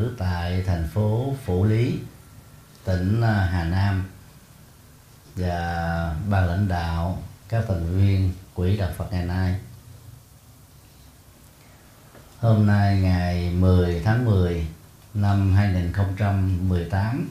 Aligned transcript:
tử 0.00 0.14
tại 0.18 0.62
thành 0.66 0.88
phố 0.94 1.34
Phủ 1.44 1.64
Lý, 1.64 1.98
tỉnh 2.84 3.20
à, 3.20 3.48
Hà 3.52 3.64
Nam 3.64 4.04
và 5.36 6.16
ban 6.28 6.46
lãnh 6.46 6.68
đạo, 6.68 7.22
các 7.48 7.64
thành 7.68 7.96
viên 7.96 8.32
Quỹ 8.54 8.76
Đạo 8.76 8.90
Phật 8.96 9.12
ngày 9.12 9.24
nay. 9.24 9.54
Hôm 12.38 12.66
nay 12.66 13.00
ngày 13.00 13.50
10 13.50 14.00
tháng 14.04 14.24
10 14.24 14.66
năm 15.14 15.54
2018, 15.54 17.28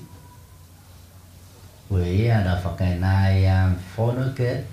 Quỹ 1.90 2.28
à, 2.28 2.44
Đạo 2.44 2.60
Phật 2.64 2.76
ngày 2.80 3.00
nay 3.00 3.46
à, 3.46 3.74
phối 3.96 4.14
nối 4.14 4.30
kết 4.36 4.64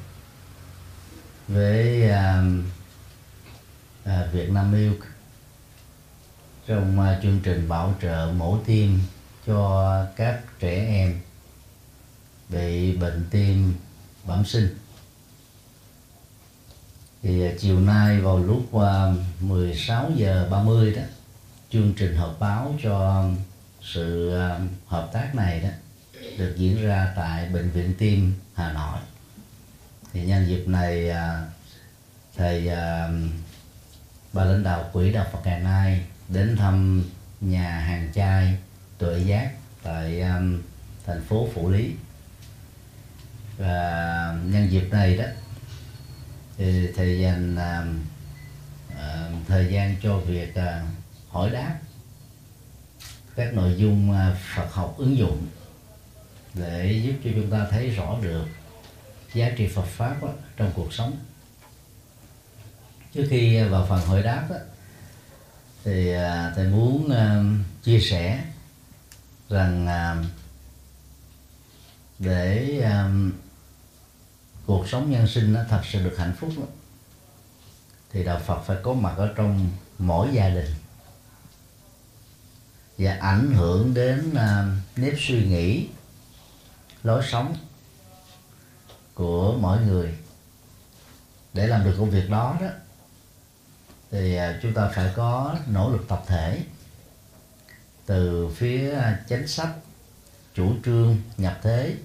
với 1.49 2.11
uh, 4.05 4.33
Việt 4.33 4.51
Nam 4.51 4.73
Milk 4.73 5.16
trong 6.67 7.01
à, 7.01 7.19
chương 7.23 7.41
trình 7.43 7.69
bảo 7.69 7.95
trợ 8.03 8.33
mổ 8.37 8.59
tim 8.67 9.01
cho 9.47 10.07
các 10.17 10.41
trẻ 10.61 10.87
em 10.87 11.21
bị 12.49 12.97
bệnh 12.97 13.25
tim 13.31 13.75
bẩm 14.25 14.45
sinh. 14.45 14.79
Thì 17.23 17.47
à, 17.47 17.53
chiều 17.59 17.81
nay 17.81 18.21
vào 18.21 18.39
lúc 18.39 18.75
à, 18.81 19.13
16 19.41 20.11
giờ 20.17 20.49
30 20.51 20.93
đó 20.93 21.03
chương 21.71 21.93
trình 21.99 22.17
họp 22.17 22.41
báo 22.41 22.75
cho 22.83 23.25
sự 23.83 24.39
hợp 24.87 25.11
tác 25.13 25.35
này 25.35 25.61
đó 25.61 25.69
được 26.39 26.55
diễn 26.57 26.83
ra 26.83 27.13
tại 27.17 27.49
bệnh 27.49 27.71
viện 27.71 27.95
tim 27.99 28.35
Hà 28.55 28.73
Nội. 28.73 28.99
Thì 30.13 30.27
nhân 30.27 30.47
dịp 30.49 30.69
này 30.69 31.11
thầy 32.37 32.67
uh, 32.67 33.31
bà 34.33 34.45
lãnh 34.45 34.63
đạo 34.63 34.91
quỹ 34.93 35.13
đạo 35.13 35.27
Phật 35.33 35.41
ngày 35.45 35.61
nay 35.61 36.05
đến 36.29 36.57
thăm 36.57 37.05
nhà 37.41 37.79
hàng 37.79 38.13
chai 38.15 38.59
tuệ 38.99 39.19
giác 39.19 39.51
tại 39.83 40.21
um, 40.21 40.63
thành 41.07 41.25
phố 41.25 41.49
Phủ 41.55 41.71
Lý. 41.71 41.93
Và 43.59 44.39
nhân 44.45 44.71
dịp 44.71 44.89
này 44.91 45.17
đó 45.17 45.25
thì 46.59 46.93
thầy 46.97 47.21
dành 47.21 47.57
um, 47.57 48.01
uh, 48.93 49.47
thời 49.49 49.73
gian 49.73 49.97
cho 50.03 50.19
việc 50.19 50.51
uh, 50.51 50.89
hỏi 51.29 51.51
đáp 51.51 51.79
các 53.37 53.55
nội 53.55 53.75
dung 53.77 54.11
uh, 54.11 54.37
Phật 54.55 54.73
học 54.73 54.95
ứng 54.99 55.17
dụng 55.17 55.47
để 56.55 57.03
giúp 57.05 57.15
cho 57.25 57.31
chúng 57.35 57.51
ta 57.51 57.67
thấy 57.71 57.91
rõ 57.91 58.19
được 58.23 58.47
giá 59.35 59.51
trị 59.57 59.69
Phật 59.69 59.87
pháp 59.87 60.23
đó, 60.23 60.29
trong 60.57 60.73
cuộc 60.75 60.93
sống. 60.93 61.17
Trước 63.15 63.27
khi 63.31 63.63
vào 63.63 63.87
phần 63.89 64.07
hỏi 64.07 64.23
đáp 64.23 64.47
đó, 64.51 64.57
thì 65.87 66.13
à, 66.13 66.53
thầy 66.57 66.67
muốn 66.67 67.11
à, 67.11 67.43
chia 67.83 68.01
sẻ 68.01 68.45
rằng 69.49 69.87
à, 69.87 70.17
để 72.19 72.83
cuộc 74.67 74.89
sống 74.89 75.11
nhân 75.11 75.27
sinh 75.27 75.53
nó 75.53 75.61
thật 75.69 75.81
sự 75.85 76.05
được 76.05 76.15
hạnh 76.19 76.35
phúc 76.39 76.51
đó, 76.57 76.63
thì 78.13 78.25
đạo 78.25 78.41
Phật 78.47 78.63
phải 78.67 78.77
có 78.83 78.95
mặt 78.95 79.15
ở 79.17 79.33
trong 79.37 79.71
mỗi 79.99 80.29
gia 80.33 80.49
đình 80.49 80.71
và 82.99 83.19
ảnh 83.21 83.55
hưởng 83.55 83.95
đến 83.95 84.35
nếp 84.97 85.15
suy 85.19 85.47
nghĩ 85.47 85.87
lối 87.03 87.23
sống 87.31 87.57
của 89.15 89.59
mỗi 89.61 89.81
người 89.81 90.15
để 91.53 91.67
làm 91.67 91.85
được 91.85 91.95
công 91.99 92.11
việc 92.11 92.31
đó 92.31 92.57
đó 92.61 92.69
thì 94.11 94.37
à, 94.37 94.59
chúng 94.63 94.75
ta 94.75 94.89
phải 94.95 95.13
có 95.17 95.57
nỗ 95.67 95.91
lực 95.91 96.09
tập 96.09 96.23
thể 96.27 96.63
từ 98.07 98.49
phía 98.57 98.95
à, 98.95 99.21
chính 99.29 99.49
sách, 99.49 99.69
chủ 100.55 100.73
trương, 100.85 101.17
nhập 101.37 101.59
thế 101.63 101.97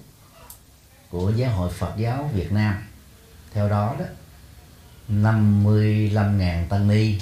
của 1.10 1.30
giáo 1.30 1.50
hội 1.50 1.70
Phật 1.70 1.94
giáo 1.96 2.30
Việt 2.34 2.52
Nam. 2.52 2.88
Theo 3.52 3.68
đó 3.68 3.96
đó 3.98 4.04
55.000 5.08 6.68
tăng 6.68 6.88
ni 6.88 7.18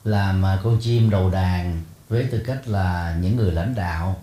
Làm 0.05 0.45
à, 0.45 0.61
con 0.65 0.79
chim 0.81 1.11
đầu 1.11 1.31
đàn 1.31 1.83
với 2.09 2.29
tư 2.31 2.43
cách 2.47 2.69
là 2.69 3.17
những 3.21 3.37
người 3.37 3.53
lãnh 3.53 3.75
đạo 3.75 4.23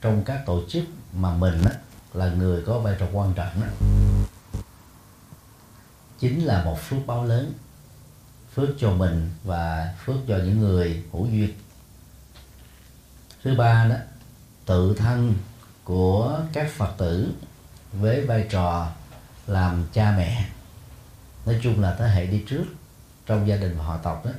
trong 0.00 0.24
các 0.24 0.42
tổ 0.46 0.62
chức 0.68 0.84
mà 1.12 1.34
mình 1.34 1.64
á, 1.64 1.72
là 2.14 2.26
người 2.28 2.62
có 2.66 2.78
vai 2.78 2.96
trò 2.98 3.06
quan 3.12 3.34
trọng 3.34 3.60
đó 3.60 3.66
chính 6.18 6.44
là 6.44 6.64
một 6.64 6.80
phước 6.80 7.06
báo 7.06 7.24
lớn 7.24 7.52
phước 8.54 8.68
cho 8.78 8.90
mình 8.90 9.30
và 9.44 9.94
phước 10.04 10.16
cho 10.28 10.36
những 10.36 10.60
người 10.60 11.04
hữu 11.12 11.26
duyên. 11.26 11.50
Thứ 13.44 13.54
ba 13.54 13.84
đó 13.88 13.96
tự 14.66 14.94
thân 14.94 15.34
của 15.84 16.40
các 16.52 16.70
phật 16.76 16.94
tử 16.98 17.32
với 17.92 18.26
vai 18.26 18.46
trò 18.50 18.88
làm 19.46 19.84
cha 19.92 20.14
mẹ 20.16 20.48
nói 21.46 21.60
chung 21.62 21.82
là 21.82 21.96
thế 21.98 22.08
hệ 22.08 22.26
đi 22.26 22.44
trước 22.48 22.64
trong 23.26 23.48
gia 23.48 23.56
đình 23.56 23.78
và 23.78 23.84
họ 23.84 23.96
tộc 23.96 24.26
đó 24.26 24.30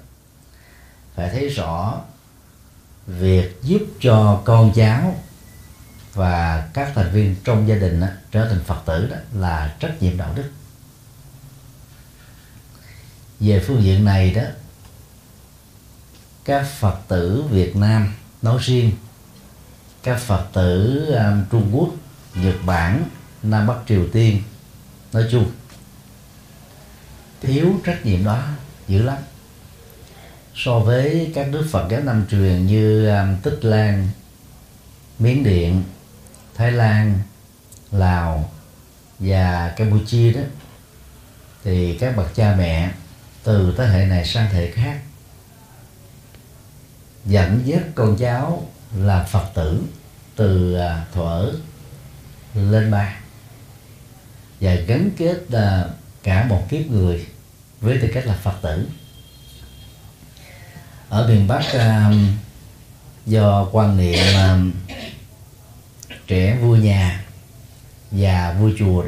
phải 1.15 1.29
thấy 1.29 1.49
rõ 1.49 2.01
việc 3.07 3.59
giúp 3.61 3.81
cho 3.99 4.41
con 4.45 4.71
cháu 4.75 5.15
và 6.13 6.69
các 6.73 6.91
thành 6.95 7.11
viên 7.11 7.35
trong 7.43 7.67
gia 7.67 7.75
đình 7.75 7.99
đó, 7.99 8.07
trở 8.31 8.47
thành 8.49 8.63
phật 8.63 8.81
tử 8.85 9.07
đó 9.11 9.17
là 9.33 9.75
trách 9.79 10.01
nhiệm 10.01 10.17
đạo 10.17 10.33
đức. 10.35 10.51
Về 13.39 13.63
phương 13.67 13.83
diện 13.83 14.05
này 14.05 14.31
đó 14.33 14.41
các 16.45 16.67
phật 16.79 16.97
tử 17.07 17.43
việt 17.49 17.75
nam 17.75 18.13
nói 18.41 18.57
riêng 18.61 18.91
các 20.03 20.19
phật 20.19 20.47
tử 20.53 21.05
um, 21.05 21.43
trung 21.51 21.69
quốc 21.73 21.89
nhật 22.35 22.55
bản 22.65 23.03
nam 23.43 23.67
bắc 23.67 23.77
triều 23.87 24.07
tiên 24.13 24.43
nói 25.13 25.27
chung 25.31 25.51
thiếu 27.43 27.73
trách 27.85 28.05
nhiệm 28.05 28.23
đó 28.23 28.43
dữ 28.87 29.01
lắm. 29.03 29.17
So 30.55 30.79
với 30.79 31.31
các 31.35 31.47
nước 31.47 31.67
Phật 31.71 31.87
giáo 31.89 32.01
Nam 32.01 32.25
truyền 32.31 32.65
như 32.65 33.09
um, 33.09 33.35
Tích 33.43 33.65
Lan, 33.65 34.07
Miến 35.19 35.43
Điện, 35.43 35.83
Thái 36.55 36.71
Lan, 36.71 37.19
Lào 37.91 38.51
và 39.19 39.73
Campuchia 39.77 40.33
đó 40.33 40.41
thì 41.63 41.97
các 41.97 42.17
bậc 42.17 42.35
cha 42.35 42.55
mẹ 42.57 42.91
từ 43.43 43.73
thế 43.77 43.85
hệ 43.85 44.05
này 44.05 44.25
sang 44.25 44.49
thế 44.51 44.57
hệ 44.57 44.71
khác 44.71 44.99
dẫn 47.25 47.61
dắt 47.65 47.81
con 47.95 48.17
cháu 48.17 48.69
là 48.97 49.23
Phật 49.23 49.45
tử 49.53 49.81
từ 50.35 50.75
à, 50.75 51.05
thuở 51.13 51.51
lên 52.55 52.91
ba 52.91 53.15
và 54.61 54.75
gắn 54.75 55.09
kết 55.17 55.37
à, 55.51 55.85
cả 56.23 56.45
một 56.49 56.65
kiếp 56.69 56.87
người 56.87 57.25
với 57.83 57.97
tư 58.01 58.07
cách 58.13 58.27
là 58.27 58.33
phật 58.33 58.61
tử. 58.61 58.87
Ở 61.09 61.27
miền 61.27 61.47
bắc 61.47 61.63
uh, 61.75 62.15
do 63.25 63.67
quan 63.71 63.97
niệm 63.97 64.19
uh, 64.35 64.73
trẻ 66.27 66.57
vui 66.61 66.79
nhà 66.79 67.23
già 68.11 68.55
vui 68.59 68.75
chùa 68.79 69.03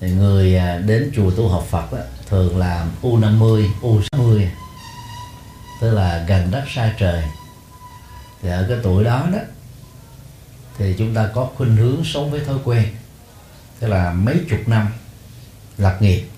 thì 0.00 0.10
người 0.10 0.56
uh, 0.56 0.86
đến 0.86 1.10
chùa 1.16 1.30
tu 1.30 1.48
học 1.48 1.66
phật 1.70 1.92
đó, 1.92 1.98
thường 2.26 2.58
là 2.58 2.86
u 3.02 3.16
50 3.16 3.70
u 3.80 4.00
60 4.12 4.50
tức 5.80 5.90
là 5.90 6.24
gần 6.28 6.50
đất 6.50 6.64
xa 6.74 6.94
trời. 6.98 7.22
Thì 8.42 8.48
ở 8.48 8.66
cái 8.68 8.78
tuổi 8.82 9.04
đó 9.04 9.26
đó 9.32 9.38
thì 10.78 10.94
chúng 10.98 11.14
ta 11.14 11.28
có 11.34 11.50
khuynh 11.56 11.76
hướng 11.76 12.04
sống 12.04 12.30
với 12.30 12.40
thói 12.40 12.56
quen 12.64 12.84
tức 13.80 13.88
là 13.88 14.12
mấy 14.12 14.40
chục 14.50 14.68
năm 14.68 14.88
lập 15.78 15.96
nghiệp 16.00 16.28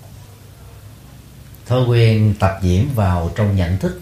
thói 1.71 1.83
quen 1.83 2.35
tập 2.39 2.59
nhiễm 2.61 2.83
vào 2.95 3.31
trong 3.35 3.55
nhận 3.55 3.77
thức 3.77 4.01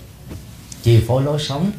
chi 0.81 1.04
phối 1.07 1.24
lối 1.24 1.39
sống 1.39 1.71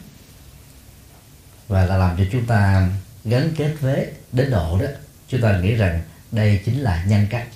và 1.68 1.84
là 1.86 1.96
làm 1.96 2.16
cho 2.16 2.24
chúng 2.32 2.46
ta 2.46 2.88
gắn 3.24 3.54
kết 3.56 3.74
với 3.80 4.06
đến 4.32 4.50
độ 4.50 4.78
đó. 4.80 4.86
Chúng 5.28 5.40
ta 5.40 5.58
nghĩ 5.58 5.74
rằng 5.74 6.02
đây 6.32 6.60
chính 6.64 6.80
là 6.80 7.04
nhân 7.04 7.26
cách. 7.30 7.46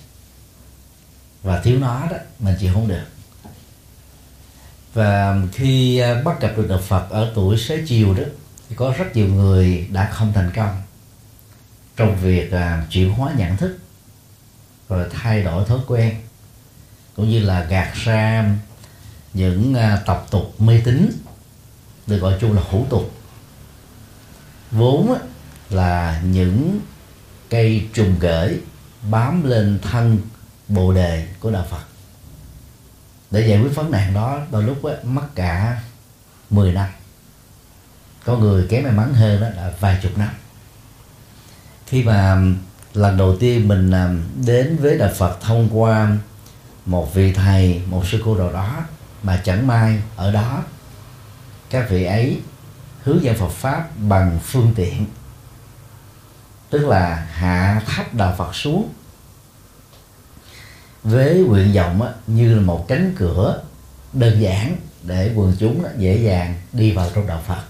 Và 1.42 1.60
thiếu 1.60 1.78
nó 1.78 2.06
đó 2.10 2.16
mình 2.38 2.54
chịu 2.60 2.74
không 2.74 2.88
được. 2.88 3.04
Và 4.94 5.36
khi 5.52 5.98
à, 5.98 6.22
bắt 6.24 6.40
gặp 6.40 6.52
được 6.56 6.66
đạo 6.68 6.80
Phật 6.88 7.10
ở 7.10 7.32
tuổi 7.34 7.58
xế 7.58 7.82
chiều 7.86 8.14
đó 8.14 8.24
thì 8.68 8.76
có 8.76 8.94
rất 8.98 9.16
nhiều 9.16 9.28
người 9.28 9.88
đã 9.92 10.10
không 10.12 10.32
thành 10.32 10.50
công 10.54 10.82
trong 11.96 12.16
việc 12.16 12.50
uh, 12.54 12.90
chuyển 12.90 13.12
hóa 13.12 13.32
nhận 13.36 13.56
thức 13.56 13.78
rồi 14.88 15.08
thay 15.10 15.42
đổi 15.42 15.64
thói 15.64 15.78
quen 15.86 16.14
cũng 17.16 17.28
như 17.28 17.40
là 17.40 17.64
gạt 17.64 17.92
ra 17.94 18.54
những 19.34 19.74
à, 19.74 20.02
tập 20.06 20.26
tục 20.30 20.60
mê 20.60 20.80
tín 20.84 21.10
được 22.06 22.18
gọi 22.18 22.38
chung 22.40 22.52
là 22.52 22.62
hủ 22.70 22.86
tục. 22.90 23.14
Vốn 24.70 25.18
là 25.70 26.22
những 26.24 26.80
cây 27.50 27.88
trùng 27.94 28.18
gửi 28.20 28.60
bám 29.10 29.44
lên 29.44 29.78
thân 29.82 30.18
bồ 30.68 30.92
đề 30.92 31.26
của 31.40 31.50
đạo 31.50 31.66
Phật. 31.70 31.82
Để 33.30 33.48
giải 33.48 33.60
quyết 33.60 33.74
vấn 33.74 33.90
nạn 33.90 34.14
đó 34.14 34.40
đôi 34.50 34.62
lúc 34.62 34.82
ấy, 34.82 34.96
mất 35.04 35.26
cả 35.34 35.82
10 36.50 36.72
năm. 36.72 36.88
Có 38.24 38.36
người 38.36 38.66
kém 38.68 38.82
may 38.82 38.92
mắn 38.92 39.14
hơn 39.14 39.40
đó 39.40 39.48
là 39.48 39.72
vài 39.80 39.98
chục 40.02 40.18
năm. 40.18 40.30
Khi 41.86 42.02
mà 42.02 42.36
lần 42.94 43.16
đầu 43.16 43.36
tiên 43.36 43.68
mình 43.68 43.90
à, 43.90 44.14
đến 44.46 44.76
với 44.76 44.98
đạo 44.98 45.10
Phật 45.16 45.38
thông 45.40 45.68
qua 45.72 46.16
một 46.86 47.14
vị 47.14 47.32
thầy 47.32 47.82
một 47.86 48.06
sư 48.06 48.22
cô 48.24 48.36
nào 48.36 48.52
đó 48.52 48.84
mà 49.22 49.40
chẳng 49.44 49.66
may 49.66 50.02
ở 50.16 50.32
đó 50.32 50.62
các 51.70 51.90
vị 51.90 52.04
ấy 52.04 52.40
hướng 53.02 53.22
dẫn 53.22 53.36
Phật 53.36 53.50
pháp 53.50 53.88
bằng 53.96 54.38
phương 54.42 54.72
tiện. 54.76 55.06
Tức 56.70 56.86
là 56.86 57.26
hạ 57.32 57.82
thấp 57.86 58.14
đạo 58.14 58.34
Phật 58.38 58.54
xuống. 58.54 58.88
Với 61.02 61.34
nguyện 61.34 61.72
vọng 61.74 62.02
á, 62.02 62.12
như 62.26 62.54
là 62.54 62.60
một 62.60 62.88
cánh 62.88 63.14
cửa 63.18 63.62
đơn 64.12 64.40
giản 64.40 64.76
để 65.02 65.32
quần 65.34 65.56
chúng 65.58 65.84
dễ 65.98 66.16
dàng 66.16 66.60
đi 66.72 66.92
vào 66.92 67.10
trong 67.14 67.26
đạo 67.26 67.42
Phật. 67.46 67.62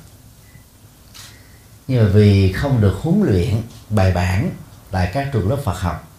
Nhưng 1.88 2.04
mà 2.04 2.10
vì 2.10 2.52
không 2.52 2.80
được 2.80 2.96
huấn 3.02 3.22
luyện 3.22 3.62
bài 3.90 4.12
bản 4.12 4.50
tại 4.90 5.10
các 5.14 5.28
trường 5.32 5.50
lớp 5.50 5.58
Phật 5.64 5.80
học 5.80 6.10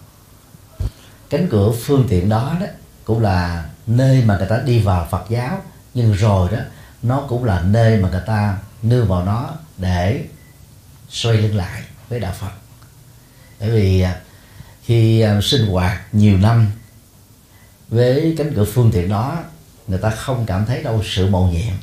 cánh 1.30 1.48
cửa 1.50 1.72
phương 1.82 2.06
tiện 2.08 2.28
đó 2.28 2.56
đó 2.60 2.66
cũng 3.06 3.22
là 3.22 3.66
nơi 3.86 4.22
mà 4.24 4.38
người 4.38 4.46
ta 4.46 4.58
đi 4.58 4.80
vào 4.80 5.08
Phật 5.10 5.24
giáo. 5.28 5.62
Nhưng 5.94 6.12
rồi 6.12 6.50
đó, 6.52 6.58
nó 7.02 7.24
cũng 7.28 7.44
là 7.44 7.60
nơi 7.60 7.98
mà 7.98 8.10
người 8.10 8.22
ta 8.26 8.58
nương 8.82 9.08
vào 9.08 9.24
nó 9.24 9.50
để 9.76 10.24
xoay 11.08 11.36
lưng 11.36 11.56
lại 11.56 11.82
với 12.08 12.20
đạo 12.20 12.32
Phật. 12.38 12.50
Bởi 13.60 13.70
vì 13.70 14.00
à, 14.00 14.20
khi 14.82 15.20
à, 15.20 15.40
sinh 15.42 15.66
hoạt 15.66 16.14
nhiều 16.14 16.38
năm 16.38 16.72
với 17.88 18.34
cánh 18.38 18.52
cửa 18.54 18.64
phương 18.64 18.90
tiện 18.92 19.08
đó, 19.08 19.38
người 19.86 19.98
ta 19.98 20.10
không 20.10 20.46
cảm 20.46 20.66
thấy 20.66 20.82
đâu 20.82 21.02
sự 21.04 21.26
mầu 21.26 21.46
nhiệm 21.46 21.74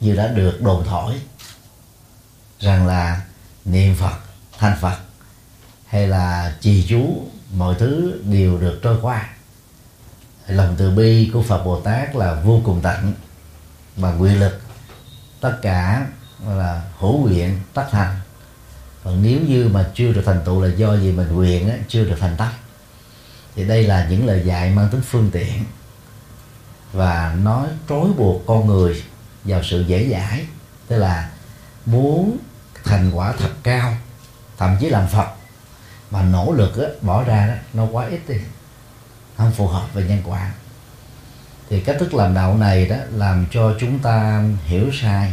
như 0.00 0.16
đã 0.16 0.28
được 0.28 0.62
đồn 0.62 0.84
thổi 0.84 1.14
rằng 2.60 2.86
là 2.86 3.20
niệm 3.64 3.94
phật 3.94 4.16
thanh 4.58 4.76
phật 4.80 4.98
hay 5.86 6.08
là 6.08 6.56
trì 6.60 6.86
chú 6.88 7.28
mọi 7.54 7.74
thứ 7.78 8.20
đều 8.24 8.58
được 8.58 8.80
trôi 8.82 8.98
qua 9.02 9.37
lòng 10.48 10.74
từ 10.78 10.90
bi 10.90 11.30
của 11.32 11.42
phật 11.42 11.64
bồ 11.64 11.80
tát 11.80 12.16
là 12.16 12.34
vô 12.34 12.60
cùng 12.64 12.80
tận 12.82 13.12
và 13.96 14.14
quyền 14.16 14.40
lực. 14.40 14.60
Tất 15.40 15.58
cả 15.62 16.06
là 16.46 16.82
hữu 16.98 17.18
nguyện 17.18 17.60
tất 17.74 17.86
thành. 17.90 18.20
Còn 19.04 19.22
nếu 19.22 19.40
như 19.40 19.68
mà 19.68 19.90
chưa 19.94 20.12
được 20.12 20.22
thành 20.26 20.42
tựu 20.44 20.62
là 20.62 20.74
do 20.76 20.96
gì 20.96 21.12
mình 21.12 21.28
nguyện 21.28 21.70
á, 21.70 21.76
chưa 21.88 22.04
được 22.04 22.16
thành 22.20 22.36
tắc 22.36 22.52
thì 23.56 23.64
đây 23.64 23.82
là 23.82 24.06
những 24.10 24.26
lời 24.26 24.42
dạy 24.44 24.70
mang 24.70 24.88
tính 24.88 25.00
phương 25.00 25.30
tiện 25.32 25.64
và 26.92 27.36
nó 27.42 27.66
trói 27.88 28.06
buộc 28.16 28.42
con 28.46 28.66
người 28.66 29.02
vào 29.44 29.62
sự 29.62 29.80
dễ 29.80 30.08
dãi. 30.10 30.46
Tức 30.86 30.98
là 30.98 31.30
muốn 31.86 32.38
thành 32.84 33.10
quả 33.10 33.32
thật 33.38 33.50
cao 33.62 33.96
thậm 34.58 34.76
chí 34.80 34.88
làm 34.88 35.08
phật 35.08 35.28
mà 36.10 36.22
nỗ 36.22 36.52
lực 36.52 36.78
á, 36.78 36.88
bỏ 37.00 37.24
ra 37.24 37.46
đó, 37.46 37.54
nó 37.72 37.86
quá 37.92 38.06
ít 38.06 38.20
đi 38.28 38.36
không 39.38 39.52
phù 39.52 39.66
hợp 39.66 39.94
với 39.94 40.04
nhân 40.04 40.22
quả. 40.24 40.52
Thì 41.70 41.80
cách 41.80 41.96
thức 42.00 42.14
làm 42.14 42.34
đạo 42.34 42.56
này 42.56 42.86
đó 42.86 42.96
làm 43.12 43.46
cho 43.50 43.74
chúng 43.80 43.98
ta 43.98 44.44
hiểu 44.64 44.90
sai 45.02 45.32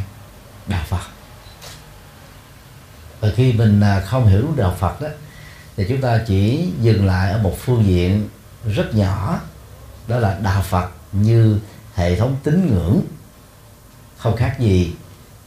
đạo 0.68 0.84
phật. 0.88 1.02
Và 3.20 3.30
khi 3.36 3.54
mình 3.54 3.82
à, 3.82 4.00
không 4.00 4.28
hiểu 4.28 4.48
đạo 4.56 4.76
phật 4.80 5.02
đó, 5.02 5.08
thì 5.78 5.86
chúng 5.90 6.02
ta 6.02 6.20
chỉ 6.28 6.70
dừng 6.82 7.06
lại 7.06 7.32
ở 7.32 7.38
một 7.38 7.56
phương 7.60 7.86
diện 7.86 8.30
rất 8.66 8.96
nhỏ, 8.96 9.40
đó 10.08 10.18
là 10.18 10.40
đạo 10.44 10.62
phật 10.62 10.90
như 11.12 11.60
hệ 11.96 12.16
thống 12.16 12.36
tín 12.44 12.68
ngưỡng, 12.68 13.02
không 14.18 14.36
khác 14.36 14.56
gì 14.60 14.96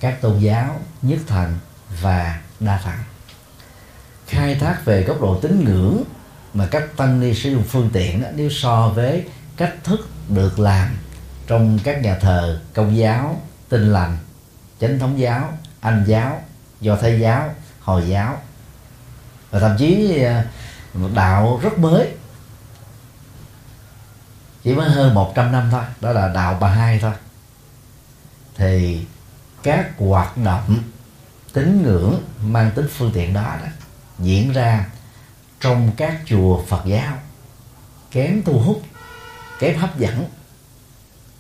các 0.01 0.21
tôn 0.21 0.39
giáo 0.39 0.81
nhất 1.03 1.19
thần 1.27 1.59
và 2.01 2.41
đa 2.61 2.81
thần 2.85 2.95
khai 4.27 4.55
thác 4.55 4.85
về 4.85 5.03
góc 5.03 5.21
độ 5.21 5.39
tín 5.41 5.65
ngưỡng 5.65 6.03
mà 6.59 6.67
các 6.71 6.97
tăng 6.97 7.21
ni 7.21 7.35
sử 7.35 7.51
dụng 7.51 7.65
phương 7.65 7.91
tiện 7.93 8.23
đó, 8.23 8.29
nếu 8.35 8.51
so 8.51 8.89
với 8.89 9.25
cách 9.57 9.75
thức 9.85 10.09
được 10.29 10.59
làm 10.59 10.97
trong 11.47 11.79
các 11.85 12.03
nhà 12.03 12.19
thờ 12.19 12.61
công 12.75 12.97
giáo 12.97 13.41
tinh 13.69 13.93
lành 13.93 14.19
chánh 14.81 14.99
thống 14.99 15.21
giáo 15.21 15.53
anh 15.81 16.05
giáo 16.07 16.43
do 16.81 16.97
thái 16.97 17.21
giáo 17.21 17.55
hồi 17.81 18.09
giáo. 18.09 18.39
Và 19.51 19.61
thậm 19.61 19.77
chí 19.79 20.23
à, 20.23 20.45
một 20.95 21.09
đạo 21.15 21.61
rất 21.63 21.79
mới. 21.79 22.09
Chỉ 24.65 24.75
mới 24.75 24.91
hơn 24.91 25.15
100 25.15 25.53
năm 25.53 25.69
thôi 25.71 25.83
đó 26.01 26.13
là 26.13 26.33
đạo 26.35 26.59
bà 26.61 26.69
hai 26.69 26.99
thôi. 26.99 27.13
Thì 28.57 29.07
các 29.63 29.91
hoạt 29.99 30.37
động 30.37 30.79
tín 31.53 31.83
ngưỡng 31.83 32.23
mang 32.43 32.71
tính 32.75 32.87
phương 32.93 33.11
tiện 33.15 33.33
đó, 33.33 33.57
đó 33.63 33.69
diễn 34.19 34.53
ra 34.53 34.87
trong 35.61 35.93
các 35.97 36.21
chùa 36.27 36.63
Phật 36.69 36.83
giáo, 36.87 37.19
kém 38.11 38.43
thu 38.43 38.59
hút, 38.59 38.83
kém 39.59 39.79
hấp 39.79 39.99
dẫn. 39.99 40.25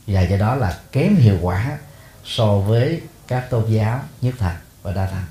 Và 0.06 0.22
do 0.22 0.36
đó 0.36 0.54
là 0.54 0.80
kém 0.92 1.16
hiệu 1.16 1.38
quả 1.42 1.78
so 2.24 2.58
với 2.58 3.00
các 3.26 3.50
tôn 3.50 3.72
giáo 3.72 4.04
nhất 4.20 4.34
thành 4.38 4.56
và 4.82 4.92
đa 4.92 5.06
thành. 5.06 5.26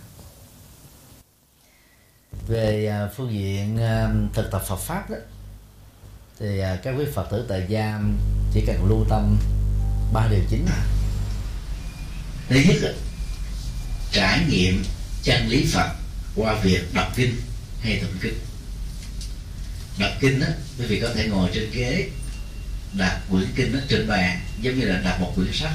Về 2.47 2.87
à, 2.87 3.09
phương 3.15 3.31
diện 3.31 3.77
à, 3.77 4.09
thực 4.33 4.51
tập 4.51 4.61
Phật 4.67 4.79
pháp 4.79 5.09
đó, 5.09 5.17
thì 6.39 6.59
à, 6.59 6.79
các 6.83 6.95
quý 6.97 7.05
Phật 7.13 7.27
tử 7.31 7.45
tại 7.49 7.65
gia 7.67 7.99
chỉ 8.53 8.63
cần 8.67 8.85
lưu 8.89 9.05
tâm 9.09 9.37
ba 10.13 10.27
điều 10.31 10.43
chính 10.49 10.65
là 10.65 10.85
thứ 12.49 12.59
nhất 12.67 12.95
trải 14.11 14.45
nghiệm 14.49 14.83
chân 15.23 15.47
lý 15.47 15.67
Phật 15.73 15.89
qua 16.35 16.53
việc 16.53 16.93
đọc 16.93 17.07
kinh 17.15 17.35
hay 17.81 17.99
tụng 18.01 18.17
kinh 18.21 18.46
đọc 19.97 20.11
kinh 20.19 20.39
đó 20.39 20.47
quý 20.79 20.85
vị 20.85 20.99
có 21.01 21.09
thể 21.15 21.27
ngồi 21.27 21.49
trên 21.53 21.71
ghế 21.71 22.09
đặt 22.93 23.19
quyển 23.29 23.47
kinh 23.55 23.73
đó 23.73 23.79
trên 23.89 24.07
bàn 24.07 24.41
giống 24.61 24.79
như 24.79 24.85
là 24.85 24.99
đặt 24.99 25.21
một 25.21 25.31
quyển 25.35 25.53
sách. 25.53 25.73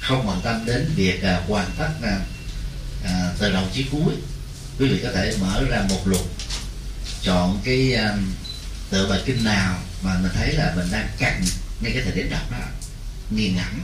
Không 0.00 0.28
quan 0.28 0.40
tâm 0.44 0.66
đến 0.66 0.90
việc 0.96 1.22
à, 1.22 1.42
hoàn 1.48 1.70
tất 1.78 1.90
à, 2.02 2.20
à, 3.04 3.32
từ 3.38 3.52
đầu 3.52 3.64
chí 3.74 3.86
cuối. 3.92 4.14
Quý 4.78 4.88
vị 4.88 5.00
có 5.02 5.12
thể 5.12 5.36
mở 5.40 5.64
ra 5.70 5.82
một 5.88 6.06
lục 6.06 6.30
chọn 7.22 7.60
cái 7.64 7.94
à, 7.94 8.16
tựa 8.90 9.08
bài 9.08 9.20
kinh 9.26 9.44
nào 9.44 9.82
mà 10.02 10.18
mình 10.18 10.32
thấy 10.34 10.52
là 10.52 10.72
mình 10.76 10.86
đang 10.92 11.08
cần 11.18 11.42
ngay 11.80 11.92
cái 11.94 12.02
thời 12.02 12.12
điểm 12.12 12.30
đọc 12.30 12.50
đó 12.50 12.66
nghiền 13.30 13.56
ngẫm. 13.56 13.80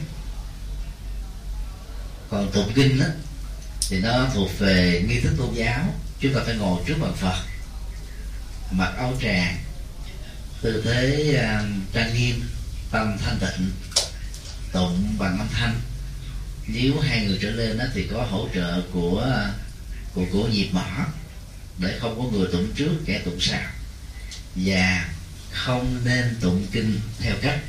Còn 2.30 2.50
tụng 2.52 2.72
kinh 2.74 2.98
đó 2.98 3.06
thì 3.88 3.98
nó 3.98 4.26
thuộc 4.34 4.58
về 4.58 5.04
nghi 5.08 5.20
thức 5.20 5.32
tôn 5.38 5.54
giáo. 5.54 5.94
Chúng 6.20 6.34
ta 6.34 6.40
phải 6.46 6.54
ngồi 6.54 6.82
trước 6.86 6.94
bàn 7.00 7.12
phật 7.20 7.49
mặc 8.70 8.92
áo 8.96 9.12
tràng 9.22 9.56
tư 10.62 10.82
thế 10.84 11.34
uh, 11.34 11.92
trang 11.92 12.14
nghiêm 12.14 12.42
tâm 12.90 13.16
thanh 13.24 13.38
tịnh 13.38 13.70
tụng 14.72 15.14
bằng 15.18 15.38
âm 15.38 15.48
thanh. 15.52 15.80
Nếu 16.66 17.00
hai 17.00 17.26
người 17.26 17.38
trở 17.42 17.50
lên 17.50 17.78
đó 17.78 17.84
thì 17.94 18.08
có 18.12 18.22
hỗ 18.30 18.48
trợ 18.54 18.82
của 18.92 19.30
à, 19.34 19.52
của 20.14 20.24
của 20.32 20.48
nhịp 20.48 20.68
mỏ 20.72 21.06
để 21.78 21.98
không 22.00 22.18
có 22.18 22.38
người 22.38 22.48
tụng 22.52 22.72
trước 22.74 22.92
kẻ 23.06 23.20
tụng 23.24 23.40
sau. 23.40 23.60
Và 24.54 25.08
không 25.50 26.00
nên 26.04 26.36
tụng 26.40 26.66
kinh 26.72 27.00
theo 27.18 27.34
cách 27.42 27.60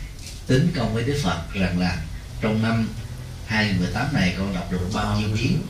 tính 0.47 0.71
công 0.75 0.93
với 0.93 1.03
Đức 1.03 1.19
Phật 1.23 1.53
rằng 1.53 1.79
là 1.79 2.01
trong 2.41 2.63
năm 2.63 2.89
2018 3.45 4.13
này 4.13 4.35
con 4.37 4.53
đọc 4.53 4.71
được 4.71 4.89
bao 4.93 5.19
nhiêu 5.19 5.29
biến 5.33 5.61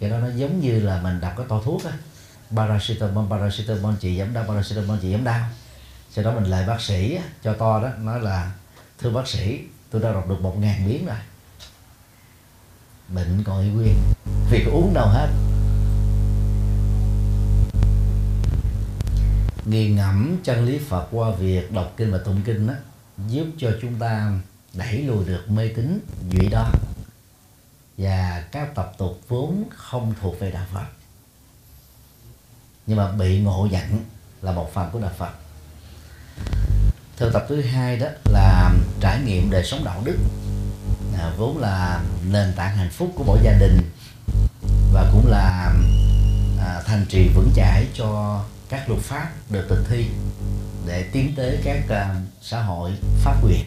cái 0.00 0.10
đó 0.10 0.18
nó 0.18 0.28
giống 0.36 0.60
như 0.60 0.80
là 0.80 1.00
mình 1.02 1.20
đọc 1.20 1.32
cái 1.36 1.46
to 1.48 1.62
thuốc 1.64 1.84
á 1.84 1.92
paracetamol 2.54 3.30
paracetamol 3.30 3.94
trị 4.00 4.18
giảm 4.18 4.32
đau, 4.32 4.44
paracetamol 4.48 4.98
trị 5.02 5.12
giảm 5.12 5.24
đau. 5.24 5.48
Sau 6.10 6.24
đó 6.24 6.32
mình 6.32 6.50
lại 6.50 6.66
bác 6.66 6.80
sĩ 6.80 7.18
cho 7.42 7.54
to 7.54 7.82
đó, 7.82 7.88
nói 7.98 8.20
là, 8.20 8.52
thưa 8.98 9.10
bác 9.10 9.28
sĩ, 9.28 9.60
tôi 9.90 10.02
đã 10.02 10.12
đọc 10.12 10.28
được 10.28 10.40
một 10.40 10.58
ngàn 10.58 10.88
biến 10.88 11.06
rồi. 11.06 11.16
Bệnh 13.08 13.44
còn 13.44 13.62
y 13.62 13.68
nguyên, 13.68 13.94
Việc 14.50 14.66
uống 14.72 14.94
đâu 14.94 15.08
hết. 15.08 15.28
Nghiền 19.64 19.96
ngẫm 19.96 20.36
chân 20.44 20.64
lý 20.64 20.78
Phật 20.78 21.08
qua 21.10 21.30
việc 21.30 21.72
đọc 21.72 21.92
kinh 21.96 22.12
và 22.12 22.18
tụng 22.18 22.42
kinh 22.44 22.66
đó 22.66 22.74
giúp 23.28 23.46
cho 23.58 23.70
chúng 23.82 23.98
ta 23.98 24.32
đẩy 24.74 25.02
lùi 25.02 25.24
được 25.24 25.50
mê 25.50 25.68
tín 25.68 26.00
dị 26.32 26.48
đoan. 26.48 26.72
Và 27.98 28.44
các 28.52 28.74
tập 28.74 28.92
tục 28.98 29.20
vốn 29.28 29.64
không 29.76 30.14
thuộc 30.20 30.40
về 30.40 30.50
đạo 30.50 30.66
Phật 30.72 30.95
nhưng 32.86 32.98
mà 32.98 33.10
bị 33.10 33.40
ngộ 33.40 33.68
nhận 33.70 34.04
là 34.42 34.52
một 34.52 34.74
phần 34.74 34.90
của 34.92 35.00
đạo 35.00 35.10
Phật. 35.18 35.30
Thực 37.16 37.32
tập 37.32 37.46
thứ 37.48 37.62
hai 37.62 37.96
đó 37.96 38.06
là 38.24 38.70
trải 39.00 39.20
nghiệm 39.20 39.50
đời 39.50 39.64
sống 39.64 39.84
đạo 39.84 40.02
đức. 40.04 40.16
À, 41.18 41.32
vốn 41.36 41.58
là 41.58 42.02
nền 42.30 42.52
tảng 42.56 42.76
hạnh 42.76 42.90
phúc 42.90 43.12
của 43.14 43.24
mỗi 43.24 43.38
gia 43.42 43.52
đình 43.52 43.90
và 44.92 45.10
cũng 45.12 45.26
là 45.26 45.74
à, 46.58 46.82
thành 46.86 47.06
trì 47.08 47.28
vững 47.28 47.50
chãi 47.56 47.86
cho 47.94 48.40
các 48.68 48.88
luật 48.88 49.00
pháp 49.02 49.30
được 49.50 49.66
thực 49.68 49.84
thi 49.88 50.06
để 50.86 51.02
tiến 51.12 51.32
tới 51.36 51.58
các 51.64 51.88
à, 51.88 52.20
xã 52.42 52.62
hội 52.62 52.92
pháp 53.24 53.44
quyền 53.44 53.64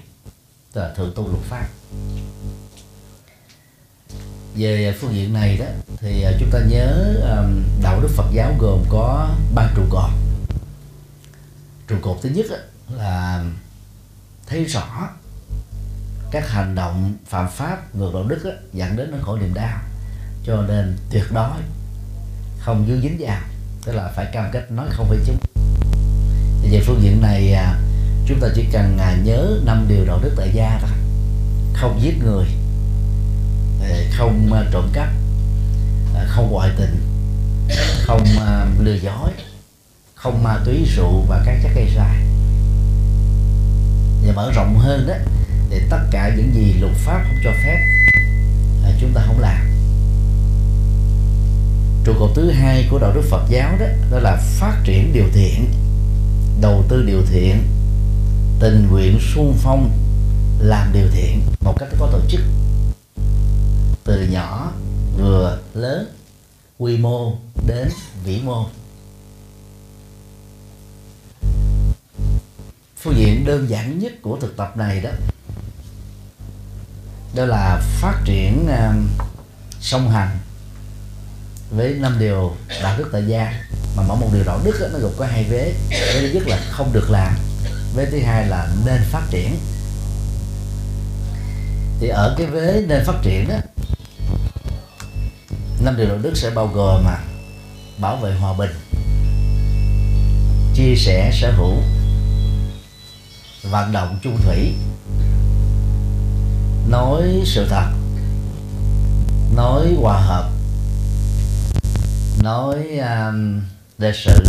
tức 0.73 0.81
là 0.81 0.93
thượng 0.93 1.13
tôn 1.15 1.25
luật 1.25 1.43
pháp 1.43 1.67
về 4.56 4.96
phương 5.00 5.15
diện 5.15 5.34
này 5.34 5.58
đó, 5.58 5.65
thì 5.98 6.24
à, 6.24 6.32
chúng 6.39 6.50
ta 6.51 6.60
nhớ 6.70 7.15
đạo 7.84 8.00
đức 8.01 8.10
Phật 8.15 8.32
giáo 8.34 8.56
gồm 8.60 8.84
có 8.89 9.29
ba 9.56 9.70
trụ 9.75 9.82
cột. 9.89 10.10
Trụ 11.88 11.96
cột 12.01 12.18
thứ 12.22 12.29
nhất 12.29 12.46
là 12.89 13.44
thấy 14.48 14.65
rõ 14.65 15.10
các 16.32 16.50
hành 16.50 16.75
động 16.75 17.13
phạm 17.27 17.50
pháp 17.50 17.96
ngược 17.96 18.12
đạo 18.13 18.24
đức 18.24 18.53
dẫn 18.74 18.96
đến 18.96 19.12
nỗi 19.12 19.20
khổ 19.24 19.38
niềm 19.38 19.53
đau, 19.53 19.79
cho 20.46 20.62
nên 20.68 20.98
tuyệt 21.10 21.24
đối 21.32 21.60
không 22.60 22.86
dư 22.88 23.01
dính 23.01 23.18
vào, 23.20 23.41
tức 23.86 23.91
là 23.91 24.12
phải 24.15 24.25
cam 24.34 24.50
kết 24.51 24.72
nói 24.72 24.88
không 24.89 25.10
với 25.10 25.18
chúng. 25.25 25.38
Thì 26.62 26.70
về 26.72 26.82
phương 26.86 27.01
diện 27.03 27.22
này 27.22 27.53
à, 27.53 27.79
chúng 28.27 28.39
ta 28.39 28.48
chỉ 28.56 28.65
cần 28.72 28.98
à, 28.98 29.18
nhớ 29.24 29.60
năm 29.65 29.86
điều 29.89 30.06
đạo 30.06 30.20
đức 30.24 30.34
tại 30.38 30.51
gia 30.53 30.79
thôi, 30.82 30.98
không 31.74 32.00
giết 32.01 32.18
người 32.24 32.46
không 34.12 34.53
à, 34.53 34.63
trộm 34.71 34.89
cắp 34.93 35.09
à, 36.15 36.25
không 36.27 36.51
ngoại 36.51 36.69
tình, 36.77 37.01
không 38.01 38.25
à, 38.39 38.65
lừa 38.79 38.95
dối, 38.95 39.29
không 40.15 40.43
ma 40.43 40.59
túy 40.65 40.86
rượu 40.95 41.25
và 41.27 41.43
các 41.45 41.59
chất 41.63 41.71
gây 41.75 41.89
sai 41.95 42.15
và 44.25 44.33
mở 44.36 44.51
rộng 44.55 44.77
hơn 44.77 45.07
đó, 45.07 45.13
thì 45.69 45.81
tất 45.89 46.01
cả 46.12 46.31
những 46.38 46.53
gì 46.53 46.74
luật 46.79 46.93
pháp 46.95 47.24
không 47.24 47.38
cho 47.43 47.51
phép 47.51 48.00
chúng 49.01 49.13
ta 49.13 49.21
không 49.27 49.39
làm. 49.39 49.69
Trụ 52.03 52.13
cột 52.19 52.29
thứ 52.36 52.51
hai 52.51 52.88
của 52.91 53.00
đạo 53.00 53.12
đức 53.15 53.21
Phật 53.29 53.45
giáo 53.50 53.77
đó 53.79 53.86
đó 54.12 54.19
là 54.19 54.36
phát 54.36 54.81
triển 54.83 55.13
điều 55.13 55.25
thiện, 55.33 55.74
đầu 56.62 56.83
tư 56.89 57.03
điều 57.03 57.21
thiện, 57.31 57.67
tình 58.59 58.88
nguyện 58.91 59.19
sung 59.36 59.57
phong, 59.57 59.91
làm 60.59 60.93
điều 60.93 61.07
thiện 61.13 61.41
một 61.65 61.75
cách 61.79 61.89
có 62.00 62.09
tổ 62.12 62.19
chức 62.27 62.41
từ 64.09 64.23
nhỏ 64.23 64.71
vừa 65.17 65.59
lớn 65.73 66.07
quy 66.77 66.97
mô 66.97 67.33
đến 67.67 67.89
vĩ 68.23 68.41
mô. 68.45 68.65
Phương 72.97 73.15
diện 73.17 73.45
đơn 73.45 73.69
giản 73.69 73.99
nhất 73.99 74.13
của 74.21 74.37
thực 74.41 74.57
tập 74.57 74.77
này 74.77 75.01
đó 75.01 75.09
đó 77.35 77.45
là 77.45 77.81
phát 78.01 78.21
triển 78.25 78.65
uh, 78.65 78.95
song 79.81 80.11
hành 80.11 80.37
với 81.71 81.93
năm 81.93 82.19
điều 82.19 82.55
đạo 82.83 82.97
đức 82.97 83.09
tại 83.11 83.23
gia. 83.27 83.63
Mà 83.97 84.03
mỗi 84.07 84.17
một 84.17 84.29
điều 84.33 84.43
đạo 84.43 84.59
đức 84.63 84.77
đó, 84.81 84.87
nó 84.93 84.99
gồm 84.99 85.11
có 85.17 85.25
hai 85.25 85.43
vế. 85.43 85.73
Vế 85.89 86.21
thứ 86.21 86.29
nhất 86.33 86.47
là 86.47 86.59
không 86.71 86.93
được 86.93 87.09
làm 87.09 87.35
vế 87.95 88.05
thứ 88.05 88.19
hai 88.19 88.47
là 88.47 88.75
nên 88.85 89.01
phát 89.11 89.23
triển. 89.29 89.55
Thì 91.99 92.07
ở 92.07 92.35
cái 92.37 92.47
vế 92.47 92.83
nên 92.87 93.05
phát 93.05 93.15
triển 93.23 93.49
đó 93.49 93.55
năm 95.81 95.98
điều 95.98 96.07
đạo 96.07 96.17
đức 96.17 96.38
sẽ 96.38 96.50
bao 96.50 96.67
gồm 96.67 97.03
mà. 97.05 97.17
Bảo 97.98 98.15
vệ 98.15 98.33
hòa 98.33 98.53
bình. 98.53 98.71
Chia 100.74 100.95
sẻ 100.95 101.31
sở 101.33 101.51
hữu. 101.51 101.75
Vận 103.63 103.91
động 103.91 104.19
chung 104.24 104.38
thủy. 104.45 104.74
Nói 106.89 107.43
sự 107.45 107.67
thật. 107.69 107.91
Nói 109.55 109.95
hòa 110.01 110.19
hợp. 110.21 110.50
Nói 112.43 112.98
um, 112.98 113.62
lịch 113.98 114.15
sự. 114.15 114.43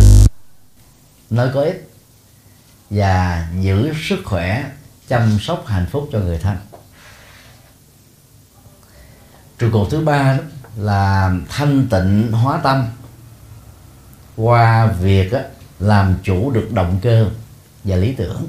Nói 1.29 1.49
có 1.53 1.61
ích. 1.61 1.89
Và 2.89 3.47
giữ 3.59 3.93
sức 4.09 4.19
khỏe 4.25 4.71
chăm 5.07 5.37
sóc 5.39 5.63
hạnh 5.67 5.85
phúc 5.91 6.09
cho 6.11 6.19
người 6.19 6.37
thân. 6.37 6.57
Trụ 9.57 9.69
cột 9.73 9.87
thứ 9.91 10.01
ba 10.01 10.37
đó 10.37 10.43
là 10.75 11.33
thanh 11.49 11.87
tịnh 11.89 12.31
hóa 12.31 12.59
tâm. 12.63 12.85
Qua 14.35 14.85
việc 14.85 15.33
làm 15.79 16.15
chủ 16.23 16.51
được 16.51 16.69
động 16.71 16.99
cơ 17.01 17.29
và 17.83 17.95
lý 17.95 18.13
tưởng. 18.13 18.47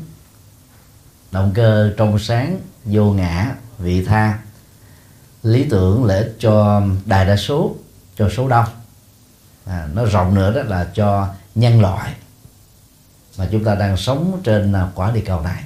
Động 1.30 1.52
cơ 1.54 1.92
trong 1.96 2.18
sáng 2.18 2.60
vô 2.84 3.12
ngã 3.12 3.54
vị 3.78 4.04
tha. 4.04 4.38
Lý 5.42 5.64
tưởng 5.70 6.04
lợi 6.04 6.18
ích 6.18 6.36
cho 6.38 6.82
đại 7.04 7.26
đa 7.26 7.36
số 7.36 7.76
cho 8.16 8.28
số 8.36 8.48
đông. 8.48 8.66
À, 9.64 9.88
nó 9.94 10.04
rộng 10.04 10.34
nữa 10.34 10.52
đó 10.54 10.62
là 10.62 10.86
cho 10.94 11.28
nhân 11.54 11.80
loại 11.80 12.14
mà 13.38 13.48
chúng 13.52 13.64
ta 13.64 13.74
đang 13.74 13.96
sống 13.96 14.40
trên 14.44 14.72
à, 14.72 14.88
quả 14.94 15.10
địa 15.10 15.22
cầu 15.26 15.40
này. 15.40 15.64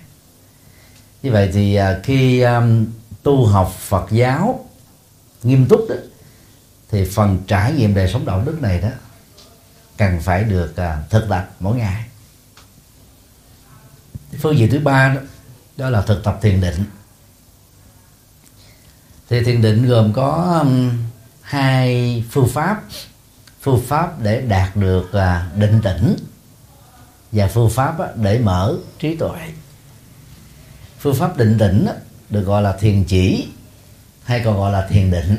Như 1.23 1.33
vậy 1.33 1.51
thì 1.53 1.75
à, 1.75 1.99
khi 2.03 2.41
um, 2.41 2.87
tu 3.23 3.47
học 3.47 3.73
Phật 3.79 4.07
giáo 4.11 4.65
nghiêm 5.43 5.67
túc 5.69 5.81
đó 5.89 5.95
thì 6.91 7.05
phần 7.05 7.43
trải 7.47 7.73
nghiệm 7.73 7.95
đời 7.95 8.11
sống 8.13 8.27
đạo 8.27 8.43
đức 8.47 8.63
này 8.63 8.81
đó 8.81 8.89
cần 9.97 10.21
phải 10.21 10.45
được 10.45 10.71
uh, 10.71 11.11
thực 11.11 11.29
tập 11.29 11.51
mỗi 11.61 11.77
ngày. 11.77 12.05
Phương 14.41 14.59
diện 14.59 14.71
thứ 14.71 14.79
ba 14.79 15.15
đó, 15.15 15.21
đó 15.77 15.91
là 15.91 16.03
thực 16.03 16.25
tập 16.25 16.39
thiền 16.43 16.61
định. 16.61 16.85
Thì 19.29 19.45
thiền 19.45 19.63
định 19.63 19.89
gồm 19.89 20.13
có 20.13 20.59
um, 20.63 20.93
hai 21.41 22.25
phương 22.31 22.49
pháp. 22.49 22.83
Phương 23.61 23.83
pháp 23.87 24.21
để 24.23 24.41
đạt 24.41 24.77
được 24.77 25.13
à, 25.13 25.51
định 25.57 25.81
tĩnh 25.83 26.17
và 27.33 27.49
phương 27.49 27.71
pháp 27.71 28.17
để 28.17 28.39
mở 28.39 28.77
trí 28.99 29.17
tuệ. 29.17 29.53
Phương 30.99 31.15
pháp 31.15 31.37
định 31.37 31.59
tĩnh 31.59 31.87
được 32.31 32.43
gọi 32.43 32.63
là 32.63 32.73
thiền 32.73 33.05
chỉ 33.05 33.49
hay 34.25 34.43
còn 34.45 34.57
gọi 34.57 34.73
là 34.73 34.87
thiền 34.91 35.11
định 35.11 35.37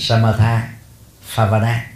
samatha 0.00 0.68
phavana 1.22 1.86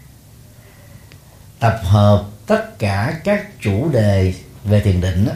tập 1.58 1.80
hợp 1.84 2.25
tất 2.46 2.78
cả 2.78 3.20
các 3.25 3.46
chủ 3.61 3.88
đề 3.88 4.34
về 4.64 4.80
thiền 4.80 5.00
định 5.00 5.28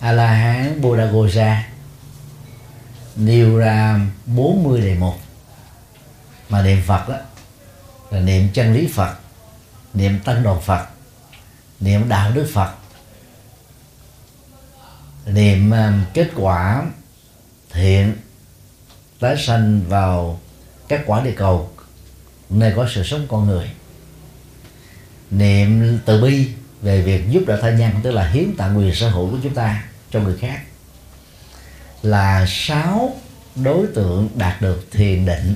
a 0.00 0.12
la 0.12 0.26
hán 0.26 0.80
buddha 0.80 1.04
gosa 1.04 1.64
nêu 3.16 3.58
ra 3.58 4.00
40 4.26 4.80
đề 4.80 4.94
mục 4.94 5.14
mà 6.48 6.62
niệm 6.62 6.82
phật 6.86 7.08
đó 7.08 7.16
là 8.10 8.20
niệm 8.20 8.48
chân 8.52 8.72
lý 8.72 8.88
phật, 8.94 9.14
niệm 9.94 10.20
tăng 10.24 10.42
đoàn 10.42 10.60
phật, 10.60 10.86
niệm 11.80 12.08
đạo 12.08 12.30
đức 12.32 12.50
phật, 12.54 12.74
niệm 15.26 15.72
kết 16.14 16.30
quả 16.36 16.84
thiện, 17.70 18.16
tái 19.20 19.36
sanh 19.38 19.82
vào 19.88 20.40
các 20.96 21.04
quả 21.06 21.20
địa 21.20 21.34
cầu 21.36 21.70
nơi 22.50 22.72
có 22.76 22.88
sự 22.94 23.04
sống 23.04 23.26
con 23.28 23.46
người. 23.46 23.70
Niệm 25.30 25.98
từ 26.04 26.22
bi 26.22 26.48
về 26.82 27.02
việc 27.02 27.30
giúp 27.30 27.42
đỡ 27.46 27.58
tha 27.62 27.70
nhân, 27.70 27.90
tức 28.02 28.10
là 28.10 28.28
hiến 28.28 28.56
tặng 28.56 28.78
quyền 28.78 28.94
sở 28.94 29.08
hữu 29.08 29.30
của 29.30 29.38
chúng 29.42 29.54
ta 29.54 29.84
cho 30.10 30.20
người 30.20 30.36
khác, 30.36 30.60
là 32.02 32.44
sáu 32.48 33.16
đối 33.54 33.86
tượng 33.86 34.28
đạt 34.34 34.60
được 34.60 34.86
thiền 34.90 35.26
định 35.26 35.54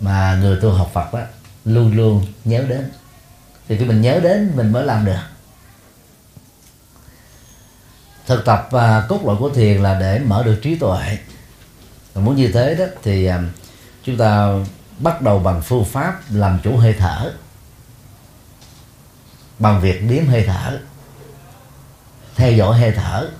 mà 0.00 0.38
người 0.40 0.58
tu 0.62 0.70
học 0.70 0.90
Phật 0.94 1.14
đó 1.14 1.20
luôn 1.64 1.96
luôn 1.96 2.26
nhớ 2.44 2.64
đến. 2.68 2.90
Thì 3.68 3.78
khi 3.78 3.84
mình 3.84 4.00
nhớ 4.00 4.20
đến, 4.20 4.52
mình 4.56 4.72
mới 4.72 4.84
làm 4.84 5.04
được. 5.04 5.22
Thực 8.26 8.44
tập 8.44 8.68
và 8.70 9.06
cốt 9.08 9.20
lõi 9.24 9.36
của 9.36 9.50
thiền 9.50 9.82
là 9.82 10.00
để 10.00 10.18
mở 10.18 10.42
được 10.42 10.58
trí 10.62 10.74
tuệ 10.74 11.18
và 12.16 12.22
muốn 12.22 12.36
như 12.36 12.48
thế 12.52 12.74
đó, 12.74 12.84
thì 13.02 13.26
à, 13.26 13.42
chúng 14.04 14.18
ta 14.18 14.48
bắt 14.98 15.22
đầu 15.22 15.38
bằng 15.38 15.62
phương 15.62 15.84
pháp 15.84 16.20
làm 16.30 16.58
chủ 16.62 16.76
hơi 16.76 16.94
thở. 16.98 17.32
Bằng 19.58 19.80
việc 19.80 20.02
điếm 20.08 20.26
hơi 20.26 20.44
thở. 20.46 20.78
Theo 22.36 22.52
dõi 22.52 22.78
hơi 22.78 22.92
thở. 22.92 23.30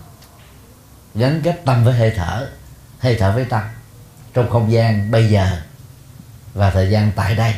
Gắn 1.14 1.40
kết 1.42 1.62
tâm 1.64 1.84
với 1.84 1.94
hơi 1.94 2.12
thở. 2.16 2.50
Hơi 2.98 3.16
thở 3.18 3.32
với 3.32 3.44
tâm. 3.44 3.62
Trong 4.34 4.50
không 4.50 4.72
gian 4.72 5.10
bây 5.10 5.30
giờ 5.30 5.60
và 6.54 6.70
thời 6.70 6.90
gian 6.90 7.12
tại 7.16 7.34
đây. 7.34 7.54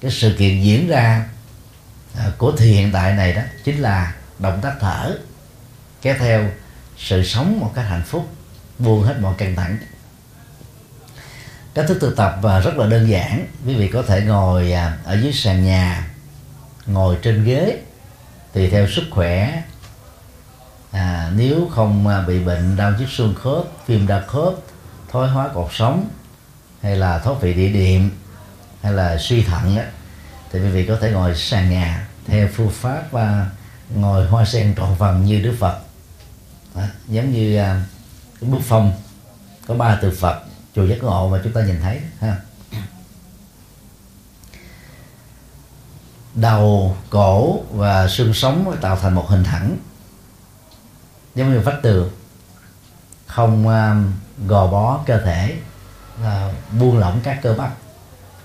Cái 0.00 0.10
sự 0.10 0.36
kiện 0.38 0.62
diễn 0.62 0.88
ra 0.88 1.28
à, 2.18 2.32
của 2.38 2.52
thì 2.58 2.72
hiện 2.72 2.92
tại 2.92 3.12
này 3.14 3.32
đó 3.32 3.42
chính 3.64 3.78
là 3.78 4.14
động 4.38 4.60
tác 4.62 4.74
thở. 4.80 5.18
Kéo 6.02 6.14
theo 6.18 6.50
sự 6.98 7.24
sống 7.24 7.60
một 7.60 7.72
cách 7.74 7.84
hạnh 7.88 8.04
phúc, 8.06 8.28
buông 8.78 9.02
hết 9.02 9.16
mọi 9.20 9.34
căng 9.38 9.56
thẳng 9.56 9.78
cách 11.74 11.84
thức 11.88 11.98
thực 12.00 12.16
tập 12.16 12.38
và 12.42 12.60
rất 12.60 12.76
là 12.76 12.86
đơn 12.86 13.10
giản. 13.10 13.46
Quý 13.66 13.74
vị 13.74 13.88
có 13.88 14.02
thể 14.02 14.20
ngồi 14.20 14.72
à, 14.72 14.98
ở 15.04 15.20
dưới 15.22 15.32
sàn 15.32 15.64
nhà 15.64 16.06
ngồi 16.86 17.18
trên 17.22 17.44
ghế 17.44 17.78
tùy 18.52 18.70
theo 18.70 18.86
sức 18.88 19.04
khỏe. 19.10 19.62
À, 20.90 21.30
nếu 21.36 21.68
không 21.74 22.08
à, 22.08 22.22
bị 22.22 22.44
bệnh 22.44 22.76
đau 22.76 22.92
chiếc 22.98 23.08
xương 23.08 23.34
khớp 23.34 23.64
viêm 23.86 24.06
đa 24.06 24.20
khớp 24.20 24.54
thoái 25.10 25.30
hóa 25.30 25.48
cột 25.48 25.68
sống 25.72 26.08
hay 26.82 26.96
là 26.96 27.18
thoát 27.18 27.40
vị 27.40 27.54
địa 27.54 27.68
điểm 27.68 28.10
hay 28.82 28.92
là 28.92 29.18
suy 29.18 29.42
thận 29.42 29.76
á, 29.76 29.84
thì 30.52 30.60
quý 30.60 30.68
vị 30.68 30.86
có 30.86 30.96
thể 31.00 31.10
ngồi 31.10 31.36
sàn 31.36 31.70
nhà 31.70 32.08
theo 32.26 32.48
phương 32.54 32.70
pháp 32.70 33.02
và 33.10 33.46
ngồi 33.94 34.26
hoa 34.26 34.44
sen 34.44 34.74
trọn 34.76 34.94
vần 34.98 35.24
như 35.24 35.40
đức 35.40 35.56
phật. 35.60 35.78
À, 36.74 36.88
giống 37.08 37.32
như 37.32 37.56
à, 37.56 37.82
bức 38.40 38.60
phong 38.62 38.92
có 39.66 39.74
ba 39.74 39.98
từ 40.02 40.10
phật 40.10 40.42
chùa 40.74 40.84
giác 40.84 41.02
ngộ 41.02 41.28
mà 41.28 41.40
chúng 41.44 41.52
ta 41.52 41.62
nhìn 41.62 41.80
thấy 41.80 42.00
ha. 42.20 42.36
Đầu 46.34 46.96
cổ 47.10 47.60
và 47.70 48.08
xương 48.08 48.34
sống 48.34 48.76
tạo 48.80 48.96
thành 48.96 49.14
một 49.14 49.28
hình 49.28 49.44
thẳng 49.44 49.76
giống 51.34 51.52
như 51.52 51.60
vách 51.60 51.82
tường 51.82 52.10
không 53.26 53.68
um, 53.68 54.12
gò 54.48 54.66
bó 54.66 55.00
cơ 55.06 55.20
thể 55.20 55.56
uh, 56.20 56.54
buông 56.80 56.98
lỏng 56.98 57.20
các 57.22 57.38
cơ 57.42 57.54
bắp 57.54 57.76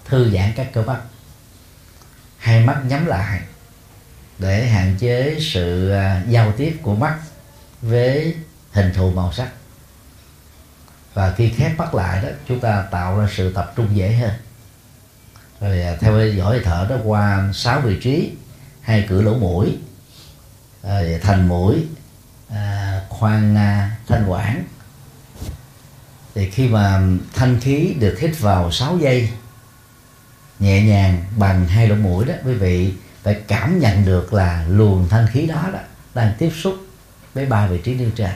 thư 0.05 0.31
giãn 0.31 0.53
các 0.55 0.73
cơ 0.73 0.83
bắp. 0.83 1.01
Hai 2.37 2.65
mắt 2.65 2.81
nhắm 2.85 3.05
lại 3.05 3.41
để 4.39 4.67
hạn 4.67 4.95
chế 4.99 5.37
sự 5.39 5.93
uh, 5.93 6.29
giao 6.29 6.51
tiếp 6.57 6.79
của 6.81 6.95
mắt 6.95 7.19
với 7.81 8.35
hình 8.71 8.93
thù 8.93 9.11
màu 9.11 9.33
sắc 9.33 9.49
và 11.17 11.33
khi 11.37 11.49
khép 11.49 11.77
mắt 11.77 11.95
lại 11.95 12.21
đó 12.23 12.29
chúng 12.47 12.59
ta 12.59 12.85
tạo 12.91 13.19
ra 13.19 13.27
sự 13.35 13.53
tập 13.53 13.73
trung 13.75 13.87
dễ 13.93 14.13
hơn. 14.13 14.31
Rồi 15.61 15.81
à, 15.81 15.95
theo 15.99 16.27
dõi 16.27 16.61
thở 16.63 16.87
đó 16.89 16.95
qua 17.03 17.49
sáu 17.53 17.81
vị 17.81 17.99
trí 18.01 18.31
hai 18.81 19.05
cửa 19.09 19.21
lỗ 19.21 19.33
mũi 19.33 19.77
rồi 20.83 21.19
thành 21.23 21.47
mũi 21.47 21.85
à, 22.49 23.01
à, 23.55 23.91
thanh 24.07 24.25
quản. 24.27 24.63
Thì 26.35 26.49
khi 26.49 26.67
mà 26.67 27.01
thanh 27.33 27.59
khí 27.59 27.95
được 27.99 28.17
hít 28.19 28.39
vào 28.39 28.71
6 28.71 28.97
giây 28.97 29.29
nhẹ 30.59 30.83
nhàng 30.83 31.23
bằng 31.37 31.67
hai 31.67 31.87
lỗ 31.87 31.95
mũi 31.95 32.25
đó 32.25 32.33
quý 32.45 32.53
vị 32.53 32.93
phải 33.23 33.41
cảm 33.47 33.79
nhận 33.79 34.05
được 34.05 34.33
là 34.33 34.65
luồng 34.69 35.09
thanh 35.09 35.27
khí 35.27 35.45
đó 35.45 35.69
đó 35.73 35.79
đang 36.13 36.33
tiếp 36.37 36.51
xúc 36.63 36.75
với 37.33 37.45
ba 37.45 37.67
vị 37.67 37.81
trí 37.83 37.93
nêu 37.93 38.09
trên 38.15 38.31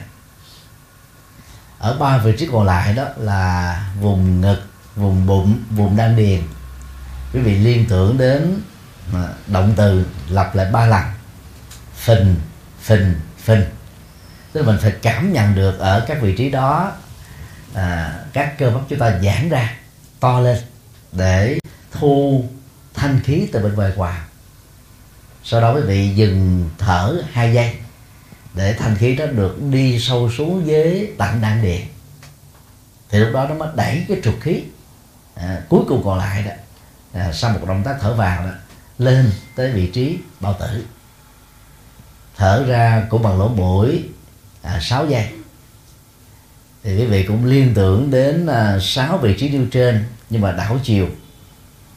ở 1.82 1.96
ba 1.98 2.18
vị 2.18 2.32
trí 2.38 2.48
còn 2.52 2.66
lại 2.66 2.94
đó 2.94 3.04
là 3.16 3.80
vùng 4.00 4.40
ngực 4.40 4.62
vùng 4.96 5.26
bụng 5.26 5.58
vùng 5.70 5.96
đan 5.96 6.16
điền. 6.16 6.40
Quý 7.32 7.40
vị 7.40 7.58
liên 7.58 7.86
tưởng 7.88 8.18
đến 8.18 8.60
à, 9.14 9.28
động 9.46 9.72
từ 9.76 10.06
lặp 10.28 10.54
lại 10.54 10.70
ba 10.72 10.86
lần. 10.86 11.02
Phình 11.96 12.36
phình 12.82 13.14
phình. 13.38 13.64
Tức 14.52 14.60
là 14.60 14.66
mình 14.66 14.78
phải 14.82 14.92
cảm 15.02 15.32
nhận 15.32 15.54
được 15.54 15.78
ở 15.78 16.04
các 16.08 16.20
vị 16.20 16.36
trí 16.36 16.50
đó 16.50 16.92
à, 17.74 18.14
các 18.32 18.58
cơ 18.58 18.70
bắp 18.70 18.82
chúng 18.88 18.98
ta 18.98 19.18
giãn 19.22 19.48
ra 19.48 19.74
to 20.20 20.40
lên 20.40 20.58
để 21.12 21.58
thu 21.92 22.44
thanh 22.94 23.20
khí 23.24 23.48
từ 23.52 23.62
bên 23.62 23.74
ngoài 23.74 23.92
vào. 23.96 24.14
sau 25.44 25.60
đó 25.60 25.74
quý 25.74 25.80
vị 25.80 26.08
dừng 26.08 26.70
thở 26.78 27.22
hai 27.32 27.54
giây 27.54 27.81
để 28.54 28.74
thanh 28.78 28.96
khí 28.96 29.16
đó 29.16 29.26
được 29.26 29.62
đi 29.70 30.00
sâu 30.00 30.30
xuống 30.30 30.64
với 30.64 31.12
tạng 31.18 31.40
đan 31.40 31.62
điện, 31.62 31.86
thì 33.10 33.18
lúc 33.18 33.28
đó 33.32 33.46
nó 33.48 33.54
mới 33.54 33.68
đẩy 33.76 34.04
cái 34.08 34.20
trục 34.24 34.34
khí 34.40 34.62
à, 35.34 35.62
cuối 35.68 35.80
cùng 35.88 36.02
còn 36.04 36.18
lại 36.18 36.42
đó 36.42 36.52
à, 37.12 37.32
sau 37.32 37.50
một 37.52 37.60
động 37.68 37.82
tác 37.84 37.96
thở 38.00 38.14
vào 38.14 38.44
đó 38.44 38.50
lên 38.98 39.30
tới 39.56 39.72
vị 39.72 39.86
trí 39.86 40.18
bao 40.40 40.56
tử. 40.60 40.84
Thở 42.36 42.64
ra 42.68 43.06
cũng 43.10 43.22
bằng 43.22 43.38
lỗ 43.38 43.48
mũi 43.48 44.02
à, 44.62 44.80
6 44.82 45.06
giây. 45.06 45.28
Thì 46.82 46.96
quý 46.96 47.06
vị 47.06 47.24
cũng 47.24 47.44
liên 47.44 47.74
tưởng 47.74 48.10
đến 48.10 48.46
à, 48.46 48.78
6 48.80 49.18
vị 49.18 49.36
trí 49.38 49.48
nêu 49.48 49.66
trên 49.70 50.04
nhưng 50.30 50.42
mà 50.42 50.52
đảo 50.52 50.78
chiều 50.82 51.08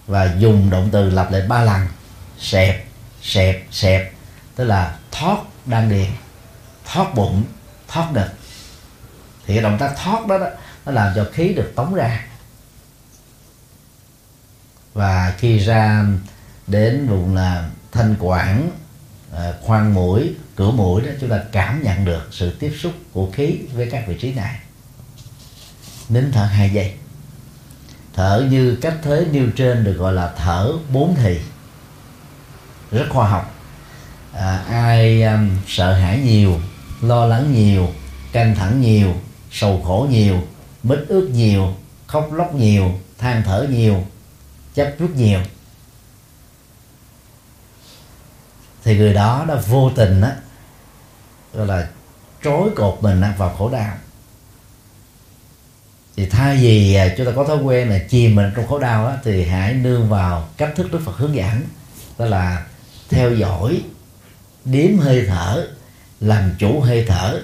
và 0.07 0.35
dùng 0.39 0.69
động 0.69 0.89
từ 0.91 1.09
lặp 1.09 1.31
lại 1.31 1.41
ba 1.41 1.63
lần 1.63 1.87
xẹp 2.39 2.85
xẹp 3.21 3.63
xẹp 3.71 4.13
tức 4.55 4.63
là 4.63 4.95
thoát 5.11 5.37
đan 5.65 5.89
điền 5.89 6.07
thoát 6.85 7.15
bụng 7.15 7.43
thoát 7.87 8.11
đực 8.13 8.27
thì 9.45 9.53
cái 9.53 9.63
động 9.63 9.77
tác 9.79 9.93
thoát 10.03 10.27
đó, 10.27 10.37
đó 10.37 10.47
nó 10.85 10.91
làm 10.91 11.13
cho 11.15 11.25
khí 11.33 11.53
được 11.53 11.73
tống 11.75 11.93
ra. 11.93 12.25
Và 14.93 15.33
khi 15.37 15.59
ra 15.59 16.05
đến 16.67 17.07
vùng 17.07 17.35
là 17.35 17.69
thanh 17.91 18.15
quản 18.19 18.71
à, 19.35 19.53
khoang 19.61 19.93
mũi 19.93 20.35
cửa 20.55 20.71
mũi 20.71 21.01
đó 21.01 21.11
chúng 21.21 21.29
ta 21.29 21.39
cảm 21.51 21.83
nhận 21.83 22.05
được 22.05 22.27
sự 22.31 22.51
tiếp 22.59 22.73
xúc 22.79 22.93
của 23.13 23.31
khí 23.31 23.59
với 23.73 23.89
các 23.91 24.03
vị 24.07 24.17
trí 24.19 24.33
này. 24.33 24.59
Nín 26.09 26.31
thở 26.31 26.43
hai 26.43 26.69
giây. 26.69 26.93
Thở 28.13 28.47
như 28.49 28.77
cách 28.81 28.97
thế 29.03 29.25
nêu 29.31 29.47
trên 29.55 29.83
được 29.83 29.93
gọi 29.93 30.13
là 30.13 30.33
thở 30.37 30.71
bốn 30.89 31.15
thì. 31.15 31.39
Rất 32.91 33.05
khoa 33.09 33.29
học. 33.29 33.55
À, 34.33 34.63
ai 34.69 35.23
um, 35.23 35.49
sợ 35.67 35.93
hãi 35.93 36.19
nhiều 36.19 36.59
lo 37.07 37.25
lắng 37.25 37.53
nhiều 37.53 37.87
căng 38.31 38.55
thẳng 38.55 38.81
nhiều 38.81 39.13
sầu 39.51 39.81
khổ 39.85 40.07
nhiều 40.09 40.41
mít 40.83 40.99
ướt 41.07 41.29
nhiều 41.33 41.73
khóc 42.07 42.33
lóc 42.33 42.55
nhiều 42.55 42.91
than 43.17 43.43
thở 43.45 43.67
nhiều 43.69 44.03
chấp 44.73 44.95
rút 44.99 45.15
nhiều. 45.15 45.39
Thì 48.83 48.97
người 48.97 49.13
đó 49.13 49.45
đã 49.47 49.55
vô 49.55 49.91
tình 49.95 50.21
á 50.21 50.35
gọi 51.53 51.67
là 51.67 51.89
trói 52.43 52.69
cột 52.75 52.97
mình 53.01 53.21
vào 53.37 53.55
khổ 53.57 53.69
đau. 53.69 53.97
Thì 56.15 56.25
thay 56.25 56.57
vì 56.57 56.95
à, 56.95 57.13
chúng 57.17 57.25
ta 57.25 57.31
có 57.35 57.43
thói 57.43 57.57
quen 57.57 57.89
là 57.89 57.99
chìm 58.09 58.35
mình 58.35 58.51
trong 58.55 58.67
khổ 58.67 58.79
đau 58.79 59.05
đó, 59.05 59.15
thì 59.23 59.45
hãy 59.45 59.73
nương 59.73 60.09
vào 60.09 60.49
cách 60.57 60.73
thức 60.75 60.91
Đức 60.91 60.99
Phật 61.05 61.17
hướng 61.17 61.35
dẫn 61.35 61.61
đó 62.17 62.25
là 62.25 62.65
theo 63.09 63.35
dõi 63.35 63.81
điếm 64.65 64.97
hơi 64.97 65.25
thở 65.27 65.67
làm 66.19 66.55
chủ 66.59 66.79
hơi 66.79 67.05
thở, 67.07 67.41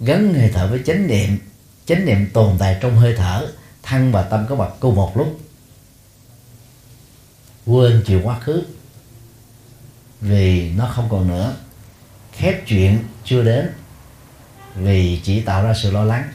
gắn 0.00 0.34
hơi 0.34 0.50
thở 0.54 0.66
với 0.66 0.80
chánh 0.86 1.06
niệm. 1.06 1.38
Chánh 1.86 2.04
niệm 2.04 2.30
tồn 2.32 2.56
tại 2.58 2.78
trong 2.80 2.96
hơi 2.96 3.14
thở 3.16 3.46
thân 3.82 4.12
và 4.12 4.22
tâm 4.22 4.46
có 4.48 4.54
mặt 4.54 4.68
cùng 4.80 4.94
một 4.94 5.16
lúc. 5.16 5.40
Quên 7.66 8.02
chuyện 8.06 8.26
quá 8.26 8.40
khứ, 8.40 8.62
vì 10.20 10.72
nó 10.72 10.86
không 10.86 11.08
còn 11.10 11.28
nữa. 11.28 11.54
Khép 12.32 12.66
chuyện 12.66 13.04
chưa 13.24 13.42
đến, 13.42 13.70
vì 14.74 15.20
chỉ 15.24 15.40
tạo 15.40 15.62
ra 15.64 15.74
sự 15.74 15.90
lo 15.90 16.04
lắng. 16.04 16.32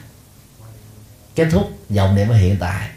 Kết 1.34 1.48
thúc 1.50 1.78
vọng 1.90 2.14
niệm 2.14 2.28
ở 2.28 2.36
hiện 2.36 2.56
tại. 2.60 2.88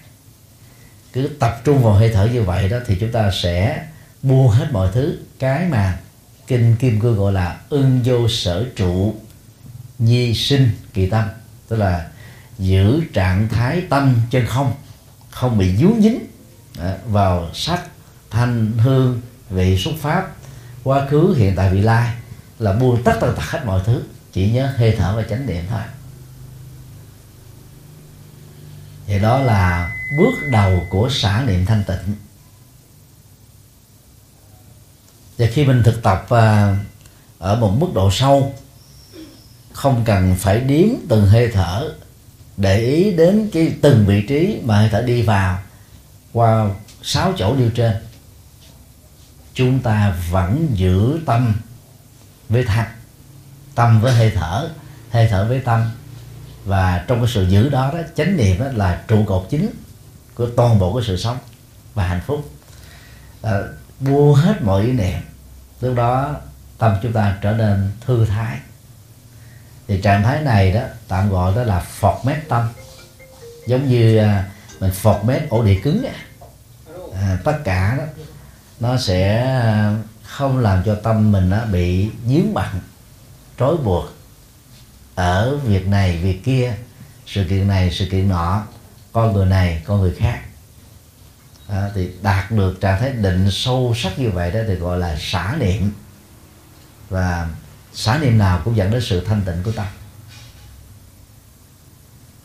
Cứ 1.13 1.29
tập 1.39 1.61
trung 1.63 1.83
vào 1.83 1.93
hơi 1.93 2.11
thở 2.13 2.25
như 2.25 2.41
vậy 2.43 2.69
đó 2.69 2.77
thì 2.87 2.97
chúng 2.99 3.11
ta 3.11 3.31
sẽ 3.33 3.87
buông 4.21 4.47
hết 4.47 4.67
mọi 4.71 4.89
thứ, 4.93 5.17
cái 5.39 5.65
mà 5.65 5.99
kinh 6.47 6.75
kim 6.75 6.99
cương 6.99 7.17
gọi 7.17 7.33
là 7.33 7.59
ưng 7.69 8.01
vô 8.05 8.27
sở 8.27 8.65
trụ 8.75 9.15
nhi 9.99 10.33
sinh 10.33 10.69
kỳ 10.93 11.09
tâm. 11.09 11.23
Tức 11.67 11.75
là 11.75 12.07
giữ 12.59 13.01
trạng 13.13 13.49
thái 13.49 13.81
tâm 13.89 14.15
chân 14.29 14.45
không 14.45 14.73
không 15.29 15.57
bị 15.57 15.77
dướng 15.77 16.01
dính 16.01 16.19
à, 16.79 16.97
vào 17.07 17.49
sắc, 17.53 17.83
thanh, 18.29 18.71
hương, 18.77 19.21
vị 19.49 19.77
xuất 19.77 19.93
pháp, 19.99 20.35
quá 20.83 21.07
khứ, 21.09 21.35
hiện 21.37 21.55
tại, 21.55 21.73
vị 21.73 21.81
lai, 21.81 22.13
là 22.59 22.73
buông 22.73 23.03
tất 23.03 23.17
tần 23.21 23.35
tật 23.35 23.43
hết 23.43 23.65
mọi 23.65 23.81
thứ, 23.85 24.03
chỉ 24.33 24.51
nhớ 24.51 24.73
hơi 24.77 24.95
thở 24.97 25.13
và 25.15 25.23
chánh 25.23 25.45
niệm 25.45 25.65
thôi. 25.69 25.81
Vậy 29.07 29.19
đó 29.19 29.39
là 29.39 29.91
bước 30.17 30.33
đầu 30.51 30.83
của 30.89 31.09
xả 31.09 31.43
niệm 31.47 31.65
thanh 31.65 31.83
tịnh. 31.87 32.15
Và 35.37 35.47
khi 35.53 35.65
mình 35.65 35.83
thực 35.83 36.03
tập 36.03 36.25
à, 36.29 36.77
ở 37.39 37.55
một 37.55 37.77
mức 37.79 37.87
độ 37.93 38.11
sâu 38.11 38.53
không 39.73 40.03
cần 40.05 40.35
phải 40.35 40.59
điếm 40.59 40.87
từng 41.09 41.25
hơi 41.25 41.51
thở 41.53 41.93
để 42.57 42.79
ý 42.79 43.11
đến 43.11 43.49
cái 43.53 43.73
từng 43.81 44.05
vị 44.05 44.21
trí 44.21 44.61
mà 44.63 44.77
hơi 44.77 44.89
thở 44.91 45.01
đi 45.01 45.21
vào 45.21 45.59
qua 46.33 46.69
sáu 47.01 47.33
chỗ 47.37 47.55
nêu 47.55 47.69
trên. 47.69 47.93
Chúng 49.53 49.79
ta 49.79 50.15
vẫn 50.31 50.67
giữ 50.73 51.19
tâm 51.25 51.55
với 52.49 52.63
thật 52.63 52.85
tâm 53.75 54.01
với 54.01 54.13
hơi 54.13 54.31
thở 54.35 54.69
hơi 55.09 55.27
thở 55.27 55.45
với 55.47 55.59
tâm. 55.59 55.91
Và 56.65 57.05
trong 57.07 57.19
cái 57.19 57.31
sự 57.33 57.47
giữ 57.49 57.69
đó 57.69 57.91
đó 57.93 57.99
chánh 58.15 58.37
niệm 58.37 58.59
đó 58.59 58.65
là 58.73 59.03
trụ 59.07 59.23
cột 59.27 59.47
chính 59.49 59.69
của 60.35 60.49
toàn 60.57 60.79
bộ 60.79 60.95
cái 60.95 61.03
sự 61.07 61.17
sống 61.17 61.37
và 61.93 62.07
hạnh 62.07 62.21
phúc. 62.25 62.51
À, 63.41 63.59
mua 63.99 64.33
hết 64.33 64.61
mọi 64.61 64.83
ý 64.83 64.91
niệm. 64.91 65.19
Lúc 65.81 65.95
đó 65.95 66.35
tâm 66.77 66.95
chúng 67.03 67.13
ta 67.13 67.37
trở 67.41 67.51
nên 67.51 67.91
thư 68.05 68.25
thái. 68.25 68.57
Thì 69.87 70.01
trạng 70.01 70.23
thái 70.23 70.41
này 70.41 70.71
đó 70.71 70.81
tạm 71.07 71.29
gọi 71.29 71.55
đó 71.55 71.63
là 71.63 71.79
phọt 71.79 72.25
mét 72.25 72.37
tâm. 72.49 72.67
Giống 73.67 73.89
như 73.89 74.17
à, 74.17 74.49
mình 74.79 74.91
phọt 74.91 75.25
mét 75.25 75.49
ổ 75.49 75.63
địa 75.63 75.79
cứng 75.83 76.05
à, 77.13 77.37
tất 77.43 77.57
cả 77.63 77.95
đó 77.97 78.03
nó 78.79 78.97
sẽ 78.97 79.43
à, 79.43 79.95
không 80.23 80.57
làm 80.57 80.83
cho 80.85 80.95
tâm 80.95 81.31
mình 81.31 81.49
nó 81.49 81.65
bị 81.65 82.09
dướng 82.27 82.53
bận 82.53 82.67
trói 83.59 83.77
buộc. 83.77 84.05
Ở 85.15 85.57
việc 85.57 85.87
này 85.87 86.17
việc 86.17 86.43
kia 86.43 86.75
sự 87.25 87.45
kiện 87.49 87.67
này 87.67 87.91
sự 87.91 88.07
kiện 88.11 88.29
nọ 88.29 88.63
con 89.11 89.33
người 89.33 89.45
này 89.45 89.83
con 89.85 90.01
người 90.01 90.15
khác 90.19 90.39
à, 91.67 91.89
thì 91.95 92.11
đạt 92.21 92.51
được 92.51 92.81
trạng 92.81 92.99
thái 92.99 93.11
định 93.11 93.51
sâu 93.51 93.93
sắc 93.95 94.19
như 94.19 94.29
vậy 94.31 94.51
đó 94.51 94.59
thì 94.67 94.75
gọi 94.75 94.99
là 94.99 95.15
xả 95.19 95.55
niệm. 95.59 95.91
Và 97.09 97.47
xả 97.93 98.17
niệm 98.17 98.37
nào 98.37 98.61
cũng 98.65 98.75
dẫn 98.75 98.91
đến 98.91 99.01
sự 99.01 99.25
thanh 99.25 99.41
tịnh 99.41 99.63
của 99.63 99.71
tâm. 99.71 99.85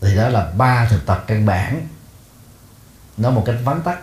Thì 0.01 0.17
đó 0.17 0.29
là 0.29 0.53
ba 0.57 0.87
thực 0.87 1.07
tập 1.07 1.25
căn 1.27 1.47
bản. 1.47 1.89
Nói 3.17 3.33
một 3.33 3.43
cách 3.47 3.57
vắn 3.65 3.83
tắt 3.83 3.99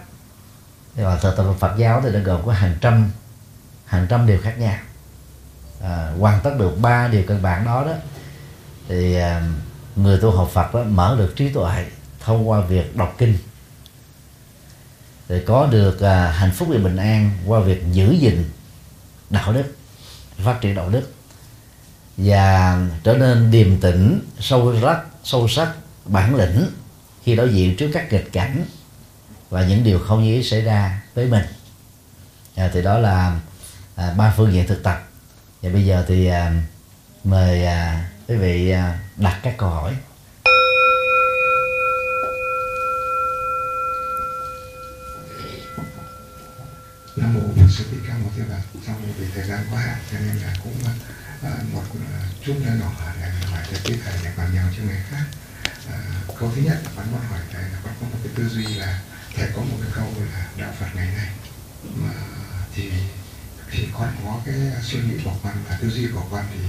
thì 0.95 1.03
mà 1.03 1.17
thực 1.17 1.38
tập 1.38 1.53
Phật 1.60 1.77
giáo 1.77 2.01
thì 2.01 2.10
nó 2.12 2.19
gồm 2.19 2.45
có 2.45 2.51
hàng 2.51 2.77
trăm 2.82 3.12
hàng 3.86 4.08
trăm 4.10 4.27
điều 4.27 4.41
khác 4.41 4.60
nhau. 4.60 4.77
À, 5.84 6.12
hoàn 6.19 6.41
tất 6.43 6.51
được 6.60 6.77
ba 6.82 7.08
điều 7.08 7.23
căn 7.27 7.41
bản 7.41 7.65
đó 7.65 7.86
đó 7.86 7.93
thì 8.88 9.15
à, 9.15 9.43
người 9.95 10.19
tu 10.21 10.32
học 10.32 10.49
Phật 10.53 10.73
đó 10.73 10.84
mở 10.84 11.15
được 11.17 11.34
trí 11.36 11.49
tuệ 11.53 11.86
thông 12.19 12.49
qua 12.49 12.60
việc 12.60 12.95
đọc 12.95 13.15
kinh 13.17 13.38
để 15.30 15.44
có 15.46 15.68
được 15.72 16.02
à, 16.02 16.32
hạnh 16.32 16.52
phúc 16.52 16.68
và 16.72 16.78
bình 16.78 16.98
an 16.98 17.32
qua 17.46 17.60
việc 17.60 17.84
giữ 17.92 18.12
gìn 18.12 18.44
đạo 19.30 19.54
đức 19.54 19.76
phát 20.38 20.58
triển 20.62 20.76
đạo 20.76 20.89
đức 20.89 21.13
và 22.18 22.78
trở 23.04 23.13
nên 23.13 23.52
điềm 23.52 23.80
tĩnh 23.80 24.22
sâu 24.39 24.76
sắc 24.82 25.02
sâu 25.24 25.48
sắc 25.48 25.72
bản 26.06 26.36
lĩnh 26.36 26.65
khi 27.24 27.36
đối 27.36 27.54
diện 27.54 27.76
trước 27.76 27.89
các 27.94 28.13
nghịch 28.13 28.34
cảnh 28.34 28.65
và 29.50 29.65
những 29.65 29.84
điều 29.84 30.00
không 30.00 30.24
như 30.24 30.36
ý 30.36 30.44
xảy 30.44 30.62
ra 30.62 31.02
với 31.13 31.28
mình. 31.28 31.44
À, 32.56 32.70
thì 32.74 32.82
đó 32.82 32.98
là 32.98 33.39
à, 33.96 34.13
ba 34.18 34.34
phương 34.38 34.54
diện 34.54 34.68
thực 34.68 34.84
tập. 34.84 35.10
Và 35.62 35.70
bây 35.70 35.86
giờ 35.86 36.06
thì 36.08 36.28
à, 36.28 36.54
mời 37.24 37.65
à, 37.65 38.10
quý 38.28 38.36
vị 38.36 38.70
à, 38.70 39.00
đặt 39.18 39.39
các 39.44 39.58
câu 39.58 39.70
hỏi. 39.70 39.96
Trong 48.88 49.13
vì 49.17 49.28
thời 49.36 49.48
gian 49.48 49.65
quá 49.72 49.82
hạn 49.82 49.98
cho 50.12 50.19
nên 50.19 50.38
là 50.38 50.54
cũng 50.63 50.76
uh, 50.84 51.74
một 51.74 51.84
uh, 51.91 52.45
chút 52.45 52.56
nho 52.65 52.74
nhỏ 52.74 53.13
để 53.22 53.30
hỏi 53.52 53.63
cho 53.72 53.78
tiếp 53.84 54.00
thầy 54.06 54.13
để 54.24 54.32
còn 54.38 54.54
nhiều 54.54 54.63
cho 54.78 54.84
người 54.84 55.04
khác. 55.10 55.24
Uh, 55.88 56.39
câu 56.39 56.52
thứ 56.56 56.62
nhất 56.62 56.78
là 56.86 56.91
con 56.95 57.12
muốn 57.12 57.22
hỏi 57.30 57.39
thầy 57.54 57.63
là 57.63 57.80
con 57.84 57.93
có 58.02 58.08
một 58.08 58.17
cái 58.24 58.34
tư 58.36 58.50
duy 58.50 58.67
là 58.74 59.00
thầy 59.36 59.50
có 59.56 59.62
một 59.62 59.78
cái 59.82 59.91
câu 59.95 60.13
là 60.34 60.48
đạo 60.58 60.74
phật 60.80 60.88
ngày 60.95 61.08
nay. 61.17 61.30
Mà 61.95 62.13
thì 62.76 62.91
thì 63.72 63.88
con 63.93 64.15
có 64.26 64.41
cái 64.45 64.56
suy 64.84 65.00
nghĩ 65.00 65.24
của 65.24 65.36
con 65.43 65.54
và 65.69 65.78
tư 65.82 65.89
duy 65.89 66.08
của 66.13 66.26
con 66.32 66.45
thì 66.54 66.60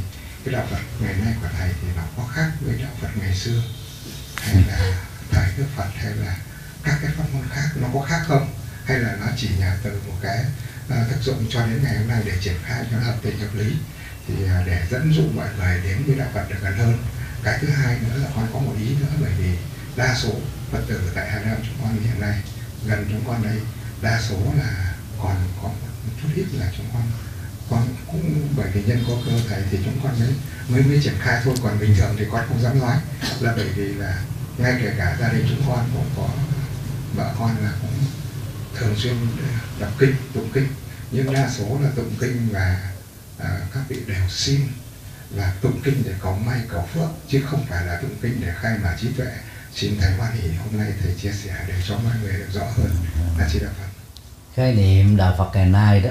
cái 0.44 0.54
đạo 0.54 0.66
phật 0.70 0.80
ngày 1.00 1.14
nay 1.14 1.34
của 1.42 1.48
thầy 1.58 1.70
thì 1.82 1.88
nó 1.96 2.02
có 2.16 2.28
khác 2.34 2.50
với 2.60 2.78
đạo 2.82 2.92
phật 3.00 3.08
ngày 3.14 3.34
xưa 3.34 3.62
hay 4.36 4.54
là 4.68 5.04
thời 5.30 5.52
đức 5.56 5.66
phật 5.76 5.88
hay 5.96 6.14
là 6.14 6.36
các 6.84 6.98
cái 7.02 7.10
pháp 7.16 7.24
môn 7.32 7.42
khác 7.50 7.68
nó 7.74 7.88
có 7.94 8.06
khác 8.08 8.22
không? 8.28 8.54
Hay 8.84 8.98
là 8.98 9.16
nó 9.20 9.26
chỉ 9.36 9.48
là 9.48 9.76
từ 9.82 10.00
một 10.06 10.14
cái 10.22 10.44
À, 10.90 11.04
tác 11.10 11.16
dụng 11.22 11.46
cho 11.50 11.66
đến 11.66 11.80
ngày 11.82 11.98
hôm 11.98 12.08
nay 12.08 12.22
để 12.24 12.32
triển 12.40 12.54
khai 12.64 12.84
cho 12.90 12.96
nó 12.96 13.04
hợp 13.04 13.16
tình 13.22 13.38
hợp 13.38 13.54
lý. 13.54 13.72
Thì 14.28 14.34
à, 14.46 14.62
để 14.66 14.86
dẫn 14.90 15.12
dụ 15.14 15.22
mọi 15.36 15.48
người 15.58 15.80
đến 15.84 16.02
với 16.06 16.16
đạo 16.16 16.28
Phật 16.34 16.48
được 16.48 16.56
gần 16.62 16.78
hơn. 16.78 16.98
Cái 17.42 17.58
thứ 17.60 17.68
hai 17.68 17.98
nữa 18.00 18.22
là 18.22 18.28
con 18.36 18.46
có 18.52 18.58
một 18.58 18.74
ý 18.78 18.88
nữa, 19.00 19.12
bởi 19.20 19.30
vì 19.38 19.56
đa 19.96 20.14
số 20.14 20.30
Phật 20.72 20.80
tử 20.88 21.10
tại 21.14 21.30
Hà 21.30 21.38
Nam 21.38 21.56
chúng 21.66 21.74
con 21.82 21.92
hiện 22.04 22.20
nay, 22.20 22.40
gần 22.86 23.06
chúng 23.10 23.24
con 23.26 23.42
đây, 23.42 23.58
đa 24.02 24.20
số 24.28 24.36
là 24.58 24.94
còn 25.22 25.36
có 25.62 25.68
một 25.68 26.12
chút 26.22 26.28
ít 26.34 26.46
là 26.52 26.72
chúng 26.76 26.86
con 26.92 27.02
con 27.70 27.88
cũng, 28.06 28.48
bởi 28.56 28.70
vì 28.74 28.82
nhân 28.82 29.04
có 29.08 29.14
cơ 29.26 29.32
thầy 29.48 29.62
thì 29.70 29.78
chúng 29.84 30.00
con 30.04 30.20
mới 30.20 30.34
mới 30.68 30.82
mới 30.82 31.00
triển 31.02 31.14
khai 31.20 31.40
thôi. 31.44 31.54
Còn 31.62 31.80
bình 31.80 31.94
thường 31.98 32.16
thì 32.18 32.24
con 32.32 32.44
không 32.48 32.62
dám 32.62 32.78
nói, 32.78 32.96
là 33.40 33.52
bởi 33.56 33.68
vì 33.68 33.84
là 33.94 34.22
ngay 34.58 34.74
kể 34.82 34.94
cả 34.98 35.16
gia 35.20 35.28
đình 35.28 35.46
chúng 35.50 35.62
con 35.68 35.90
cũng 35.92 36.10
có 36.16 36.28
vợ 37.14 37.34
con 37.38 37.56
là 37.64 37.72
cũng 37.80 37.90
thường 38.80 38.96
xuyên 38.96 39.14
ờ, 39.42 39.48
đọc 39.80 39.90
kinh 39.98 40.14
tụng 40.34 40.50
kinh. 40.52 40.66
Nhưng 41.10 41.32
đa 41.32 41.50
số 41.50 41.78
là 41.82 41.90
tụng 41.96 42.14
kinh 42.20 42.48
và 42.52 42.92
à, 43.38 43.60
các 43.74 43.80
vị 43.88 43.96
đều 44.06 44.28
xin 44.28 44.60
là 45.30 45.52
tụng 45.60 45.80
kinh 45.84 46.02
để 46.06 46.12
cầu 46.20 46.38
may 46.46 46.60
cầu 46.68 46.88
phước 46.94 47.08
chứ 47.28 47.42
không 47.46 47.66
phải 47.68 47.86
là 47.86 48.00
tụng 48.00 48.16
kinh 48.22 48.40
để 48.40 48.52
khai 48.60 48.78
mở 48.82 48.90
trí 49.00 49.08
tuệ. 49.16 49.32
Xin 49.74 49.96
thầy 50.00 50.12
hoan 50.12 50.32
hỷ 50.32 50.48
hôm 50.48 50.80
nay 50.80 50.92
thầy 51.02 51.14
chia 51.14 51.32
sẻ 51.32 51.64
để 51.68 51.74
cho 51.88 51.98
mọi 51.98 52.12
người 52.22 52.32
được 52.32 52.48
rõ 52.52 52.64
hơn. 52.76 52.90
Là 53.38 53.48
chỉ 53.52 53.58
đạo 53.58 53.70
phật. 53.78 53.86
Khái 54.54 54.74
niệm 54.74 55.16
đạo 55.16 55.34
Phật 55.38 55.50
ngày 55.54 55.66
nay 55.66 56.00
đó 56.00 56.10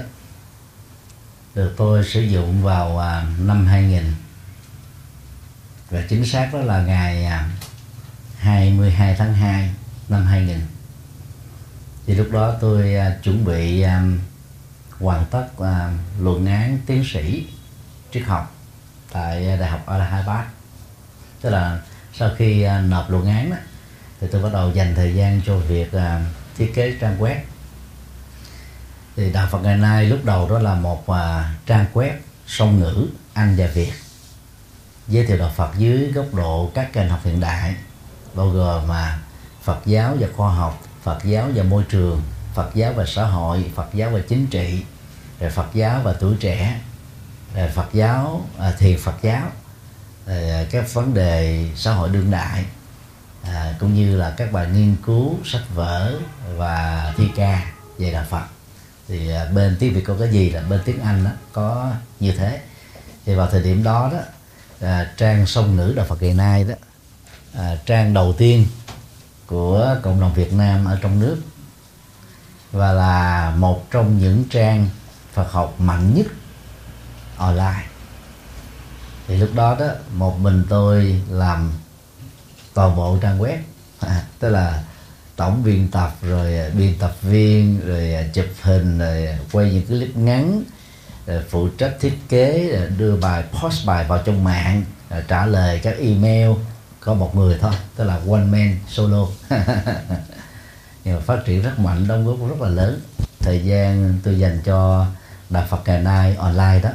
được 1.56 1.74
tôi 1.78 2.04
sử 2.06 2.22
dụng 2.22 2.64
vào 2.64 3.00
à, 3.00 3.26
năm 3.40 3.66
2000 3.66 4.04
và 5.90 6.02
chính 6.10 6.26
xác 6.26 6.50
đó 6.54 6.60
là 6.60 6.82
ngày 6.82 7.26
à, 7.26 7.50
22 8.38 9.16
tháng 9.18 9.34
2 9.34 9.70
năm 10.10 10.26
2000 10.26 10.60
thì 12.10 12.15
lúc 12.15 12.32
đó 12.32 12.54
tôi 12.62 12.95
à, 12.95 13.17
chuẩn 13.24 13.45
bị 13.45 13.82
à, 13.82 14.04
hoàn 15.00 15.26
tất 15.26 15.48
à, 15.60 15.93
luận 16.19 16.45
án 16.45 16.78
tiến 16.86 17.04
sĩ 17.13 17.48
triết 18.13 18.24
học 18.24 18.56
tại 19.12 19.58
đại 19.58 19.69
học 19.69 19.84
Allahabad 19.86 20.45
tức 21.41 21.50
là 21.50 21.80
sau 22.13 22.30
khi 22.38 22.67
nộp 22.84 23.10
luận 23.10 23.28
án 23.28 23.50
đó, 23.50 23.58
thì 24.22 24.28
tôi 24.32 24.43
bắt 24.43 24.50
đầu 24.54 24.72
dành 24.72 24.95
thời 24.95 25.15
gian 25.15 25.41
cho 25.45 25.58
việc 25.58 25.91
thiết 26.58 26.72
kế 26.76 26.98
trang 27.02 27.19
web. 27.19 27.36
Thì 29.15 29.32
đạo 29.32 29.48
Phật 29.52 29.60
ngày 29.63 29.78
nay 29.78 30.06
lúc 30.06 30.26
đầu 30.26 30.50
đó 30.50 30.60
là 30.60 30.76
một 30.76 31.06
trang 31.65 31.86
web 31.93 32.12
song 32.48 32.80
ngữ 32.80 33.08
Anh 33.34 33.56
và 33.58 33.67
Việt 33.67 33.93
giới 35.08 35.26
thiệu 35.26 35.38
đạo 35.38 35.52
Phật 35.56 35.72
dưới 35.78 36.12
góc 36.12 36.34
độ 36.34 36.72
các 36.74 36.93
kênh 36.93 37.10
học 37.10 37.19
hiện 37.24 37.39
đại 37.39 37.76
bao 38.34 38.50
gồm 38.50 38.88
mà 38.88 39.19
Phật 39.63 39.80
giáo 39.86 40.15
và 40.19 40.28
khoa 40.36 40.54
học 40.54 40.88
Phật 41.10 41.24
giáo 41.24 41.50
và 41.56 41.63
môi 41.63 41.84
trường 41.89 42.22
Phật 42.56 42.76
giáo 42.76 42.93
và 42.93 43.06
xã 43.08 43.24
hội 43.24 43.72
Phật 43.76 43.93
giáo 43.93 44.10
và 44.10 44.19
chính 44.30 44.48
trị 44.48 44.84
rồi 45.39 45.50
Phật 45.50 45.67
giáo 45.74 46.02
và 46.04 46.13
tuổi 46.13 46.36
trẻ 46.39 46.80
rồi 47.56 47.69
Phật 47.69 47.93
giáo 47.93 48.45
à, 48.60 48.74
thiền 48.80 48.98
Phật 48.98 49.15
giáo 49.22 49.52
rồi 50.26 50.50
à, 50.50 50.65
các 50.72 50.93
vấn 50.93 51.13
đề 51.13 51.65
xã 51.76 51.91
hội 51.91 52.10
đương 52.10 52.32
đại 52.32 52.65
à, 53.43 53.74
cũng 53.80 53.93
như 53.93 54.17
là 54.17 54.34
các 54.38 54.52
bài 54.52 54.67
nghiên 54.74 54.95
cứu 55.06 55.38
sách 55.45 55.62
vở 55.76 56.13
và 56.58 57.13
thi 57.17 57.28
ca 57.36 57.72
về 57.98 58.12
đạo 58.12 58.26
Phật. 58.30 58.45
Thì 59.08 59.32
à, 59.32 59.45
bên 59.45 59.78
tiếng 59.80 59.93
Việt 59.93 60.04
có 60.06 60.15
cái 60.19 60.32
gì 60.32 60.50
là 60.50 60.62
bên 60.62 60.80
tiếng 60.86 61.02
Anh 61.02 61.24
đó 61.24 61.32
có 61.54 61.91
như 62.19 62.32
thế. 62.32 62.62
Thì 63.26 63.36
vào 63.36 63.48
thời 63.52 63.63
điểm 63.63 63.84
đó 63.84 64.10
đó 64.13 64.19
à, 64.88 65.12
trang 65.17 65.45
Sông 65.45 65.78
nữ 65.78 65.93
đạo 65.95 66.06
Phật 66.10 66.22
ngày 66.22 66.34
nay 66.34 66.63
đó 66.63 66.76
à, 67.58 67.76
trang 67.86 68.13
đầu 68.13 68.34
tiên 68.38 68.67
của 69.50 69.98
cộng 70.02 70.20
đồng 70.20 70.34
Việt 70.34 70.54
Nam 70.54 70.86
ở 70.86 70.98
trong 71.02 71.20
nước 71.20 71.38
và 72.72 72.94
là 72.94 73.54
một 73.58 73.92
trong 73.92 74.20
những 74.20 74.44
trang 74.50 74.88
Phật 75.34 75.52
học 75.52 75.76
mạnh 75.80 76.14
nhất 76.16 76.28
online. 77.38 77.86
Thì 79.28 79.38
lúc 79.38 79.50
đó 79.56 79.76
đó 79.80 79.86
một 80.14 80.40
mình 80.40 80.64
tôi 80.70 81.22
làm 81.30 81.72
toàn 82.74 82.96
bộ 82.96 83.18
trang 83.22 83.40
web 83.40 83.58
à, 84.00 84.24
tức 84.40 84.50
là 84.50 84.84
tổng 85.36 85.64
biên 85.64 85.88
tập 85.88 86.16
rồi 86.22 86.58
à, 86.58 86.70
biên 86.78 86.98
tập 87.00 87.16
viên 87.22 87.88
rồi 87.88 88.14
à, 88.14 88.24
chụp 88.34 88.46
hình 88.62 89.00
rồi 89.00 89.26
à, 89.26 89.38
quay 89.52 89.72
những 89.72 89.86
clip 89.86 90.18
ngắn 90.18 90.64
rồi 91.26 91.44
phụ 91.50 91.68
trách 91.78 91.94
thiết 92.00 92.14
kế 92.30 92.78
rồi 92.78 92.90
đưa 92.98 93.16
bài 93.16 93.44
post 93.52 93.86
bài 93.86 94.06
vào 94.08 94.22
trong 94.26 94.44
mạng 94.44 94.84
rồi 95.10 95.24
trả 95.28 95.46
lời 95.46 95.80
các 95.84 95.96
email 96.00 96.50
có 97.10 97.15
một 97.15 97.36
người 97.36 97.58
thôi 97.62 97.74
tức 97.95 98.04
là 98.04 98.13
one 98.13 98.43
man 98.43 98.76
solo. 98.88 99.28
Nhưng 101.04 101.15
mà 101.15 101.22
phát 101.26 101.39
triển 101.45 101.62
rất 101.62 101.80
mạnh 101.80 102.08
đóng 102.08 102.26
góp 102.26 102.50
rất 102.50 102.62
là 102.62 102.69
lớn. 102.69 103.02
Thời 103.39 103.65
gian 103.65 104.19
tôi 104.24 104.39
dành 104.39 104.62
cho 104.65 105.06
đạo 105.50 105.65
Phật 105.69 105.82
ngày 105.86 106.02
nay 106.02 106.36
online 106.36 106.80
đó 106.84 106.89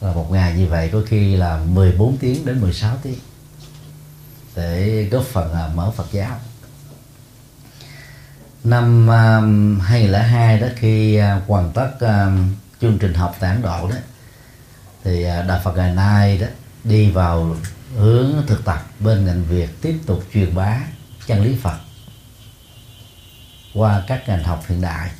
là 0.00 0.12
một 0.12 0.30
ngày 0.30 0.54
như 0.54 0.66
vậy 0.66 0.90
có 0.92 0.98
khi 1.06 1.36
là 1.36 1.58
14 1.58 2.16
tiếng 2.16 2.46
đến 2.46 2.60
16 2.60 2.96
tiếng 3.02 3.18
để 4.54 5.02
góp 5.10 5.24
phần 5.24 5.76
mở 5.76 5.90
Phật 5.90 6.06
giáo. 6.12 6.40
Năm 8.64 9.08
um, 9.08 9.80
2002 9.80 10.60
đó 10.60 10.66
khi 10.76 11.20
uh, 11.20 11.48
hoàn 11.48 11.72
tất 11.72 11.90
um, 12.00 12.54
chương 12.80 12.98
trình 12.98 13.14
học 13.14 13.36
tản 13.40 13.62
Độ 13.62 13.88
đó 13.88 13.96
thì 15.04 15.24
uh, 15.24 15.46
Đạo 15.48 15.60
Phật 15.64 15.76
ngày 15.76 15.94
nay 15.94 16.38
đó 16.38 16.46
đi 16.84 17.10
vào 17.10 17.56
hướng 17.94 18.46
thực 18.46 18.64
tập 18.64 18.86
bên 19.00 19.24
ngành 19.24 19.44
việc 19.44 19.70
tiếp 19.80 19.98
tục 20.06 20.24
truyền 20.32 20.54
bá 20.54 20.80
chân 21.26 21.42
lý 21.42 21.56
Phật 21.62 21.78
qua 23.74 24.04
các 24.06 24.28
ngành 24.28 24.44
học 24.44 24.64
hiện 24.68 24.80
đại. 24.80 25.10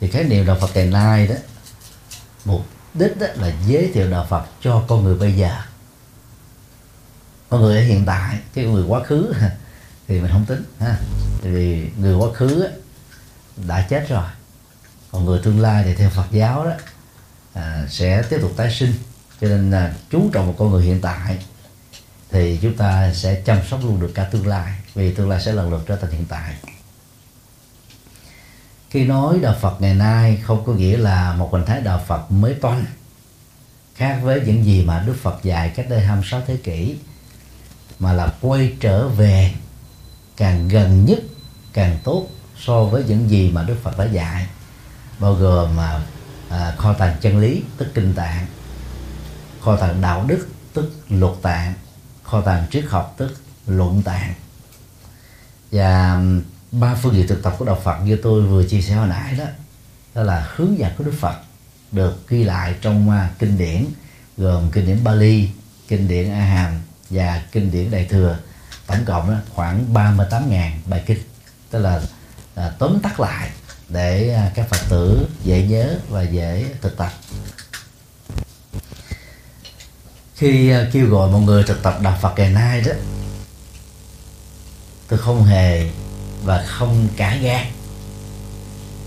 Thì 0.00 0.08
khái 0.08 0.24
niệm 0.24 0.46
đạo 0.46 0.56
Phật 0.60 0.70
ngày 0.74 0.86
nay 0.86 1.26
đó 1.26 1.34
mục 2.44 2.66
đích 2.94 3.18
đó 3.18 3.26
là 3.34 3.52
giới 3.66 3.90
thiệu 3.94 4.10
đạo 4.10 4.26
Phật 4.30 4.44
cho 4.62 4.84
con 4.88 5.04
người 5.04 5.14
bây 5.14 5.36
giờ. 5.36 5.56
Con 7.48 7.60
người 7.60 7.76
ở 7.76 7.84
hiện 7.84 8.04
tại 8.06 8.38
cái 8.54 8.64
người 8.64 8.84
quá 8.84 9.02
khứ 9.04 9.32
thì 10.08 10.20
mình 10.20 10.30
không 10.32 10.46
tính 10.46 10.64
ha. 10.80 10.98
Vì 11.42 11.90
người 11.98 12.14
quá 12.14 12.28
khứ 12.34 12.68
đã 13.66 13.86
chết 13.90 14.08
rồi. 14.08 14.28
Còn 15.12 15.24
người 15.24 15.40
tương 15.44 15.60
lai 15.60 15.84
thì 15.84 15.94
theo 15.94 16.10
Phật 16.10 16.26
giáo 16.30 16.64
đó 16.64 16.72
à, 17.52 17.86
sẽ 17.90 18.22
tiếp 18.22 18.38
tục 18.40 18.52
tái 18.56 18.72
sinh. 18.72 18.92
Cho 19.40 19.48
nên 19.48 19.70
là 19.70 19.94
chú 20.10 20.30
trọng 20.32 20.44
vào 20.44 20.54
con 20.58 20.70
người 20.70 20.84
hiện 20.84 21.00
tại 21.00 21.38
thì 22.34 22.58
chúng 22.62 22.76
ta 22.76 23.12
sẽ 23.14 23.40
chăm 23.44 23.58
sóc 23.70 23.80
luôn 23.84 24.00
được 24.00 24.12
cả 24.14 24.24
tương 24.24 24.46
lai 24.46 24.72
vì 24.94 25.14
tương 25.14 25.28
lai 25.28 25.40
sẽ 25.40 25.52
lần 25.52 25.70
lượt 25.70 25.82
trở 25.86 25.96
thành 25.96 26.10
hiện 26.10 26.24
tại. 26.28 26.54
Khi 28.90 29.04
nói 29.04 29.38
đạo 29.42 29.54
Phật 29.60 29.80
ngày 29.80 29.94
nay 29.94 30.38
không 30.42 30.64
có 30.64 30.72
nghĩa 30.72 30.96
là 30.96 31.34
một 31.34 31.52
hình 31.52 31.64
thái 31.64 31.80
đạo 31.80 32.02
Phật 32.06 32.32
mới 32.32 32.54
toanh 32.54 32.84
khác 33.94 34.20
với 34.22 34.40
những 34.40 34.64
gì 34.64 34.84
mà 34.84 35.04
Đức 35.06 35.16
Phật 35.22 35.42
dạy 35.42 35.72
cách 35.76 35.86
đây 35.88 36.00
26 36.00 36.40
thế 36.46 36.56
kỷ 36.56 36.96
mà 37.98 38.12
là 38.12 38.32
quay 38.40 38.72
trở 38.80 39.08
về 39.08 39.52
càng 40.36 40.68
gần 40.68 41.04
nhất 41.04 41.18
càng 41.72 41.98
tốt 42.04 42.26
so 42.58 42.84
với 42.84 43.04
những 43.08 43.30
gì 43.30 43.50
mà 43.50 43.62
Đức 43.62 43.76
Phật 43.82 43.98
đã 43.98 44.04
dạy 44.04 44.46
bao 45.18 45.34
gồm 45.34 45.76
mà 45.76 46.02
à, 46.48 46.74
kho 46.78 46.92
tàng 46.92 47.16
chân 47.20 47.38
lý 47.38 47.62
tức 47.76 47.86
kinh 47.94 48.14
tạng 48.14 48.46
kho 49.60 49.76
tàng 49.76 50.00
đạo 50.00 50.24
đức 50.28 50.48
tức 50.72 50.92
luật 51.08 51.32
tạng 51.42 51.74
kho 52.24 52.40
tàng 52.40 52.66
triết 52.70 52.84
học 52.88 53.14
tức 53.16 53.36
luận 53.66 54.02
tạng 54.02 54.34
và 55.72 56.20
ba 56.72 56.94
phương 56.94 57.14
diện 57.14 57.26
thực 57.28 57.42
tập 57.42 57.54
của 57.58 57.64
đạo 57.64 57.80
Phật 57.84 57.96
như 58.04 58.16
tôi 58.16 58.42
vừa 58.42 58.64
chia 58.64 58.80
sẻ 58.80 58.94
hồi 58.94 59.08
nãy 59.08 59.34
đó 59.38 59.44
đó 60.14 60.22
là 60.22 60.48
hướng 60.56 60.78
dẫn 60.78 60.92
của 60.98 61.04
Đức 61.04 61.14
Phật 61.20 61.36
được 61.92 62.28
ghi 62.28 62.44
lại 62.44 62.74
trong 62.80 63.10
à, 63.10 63.30
kinh 63.38 63.58
điển 63.58 63.84
gồm 64.36 64.70
kinh 64.70 64.86
điển 64.86 65.04
Bali, 65.04 65.50
kinh 65.88 66.08
điển 66.08 66.32
A 66.32 66.40
Hàm 66.40 66.80
và 67.10 67.42
kinh 67.52 67.70
điển 67.70 67.90
Đại 67.90 68.04
thừa. 68.04 68.38
Tổng 68.86 69.04
cộng 69.06 69.30
đó, 69.30 69.36
khoảng 69.54 69.94
38.000 69.94 70.70
bài 70.86 71.02
kinh 71.06 71.18
tức 71.70 71.78
là 71.78 72.00
là 72.54 72.74
tóm 72.78 72.98
tắt 73.02 73.20
lại 73.20 73.50
để 73.88 74.34
à, 74.34 74.50
các 74.54 74.68
Phật 74.68 74.80
tử 74.88 75.28
dễ 75.44 75.66
nhớ 75.66 75.98
và 76.08 76.22
dễ 76.22 76.66
thực 76.80 76.96
tập 76.96 77.12
khi 80.34 80.70
ờ, 80.70 80.86
kêu 80.92 81.06
gọi 81.06 81.30
một 81.30 81.38
người 81.38 81.62
thực 81.62 81.82
tập 81.82 81.98
đạo 82.02 82.18
Phật 82.20 82.32
ngày 82.36 82.50
nay 82.50 82.80
đó 82.80 82.92
tôi 85.08 85.18
không 85.18 85.44
hề 85.44 85.90
và 86.44 86.64
không 86.66 87.08
cả 87.16 87.36
gan 87.36 87.66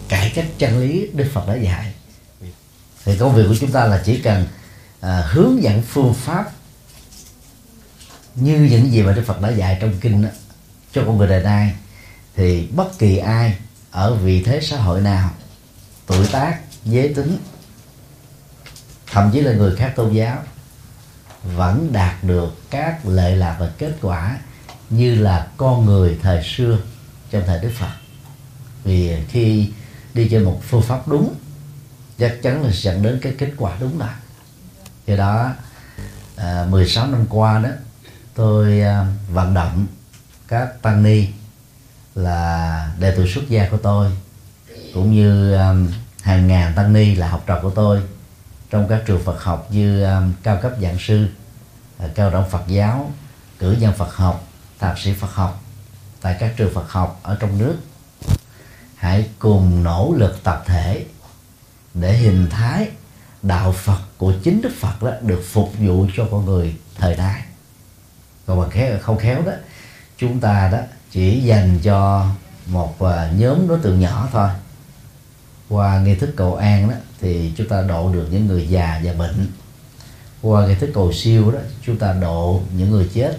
cải 0.07 0.31
cách 0.35 0.45
chân 0.57 0.79
lý 0.79 1.07
Đức 1.13 1.25
Phật 1.33 1.47
đã 1.47 1.55
dạy. 1.55 1.93
Thì 3.05 3.17
công 3.17 3.35
việc 3.35 3.43
của 3.47 3.55
chúng 3.59 3.71
ta 3.71 3.85
là 3.85 4.01
chỉ 4.05 4.19
cần 4.19 4.45
à, 4.99 5.27
hướng 5.31 5.63
dẫn 5.63 5.81
phương 5.81 6.13
pháp 6.13 6.51
như 8.35 8.67
những 8.71 8.91
gì 8.91 9.01
mà 9.03 9.13
Đức 9.13 9.23
Phật 9.25 9.41
đã 9.41 9.49
dạy 9.49 9.77
trong 9.81 9.93
kinh 10.01 10.23
đó, 10.23 10.29
cho 10.93 11.03
con 11.05 11.17
người 11.17 11.27
đời 11.27 11.43
nay. 11.43 11.75
Thì 12.35 12.67
bất 12.67 12.99
kỳ 12.99 13.17
ai 13.17 13.57
ở 13.91 14.15
vị 14.15 14.43
thế 14.43 14.59
xã 14.61 14.77
hội 14.77 15.01
nào 15.01 15.29
tuổi 16.07 16.27
tác 16.31 16.59
giới 16.85 17.13
tính 17.13 17.37
thậm 19.11 19.31
chí 19.33 19.41
là 19.41 19.53
người 19.53 19.75
khác 19.75 19.93
tôn 19.95 20.13
giáo 20.13 20.43
vẫn 21.55 21.93
đạt 21.93 22.23
được 22.23 22.69
các 22.69 23.05
lệ 23.05 23.35
lạc 23.35 23.57
và 23.59 23.71
kết 23.77 23.93
quả 24.01 24.37
như 24.89 25.15
là 25.15 25.47
con 25.57 25.85
người 25.85 26.17
thời 26.21 26.43
xưa 26.43 26.77
trong 27.31 27.43
thời 27.47 27.59
Đức 27.59 27.71
Phật. 27.79 27.91
Vì 28.83 29.17
khi 29.29 29.71
đi 30.13 30.27
trên 30.29 30.43
một 30.43 30.61
phương 30.69 30.81
pháp 30.81 31.07
đúng 31.07 31.35
chắc 32.17 32.37
chắn 32.43 32.63
là 32.63 32.71
sẽ 32.71 32.79
dẫn 32.79 33.03
đến 33.03 33.19
cái 33.21 33.33
kết 33.37 33.51
quả 33.57 33.77
đúng 33.79 33.99
là 33.99 34.19
do 35.05 35.15
đó 35.15 35.51
à, 36.35 36.65
16 36.69 37.07
năm 37.07 37.25
qua 37.29 37.59
đó 37.59 37.69
tôi 38.35 38.81
à, 38.81 39.05
vận 39.29 39.53
động 39.53 39.87
các 40.47 40.81
tăng 40.81 41.03
ni 41.03 41.27
là 42.15 42.91
đệ 42.99 43.11
tử 43.11 43.27
xuất 43.27 43.49
gia 43.49 43.69
của 43.69 43.77
tôi 43.77 44.11
cũng 44.93 45.11
như 45.11 45.53
à, 45.53 45.73
hàng 46.21 46.47
ngàn 46.47 46.73
tăng 46.75 46.93
ni 46.93 47.15
là 47.15 47.27
học 47.27 47.43
trò 47.47 47.59
của 47.61 47.69
tôi 47.69 48.01
trong 48.69 48.87
các 48.89 49.03
trường 49.05 49.23
Phật 49.23 49.43
học 49.43 49.67
như 49.71 50.03
à, 50.03 50.21
cao 50.43 50.59
cấp 50.61 50.71
giảng 50.81 50.99
sư. 50.99 51.27
Ờ, 51.97 52.09
cao 52.15 52.29
đẳng 52.29 52.49
Phật 52.49 52.63
giáo, 52.67 53.11
cử 53.59 53.71
nhân 53.79 53.93
Phật 53.97 54.15
học, 54.15 54.47
thạc 54.79 54.97
sĩ 54.97 55.13
Phật 55.13 55.33
học 55.33 55.63
tại 56.21 56.35
các 56.39 56.53
trường 56.57 56.73
Phật 56.73 56.91
học 56.91 57.19
ở 57.23 57.37
trong 57.39 57.57
nước. 57.57 57.77
Hãy 58.95 59.29
cùng 59.39 59.83
nỗ 59.83 60.13
lực 60.17 60.43
tập 60.43 60.63
thể 60.65 61.05
để 61.93 62.17
hình 62.17 62.49
thái 62.49 62.89
đạo 63.41 63.71
Phật 63.71 63.99
của 64.17 64.33
chính 64.43 64.61
Đức 64.61 64.71
Phật 64.79 65.03
đó 65.03 65.11
được 65.21 65.43
phục 65.51 65.73
vụ 65.79 66.07
cho 66.15 66.27
con 66.31 66.45
người 66.45 66.75
thời 66.95 67.15
đại. 67.15 67.41
Còn 68.45 68.59
mà 68.59 68.69
khéo, 68.69 68.97
không 69.01 69.17
khéo 69.17 69.41
đó, 69.41 69.51
chúng 70.17 70.39
ta 70.39 70.69
đó 70.71 70.79
chỉ 71.11 71.41
dành 71.41 71.79
cho 71.83 72.25
một 72.65 72.99
ờ, 72.99 73.31
nhóm 73.37 73.67
đối 73.67 73.79
tượng 73.79 73.99
nhỏ 73.99 74.27
thôi. 74.31 74.49
Qua 75.69 75.99
nghi 75.99 76.15
thức 76.15 76.33
cầu 76.35 76.55
an 76.55 76.89
đó 76.89 76.95
thì 77.21 77.53
chúng 77.57 77.69
ta 77.69 77.81
độ 77.81 78.13
được 78.13 78.27
những 78.31 78.47
người 78.47 78.67
già 78.67 79.01
và 79.03 79.13
bệnh 79.13 79.47
qua 80.41 80.67
nghi 80.67 80.75
thức 80.75 80.89
cầu 80.93 81.13
siêu 81.13 81.51
đó, 81.51 81.59
chúng 81.85 81.97
ta 81.97 82.13
độ 82.13 82.61
những 82.77 82.91
người 82.91 83.09
chết. 83.13 83.37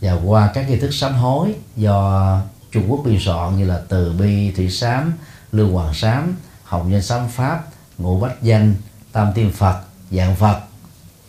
Và 0.00 0.12
qua 0.24 0.50
các 0.54 0.70
nghi 0.70 0.76
thức 0.76 0.94
sám 0.94 1.14
hối 1.14 1.54
do 1.76 2.40
Trung 2.70 2.84
Quốc 2.88 3.02
biên 3.04 3.18
soạn 3.20 3.58
như 3.58 3.64
là 3.64 3.82
từ 3.88 4.12
bi, 4.12 4.50
thủy 4.50 4.70
sám 4.70 5.12
lương 5.52 5.72
hoàng 5.72 5.94
sám, 5.94 6.36
hồng 6.64 6.90
nhân 6.90 7.02
sám 7.02 7.28
pháp, 7.28 7.64
ngũ 7.98 8.20
bách 8.20 8.42
danh, 8.42 8.74
tam 9.12 9.32
tiên 9.34 9.50
phật, 9.54 9.80
dạng 10.10 10.36
phật 10.36 10.60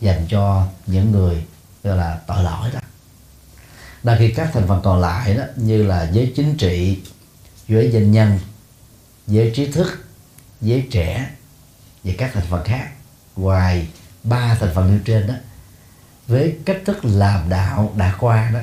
dành 0.01 0.25
cho 0.29 0.67
những 0.87 1.11
người, 1.11 1.45
gọi 1.83 1.97
là, 1.97 2.19
tội 2.27 2.43
lỗi 2.43 2.69
đó. 2.73 2.79
Đa 4.03 4.15
khi 4.19 4.33
các 4.35 4.49
thành 4.53 4.67
phần 4.67 4.81
còn 4.83 5.01
lại 5.01 5.35
đó, 5.35 5.43
như 5.55 5.83
là 5.83 6.09
giới 6.11 6.33
chính 6.35 6.57
trị, 6.57 6.99
giới 7.67 7.91
doanh 7.91 8.11
nhân, 8.11 8.39
giới 9.27 9.51
trí 9.55 9.71
thức, 9.71 10.05
giới 10.61 10.87
trẻ 10.91 11.29
và 12.03 12.13
các 12.17 12.31
thành 12.33 12.45
phần 12.49 12.63
khác, 12.63 12.89
ngoài 13.35 13.87
ba 14.23 14.57
thành 14.59 14.69
phần 14.75 14.91
nêu 14.91 14.99
trên 15.05 15.27
đó, 15.27 15.33
với 16.27 16.57
cách 16.65 16.77
thức 16.85 17.05
làm 17.05 17.49
đạo 17.49 17.93
đã 17.95 18.15
qua 18.19 18.51
đó, 18.53 18.59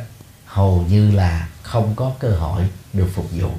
hầu 0.47 0.85
như 0.89 1.11
là 1.11 1.49
không 1.63 1.93
có 1.97 2.13
cơ 2.19 2.31
hội 2.31 2.69
được 2.93 3.09
phục 3.15 3.27
vụ. 3.33 3.51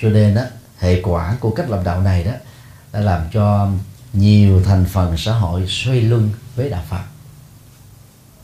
Cho 0.00 0.08
nên 0.08 0.34
đó, 0.34 0.42
hệ 0.78 1.02
quả 1.02 1.36
của 1.40 1.50
cách 1.50 1.70
làm 1.70 1.84
đạo 1.84 2.00
này 2.00 2.24
đó, 2.24 2.32
đã 2.92 3.00
làm 3.00 3.20
cho 3.32 3.68
nhiều 4.12 4.62
thành 4.64 4.84
phần 4.84 5.16
xã 5.16 5.32
hội 5.32 5.66
xoay 5.68 6.00
lưng 6.00 6.30
với 6.56 6.70
đạo 6.70 6.82
Phật. 6.88 7.02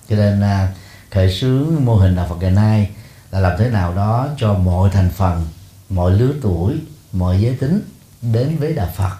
Cho 0.08 0.16
nên 0.16 0.40
à, 0.40 0.74
khởi 1.10 1.34
xướng 1.34 1.84
mô 1.84 1.94
hình 1.96 2.16
đạo 2.16 2.26
Phật 2.28 2.36
ngày 2.40 2.50
nay 2.50 2.90
là 3.30 3.40
làm 3.40 3.58
thế 3.58 3.70
nào 3.70 3.94
đó 3.94 4.28
cho 4.36 4.54
mọi 4.54 4.90
thành 4.90 5.10
phần, 5.10 5.46
mọi 5.88 6.12
lứa 6.12 6.32
tuổi, 6.42 6.74
mọi 7.12 7.40
giới 7.40 7.54
tính 7.54 7.80
đến 8.22 8.56
với 8.56 8.72
đạo 8.72 8.88
Phật, 8.96 9.16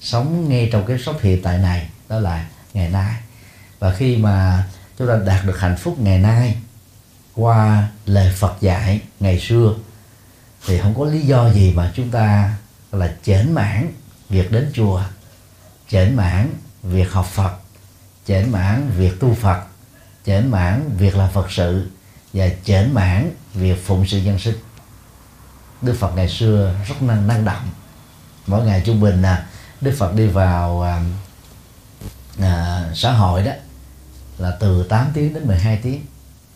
sống 0.00 0.48
ngay 0.48 0.68
trong 0.72 0.86
cái 0.86 0.98
sống 0.98 1.16
hiện 1.20 1.42
tại 1.42 1.58
này, 1.58 1.88
đó 2.08 2.18
là 2.18 2.46
ngày 2.74 2.88
nay. 2.88 3.14
Và 3.78 3.94
khi 3.94 4.16
mà 4.16 4.66
chúng 4.98 5.08
ta 5.08 5.16
đạt 5.26 5.44
được 5.46 5.60
hạnh 5.60 5.76
phúc 5.76 5.98
ngày 5.98 6.18
nay 6.18 6.56
qua 7.34 7.88
lời 8.06 8.32
Phật 8.36 8.56
dạy 8.60 9.00
ngày 9.20 9.40
xưa, 9.40 9.74
thì 10.66 10.78
không 10.78 10.94
có 10.98 11.04
lý 11.04 11.20
do 11.20 11.52
gì 11.52 11.72
mà 11.76 11.92
chúng 11.94 12.10
ta 12.10 12.56
là 12.92 13.14
chểnh 13.22 13.54
mãn 13.54 13.92
việc 14.28 14.52
đến 14.52 14.70
chùa, 14.74 15.02
chểnh 15.88 16.16
mãn 16.16 16.50
việc 16.82 17.12
học 17.12 17.26
Phật, 17.26 17.52
chểnh 18.26 18.52
mãn 18.52 18.90
việc 18.96 19.20
tu 19.20 19.34
Phật, 19.34 19.60
chểnh 20.24 20.50
mãn 20.50 20.96
việc 20.98 21.16
làm 21.16 21.30
Phật 21.30 21.50
sự, 21.50 21.90
và 22.32 22.48
chểnh 22.64 22.94
mãn 22.94 23.30
việc 23.54 23.86
phụng 23.86 24.06
sự 24.06 24.18
dân 24.18 24.38
sinh. 24.38 24.56
Đức 25.82 25.96
Phật 26.00 26.16
ngày 26.16 26.28
xưa 26.28 26.74
rất 26.88 27.02
năng 27.02 27.26
năng 27.26 27.44
động. 27.44 27.70
Mỗi 28.46 28.64
ngày 28.64 28.82
trung 28.86 29.00
bình 29.00 29.22
là 29.22 29.46
Đức 29.80 29.94
Phật 29.98 30.14
đi 30.14 30.26
vào 30.26 30.82
à, 30.82 31.00
à, 32.40 32.84
xã 32.94 33.12
hội 33.12 33.42
đó 33.42 33.52
là 34.38 34.56
từ 34.60 34.86
8 34.88 35.10
tiếng 35.14 35.34
đến 35.34 35.46
12 35.46 35.80
tiếng. 35.82 36.04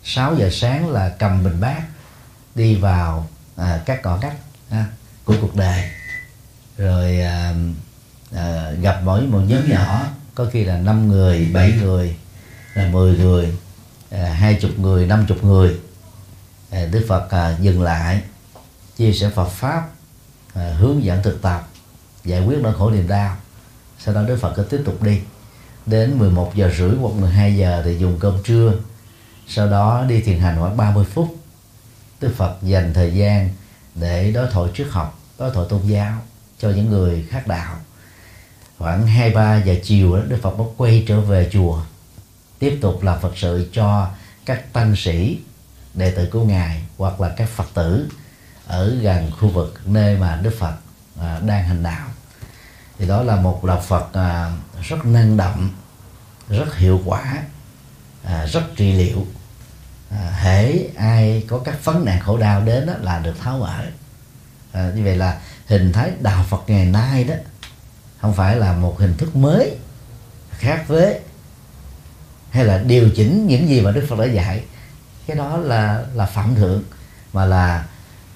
6 0.05 0.37
giờ 0.37 0.51
sáng 0.53 0.91
là 0.91 1.09
cầm 1.09 1.45
bình 1.45 1.61
bát 1.61 1.83
đi 2.55 2.75
vào 2.75 3.29
à, 3.57 3.81
các 3.87 4.03
cỏ 4.03 4.19
cách 4.21 4.37
à, 4.71 4.87
của 5.25 5.35
cuộc 5.41 5.57
đời. 5.57 5.91
Rồi 6.79 7.21
à, 7.21 7.55
à, 8.35 8.71
gặp 8.71 9.01
mỗi 9.05 9.21
một 9.21 9.41
nhóm 9.47 9.71
nhỏ 9.71 10.07
có 10.35 10.47
khi 10.53 10.65
là 10.65 10.77
5 10.77 11.09
người 11.09 11.51
7 11.53 11.73
người 11.73 12.17
là 12.75 12.89
10 12.89 13.19
người 13.19 13.57
à, 14.11 14.35
hai 14.39 14.55
chục 14.55 14.79
người 14.79 15.07
năm 15.07 15.25
chục 15.29 15.45
người. 15.45 15.81
À, 16.71 16.87
Đức 16.93 17.05
Phật 17.09 17.31
à, 17.31 17.57
dừng 17.61 17.83
lại 17.83 18.23
chia 18.97 19.13
sẻ 19.13 19.31
Phật 19.35 19.49
pháp 19.49 19.89
à, 20.55 20.75
hướng 20.79 21.05
dẫn 21.05 21.23
thực 21.23 21.43
tập 21.43 21.69
giải 22.25 22.41
quyết 22.47 22.59
nỗi 22.63 22.75
khổ 22.75 22.91
niềm 22.91 23.09
đau. 23.09 23.37
Sau 23.99 24.15
đó 24.15 24.23
Đức 24.23 24.39
Phật 24.41 24.53
cứ 24.57 24.63
tiếp 24.63 24.83
tục 24.85 25.03
đi 25.03 25.21
đến 25.87 26.19
11 26.19 26.55
giờ 26.55 26.71
rưỡi 26.79 26.97
hoặc 27.01 27.15
12 27.21 27.57
giờ 27.57 27.83
thì 27.85 27.99
dùng 27.99 28.19
cơm 28.21 28.43
trưa. 28.45 28.73
Sau 29.49 29.71
đó 29.71 30.05
đi 30.09 30.21
thiền 30.21 30.39
hành 30.39 30.57
khoảng 30.59 30.77
30 30.77 31.05
phút. 31.05 31.37
Đức 32.21 32.35
Phật 32.37 32.57
dành 32.63 32.95
thời 32.95 33.15
gian 33.15 33.51
để 33.95 34.33
đối 34.33 34.51
thoại 34.51 34.71
trước 34.75 34.87
học 34.91 35.19
đối 35.39 35.51
thoại 35.51 35.67
tôn 35.71 35.81
giáo 35.87 36.19
cho 36.59 36.71
những 36.71 36.91
người 36.91 37.27
khác 37.31 37.47
đạo. 37.47 37.77
Khoảng 38.79 39.07
hai 39.07 39.31
ba 39.31 39.57
giờ 39.57 39.75
chiều 39.83 40.17
đó 40.17 40.23
Đức 40.29 40.39
Phật 40.43 40.59
mới 40.59 40.67
quay 40.77 41.05
trở 41.09 41.21
về 41.21 41.49
chùa 41.53 41.83
tiếp 42.59 42.79
tục 42.81 43.03
làm 43.03 43.21
Phật 43.21 43.33
sự 43.37 43.71
cho 43.73 44.09
các 44.45 44.73
tăng 44.73 44.97
sĩ 44.97 45.39
đệ 45.95 46.11
tử 46.11 46.29
của 46.33 46.45
ngài 46.45 46.83
hoặc 46.99 47.21
là 47.21 47.35
các 47.37 47.49
Phật 47.49 47.67
tử 47.75 48.09
ở 48.67 48.95
gần 49.03 49.31
khu 49.41 49.49
vực 49.49 49.81
nơi 49.85 50.17
mà 50.17 50.41
Đức 50.43 50.55
Phật 50.59 50.75
à, 51.21 51.41
đang 51.47 51.65
hành 51.65 51.83
đạo. 51.83 52.09
Thì 52.99 53.07
đó 53.07 53.23
là 53.23 53.37
một 53.37 53.65
đạo 53.65 53.81
Phật 53.81 54.13
à, 54.13 54.53
rất 54.89 55.07
năng 55.07 55.37
động 55.37 55.71
rất 56.49 56.77
hiệu 56.77 57.01
quả 57.05 57.43
à, 58.25 58.47
rất 58.47 58.63
trị 58.77 58.93
liệu. 58.93 59.27
À, 60.11 60.31
hễ 60.43 60.79
ai 60.97 61.45
có 61.49 61.59
các 61.59 61.85
vấn 61.85 62.05
nạn 62.05 62.21
khổ 62.21 62.39
đau 62.39 62.61
đến 62.61 62.87
đó, 62.87 62.93
là 63.01 63.19
được 63.19 63.35
tháo 63.41 63.59
mở. 63.59 63.85
À, 64.73 64.91
như 64.95 65.05
vậy 65.05 65.17
là 65.17 65.41
hình 65.67 65.93
thái 65.93 66.13
đạo 66.21 66.45
Phật 66.49 66.65
ngày 66.67 66.87
nay 66.87 67.25
đó 67.25 67.35
không 68.21 68.35
phải 68.35 68.57
là 68.57 68.73
một 68.73 68.99
hình 68.99 69.17
thức 69.17 69.37
mới 69.37 69.77
khác 70.51 70.85
với 70.89 71.21
hay 72.51 72.65
là 72.65 72.79
điều 72.79 73.11
chỉnh 73.17 73.47
những 73.47 73.69
gì 73.69 73.81
mà 73.81 73.91
Đức 73.91 74.07
Phật 74.09 74.19
đã 74.19 74.25
dạy. 74.25 74.65
Cái 75.27 75.37
đó 75.37 75.57
là 75.57 76.05
là 76.15 76.27
phạm 76.27 76.55
thượng 76.55 76.83
mà 77.33 77.45
là 77.45 77.87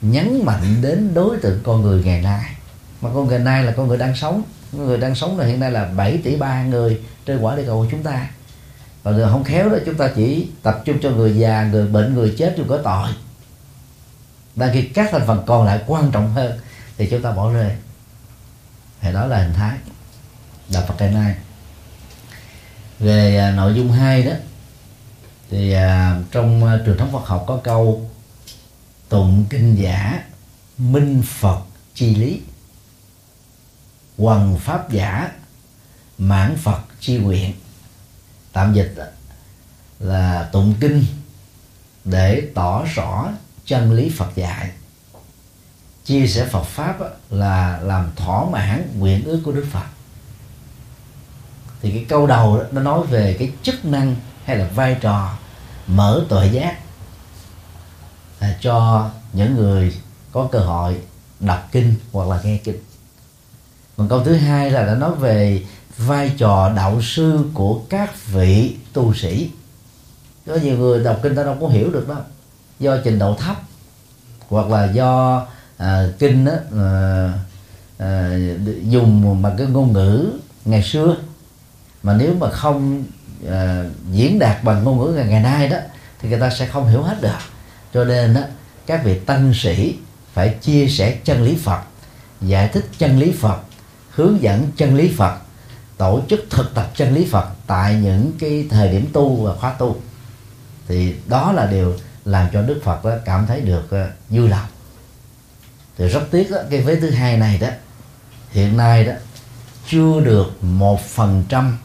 nhấn 0.01 0.45
mạnh 0.45 0.83
đến 0.83 1.15
đối 1.15 1.37
tượng 1.37 1.61
con 1.65 1.83
người 1.83 2.05
ngày 2.05 2.23
nay. 2.23 2.45
Mà 3.01 3.11
con 3.15 3.27
người 3.27 3.39
ngày 3.39 3.45
nay 3.45 3.65
là 3.65 3.73
con 3.77 3.89
người 3.89 3.99
đang 3.99 4.17
sống 4.17 4.43
người 4.73 4.99
đang 4.99 5.15
sống 5.15 5.39
là 5.39 5.47
hiện 5.47 5.61
nay 5.61 5.71
là 5.71 5.85
7 5.85 6.19
tỷ 6.25 6.37
ba 6.37 6.63
người 6.63 7.01
trên 7.27 7.41
quả 7.41 7.57
địa 7.57 7.65
cầu 7.67 7.83
của 7.83 7.89
chúng 7.91 8.03
ta. 8.03 8.29
Và 9.03 9.13
người 9.13 9.27
không 9.31 9.45
khéo 9.45 9.69
đó 9.69 9.77
chúng 9.87 9.97
ta 9.97 10.11
chỉ 10.17 10.49
tập 10.63 10.83
trung 10.85 10.99
cho 11.03 11.11
người 11.11 11.37
già 11.37 11.65
người 11.65 11.87
bệnh 11.87 12.15
người 12.15 12.35
chết 12.39 12.55
rồi 12.57 12.67
có 12.69 12.79
tội. 12.85 13.09
Đang 14.57 14.71
khi 14.73 14.83
các 14.83 15.09
thành 15.13 15.27
phần 15.27 15.43
còn 15.47 15.67
lại 15.67 15.81
quan 15.87 16.11
trọng 16.11 16.33
hơn 16.33 16.59
thì 16.97 17.09
chúng 17.11 17.23
ta 17.23 17.33
bỏ 17.33 17.53
rơi. 17.53 17.73
Thì 19.01 19.13
đó 19.13 19.27
là 19.27 19.43
hình 19.43 19.55
thái 19.55 19.77
đạo 20.73 20.85
Phật 20.89 20.95
ngày 20.99 21.11
nay. 21.11 21.35
Về 22.99 23.39
à, 23.39 23.51
nội 23.51 23.75
dung 23.75 23.93
hai 23.93 24.23
đó 24.23 24.33
thì 25.51 25.73
à, 25.73 26.21
trong 26.31 26.65
à, 26.65 26.79
truyền 26.87 26.97
thống 26.97 27.13
Phật 27.13 27.27
học 27.27 27.45
có 27.47 27.61
câu 27.65 28.11
tụng 29.09 29.45
kinh 29.51 29.75
giả 29.75 30.23
minh 30.79 31.23
Phật 31.27 31.59
chi 31.95 32.15
lý. 32.15 32.41
Quần 34.19 34.59
pháp 34.59 34.91
giả 34.91 35.33
mãn 36.19 36.57
Phật 36.57 36.81
chi 37.01 37.17
nguyện. 37.17 37.53
Tạm 38.53 38.75
dịch 38.75 38.95
là 39.99 40.49
tụng 40.53 40.75
kinh 40.81 41.05
để 42.05 42.51
tỏ 42.55 42.85
rõ 42.95 43.29
chân 43.65 43.93
lý 43.93 44.11
Phật 44.17 44.35
dạy. 44.35 44.71
Chia 46.05 46.27
sẻ 46.27 46.47
Phật 46.47 46.65
pháp 46.65 46.97
là 47.31 47.81
làm 47.83 48.11
thỏa 48.17 48.45
mãn 48.51 48.93
nguyện 48.99 49.25
ước 49.25 49.41
của 49.45 49.53
Đức 49.53 49.67
Phật. 49.73 49.87
Thì 51.83 51.91
cái 51.91 52.07
câu 52.09 52.27
đầu 52.27 52.59
đó, 52.59 52.65
nó 52.73 52.83
nói 52.83 53.07
về 53.07 53.37
cái 53.39 53.53
chức 53.63 53.85
năng 53.85 54.17
hay 54.45 54.57
là 54.57 54.69
vai 54.75 54.97
trò 55.01 55.39
mở 55.87 56.25
tuệ 56.29 56.51
giác 56.53 56.79
à, 58.39 58.57
cho 58.61 59.11
những 59.33 59.55
người 59.55 59.97
có 60.33 60.49
cơ 60.53 60.59
hội 60.59 61.01
đọc 61.41 61.69
kinh 61.73 61.95
hoặc 62.13 62.29
là 62.29 62.41
nghe 62.43 62.57
kinh 62.65 62.88
còn 63.99 64.09
câu 64.09 64.25
thứ 64.25 64.35
hai 64.35 64.71
là 64.71 64.87
đã 64.87 64.95
nói 64.95 65.15
về 65.15 65.63
vai 65.97 66.33
trò 66.39 66.73
đạo 66.77 67.03
sư 67.03 67.45
của 67.55 67.81
các 67.89 68.27
vị 68.27 68.77
tu 68.93 69.15
sĩ. 69.15 69.51
Có 70.47 70.55
nhiều 70.55 70.79
người 70.79 71.05
đọc 71.05 71.19
kinh 71.23 71.37
ta 71.37 71.43
đâu 71.43 71.57
có 71.61 71.69
hiểu 71.69 71.91
được 71.91 72.09
đâu 72.09 72.19
do 72.79 72.97
trình 73.05 73.19
độ 73.19 73.35
thấp 73.35 73.57
hoặc 74.49 74.69
là 74.71 74.93
do 74.93 75.47
à, 75.77 76.09
kinh 76.19 76.45
đó, 76.45 76.53
à, 76.79 77.33
à, 77.99 78.31
dùng 78.83 79.43
bằng 79.43 79.57
cái 79.57 79.67
ngôn 79.67 79.93
ngữ 79.93 80.31
ngày 80.65 80.83
xưa. 80.83 81.17
Mà 82.03 82.15
nếu 82.15 82.35
mà 82.35 82.51
không 82.51 83.05
à, 83.51 83.85
diễn 84.13 84.39
đạt 84.39 84.65
bằng 84.65 84.85
ngôn 84.85 84.99
ngữ 84.99 85.13
ngày, 85.13 85.27
ngày 85.27 85.43
nay 85.43 85.69
đó 85.69 85.77
thì 86.21 86.29
người 86.29 86.41
ta 86.41 86.51
sẽ 86.51 86.67
không 86.67 86.89
hiểu 86.89 87.03
hết 87.03 87.23
được. 87.23 87.39
Cho 87.95 88.05
nên 88.05 88.35
đó, 88.35 88.41
các 88.87 89.05
vị 89.05 89.19
tăng 89.19 89.55
sĩ 89.55 89.97
phải 90.33 90.57
chia 90.61 90.87
sẻ 90.87 91.19
chân 91.25 91.43
lý 91.43 91.57
Phật 91.57 91.81
giải 92.41 92.69
thích 92.69 92.89
chân 92.99 93.19
lý 93.19 93.33
Phật 93.33 93.59
hướng 94.19 94.43
dẫn 94.43 94.71
chân 94.77 94.97
lý 94.97 95.15
Phật 95.17 95.39
tổ 95.97 96.21
chức 96.29 96.47
thực 96.51 96.75
tập 96.75 96.91
chân 96.95 97.15
lý 97.15 97.27
Phật 97.31 97.49
tại 97.67 97.95
những 97.95 98.33
cái 98.39 98.67
thời 98.71 98.89
điểm 98.89 99.07
tu 99.13 99.37
và 99.37 99.55
khóa 99.55 99.73
tu. 99.73 99.97
Thì 100.89 101.15
đó 101.27 101.53
là 101.53 101.67
điều 101.67 101.95
làm 102.25 102.49
cho 102.53 102.63
Đức 102.63 102.81
Phật 102.85 103.05
đó 103.05 103.11
cảm 103.25 103.47
thấy 103.47 103.61
được 103.61 103.91
ờ, 103.91 104.09
vui 104.29 104.49
lòng. 104.49 104.67
Thì 105.99 106.09
rất 106.09 106.23
tiếc 106.31 106.51
đó, 106.51 106.59
cái 106.71 106.81
vế 106.81 106.97
thứ 106.97 107.11
hai 107.11 107.37
này 107.37 107.59
đó 107.59 107.69
hiện 108.51 108.77
nay 108.77 109.05
đó 109.05 109.13
chưa 109.89 110.21
được 110.21 110.65
một 110.65 111.01
phần 111.07 111.45
trăm 111.49 111.79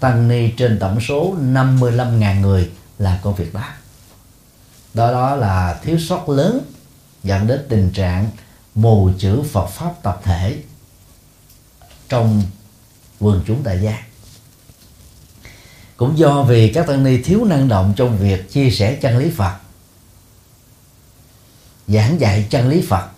tăng 0.00 0.28
ni 0.28 0.50
trên 0.50 0.78
tổng 0.78 1.00
số 1.00 1.34
55.000 1.40 2.40
người 2.40 2.70
làm 2.98 3.18
công 3.22 3.34
việc 3.34 3.54
đó. 3.54 3.64
Đó 4.94 5.12
đó 5.12 5.36
là 5.36 5.78
thiếu 5.82 5.98
sót 5.98 6.28
lớn 6.28 6.60
dẫn 7.22 7.46
đến 7.46 7.60
tình 7.68 7.90
trạng 7.90 8.30
mù 8.74 9.10
chữ 9.18 9.42
Phật 9.52 9.66
pháp 9.66 10.02
tập 10.02 10.20
thể 10.24 10.62
trong 12.12 12.42
quần 13.20 13.42
chúng 13.46 13.62
tại 13.64 13.80
gia. 13.82 14.02
Cũng 15.96 16.18
do 16.18 16.42
vì 16.42 16.72
các 16.72 16.86
tăng 16.86 17.04
ni 17.04 17.22
thiếu 17.22 17.44
năng 17.44 17.68
động 17.68 17.92
trong 17.96 18.18
việc 18.18 18.50
chia 18.50 18.70
sẻ 18.70 18.98
chân 19.02 19.18
lý 19.18 19.30
Phật, 19.30 19.56
giảng 21.88 22.20
dạy 22.20 22.46
chân 22.50 22.68
lý 22.68 22.86
Phật, 22.88 23.08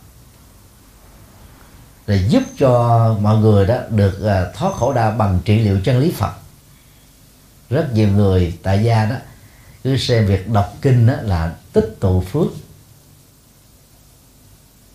để 2.07 2.29
giúp 2.29 2.43
cho 2.59 3.17
mọi 3.21 3.39
người 3.39 3.67
đó 3.67 3.77
được 3.91 4.25
à, 4.25 4.47
thoát 4.55 4.75
khổ 4.75 4.93
đau 4.93 5.11
bằng 5.11 5.41
trị 5.45 5.59
liệu 5.59 5.81
chân 5.85 5.99
lý 5.99 6.13
Phật. 6.13 6.33
Rất 7.71 7.91
nhiều 7.93 8.09
người 8.09 8.59
tại 8.63 8.85
gia 8.85 9.05
đó 9.05 9.17
cứ 9.85 9.97
xem 9.97 10.27
việc 10.27 10.49
đọc 10.49 10.75
kinh 10.83 11.07
đó 11.07 11.15
là 11.23 11.55
tích 11.73 11.97
tụ 12.01 12.21
phước 12.21 12.47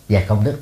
và 0.09 0.23
công 0.27 0.43
đức. 0.43 0.59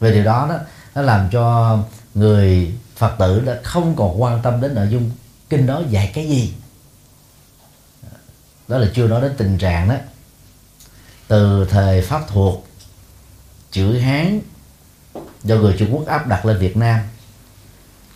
Về 0.00 0.10
điều 0.10 0.24
đó 0.24 0.46
đó 0.48 0.58
nó 0.98 1.04
làm 1.04 1.28
cho 1.30 1.78
người 2.14 2.74
phật 2.96 3.14
tử 3.18 3.40
đã 3.40 3.60
không 3.64 3.96
còn 3.96 4.22
quan 4.22 4.42
tâm 4.42 4.60
đến 4.60 4.74
nội 4.74 4.88
dung 4.90 5.10
kinh 5.50 5.66
đó 5.66 5.82
dạy 5.90 6.10
cái 6.14 6.28
gì. 6.28 6.54
Đó 8.68 8.78
là 8.78 8.88
chưa 8.94 9.06
nói 9.06 9.20
đến 9.20 9.32
tình 9.38 9.58
trạng 9.58 9.88
đó. 9.88 9.94
Từ 11.28 11.66
thời 11.70 12.02
pháp 12.02 12.28
thuộc, 12.28 12.66
chữ 13.70 13.98
hán 13.98 14.40
do 15.44 15.56
người 15.56 15.76
trung 15.78 15.88
quốc 15.92 16.06
áp 16.06 16.26
đặt 16.26 16.46
lên 16.46 16.58
việt 16.58 16.76
nam, 16.76 17.00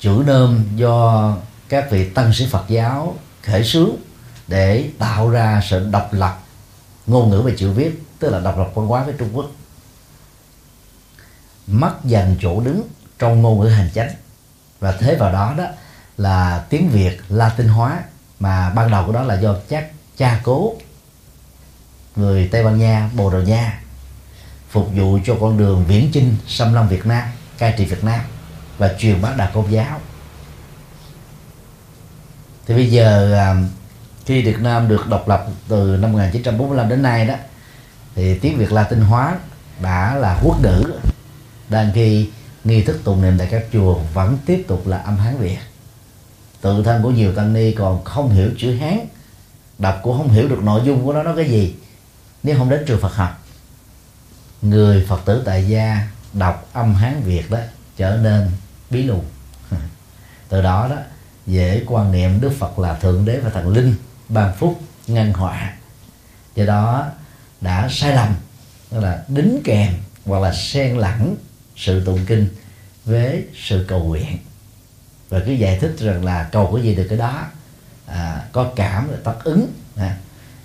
chữ 0.00 0.22
nôm 0.26 0.64
do 0.76 1.36
các 1.68 1.90
vị 1.90 2.10
tăng 2.10 2.34
sĩ 2.34 2.46
phật 2.46 2.64
giáo 2.68 3.16
khởi 3.42 3.64
xướng 3.64 3.90
để 4.48 4.90
tạo 4.98 5.30
ra 5.30 5.62
sự 5.70 5.88
độc 5.90 6.12
lập 6.12 6.38
ngôn 7.06 7.30
ngữ 7.30 7.40
về 7.40 7.54
chữ 7.58 7.70
viết, 7.70 8.02
tức 8.18 8.30
là 8.30 8.40
độc 8.40 8.58
lập 8.58 8.68
văn 8.74 8.86
hóa 8.86 9.04
với 9.04 9.14
trung 9.18 9.30
quốc 9.32 9.50
mất 11.72 11.94
dần 12.04 12.36
chỗ 12.40 12.60
đứng 12.60 12.88
trong 13.18 13.42
ngôn 13.42 13.60
ngữ 13.60 13.68
hành 13.68 13.90
chánh. 13.94 14.10
Và 14.80 14.92
thế 14.92 15.14
vào 15.14 15.32
đó 15.32 15.54
đó 15.58 15.64
là 16.18 16.64
tiếng 16.68 16.88
việt, 16.88 17.20
latin 17.28 17.68
hóa, 17.68 18.02
mà 18.40 18.70
ban 18.70 18.90
đầu 18.90 19.06
của 19.06 19.12
đó 19.12 19.22
là 19.22 19.40
do 19.40 19.54
chắc 19.68 19.90
cha 20.16 20.40
cố, 20.42 20.74
người 22.16 22.48
tây 22.52 22.64
ban 22.64 22.78
nha, 22.78 23.10
bồ 23.16 23.30
đào 23.30 23.42
nha, 23.42 23.80
phục 24.70 24.88
vụ 24.94 25.18
cho 25.24 25.36
con 25.40 25.58
đường 25.58 25.84
viễn 25.88 26.10
chinh 26.12 26.36
xâm 26.46 26.74
lăng 26.74 26.88
việt 26.88 27.06
nam, 27.06 27.28
cai 27.58 27.74
trị 27.78 27.84
việt 27.84 28.04
nam 28.04 28.20
và 28.78 28.94
truyền 28.98 29.22
bá 29.22 29.32
đạo 29.36 29.50
công 29.54 29.72
giáo. 29.72 30.00
Thì 32.66 32.74
bây 32.74 32.90
giờ 32.90 33.34
à, 33.34 33.54
khi 34.26 34.42
Việt 34.42 34.60
Nam 34.60 34.88
được 34.88 35.08
độc 35.08 35.28
lập 35.28 35.46
từ 35.68 35.96
năm 36.00 36.12
1945 36.12 36.88
đến 36.88 37.02
nay 37.02 37.26
đó, 37.26 37.34
thì 38.14 38.38
tiếng 38.38 38.58
Việt 38.58 38.72
Latin 38.72 39.00
hóa 39.00 39.36
đã 39.82 40.14
là 40.14 40.40
quốc 40.42 40.62
ngữ 40.62 41.00
đang 41.72 41.90
khi 41.94 42.28
nghi 42.64 42.82
thức 42.82 43.00
tụng 43.04 43.22
niệm 43.22 43.34
tại 43.38 43.48
các 43.50 43.64
chùa 43.72 43.98
vẫn 44.14 44.38
tiếp 44.46 44.64
tục 44.68 44.86
là 44.86 44.98
âm 44.98 45.16
Hán 45.16 45.36
Việt. 45.38 45.58
Tự 46.60 46.82
thân 46.84 47.02
của 47.02 47.10
nhiều 47.10 47.34
tăng 47.34 47.52
ni 47.52 47.72
còn 47.72 48.04
không 48.04 48.30
hiểu 48.30 48.50
chữ 48.58 48.76
Hán, 48.76 48.98
đọc 49.78 50.00
cũng 50.02 50.18
không 50.18 50.28
hiểu 50.28 50.48
được 50.48 50.62
nội 50.62 50.80
dung 50.84 51.04
của 51.04 51.12
nó 51.12 51.22
nói 51.22 51.36
cái 51.36 51.50
gì? 51.50 51.74
Nếu 52.42 52.58
không 52.58 52.70
đến 52.70 52.84
trường 52.86 53.00
Phật 53.00 53.14
học, 53.14 53.44
người 54.62 55.06
Phật 55.08 55.20
tử 55.24 55.42
tại 55.44 55.68
gia 55.68 56.08
đọc 56.32 56.68
âm 56.72 56.94
Hán 56.94 57.22
Việt 57.22 57.50
đó 57.50 57.58
trở 57.96 58.16
nên 58.16 58.50
bí 58.90 59.02
lù. 59.02 59.22
Từ 60.48 60.62
đó 60.62 60.88
đó, 60.90 60.96
dễ 61.46 61.82
quan 61.86 62.12
niệm 62.12 62.40
Đức 62.40 62.52
Phật 62.58 62.78
là 62.78 62.94
thượng 62.94 63.24
đế 63.24 63.38
và 63.38 63.50
thần 63.50 63.68
linh 63.68 63.94
ban 64.28 64.54
phúc, 64.56 64.80
ngăn 65.06 65.32
họa. 65.32 65.72
Do 66.54 66.64
đó 66.64 67.06
đã 67.60 67.88
sai 67.90 68.16
lầm, 68.16 68.34
tức 68.90 69.00
là 69.00 69.24
đính 69.28 69.60
kèm 69.64 69.94
hoặc 70.24 70.38
là 70.42 70.52
xen 70.54 70.96
lẫn 70.96 71.36
sự 71.76 72.04
tụng 72.04 72.20
kinh 72.26 72.48
với 73.04 73.44
sự 73.54 73.84
cầu 73.88 74.04
nguyện. 74.04 74.38
Và 75.28 75.40
cứ 75.46 75.52
giải 75.52 75.78
thích 75.78 75.94
rằng 75.98 76.24
là 76.24 76.48
cầu 76.52 76.72
cái 76.74 76.84
gì 76.84 76.94
được 76.94 77.06
cái 77.08 77.18
đó. 77.18 77.46
À, 78.06 78.44
có 78.52 78.72
cảm 78.76 79.10
là 79.10 79.16
tác 79.24 79.44
ứng. 79.44 79.72
À, 79.96 80.16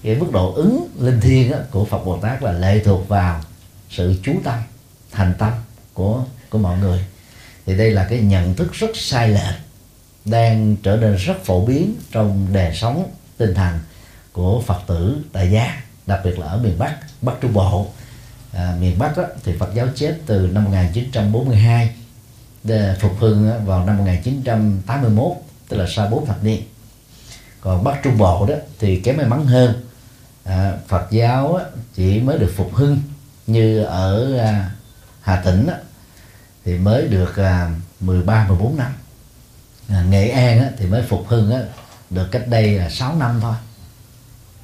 cái 0.03 0.15
mức 0.15 0.31
độ 0.31 0.53
ứng 0.53 0.87
linh 0.99 1.21
thiêng 1.21 1.51
á, 1.51 1.59
của 1.71 1.85
Phật 1.85 2.05
Bồ 2.05 2.17
Tát 2.17 2.43
là 2.43 2.51
lệ 2.51 2.81
thuộc 2.85 3.07
vào 3.07 3.41
sự 3.89 4.15
chú 4.23 4.33
tâm 4.43 4.59
thành 5.11 5.33
tâm 5.37 5.53
của 5.93 6.23
của 6.49 6.57
mọi 6.57 6.77
người. 6.77 7.05
Thì 7.65 7.77
đây 7.77 7.91
là 7.91 8.07
cái 8.09 8.19
nhận 8.19 8.53
thức 8.53 8.73
rất 8.73 8.89
sai 8.93 9.29
lệch 9.29 9.55
đang 10.25 10.75
trở 10.83 10.95
nên 10.95 11.15
rất 11.15 11.45
phổ 11.45 11.65
biến 11.65 11.95
trong 12.11 12.47
đời 12.53 12.75
sống 12.75 13.11
tinh 13.37 13.53
thần 13.53 13.79
của 14.31 14.61
Phật 14.67 14.81
tử 14.87 15.17
tại 15.33 15.51
gia 15.51 15.81
đặc 16.05 16.21
biệt 16.23 16.39
là 16.39 16.47
ở 16.47 16.57
miền 16.57 16.79
Bắc 16.79 16.97
Bắc 17.21 17.33
Trung 17.41 17.53
Bộ 17.53 17.87
à, 18.53 18.75
miền 18.79 18.99
Bắc 18.99 19.17
đó, 19.17 19.23
thì 19.43 19.53
Phật 19.59 19.73
giáo 19.73 19.87
chết 19.95 20.17
từ 20.25 20.49
năm 20.53 20.63
1942 20.63 21.95
để 22.63 22.95
phục 22.99 23.19
hưng 23.19 23.65
vào 23.65 23.85
năm 23.85 23.97
1981 23.97 25.31
tức 25.69 25.77
là 25.77 25.85
sau 25.89 26.07
4 26.07 26.25
thập 26.25 26.43
niên. 26.43 26.61
Còn 27.61 27.83
Bắc 27.83 27.99
Trung 28.03 28.17
Bộ 28.17 28.45
đó 28.45 28.55
thì 28.79 28.99
kém 28.99 29.17
may 29.17 29.25
mắn 29.25 29.45
hơn. 29.45 29.73
À, 30.43 30.73
Phật 30.87 31.07
giáo 31.11 31.59
chỉ 31.95 32.19
mới 32.19 32.37
được 32.37 32.53
phục 32.55 32.75
hưng 32.75 32.99
như 33.47 33.83
ở 33.83 34.37
à, 34.37 34.71
Hà 35.21 35.41
Tĩnh 35.41 35.67
đó, 35.67 35.73
thì 36.65 36.77
mới 36.77 37.07
được 37.07 37.35
à, 37.35 37.71
13 37.99 38.47
14 38.47 38.77
năm. 38.77 38.91
À, 39.89 40.03
Nghệ 40.09 40.29
An 40.29 40.59
á, 40.59 40.69
thì 40.77 40.85
mới 40.85 41.01
phục 41.01 41.27
hưng 41.27 41.51
á, 41.51 41.59
được 42.09 42.27
cách 42.31 42.47
đây 42.47 42.71
là 42.71 42.89
6 42.89 43.15
năm 43.15 43.39
thôi. 43.41 43.55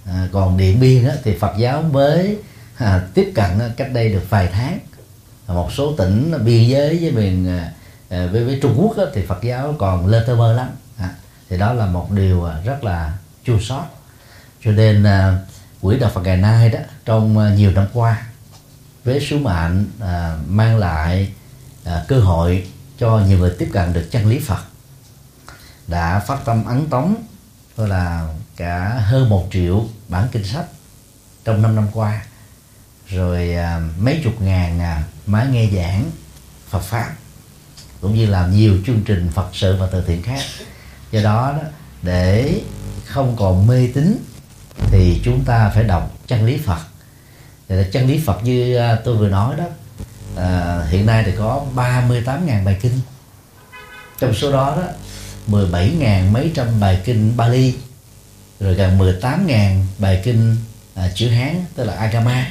À, 0.05 0.27
còn 0.31 0.57
Điện 0.57 0.79
Biên 0.79 1.07
á, 1.07 1.15
thì 1.23 1.37
Phật 1.37 1.53
giáo 1.57 1.81
mới 1.81 2.37
à, 2.77 3.07
tiếp 3.13 3.31
cận 3.35 3.59
à, 3.59 3.69
cách 3.77 3.93
đây 3.93 4.09
được 4.09 4.29
vài 4.29 4.49
tháng. 4.53 4.79
Một 5.47 5.71
số 5.71 5.93
tỉnh 5.97 6.33
biên 6.45 6.69
giới 6.69 6.99
với 7.01 7.11
miền 7.11 7.47
à, 7.47 7.71
à, 8.09 8.27
với, 8.31 8.45
với 8.45 8.59
Trung 8.61 8.75
Quốc 8.77 8.97
á, 8.97 9.03
thì 9.13 9.25
Phật 9.25 9.43
giáo 9.43 9.75
còn 9.79 10.07
lơ 10.07 10.23
tơ 10.27 10.35
mơ 10.35 10.53
lắm. 10.53 10.69
À, 10.97 11.09
thì 11.49 11.57
đó 11.57 11.73
là 11.73 11.85
một 11.85 12.11
điều 12.11 12.45
à, 12.45 12.61
rất 12.65 12.83
là 12.83 13.17
chua 13.45 13.59
xót. 13.59 13.83
Cho 14.63 14.71
nên 14.71 15.03
à, 15.03 15.39
quỹ 15.81 15.99
đạo 15.99 16.11
Phật 16.13 16.21
ngày 16.21 16.37
nay 16.37 16.69
đó 16.69 16.79
trong 17.05 17.55
nhiều 17.55 17.71
năm 17.71 17.87
qua 17.93 18.25
với 19.03 19.21
sứ 19.29 19.37
mệnh 19.37 19.87
à, 19.99 20.37
mang 20.47 20.77
lại 20.77 21.33
à, 21.85 22.05
cơ 22.07 22.19
hội 22.19 22.67
cho 22.99 23.19
nhiều 23.27 23.37
người 23.37 23.55
tiếp 23.59 23.69
cận 23.73 23.93
được 23.93 24.07
chân 24.11 24.29
lý 24.29 24.39
Phật 24.39 24.63
đã 25.87 26.19
phát 26.19 26.45
tâm 26.45 26.65
ấn 26.65 26.89
tống 26.89 27.15
gọi 27.77 27.87
là 27.87 28.27
cả 28.55 28.89
hơn 28.89 29.29
một 29.29 29.47
triệu 29.51 29.85
bản 30.07 30.27
kinh 30.31 30.43
sách 30.43 30.65
trong 31.45 31.61
5 31.61 31.75
năm 31.75 31.87
qua 31.93 32.25
rồi 33.09 33.55
à, 33.55 33.81
mấy 33.99 34.21
chục 34.23 34.41
ngàn 34.41 34.79
à, 34.79 35.03
máy 35.25 35.47
nghe 35.51 35.67
giảng 35.75 36.11
Phật 36.69 36.81
pháp 36.81 37.13
cũng 38.01 38.15
như 38.15 38.25
làm 38.25 38.51
nhiều 38.51 38.77
chương 38.85 39.01
trình 39.05 39.29
Phật 39.33 39.49
sự 39.53 39.75
và 39.79 39.87
từ 39.91 40.03
thiện 40.07 40.23
khác. 40.23 40.41
Do 41.11 41.23
đó, 41.23 41.53
đó 41.57 41.63
để 42.01 42.61
không 43.05 43.35
còn 43.39 43.67
mê 43.67 43.89
tín 43.93 44.17
thì 44.91 45.21
chúng 45.23 45.43
ta 45.45 45.71
phải 45.75 45.83
đọc 45.83 46.17
chân 46.27 46.45
lý 46.45 46.57
Phật. 46.57 46.79
Thì 47.69 47.75
chân 47.91 48.07
lý 48.07 48.19
Phật 48.25 48.43
như 48.43 48.75
à, 48.75 48.95
tôi 49.03 49.17
vừa 49.17 49.29
nói 49.29 49.55
đó 49.57 49.65
à, 50.37 50.81
hiện 50.89 51.05
nay 51.05 51.23
thì 51.25 51.31
có 51.37 51.65
38.000 51.75 52.63
bài 52.63 52.77
kinh. 52.81 52.99
Trong 54.19 54.33
số 54.33 54.51
đó 54.51 54.75
đó 54.75 54.87
17.000 55.47 56.31
mấy 56.31 56.51
trăm 56.55 56.79
bài 56.79 57.01
kinh 57.05 57.37
Bali 57.37 57.75
rồi 58.59 58.73
gần 58.73 58.99
18.000 58.99 59.81
bài 59.97 60.21
kinh 60.23 60.55
à, 60.95 61.09
chữ 61.15 61.29
Hán 61.29 61.65
tức 61.75 61.83
là 61.83 61.93
Agama 61.95 62.47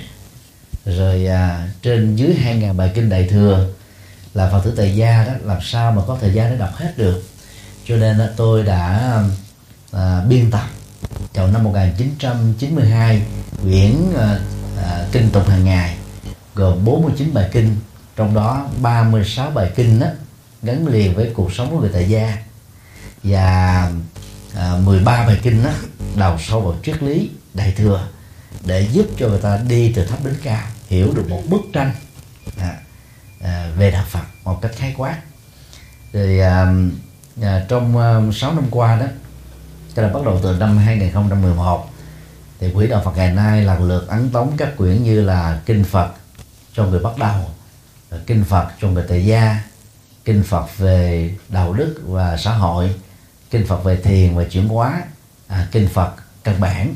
rồi 0.86 1.26
à, 1.26 1.68
trên 1.82 2.16
dưới 2.16 2.36
2.000 2.44 2.76
bài 2.76 2.90
kinh 2.94 3.08
Đại 3.08 3.28
thừa 3.30 3.68
là 4.34 4.50
Phật 4.50 4.60
tử 4.64 4.74
tại 4.76 4.96
gia 4.96 5.24
đó 5.24 5.32
làm 5.42 5.58
sao 5.62 5.92
mà 5.92 6.02
có 6.06 6.18
thời 6.20 6.32
gian 6.32 6.50
để 6.50 6.56
đọc 6.56 6.70
hết 6.74 6.92
được? 6.96 7.22
Cho 7.86 7.96
nên 7.96 8.18
đó, 8.18 8.24
tôi 8.36 8.62
đã 8.62 9.18
à, 9.92 10.24
biên 10.28 10.50
tập 10.50 10.64
vào 11.34 11.46
năm 11.46 11.64
1992 11.64 13.22
quyển 13.62 13.94
à, 14.18 14.38
à, 14.82 15.06
kinh 15.12 15.30
tụng 15.30 15.48
hàng 15.48 15.64
ngày 15.64 15.96
gồm 16.54 16.84
49 16.84 17.34
bài 17.34 17.48
kinh 17.52 17.76
trong 18.16 18.34
đó 18.34 18.68
36 18.82 19.50
bài 19.50 19.70
kinh 19.74 20.00
đó, 20.00 20.06
gắn 20.62 20.86
liền 20.86 21.14
với 21.14 21.30
cuộc 21.34 21.52
sống 21.52 21.70
của 21.70 21.80
người 21.80 21.90
tại 21.92 22.08
gia. 22.08 22.36
Và 23.22 23.90
à, 24.56 24.76
13 24.84 25.26
bài 25.26 25.38
kinh 25.42 25.64
đó, 25.64 25.70
đầu 26.16 26.38
sâu 26.38 26.60
vào 26.60 26.74
triết 26.84 27.02
lý 27.02 27.30
đại 27.54 27.72
thừa 27.76 28.06
để 28.64 28.88
giúp 28.92 29.06
cho 29.18 29.28
người 29.28 29.40
ta 29.40 29.60
đi 29.68 29.92
từ 29.92 30.06
thấp 30.06 30.24
đến 30.24 30.34
cao 30.42 30.66
hiểu 30.92 31.12
được 31.14 31.28
một 31.28 31.42
bức 31.48 31.60
tranh 31.72 31.92
à, 32.58 32.76
à, 33.40 33.70
về 33.76 33.90
đạo 33.90 34.04
Phật 34.08 34.24
một 34.44 34.58
cách 34.62 34.72
khái 34.76 34.94
quát. 34.96 35.16
Thì 36.12 36.38
à, 36.38 36.74
à, 37.42 37.66
trong 37.68 37.98
à, 37.98 38.20
6 38.32 38.54
năm 38.54 38.64
qua 38.70 38.96
đó 38.96 39.06
tức 39.94 40.02
là 40.02 40.08
bắt 40.08 40.20
đầu 40.24 40.40
từ 40.42 40.56
năm 40.56 40.78
2011 40.78 41.90
thì 42.60 42.72
quỹ 42.72 42.86
đạo 42.86 43.02
Phật 43.04 43.16
ngày 43.16 43.32
nay 43.32 43.62
lần 43.62 43.88
lượt 43.88 44.08
ấn 44.08 44.30
tống 44.30 44.52
các 44.56 44.76
quyển 44.76 45.02
như 45.02 45.20
là 45.20 45.60
kinh 45.66 45.84
Phật 45.84 46.12
cho 46.74 46.84
người 46.84 47.00
bắt 47.00 47.18
đầu 47.18 47.50
kinh 48.26 48.44
Phật 48.44 48.68
cho 48.80 48.88
người 48.88 49.04
tại 49.08 49.26
gia 49.26 49.62
kinh 50.24 50.42
Phật 50.42 50.78
về 50.78 51.34
đạo 51.48 51.72
đức 51.72 52.02
và 52.06 52.36
xã 52.36 52.52
hội 52.52 52.94
kinh 53.50 53.66
Phật 53.66 53.84
về 53.84 53.96
thiền 53.96 54.36
và 54.36 54.44
chuyển 54.44 54.68
hóa 54.68 55.02
à, 55.48 55.68
kinh 55.72 55.88
Phật 55.88 56.12
căn 56.44 56.60
bản 56.60 56.94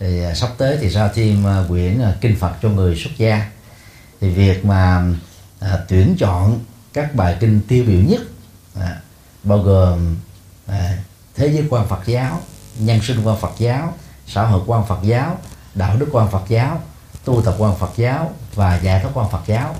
thì 0.00 0.22
à, 0.24 0.34
sắp 0.34 0.50
tới 0.58 0.78
thì 0.80 0.88
ra 0.88 1.08
thêm 1.08 1.46
à, 1.46 1.64
quyển 1.68 2.02
à, 2.02 2.14
kinh 2.20 2.36
Phật 2.36 2.52
cho 2.62 2.68
người 2.68 2.96
xuất 2.96 3.10
gia. 3.16 3.50
Thì 4.20 4.30
việc 4.30 4.64
mà 4.64 5.02
à, 5.60 5.78
tuyển 5.88 6.16
chọn 6.18 6.60
các 6.92 7.14
bài 7.14 7.36
kinh 7.40 7.60
tiêu 7.68 7.84
biểu 7.86 8.00
nhất 8.00 8.20
à, 8.74 9.00
bao 9.42 9.58
gồm 9.58 10.16
à, 10.66 10.98
thế 11.34 11.48
giới 11.48 11.64
quan 11.70 11.88
Phật 11.88 12.06
giáo 12.06 12.42
nhân 12.78 13.00
sinh 13.02 13.20
quan 13.24 13.40
Phật 13.40 13.52
giáo 13.58 13.94
xã 14.26 14.42
hội 14.42 14.62
quan 14.66 14.86
Phật 14.86 14.98
giáo 15.02 15.38
đạo 15.74 15.96
đức 15.96 16.08
quan 16.12 16.30
Phật 16.30 16.44
giáo 16.48 16.82
tu 17.24 17.42
tập 17.42 17.54
quan 17.58 17.76
Phật 17.78 17.92
giáo 17.96 18.34
và 18.54 18.80
giải 18.80 19.02
thoát 19.02 19.10
quan 19.14 19.30
Phật 19.30 19.42
giáo 19.46 19.76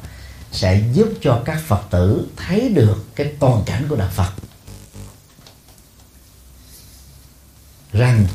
sẽ 0.53 0.83
giúp 0.93 1.09
cho 1.21 1.43
các 1.45 1.59
Phật 1.67 1.83
tử 1.91 2.29
thấy 2.37 2.69
được 2.69 3.05
cái 3.17 3.33
toàn 3.41 3.63
cảnh 3.67 3.87
của 3.89 3.97
đạo 3.97 4.11
Phật. 4.13 4.33
Rằng 7.93 8.27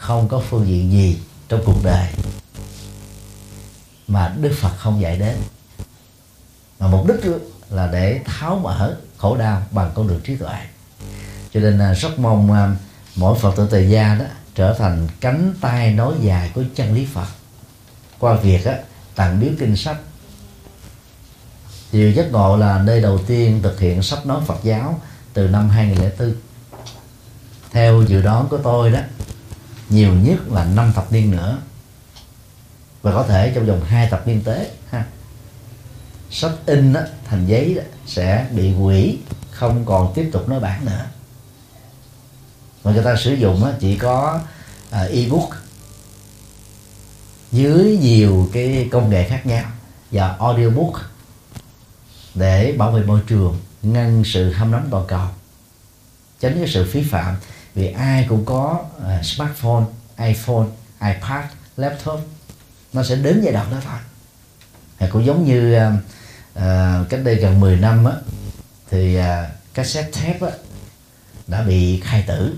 không 0.00 0.28
có 0.28 0.42
phương 0.50 0.66
diện 0.66 0.92
gì 0.92 1.18
trong 1.48 1.60
cuộc 1.64 1.84
đời 1.84 2.08
mà 4.08 4.34
Đức 4.40 4.52
Phật 4.60 4.72
không 4.78 5.00
dạy 5.00 5.18
đến. 5.18 5.36
Mà 6.78 6.86
mục 6.86 7.06
đích 7.08 7.32
là 7.70 7.86
để 7.86 8.20
tháo 8.24 8.56
mở 8.56 8.96
khổ 9.16 9.36
đau 9.36 9.62
bằng 9.70 9.90
con 9.94 10.08
đường 10.08 10.20
trí 10.24 10.36
tuệ. 10.36 10.56
Cho 11.54 11.60
nên 11.60 11.78
à, 11.78 11.92
rất 11.92 12.18
mong 12.18 12.52
à, 12.52 12.74
mỗi 13.16 13.38
Phật 13.38 13.56
tử 13.56 13.68
tại 13.70 13.90
gia 13.90 14.14
đó 14.14 14.24
trở 14.54 14.74
thành 14.78 15.08
cánh 15.20 15.54
tay 15.60 15.94
nối 15.94 16.14
dài 16.20 16.50
của 16.54 16.62
chân 16.74 16.94
lý 16.94 17.06
Phật. 17.12 17.28
Qua 18.18 18.34
việc 18.34 18.64
á, 18.64 18.74
tặng 19.14 19.40
biếu 19.40 19.50
kinh 19.58 19.76
sách. 19.76 19.96
Điều 21.92 22.12
giác 22.12 22.32
ngộ 22.32 22.56
là 22.56 22.78
nơi 22.78 23.00
đầu 23.00 23.18
tiên 23.26 23.60
thực 23.62 23.80
hiện 23.80 24.02
sách 24.02 24.26
nói 24.26 24.40
Phật 24.46 24.58
giáo 24.62 25.00
từ 25.32 25.48
năm 25.48 25.70
2004 25.70 26.34
theo 27.70 28.02
dự 28.02 28.22
đoán 28.22 28.48
của 28.48 28.58
tôi 28.58 28.90
đó 28.90 29.00
nhiều 29.90 30.14
nhất 30.14 30.38
là 30.48 30.64
năm 30.64 30.92
thập 30.92 31.12
niên 31.12 31.30
nữa. 31.30 31.58
Và 33.02 33.12
có 33.12 33.24
thể 33.28 33.52
trong 33.54 33.66
vòng 33.66 33.84
hai 33.84 34.08
thập 34.08 34.26
niên 34.26 34.40
tới 34.44 34.70
ha. 34.90 35.04
Sách 36.30 36.52
in 36.66 36.92
đó, 36.92 37.00
thành 37.24 37.46
giấy 37.46 37.74
đó, 37.74 37.82
sẽ 38.06 38.46
bị 38.50 38.72
hủy 38.72 39.18
không 39.50 39.84
còn 39.84 40.12
tiếp 40.14 40.30
tục 40.32 40.48
nói 40.48 40.60
bản 40.60 40.84
nữa. 40.84 41.04
Mà 42.84 42.92
người 42.92 43.04
ta 43.04 43.16
sử 43.16 43.34
dụng 43.34 43.60
đó, 43.60 43.70
chỉ 43.80 43.96
có 43.96 44.40
uh, 44.88 45.10
ebook 45.10 45.50
dưới 47.52 47.98
nhiều 48.02 48.48
cái 48.52 48.88
công 48.92 49.10
nghệ 49.10 49.28
khác 49.28 49.46
nhau 49.46 49.64
và 50.10 50.36
audiobook 50.38 51.00
để 52.34 52.74
bảo 52.78 52.92
vệ 52.92 53.02
môi 53.02 53.20
trường 53.26 53.60
ngăn 53.82 54.22
sự 54.24 54.52
hâm 54.52 54.70
nóng 54.70 54.88
toàn 54.90 55.04
cầu. 55.08 55.26
Tránh 56.40 56.54
cái 56.58 56.68
sự 56.68 56.90
phí 56.92 57.02
phạm 57.02 57.36
vì 57.74 57.92
ai 57.92 58.26
cũng 58.28 58.44
có 58.44 58.84
uh, 58.96 59.24
smartphone 59.24 59.84
iphone 60.18 60.66
ipad 61.00 61.44
laptop 61.76 62.20
nó 62.92 63.02
sẽ 63.02 63.16
đến 63.16 63.40
giai 63.44 63.52
đoạn 63.52 63.70
đó 63.70 63.76
thôi. 63.84 63.98
Thì 64.98 65.06
cũng 65.12 65.26
giống 65.26 65.44
như 65.44 65.76
uh, 65.76 65.92
uh, 66.58 67.08
cách 67.08 67.20
đây 67.24 67.34
gần 67.34 67.60
10 67.60 67.76
năm 67.76 68.04
á, 68.04 68.12
thì 68.90 69.18
uh, 69.18 69.24
cassette 69.74 70.10
thép 70.12 70.42
á, 70.42 70.50
đã 71.46 71.62
bị 71.62 72.00
khai 72.00 72.24
tử. 72.26 72.54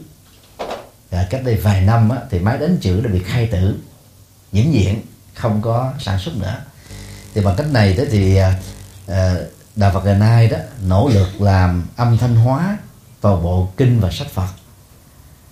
Và 1.11 1.27
cách 1.31 1.41
đây 1.45 1.57
vài 1.57 1.81
năm 1.81 2.09
á, 2.09 2.19
thì 2.31 2.39
máy 2.39 2.59
đánh 2.59 2.77
chữ 2.81 3.01
đã 3.01 3.11
bị 3.11 3.23
khai 3.23 3.47
tử 3.47 3.79
vĩnh 4.53 4.73
viễn 4.73 5.03
không 5.35 5.63
có 5.63 5.93
sản 6.01 6.19
xuất 6.19 6.37
nữa. 6.37 6.57
Thì 7.35 7.41
bằng 7.41 7.57
cách 7.57 7.67
này 7.71 7.95
thế 7.97 8.07
thì 8.11 8.39
uh, 8.41 9.15
đạo 9.77 9.91
Phật 9.95 10.05
ngày 10.05 10.19
nay 10.19 10.49
đó 10.49 10.59
nỗ 10.83 11.11
lực 11.15 11.41
làm 11.41 11.87
âm 11.97 12.19
thanh 12.19 12.37
hóa 12.37 12.79
toàn 13.21 13.43
bộ 13.43 13.73
kinh 13.77 14.01
và 14.01 14.11
sách 14.11 14.29
Phật 14.31 14.49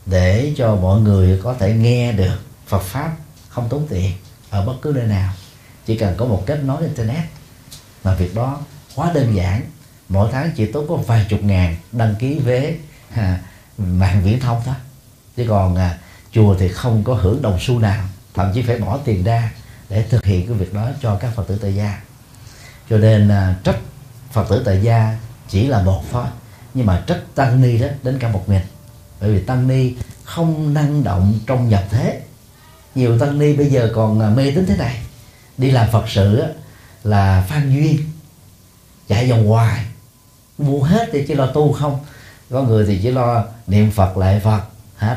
để 0.07 0.55
cho 0.57 0.77
mọi 0.77 1.01
người 1.01 1.41
có 1.43 1.55
thể 1.55 1.75
nghe 1.75 2.13
được 2.13 2.37
Phật 2.67 2.83
pháp 2.83 3.17
không 3.49 3.69
tốn 3.69 3.87
tiền 3.89 4.13
ở 4.51 4.67
bất 4.67 4.75
cứ 4.83 4.93
nơi 4.97 5.07
nào. 5.07 5.33
Chỉ 5.87 5.97
cần 5.97 6.15
có 6.17 6.25
một 6.25 6.43
kết 6.47 6.61
nối 6.65 6.83
internet. 6.83 7.25
Mà 8.05 8.15
việc 8.15 8.35
đó 8.35 8.61
quá 8.95 9.11
đơn 9.15 9.37
giản. 9.37 9.63
Mỗi 10.09 10.29
tháng 10.33 10.51
chỉ 10.57 10.73
tốn 10.73 10.89
có 10.89 10.97
vài 10.97 11.27
chục 11.29 11.43
ngàn 11.43 11.77
đăng 11.93 12.15
ký 12.19 12.39
vé 12.39 12.75
à, 13.15 13.41
mạng 13.79 14.23
viễn 14.25 14.41
thông 14.41 14.63
thôi. 14.65 14.75
Chứ 15.37 15.47
còn 15.49 15.77
à, 15.77 15.99
chùa 16.33 16.57
thì 16.59 16.69
không 16.69 17.05
có 17.05 17.15
hưởng 17.15 17.43
đồng 17.43 17.59
xu 17.61 17.79
nào. 17.79 18.05
Thậm 18.35 18.53
chí 18.55 18.63
phải 18.63 18.79
bỏ 18.79 18.99
tiền 19.05 19.25
ra 19.25 19.53
để 19.89 20.03
thực 20.03 20.25
hiện 20.25 20.47
cái 20.47 20.57
việc 20.57 20.75
đó 20.75 20.89
cho 21.03 21.17
các 21.17 21.31
phật 21.35 21.49
tử 21.49 21.59
tại 21.63 21.75
gia. 21.75 22.01
Cho 22.91 22.99
nên 22.99 23.29
à, 23.29 23.55
trách 23.65 23.79
phật 24.33 24.49
tử 24.49 24.63
tại 24.65 24.83
gia 24.83 25.19
chỉ 25.49 25.67
là 25.67 25.83
một 25.83 26.03
thôi. 26.13 26.25
Nhưng 26.75 26.87
mà 26.87 27.03
trách 27.07 27.21
tăng 27.35 27.61
ni 27.61 27.79
đó 27.79 27.87
đến 28.03 28.19
cả 28.19 28.29
một 28.29 28.49
mình 28.49 28.63
bởi 29.21 29.31
vì 29.31 29.41
tăng 29.41 29.69
ni 29.69 29.95
không 30.25 30.75
năng 30.75 31.05
động 31.05 31.39
trong 31.47 31.69
nhập 31.69 31.85
thế. 31.91 32.21
Nhiều 32.95 33.19
tăng 33.19 33.39
ni 33.39 33.57
bây 33.57 33.67
giờ 33.67 33.93
còn 33.95 34.21
à, 34.21 34.31
mê 34.31 34.53
tín 34.55 34.67
thế 34.67 34.77
này. 34.77 35.01
Đi 35.59 35.71
làm 35.71 35.89
phật 35.93 36.05
sự 36.09 36.45
là 37.05 37.47
phan 37.49 37.75
duyên, 37.75 37.99
chạy 39.09 39.31
vòng 39.31 39.47
hoài. 39.47 39.85
Mua 40.59 40.83
hết 40.83 41.09
thì 41.13 41.25
chỉ 41.29 41.35
lo 41.35 41.47
tu 41.47 41.73
không. 41.73 41.99
Có 42.51 42.63
người 42.63 42.87
thì 42.87 43.01
chỉ 43.03 43.11
lo 43.11 43.45
niệm 43.67 43.91
phật 43.91 44.17
lại 44.17 44.41
phật, 44.41 44.63
hết. 44.97 45.17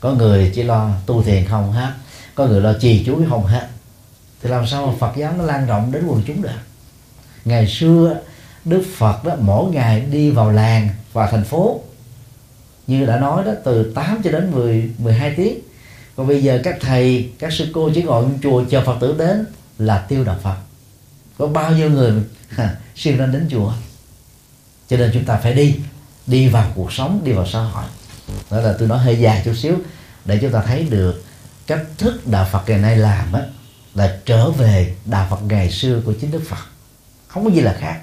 Có 0.00 0.12
người 0.12 0.52
chỉ 0.54 0.62
lo 0.62 0.90
tu 1.06 1.22
thiền 1.22 1.44
không, 1.48 1.72
hết. 1.72 1.92
Có 2.34 2.46
người 2.46 2.60
lo 2.60 2.72
trì 2.80 3.04
chú 3.06 3.24
không, 3.28 3.46
hết. 3.46 3.68
Thì 4.42 4.50
làm 4.50 4.66
sao 4.66 4.86
mà 4.86 4.92
phật 4.98 5.16
giáo 5.16 5.32
nó 5.38 5.44
lan 5.44 5.66
rộng 5.66 5.92
đến 5.92 6.06
quần 6.06 6.22
chúng 6.26 6.42
được? 6.42 6.50
Ngày 7.44 7.66
xưa 7.66 8.16
đức 8.64 8.82
phật 8.96 9.24
đó, 9.24 9.34
mỗi 9.40 9.70
ngày 9.70 10.00
đi 10.00 10.30
vào 10.30 10.50
làng 10.50 10.88
và 11.12 11.26
thành 11.30 11.44
phố 11.44 11.80
như 12.86 13.06
đã 13.06 13.18
nói 13.18 13.44
đó, 13.44 13.52
từ 13.64 13.92
8 13.94 14.20
cho 14.24 14.30
đến 14.30 14.50
10 14.50 14.90
12 14.98 15.34
tiếng 15.36 15.58
còn 16.16 16.26
bây 16.26 16.42
giờ 16.42 16.60
các 16.64 16.76
thầy, 16.80 17.30
các 17.38 17.52
sư 17.52 17.70
cô 17.72 17.90
chỉ 17.94 18.02
gọi 18.02 18.24
chùa 18.42 18.64
chờ 18.70 18.84
phật 18.84 18.96
tử 19.00 19.14
đến 19.18 19.46
là 19.78 19.98
tiêu 20.08 20.24
đạo 20.24 20.38
phật. 20.42 20.56
Có 21.38 21.46
bao 21.46 21.72
nhiêu 21.72 21.90
người 21.90 22.12
siêng 22.96 23.18
năng 23.18 23.32
đến 23.32 23.48
chùa? 23.50 23.72
Cho 24.88 24.96
nên 24.96 25.10
chúng 25.14 25.24
ta 25.24 25.36
phải 25.36 25.54
đi 25.54 25.76
đi 26.26 26.48
vào 26.48 26.72
cuộc 26.74 26.92
sống, 26.92 27.20
đi 27.24 27.32
vào 27.32 27.46
xã 27.46 27.58
hội. 27.60 27.84
Đó 28.50 28.60
là 28.60 28.74
tôi 28.78 28.88
nói 28.88 28.98
hơi 28.98 29.20
dài 29.20 29.42
chút 29.44 29.54
xíu, 29.54 29.76
để 30.24 30.38
chúng 30.42 30.52
ta 30.52 30.62
thấy 30.66 30.86
được 30.90 31.24
cách 31.66 31.82
thức 31.98 32.26
đạo 32.26 32.46
Phật 32.52 32.62
ngày 32.66 32.78
nay 32.78 32.96
làm 32.96 33.32
á, 33.32 33.40
là 33.94 34.18
trở 34.24 34.50
về 34.50 34.94
đạo 35.04 35.26
Phật 35.30 35.42
ngày 35.42 35.70
xưa 35.70 36.00
của 36.04 36.12
chính 36.20 36.30
Đức 36.30 36.42
Phật. 36.48 36.66
Không 37.28 37.44
có 37.44 37.50
gì 37.50 37.60
là 37.60 37.76
khác. 37.80 38.00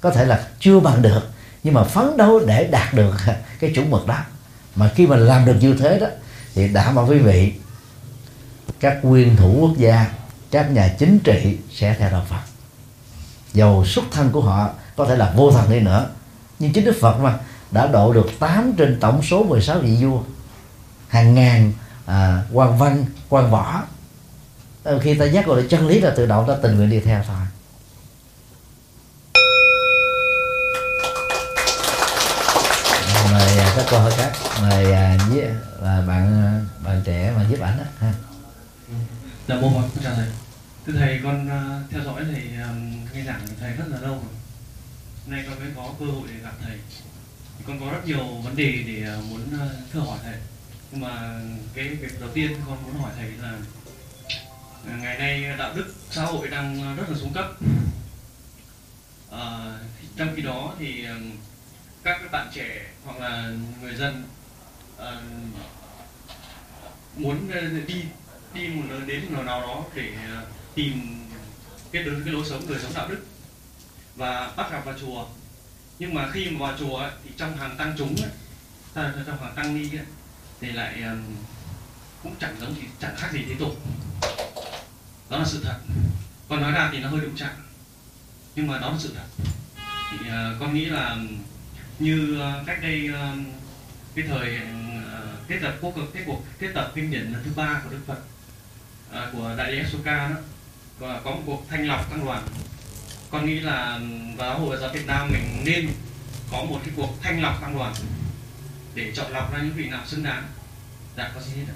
Có 0.00 0.10
thể 0.10 0.24
là 0.24 0.48
chưa 0.60 0.80
bằng 0.80 1.02
được 1.02 1.30
nhưng 1.64 1.74
mà 1.74 1.84
phấn 1.84 2.16
đấu 2.16 2.40
để 2.46 2.64
đạt 2.64 2.94
được 2.94 3.16
cái 3.60 3.72
chuẩn 3.74 3.90
mực 3.90 4.06
đó. 4.06 4.18
Mà 4.74 4.90
khi 4.94 5.06
mà 5.06 5.16
làm 5.16 5.44
được 5.44 5.56
như 5.60 5.74
thế 5.74 5.98
đó 6.00 6.06
thì 6.54 6.68
đảm 6.68 6.94
bảo 6.94 7.06
quý 7.06 7.18
vị 7.18 7.52
các 8.80 9.04
nguyên 9.04 9.36
thủ 9.36 9.58
quốc 9.60 9.76
gia 9.76 10.06
các 10.50 10.70
nhà 10.70 10.94
chính 10.98 11.18
trị 11.18 11.58
sẽ 11.72 11.96
theo 11.98 12.10
đạo 12.10 12.24
Phật. 12.28 12.40
Dầu 13.52 13.84
xuất 13.84 14.04
thân 14.10 14.30
của 14.32 14.40
họ 14.40 14.70
có 14.96 15.04
thể 15.04 15.16
là 15.16 15.32
vô 15.36 15.50
thần 15.52 15.70
đi 15.70 15.80
nữa 15.80 16.08
nhưng 16.58 16.72
chính 16.72 16.84
Đức 16.84 16.96
Phật 17.00 17.18
mà 17.20 17.38
đã 17.70 17.86
độ 17.86 18.12
được 18.12 18.30
8 18.38 18.72
trên 18.78 19.00
tổng 19.00 19.22
số 19.22 19.44
16 19.44 19.78
vị 19.78 19.96
vua. 20.00 20.20
Hàng 21.08 21.34
ngàn 21.34 21.72
à, 22.06 22.42
quan 22.52 22.78
văn 22.78 23.04
quan 23.28 23.50
võ. 23.50 23.82
Ờ, 24.84 24.98
khi 24.98 25.14
ta 25.14 25.26
nhắc 25.26 25.46
gọi 25.46 25.62
là 25.62 25.68
chân 25.70 25.86
lý 25.86 26.00
là 26.00 26.10
tự 26.10 26.26
động 26.26 26.44
ta 26.48 26.54
tình 26.62 26.76
nguyện 26.76 26.90
đi 26.90 27.00
theo 27.00 27.22
thôi. 27.26 27.36
Các 33.78 33.86
câu 33.90 34.00
hỏi 34.00 34.12
khác. 34.16 34.32
Mời 34.60 34.92
à, 34.92 35.16
với 35.28 35.40
là 35.80 36.02
bạn 36.06 36.42
à, 36.42 36.60
bạn 36.84 37.02
trẻ 37.04 37.32
mà 37.36 37.44
giúp 37.50 37.60
ảnh 37.60 37.78
đó 37.78 37.84
ha. 38.00 38.12
Dạ 39.48 39.54
mô 39.54 39.70
phật 39.70 40.00
chào 40.04 40.14
thầy. 40.14 40.28
Thưa 40.86 40.92
thầy 40.98 41.20
con 41.22 41.46
uh, 41.46 41.90
theo 41.90 42.04
dõi 42.04 42.24
thầy 42.32 42.42
um, 42.68 43.06
nghe 43.12 43.24
giảng 43.24 43.40
của 43.40 43.54
thầy 43.60 43.72
rất 43.72 43.84
là 43.88 44.00
lâu 44.00 44.14
rồi. 44.14 44.32
Nay 45.26 45.44
con 45.48 45.58
mới 45.58 45.68
có 45.76 45.94
cơ 46.00 46.06
hội 46.06 46.28
để 46.28 46.40
gặp 46.42 46.52
thầy. 46.64 46.78
Con 47.66 47.80
có 47.80 47.92
rất 47.92 48.06
nhiều 48.06 48.24
vấn 48.44 48.56
đề 48.56 48.84
để 48.86 49.14
uh, 49.18 49.24
muốn 49.24 49.40
uh, 49.40 49.92
thưa 49.92 50.00
hỏi 50.00 50.18
thầy. 50.22 50.34
Nhưng 50.92 51.00
mà 51.00 51.40
cái 51.74 51.88
việc 51.88 52.20
đầu 52.20 52.30
tiên 52.34 52.56
con 52.66 52.82
muốn 52.82 53.02
hỏi 53.02 53.10
thầy 53.16 53.30
là 53.42 53.52
uh, 54.82 55.02
ngày 55.02 55.18
nay 55.18 55.56
đạo 55.58 55.72
đức 55.74 55.94
xã 56.10 56.24
hội 56.24 56.48
đang 56.48 56.96
rất 56.96 57.10
là 57.10 57.16
xuống 57.18 57.32
cấp. 57.32 57.46
Uh, 59.28 59.38
trong 60.16 60.32
khi 60.36 60.42
đó 60.42 60.74
thì 60.78 61.06
uh, 61.16 61.22
các 62.22 62.32
bạn 62.32 62.48
trẻ 62.54 62.86
hoặc 63.04 63.20
là 63.20 63.50
người 63.82 63.94
dân 63.96 64.24
uh, 64.96 65.04
muốn 67.16 67.50
ờ, 67.50 67.60
đi 67.86 68.04
đi 68.54 68.68
một 68.68 68.82
nơi 68.88 69.00
đến 69.06 69.24
một 69.30 69.42
nào 69.42 69.60
đó 69.60 69.84
để 69.94 70.12
ờ, 70.34 70.44
tìm 70.74 71.24
cái 71.92 72.02
đối 72.02 72.14
cái 72.24 72.34
lối 72.34 72.46
sống 72.46 72.62
đời 72.68 72.78
sống 72.82 72.92
đạo 72.94 73.08
đức 73.08 73.26
và 74.16 74.52
bắt 74.56 74.72
gặp 74.72 74.84
vào 74.84 74.94
chùa. 75.00 75.26
Nhưng 75.98 76.14
mà 76.14 76.30
khi 76.32 76.50
mà 76.50 76.58
vào 76.58 76.78
chùa 76.78 76.96
ấy, 76.96 77.10
thì 77.24 77.30
trong 77.36 77.56
hàng 77.56 77.76
tăng 77.76 77.94
chúng 77.98 78.16
ấy, 78.16 78.30
trong 79.26 79.42
hàng 79.42 79.52
tăng 79.56 79.74
ni 79.74 79.96
ấy, 79.98 80.06
thì 80.60 80.72
lại 80.72 81.02
um, 81.02 81.22
cũng 82.22 82.34
chẳng 82.40 82.56
giống 82.60 82.74
gì 82.74 82.82
chẳng 83.00 83.16
khác 83.16 83.28
gì 83.32 83.44
thế 83.48 83.54
tục. 83.58 83.76
Đó 85.30 85.38
là 85.38 85.44
sự 85.44 85.60
thật. 85.64 85.76
Còn 86.48 86.62
nói 86.62 86.72
ra 86.72 86.88
thì 86.92 86.98
nó 86.98 87.08
hơi 87.08 87.20
đụng 87.20 87.36
chạm. 87.36 87.50
Nhưng 88.54 88.66
mà 88.66 88.78
đó 88.78 88.90
là 88.90 88.98
sự 88.98 89.14
thật. 89.14 89.44
Thì 90.10 90.16
uh, 90.28 90.60
con 90.60 90.74
nghĩ 90.74 90.84
là 90.84 91.16
như 91.98 92.40
ờ, 92.40 92.64
cách 92.66 92.78
đây 92.82 93.10
ờ, 93.14 93.32
cái 94.14 94.24
thời 94.28 94.56
ờ, 95.12 95.20
kết 95.48 95.58
tập 95.62 95.74
quốc 95.80 95.94
cái 96.14 96.22
cuộc 96.26 96.42
kết 96.58 96.68
tập 96.74 96.92
kinh 96.94 97.10
điển 97.10 97.34
thứ 97.44 97.50
ba 97.56 97.80
của 97.84 97.90
đức 97.90 98.00
phật 98.06 98.18
của 99.32 99.54
đại 99.56 99.72
đế 99.72 99.84
Soka 99.92 100.28
đó 100.28 100.36
và 100.98 101.20
có 101.24 101.30
một 101.30 101.42
cuộc 101.46 101.66
thanh 101.68 101.86
lọc 101.86 102.10
tăng 102.10 102.24
đoàn. 102.24 102.42
Con 103.30 103.46
nghĩ 103.46 103.60
là 103.60 103.94
ừ, 103.94 104.02
giáo 104.38 104.58
hội 104.58 104.76
giáo 104.80 104.90
Việt 104.92 105.06
Nam 105.06 105.30
mình 105.32 105.62
nên 105.64 105.88
có 106.50 106.64
một 106.64 106.80
cái 106.84 106.94
cuộc 106.96 107.22
thanh 107.22 107.42
lọc 107.42 107.60
tăng 107.60 107.78
đoàn 107.78 107.94
để 108.94 109.12
chọn 109.14 109.32
lọc 109.32 109.52
ra 109.52 109.58
những 109.62 109.72
vị 109.72 109.88
nào 109.88 110.06
xứng 110.06 110.22
đáng. 110.22 110.44
Dạ 111.16 111.30
có 111.34 111.40
xin 111.40 111.66
hết 111.66 111.72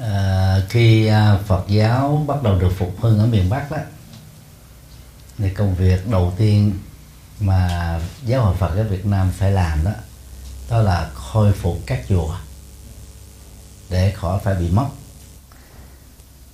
à, 0.00 0.60
khi 0.68 1.06
à, 1.06 1.38
Phật 1.46 1.64
giáo 1.68 2.24
bắt 2.26 2.42
đầu 2.42 2.58
được 2.58 2.72
phục 2.78 3.00
hưng 3.00 3.18
ở 3.18 3.26
miền 3.26 3.50
Bắc 3.50 3.70
đó 3.70 3.78
thì 5.38 5.50
công 5.50 5.74
việc 5.74 6.08
đầu 6.10 6.34
tiên 6.38 6.72
mà 7.40 8.00
giáo 8.24 8.42
hội 8.42 8.56
Phật 8.56 8.76
ở 8.76 8.84
Việt 8.84 9.06
Nam 9.06 9.32
phải 9.38 9.52
làm 9.52 9.84
đó 9.84 9.90
đó 10.70 10.78
là 10.78 11.10
khôi 11.14 11.52
phục 11.52 11.78
các 11.86 12.02
chùa 12.08 12.36
để 13.90 14.10
khỏi 14.10 14.40
phải 14.44 14.54
bị 14.54 14.70
mất. 14.70 14.86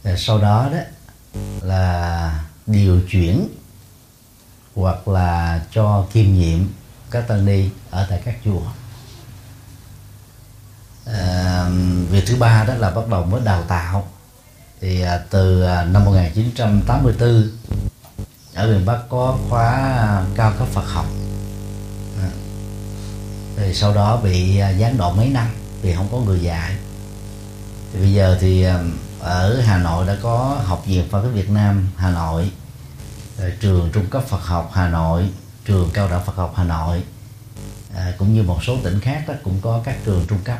Rồi 0.04 0.18
sau 0.18 0.38
đó 0.38 0.68
đó 0.72 0.78
là 1.62 2.44
điều 2.66 3.00
chuyển 3.10 3.48
hoặc 4.74 5.08
là 5.08 5.64
cho 5.72 6.06
kiêm 6.12 6.32
nhiệm 6.34 6.58
các 7.10 7.28
tăng 7.28 7.44
ni 7.44 7.68
ở 7.90 8.06
tại 8.10 8.22
các 8.24 8.36
chùa. 8.44 8.62
À, 11.06 11.64
việc 12.10 12.24
thứ 12.26 12.36
ba 12.36 12.64
đó 12.64 12.74
là 12.74 12.90
bắt 12.90 13.08
đầu 13.08 13.24
mới 13.24 13.40
đào 13.40 13.62
tạo. 13.62 14.08
Thì 14.80 15.00
à, 15.00 15.18
từ 15.30 15.62
à, 15.62 15.84
năm 15.84 16.04
1984 16.04 17.50
ở 18.54 18.66
miền 18.66 18.86
Bắc 18.86 18.98
có 19.08 19.36
khóa 19.48 20.24
cao 20.36 20.52
cấp 20.58 20.68
Phật 20.68 20.86
học. 20.86 21.06
À, 22.22 22.30
thì 23.56 23.74
sau 23.74 23.94
đó 23.94 24.16
bị 24.16 24.58
à, 24.58 24.70
gián 24.70 24.98
đoạn 24.98 25.16
mấy 25.16 25.28
năm 25.28 25.46
vì 25.82 25.94
không 25.94 26.08
có 26.12 26.18
người 26.18 26.40
dạy. 26.40 26.76
Thì 27.92 28.00
bây 28.00 28.12
giờ 28.12 28.38
thì 28.40 28.62
à, 28.62 28.78
ở 29.20 29.60
Hà 29.60 29.78
Nội 29.78 30.06
đã 30.06 30.16
có 30.22 30.58
học 30.64 30.82
viện 30.86 31.08
Phật 31.10 31.22
giáo 31.22 31.30
Việt 31.30 31.50
Nam 31.50 31.88
Hà 31.96 32.10
Nội 32.10 32.50
à, 33.38 33.46
trường 33.60 33.90
trung 33.92 34.06
cấp 34.06 34.22
Phật 34.28 34.44
học 34.44 34.70
Hà 34.74 34.88
Nội 34.88 35.28
trường 35.64 35.90
cao 35.94 36.08
đẳng 36.08 36.24
Phật 36.24 36.36
học 36.36 36.52
Hà 36.56 36.64
Nội 36.64 37.02
à, 37.96 38.12
cũng 38.18 38.34
như 38.34 38.42
một 38.42 38.64
số 38.64 38.76
tỉnh 38.84 39.00
khác 39.00 39.24
đó 39.28 39.34
cũng 39.44 39.60
có 39.62 39.80
các 39.84 39.96
trường 40.04 40.26
trung 40.28 40.40
cấp. 40.44 40.58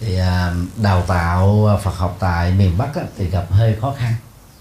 Thì 0.00 0.18
à, 0.18 0.54
đào 0.76 1.02
tạo 1.02 1.68
Phật 1.82 1.96
học 1.96 2.16
tại 2.20 2.52
miền 2.52 2.78
Bắc 2.78 2.94
á, 2.94 3.02
thì 3.16 3.30
gặp 3.30 3.46
hơi 3.50 3.76
khó 3.80 3.94
khăn 3.98 4.14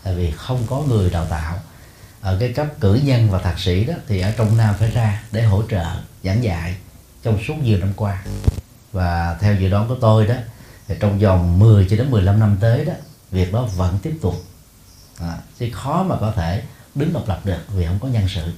tại 0.04 0.16
vì 0.16 0.32
không 0.32 0.64
có 0.70 0.82
người 0.88 1.10
đào 1.10 1.26
tạo 1.26 1.60
ở 2.22 2.38
cái 2.40 2.54
cấp 2.54 2.68
cử 2.80 3.00
nhân 3.04 3.30
và 3.30 3.40
thạc 3.40 3.60
sĩ 3.60 3.86
đó 3.86 3.94
thì 4.08 4.22
ở 4.22 4.32
trong 4.38 4.58
Nam 4.58 4.76
phải 4.80 4.92
ra 4.92 5.24
để 5.32 5.44
hỗ 5.44 5.64
trợ 5.70 5.86
giảng 6.24 6.44
dạy 6.44 6.76
trong 7.24 7.44
suốt 7.48 7.56
nhiều 7.64 7.78
năm 7.78 7.94
qua. 7.96 8.24
Và 8.92 9.38
theo 9.42 9.56
dự 9.56 9.70
đoán 9.70 9.88
của 9.88 9.96
tôi 10.02 10.28
đó 10.28 10.36
thì 10.88 10.96
trong 11.00 11.20
vòng 11.20 11.60
10 11.60 11.88
cho 11.90 11.98
đến 11.98 12.12
15 12.12 12.40
năm 12.40 12.58
tới 12.62 12.86
đó 12.86 12.94
việc 13.32 13.54
đó 13.54 13.68
vẫn 13.76 14.00
tiếp 14.04 14.14
tục. 14.22 14.44
À, 15.20 15.38
chứ 15.60 15.70
khó 15.74 16.04
mà 16.04 16.16
có 16.20 16.34
thể 16.36 16.64
đứng 16.96 17.14
độc 17.14 17.28
lập 17.28 17.42
được 17.46 17.60
vì 17.68 17.86
không 17.86 18.00
có 18.00 18.08
nhân 18.08 18.28
sự. 18.30 18.52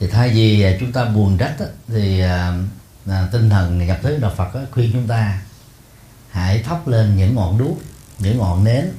Thì 0.00 0.06
thay 0.06 0.28
vì 0.28 0.62
à, 0.62 0.76
chúng 0.80 0.92
ta 0.92 1.04
buồn 1.04 1.38
trách 1.38 1.56
đó, 1.58 1.66
thì 1.88 2.20
à, 2.20 2.52
à, 3.06 3.28
tinh 3.32 3.50
thần 3.50 3.86
nhập 3.86 3.98
thế 4.02 4.16
đạo 4.20 4.32
Phật 4.36 4.54
đó, 4.54 4.60
khuyên 4.70 4.90
chúng 4.92 5.08
ta 5.08 5.42
hãy 6.30 6.62
thắp 6.62 6.88
lên 6.88 7.16
những 7.16 7.34
ngọn 7.34 7.58
đuốc 7.58 7.78
những 8.18 8.38
ngọn 8.38 8.64
nến 8.64 8.92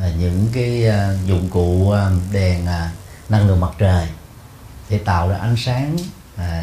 À, 0.00 0.10
những 0.18 0.48
cái 0.52 0.88
à, 0.88 1.14
dụng 1.26 1.48
cụ 1.50 1.90
à, 1.90 2.10
đèn 2.32 2.66
năng 3.28 3.46
lượng 3.46 3.60
mặt 3.60 3.70
trời 3.78 4.08
để 4.90 4.98
tạo 4.98 5.28
ra 5.28 5.36
ánh 5.36 5.56
sáng 5.56 5.96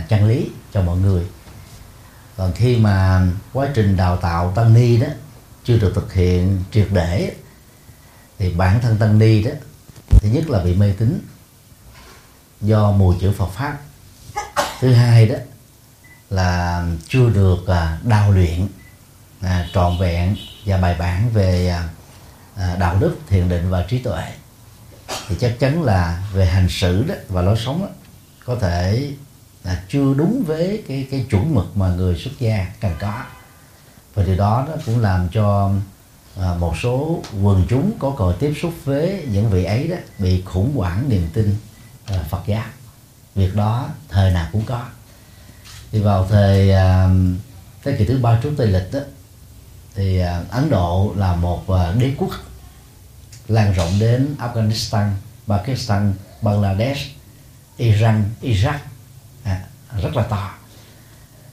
chân 0.09 0.27
lý 0.27 0.49
cho 0.73 0.81
mọi 0.81 0.97
người. 0.97 1.23
Còn 2.37 2.53
khi 2.53 2.77
mà 2.77 3.27
quá 3.53 3.67
trình 3.75 3.97
đào 3.97 4.17
tạo 4.17 4.51
tăng 4.55 4.73
ni 4.73 4.97
đó 4.97 5.07
chưa 5.63 5.77
được 5.77 5.91
thực 5.95 6.13
hiện 6.13 6.63
triệt 6.71 6.87
để, 6.91 7.35
thì 8.39 8.53
bản 8.53 8.81
thân 8.81 8.97
tăng 8.97 9.19
ni 9.19 9.43
đó, 9.43 9.51
thứ 10.09 10.29
nhất 10.29 10.49
là 10.49 10.63
bị 10.63 10.75
mê 10.75 10.93
tín 10.99 11.21
do 12.61 12.91
mùi 12.91 13.15
chữ 13.21 13.33
Phật 13.37 13.49
pháp. 13.49 13.77
Thứ 14.79 14.93
hai 14.93 15.27
đó 15.27 15.35
là 16.29 16.83
chưa 17.07 17.29
được 17.29 17.65
đào 18.03 18.31
luyện 18.31 18.67
trọn 19.73 19.97
vẹn 19.99 20.35
và 20.65 20.77
bài 20.77 20.95
bản 20.99 21.29
về 21.33 21.79
À, 22.55 22.75
đạo 22.79 22.97
đức 22.99 23.17
thiền 23.27 23.49
định 23.49 23.69
và 23.69 23.85
trí 23.89 23.99
tuệ. 23.99 24.23
Thì 25.27 25.35
chắc 25.39 25.59
chắn 25.59 25.83
là 25.83 26.23
về 26.33 26.45
hành 26.45 26.69
xử 26.69 27.03
đó 27.03 27.15
và 27.29 27.41
lối 27.41 27.57
sống 27.65 27.81
đó, 27.81 27.87
có 28.45 28.55
thể 28.55 29.11
là 29.63 29.83
chưa 29.89 30.13
đúng 30.13 30.43
với 30.47 30.83
cái 30.87 31.07
cái 31.11 31.25
chuẩn 31.29 31.55
mực 31.55 31.77
mà 31.77 31.87
người 31.87 32.15
xuất 32.17 32.31
gia 32.39 32.67
cần 32.81 32.91
có. 32.99 33.23
Và 34.13 34.23
điều 34.23 34.35
đó 34.35 34.65
nó 34.69 34.75
cũng 34.85 34.99
làm 34.99 35.29
cho 35.29 35.71
à, 36.39 36.53
một 36.59 36.73
số 36.81 37.23
quần 37.41 37.65
chúng 37.69 37.91
có 37.99 38.15
cơ 38.17 38.33
tiếp 38.39 38.53
xúc 38.61 38.73
với 38.85 39.25
những 39.31 39.49
vị 39.49 39.63
ấy 39.63 39.87
đó 39.87 39.97
bị 40.19 40.41
khủng 40.45 40.75
hoảng 40.75 41.09
niềm 41.09 41.27
tin 41.33 41.55
à, 42.05 42.19
Phật 42.29 42.41
giáo. 42.47 42.65
Việc 43.35 43.55
đó 43.55 43.89
thời 44.09 44.31
nào 44.31 44.47
cũng 44.51 44.65
có. 44.65 44.85
Thì 45.91 45.99
vào 45.99 46.27
thời 46.29 46.71
à, 46.71 47.09
thế 47.83 47.95
kỷ 47.97 48.05
thứ 48.05 48.19
ba 48.21 48.39
trước 48.43 48.51
tây 48.57 48.67
lịch 48.67 48.93
đó 48.93 48.99
thì 49.95 50.19
à, 50.19 50.43
Ấn 50.49 50.69
Độ 50.69 51.13
là 51.17 51.35
một 51.35 51.69
à, 51.69 51.93
đế 51.97 52.13
quốc 52.17 52.31
lan 53.47 53.73
rộng 53.73 53.99
đến 53.99 54.35
Afghanistan, 54.39 55.09
Pakistan, 55.47 56.13
Bangladesh, 56.41 57.01
Iran, 57.77 58.23
Iraq. 58.41 58.77
À, 59.43 59.63
rất 60.01 60.15
là 60.15 60.23
to. 60.23 60.51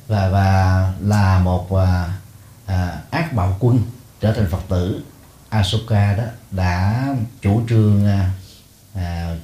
Và 0.09 0.29
và 0.29 0.93
là 1.01 1.39
một 1.39 1.73
à, 1.77 2.15
à, 2.67 3.03
ác 3.11 3.33
bạo 3.33 3.57
quân 3.61 3.83
trở 4.21 4.33
thành 4.33 4.47
Phật 4.51 4.63
tử. 4.69 5.03
Asoka 5.49 6.13
đó 6.13 6.25
đã 6.51 7.07
chủ 7.43 7.63
trương 7.69 8.07
à, 8.07 8.31
à, 8.95 9.37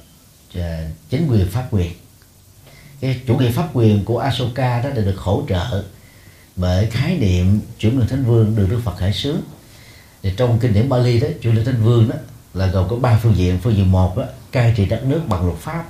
chính 1.09 1.27
quyền 1.27 1.49
pháp 1.51 1.67
quyền. 1.71 1.93
Cái 3.01 3.21
chủ 3.27 3.37
nghĩa 3.37 3.51
pháp 3.51 3.69
quyền 3.73 4.05
của 4.05 4.19
Asoka 4.19 4.81
đó 4.81 4.89
đã 4.89 5.01
được 5.01 5.17
hỗ 5.17 5.43
trợ 5.49 5.83
bởi 6.55 6.87
khái 6.91 7.17
niệm 7.17 7.61
chuyển 7.79 7.97
lượng 7.97 8.07
thánh 8.07 8.25
vương 8.25 8.55
được 8.55 8.67
Đức 8.69 8.79
Phật 8.83 8.97
khởi 8.97 9.13
xướng 9.13 9.41
thì 10.23 10.33
trong 10.37 10.59
kinh 10.59 10.73
điển 10.73 10.89
Bali 10.89 11.19
đó 11.19 11.27
chuyển 11.41 11.55
lượng 11.55 11.65
thánh 11.65 11.83
vương 11.83 12.09
đó 12.09 12.15
là 12.53 12.67
gồm 12.67 12.89
có 12.89 12.95
ba 12.95 13.19
phương 13.23 13.35
diện. 13.35 13.59
Phương 13.63 13.75
diện 13.75 13.91
một 13.91 14.17
đó 14.17 14.23
cai 14.51 14.73
trị 14.77 14.85
đất 14.85 15.03
nước 15.03 15.21
bằng 15.27 15.45
luật 15.45 15.57
pháp. 15.59 15.83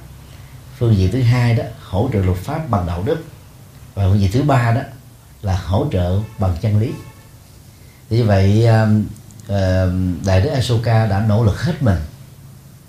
Phương 0.78 0.97
diện 0.97 1.11
thứ 1.11 1.22
hai 1.22 1.55
đó 1.55 1.63
hỗ 1.84 2.09
trợ 2.13 2.20
luật 2.20 2.38
pháp 2.38 2.70
bằng 2.70 2.88
đạo 2.88 3.03
đức. 3.03 3.24
Và 3.93 4.03
phương 4.09 4.20
diện 4.20 4.32
thứ 4.32 4.43
ba 4.43 4.72
đó 4.72 4.82
là 5.41 5.57
hỗ 5.57 5.88
trợ 5.91 6.20
bằng 6.39 6.57
chân 6.61 6.80
lý. 6.80 6.91
Như 8.09 8.24
vậy 8.24 8.68
um, 8.68 9.05
um, 9.47 10.18
đại 10.26 10.41
đức 10.41 10.49
Asoka 10.49 11.05
đã 11.05 11.26
nỗ 11.28 11.43
lực 11.43 11.61
hết 11.61 11.84
mình 11.84 11.99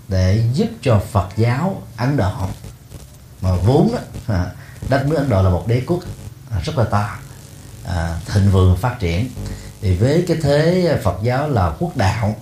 để 0.07 0.43
giúp 0.53 0.67
cho 0.81 1.01
Phật 1.11 1.29
giáo 1.37 1.81
Ấn 1.97 2.17
Độ. 2.17 2.31
Mà 3.41 3.55
vốn 3.55 3.91
đó, 4.27 4.45
đất 4.89 5.05
nước 5.07 5.15
Ấn 5.15 5.29
Độ 5.29 5.43
là 5.43 5.49
một 5.49 5.67
đế 5.67 5.81
quốc 5.87 5.99
à, 6.51 6.59
rất 6.59 6.77
là 6.77 6.83
to 6.83 7.26
à, 7.87 8.19
thịnh 8.33 8.51
vượng 8.51 8.77
phát 8.77 8.99
triển. 8.99 9.29
Thì 9.81 9.95
với 9.95 10.25
cái 10.27 10.37
thế 10.43 10.97
Phật 11.03 11.15
giáo 11.23 11.49
là 11.49 11.71
quốc 11.79 11.97
đạo 11.97 12.35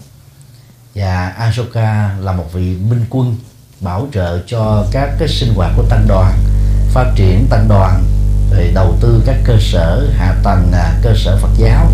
và 0.95 1.27
Ashoka 1.27 2.15
là 2.19 2.31
một 2.31 2.53
vị 2.53 2.77
minh 2.89 3.05
quân 3.09 3.35
bảo 3.79 4.07
trợ 4.13 4.39
cho 4.47 4.85
các 4.91 5.09
cái 5.19 5.27
sinh 5.27 5.53
hoạt 5.55 5.71
của 5.75 5.83
tăng 5.89 6.05
đoàn 6.07 6.33
phát 6.93 7.11
triển 7.15 7.47
tăng 7.49 7.67
đoàn 7.67 8.03
rồi 8.51 8.71
đầu 8.73 8.95
tư 9.01 9.23
các 9.25 9.35
cơ 9.43 9.57
sở 9.59 10.09
hạ 10.17 10.35
tầng 10.43 10.71
à, 10.73 10.99
cơ 11.03 11.13
sở 11.15 11.37
Phật 11.41 11.51
giáo. 11.57 11.91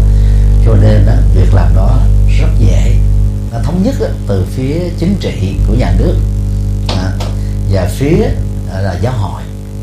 Cho 0.65 0.73
nên 0.73 1.05
đó, 1.05 1.13
việc 1.35 1.53
làm 1.53 1.75
đó 1.75 1.99
rất 2.39 2.49
dễ 2.59 2.95
nó 3.51 3.59
thống 3.63 3.83
nhất 3.83 3.95
đó, 3.99 4.07
từ 4.27 4.45
phía 4.45 4.89
chính 4.99 5.15
trị 5.19 5.55
của 5.67 5.73
nhà 5.73 5.93
nước. 5.97 6.17
À, 6.87 7.11
và 7.71 7.89
phía 7.97 8.25
à, 8.73 8.79
là 8.79 8.97
giáo 9.01 9.13
hội. 9.13 9.41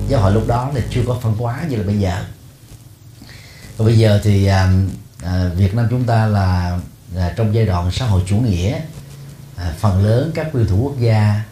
Giáo 0.08 0.20
hội 0.20 0.32
lúc 0.32 0.46
đó 0.46 0.70
là 0.74 0.80
chưa 0.90 1.00
có 1.06 1.16
phân 1.22 1.34
hóa 1.34 1.60
như 1.68 1.76
là 1.76 1.82
bây 1.86 1.98
giờ 1.98 2.12
còn 3.78 3.86
bây 3.86 3.98
giờ 3.98 4.20
thì 4.22 4.46
à, 4.46 4.72
à, 5.22 5.50
Việt 5.56 5.74
Nam 5.74 5.86
chúng 5.90 6.04
ta 6.04 6.26
là, 6.26 6.78
là 7.14 7.34
trong 7.36 7.54
giai 7.54 7.66
đoạn 7.66 7.90
xã 7.90 8.06
hội 8.06 8.22
chủ 8.26 8.36
nghĩa 8.36 8.80
à, 9.56 9.74
phần 9.78 10.04
lớn 10.04 10.30
các 10.34 10.54
nguyên 10.54 10.66
thủ 10.66 10.76
quốc 10.82 10.98
gia 10.98 11.42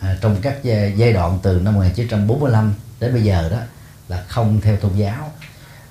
à, 0.00 0.16
trong 0.20 0.36
các 0.42 0.64
giai 0.96 1.12
đoạn 1.12 1.38
từ 1.42 1.60
năm 1.60 1.74
1945 1.74 2.74
đến 3.00 3.12
bây 3.12 3.22
giờ 3.22 3.48
đó 3.48 3.58
là 4.08 4.24
không 4.28 4.60
theo 4.60 4.76
tôn 4.76 4.96
giáo. 4.96 5.32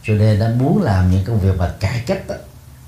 Cho 0.03 0.13
nên 0.13 0.39
đã 0.39 0.49
muốn 0.57 0.81
làm 0.81 1.11
những 1.11 1.25
công 1.25 1.39
việc 1.39 1.57
mà 1.57 1.73
cải 1.79 2.03
cách 2.05 2.27
đó, 2.27 2.35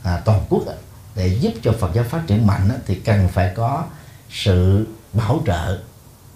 à, 0.04 0.22
toàn 0.26 0.46
quốc 0.50 0.64
đó, 0.66 0.74
để 1.16 1.28
giúp 1.28 1.54
cho 1.64 1.74
Phật 1.80 1.92
giáo 1.94 2.04
phát 2.04 2.22
triển 2.28 2.48
mạnh 2.48 2.70
đó, 2.70 2.76
thì 2.88 2.96
cần 2.96 3.28
phải 3.28 3.52
có 3.56 3.84
sự 4.30 4.88
bảo 5.14 5.42
trợ 5.46 5.80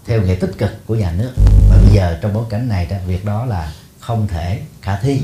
theo 0.06 0.22
nghĩa 0.22 0.34
tích 0.34 0.52
cực 0.58 0.86
của 0.86 0.94
nhà 0.94 1.12
nước. 1.12 1.32
Và 1.70 1.76
bây 1.82 1.94
giờ 1.94 2.18
trong 2.22 2.34
bối 2.34 2.44
cảnh 2.50 2.68
này 2.68 2.86
đó 2.86 2.96
việc 3.06 3.24
đó 3.24 3.44
là 3.44 3.72
không 4.00 4.28
thể 4.28 4.60
khả 4.82 4.96
thi 4.96 5.22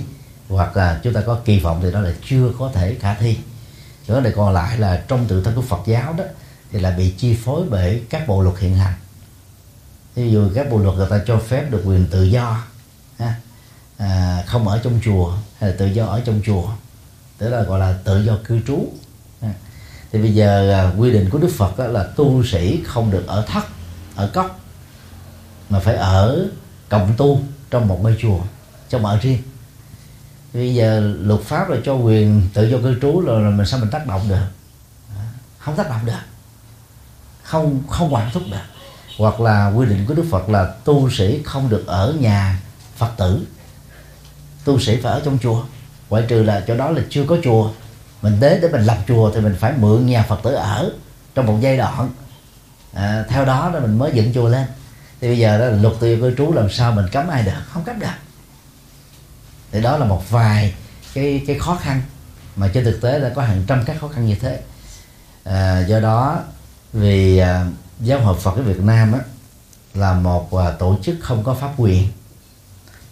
hoặc 0.49 0.77
là 0.77 1.01
chúng 1.03 1.13
ta 1.13 1.21
có 1.27 1.39
kỳ 1.45 1.61
vọng 1.61 1.81
thì 1.83 1.93
đó 1.93 2.01
là 2.01 2.13
chưa 2.29 2.53
có 2.59 2.71
thể 2.75 2.97
khả 3.01 3.15
thi. 3.15 3.39
Vấn 4.07 4.23
đề 4.23 4.31
còn 4.31 4.55
lại 4.55 4.79
là 4.79 5.05
trong 5.09 5.27
tự 5.29 5.43
thân 5.43 5.55
của 5.55 5.63
Phật 5.63 5.81
giáo 5.87 6.13
đó 6.13 6.25
thì 6.73 6.81
là 6.81 6.91
bị 6.91 7.15
chi 7.19 7.37
phối 7.45 7.67
bởi 7.71 8.03
các 8.11 8.29
bộ 8.29 8.43
luật 8.43 8.59
hiện 8.59 8.77
hành. 8.77 8.95
Ví 10.15 10.31
dụ 10.31 10.51
các 10.55 10.71
bộ 10.71 10.79
luật 10.79 10.97
người 10.97 11.09
ta 11.11 11.21
cho 11.27 11.39
phép 11.39 11.71
được 11.71 11.83
quyền 11.85 12.07
tự 12.11 12.23
do 12.23 12.63
à, 13.99 14.43
không 14.47 14.69
ở 14.69 14.81
trong 14.85 15.01
chùa 15.05 15.33
hay 15.59 15.71
là 15.71 15.77
tự 15.79 15.87
do 15.87 16.07
ở 16.07 16.21
trong 16.25 16.41
chùa 16.47 16.69
tức 17.39 17.49
là 17.49 17.63
gọi 17.63 17.81
là 17.81 17.95
tự 18.05 18.25
do 18.25 18.39
cư 18.45 18.61
trú 18.67 18.89
thì 20.13 20.23
bây 20.23 20.35
giờ 20.35 20.73
à, 20.73 20.93
quy 20.99 21.11
định 21.11 21.31
của 21.31 21.39
Đức 21.39 21.51
Phật 21.57 21.79
đó 21.79 21.87
là 21.87 22.05
tu 22.17 22.45
sĩ 22.45 22.81
không 22.85 23.11
được 23.11 23.27
ở 23.27 23.45
thất 23.49 23.65
ở 24.15 24.31
cốc 24.35 24.61
mà 25.71 25.81
phải 25.81 25.97
ở 25.97 26.49
cộng 26.89 27.13
tu 27.17 27.41
trong 27.71 27.89
một 27.89 27.99
ngôi 28.03 28.17
chùa 28.23 28.39
trong 28.89 29.07
ở 29.07 29.19
riêng 29.19 29.39
bây 30.57 30.75
giờ 30.75 31.01
luật 31.21 31.41
pháp 31.41 31.69
là 31.69 31.77
cho 31.85 31.95
quyền 31.95 32.49
tự 32.55 32.69
do 32.69 32.79
cư 32.79 33.01
trú 33.01 33.21
rồi 33.21 33.43
là 33.43 33.51
mình 33.51 33.67
sao 33.67 33.81
mình 33.81 33.91
tác 33.91 34.07
động 34.07 34.29
được? 34.29 34.47
Không 35.59 35.77
tác 35.77 35.91
động 35.91 36.07
được. 36.07 36.13
Không 37.43 37.83
không 37.89 38.15
quản 38.15 38.31
thúc 38.33 38.43
được. 38.51 38.57
Hoặc 39.19 39.41
là 39.41 39.69
quy 39.69 39.87
định 39.87 40.05
của 40.09 40.15
đức 40.15 40.25
phật 40.31 40.49
là 40.49 40.75
tu 40.85 41.11
sĩ 41.11 41.43
không 41.45 41.69
được 41.69 41.87
ở 41.87 42.15
nhà 42.21 42.61
phật 42.97 43.11
tử. 43.17 43.47
Tu 44.65 44.81
sĩ 44.81 44.97
phải 44.97 45.13
ở 45.13 45.23
trong 45.25 45.39
chùa. 45.43 45.65
Ngoại 46.09 46.25
trừ 46.29 46.43
là 46.43 46.65
chỗ 46.67 46.77
đó 46.77 46.91
là 46.91 47.03
chưa 47.11 47.25
có 47.25 47.37
chùa. 47.45 47.71
Mình 48.23 48.41
đến 48.41 48.61
để 48.63 48.69
mình 48.69 48.83
lập 48.83 48.99
chùa 49.09 49.31
thì 49.35 49.41
mình 49.41 49.57
phải 49.61 49.73
mượn 49.79 50.07
nhà 50.07 50.23
phật 50.23 50.41
tử 50.43 50.55
ở 50.55 50.91
trong 51.35 51.47
một 51.47 51.59
giai 51.61 51.77
đoạn. 51.77 52.11
À, 52.93 53.25
theo 53.29 53.45
đó 53.45 53.71
là 53.75 53.81
mình 53.81 53.99
mới 53.99 54.11
dựng 54.15 54.33
chùa 54.35 54.49
lên. 54.49 54.67
Thì 55.21 55.29
bây 55.29 55.39
giờ 55.39 55.59
đó 55.59 55.65
là 55.65 55.77
luật 55.77 55.95
tự 56.01 56.15
do 56.15 56.21
cư 56.21 56.35
trú 56.37 56.53
làm 56.53 56.71
sao 56.71 56.93
mình 56.93 57.07
cấm 57.13 57.29
ai 57.29 57.43
được? 57.43 57.53
Không 57.69 57.85
cấm 57.85 57.99
được 57.99 58.07
thì 59.73 59.83
đó 59.83 59.97
là 59.97 60.07
một 60.07 60.31
vài 60.31 60.75
cái 61.15 61.45
cái 61.47 61.59
khó 61.59 61.79
khăn 61.83 62.03
mà 62.57 62.71
trên 62.75 62.85
thực 62.85 63.01
tế 63.01 63.19
là 63.19 63.33
có 63.35 63.43
hàng 63.43 63.65
trăm 63.67 63.85
các 63.87 63.97
khó 64.01 64.09
khăn 64.09 64.27
như 64.27 64.35
thế. 64.35 64.61
À, 65.45 65.81
do 65.81 66.01
đó 66.01 66.41
vì 66.93 67.39
à, 67.39 67.67
giáo 68.01 68.21
hội 68.21 68.37
Phật 68.41 68.57
ở 68.57 68.63
Việt 68.63 68.81
Nam 68.81 69.13
á, 69.13 69.21
là 69.95 70.13
một 70.13 70.55
à, 70.55 70.71
tổ 70.79 70.97
chức 71.03 71.17
không 71.21 71.45
có 71.45 71.55
pháp 71.55 71.73
quyền. 71.77 72.09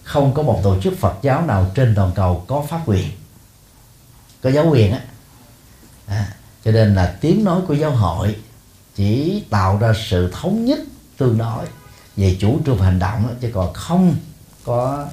Không 0.02 0.34
có 0.34 0.42
một 0.42 0.60
tổ 0.62 0.80
chức 0.80 0.98
Phật 0.98 1.14
giáo 1.22 1.46
nào 1.46 1.70
trên 1.74 1.94
toàn 1.94 2.12
cầu 2.14 2.44
có 2.46 2.66
pháp 2.70 2.80
quyền 2.86 3.08
có 4.42 4.50
giáo 4.50 4.66
quyền 4.70 4.92
á. 4.92 5.00
À, 6.06 6.34
cho 6.64 6.70
nên 6.72 6.94
là 6.94 7.16
tiếng 7.20 7.44
nói 7.44 7.60
của 7.68 7.74
giáo 7.74 7.90
hội 7.90 8.36
chỉ 8.94 9.42
tạo 9.50 9.78
ra 9.78 9.92
sự 10.10 10.30
thống 10.32 10.64
nhất 10.64 10.78
tương 11.16 11.38
đối 11.38 11.66
về 12.16 12.36
chủ 12.40 12.60
trương 12.66 12.78
hành 12.78 12.98
động 12.98 13.26
đó, 13.26 13.34
chứ 13.40 13.50
còn 13.54 13.72
không 13.74 14.16
có 14.64 15.06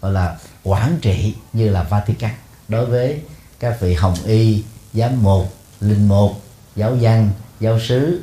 gọi 0.00 0.12
là 0.12 0.36
quản 0.64 0.98
trị 1.02 1.34
như 1.52 1.70
là 1.70 1.82
Vatican. 1.82 2.34
Đối 2.68 2.86
với 2.86 3.20
các 3.60 3.80
vị 3.80 3.94
hồng 3.94 4.16
y 4.24 4.64
giám 4.94 5.22
mục 5.22 5.54
linh 5.80 6.08
mục 6.08 6.42
giáo 6.76 6.96
dân 6.96 7.30
giáo 7.60 7.80
sứ 7.80 8.20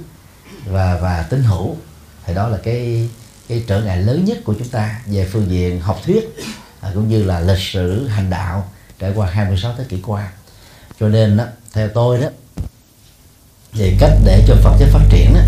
và 0.65 0.97
và 1.01 1.25
tín 1.29 1.43
hữu 1.43 1.75
thì 2.25 2.33
đó 2.33 2.47
là 2.47 2.57
cái 2.63 3.09
cái 3.49 3.63
trở 3.67 3.81
ngại 3.81 3.97
lớn 3.97 4.25
nhất 4.25 4.37
của 4.43 4.53
chúng 4.59 4.67
ta 4.67 5.01
về 5.05 5.27
phương 5.31 5.49
diện 5.49 5.79
học 5.79 5.99
thuyết 6.05 6.35
à, 6.81 6.91
cũng 6.93 7.09
như 7.09 7.23
là 7.23 7.39
lịch 7.39 7.59
sử 7.59 8.07
hành 8.07 8.29
đạo 8.29 8.65
trải 8.99 9.11
qua 9.15 9.27
26 9.31 9.73
thế 9.77 9.83
kỷ 9.89 10.01
qua. 10.05 10.31
Cho 10.99 11.07
nên 11.07 11.37
đó, 11.37 11.43
theo 11.73 11.89
tôi 11.93 12.21
đó 12.21 12.27
về 13.73 13.97
cách 13.99 14.11
để 14.25 14.43
cho 14.47 14.55
Phật 14.55 14.77
giáo 14.79 14.89
phát 14.91 15.05
triển 15.09 15.33
đó, 15.33 15.39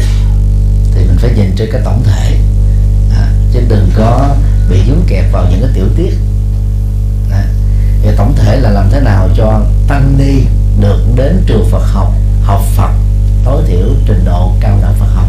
thì 0.94 1.06
mình 1.08 1.18
phải 1.20 1.34
nhìn 1.36 1.56
trên 1.56 1.70
cái 1.72 1.82
tổng 1.86 2.04
thể. 2.04 2.38
À, 3.12 3.34
chứ 3.54 3.60
đừng 3.70 3.90
có 3.98 4.36
bị 4.70 4.80
dướng 4.88 5.04
kẹp 5.08 5.32
vào 5.32 5.48
những 5.52 5.62
cái 5.62 5.72
tiểu 5.76 5.88
tiết 5.98 6.14
và 8.08 8.14
tổng 8.18 8.36
thể 8.36 8.60
là 8.60 8.70
làm 8.70 8.89
thế 8.91 8.99
nào 8.99 9.30
cho 9.36 9.62
tăng 9.88 10.18
ni 10.18 10.43
được 10.80 11.03
đến 11.16 11.43
trường 11.45 11.68
Phật 11.72 11.84
học 11.93 12.14
học 12.43 12.62
Phật 12.76 12.91
tối 13.45 13.64
thiểu 13.68 13.88
trình 14.05 14.26
độ 14.26 14.51
cao 14.62 14.80
đẳng 14.82 14.93
Phật 14.99 15.05
học. 15.05 15.28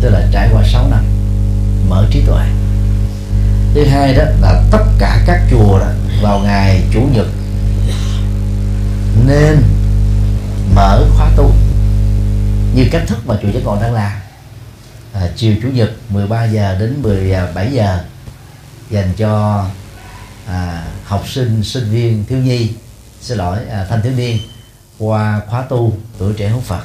Tức 0.00 0.10
là 0.10 0.28
trải 0.32 0.48
qua 0.52 0.62
6 0.72 0.88
năm 0.88 1.04
mở 1.88 2.06
trí 2.10 2.22
tuệ. 2.26 2.46
Thứ 3.74 3.84
hai 3.84 4.14
đó 4.14 4.24
là 4.40 4.62
tất 4.70 4.84
cả 4.98 5.22
các 5.26 5.42
chùa 5.50 5.78
đó 5.78 5.86
vào 6.22 6.38
ngày 6.38 6.82
chủ 6.92 7.00
nhật 7.12 7.26
nên 9.26 9.62
mở 10.74 11.04
khóa 11.16 11.30
tu 11.36 11.52
như 12.74 12.88
cách 12.90 13.02
thức 13.06 13.18
mà 13.26 13.34
chùa 13.42 13.48
giác 13.48 13.60
ngộ 13.64 13.78
đang 13.80 13.94
làm. 13.94 14.12
À, 15.12 15.28
chiều 15.36 15.54
chủ 15.62 15.68
nhật 15.68 15.90
13 16.08 16.44
giờ 16.44 16.76
đến 16.80 17.02
17 17.02 17.72
giờ 17.72 17.98
dành 18.90 19.12
cho 19.16 19.64
à, 20.46 20.86
học 21.04 21.24
sinh 21.28 21.64
sinh 21.64 21.90
viên 21.90 22.24
thiếu 22.24 22.38
nhi 22.38 22.70
xin 23.20 23.38
lỗi 23.38 23.58
à, 23.70 23.86
thanh 23.88 24.02
thiếu 24.02 24.12
niên 24.16 24.38
qua 24.98 25.40
khóa 25.48 25.62
tu 25.62 25.92
tuổi 26.18 26.32
trẻ 26.36 26.48
hữu 26.48 26.60
Phật. 26.60 26.82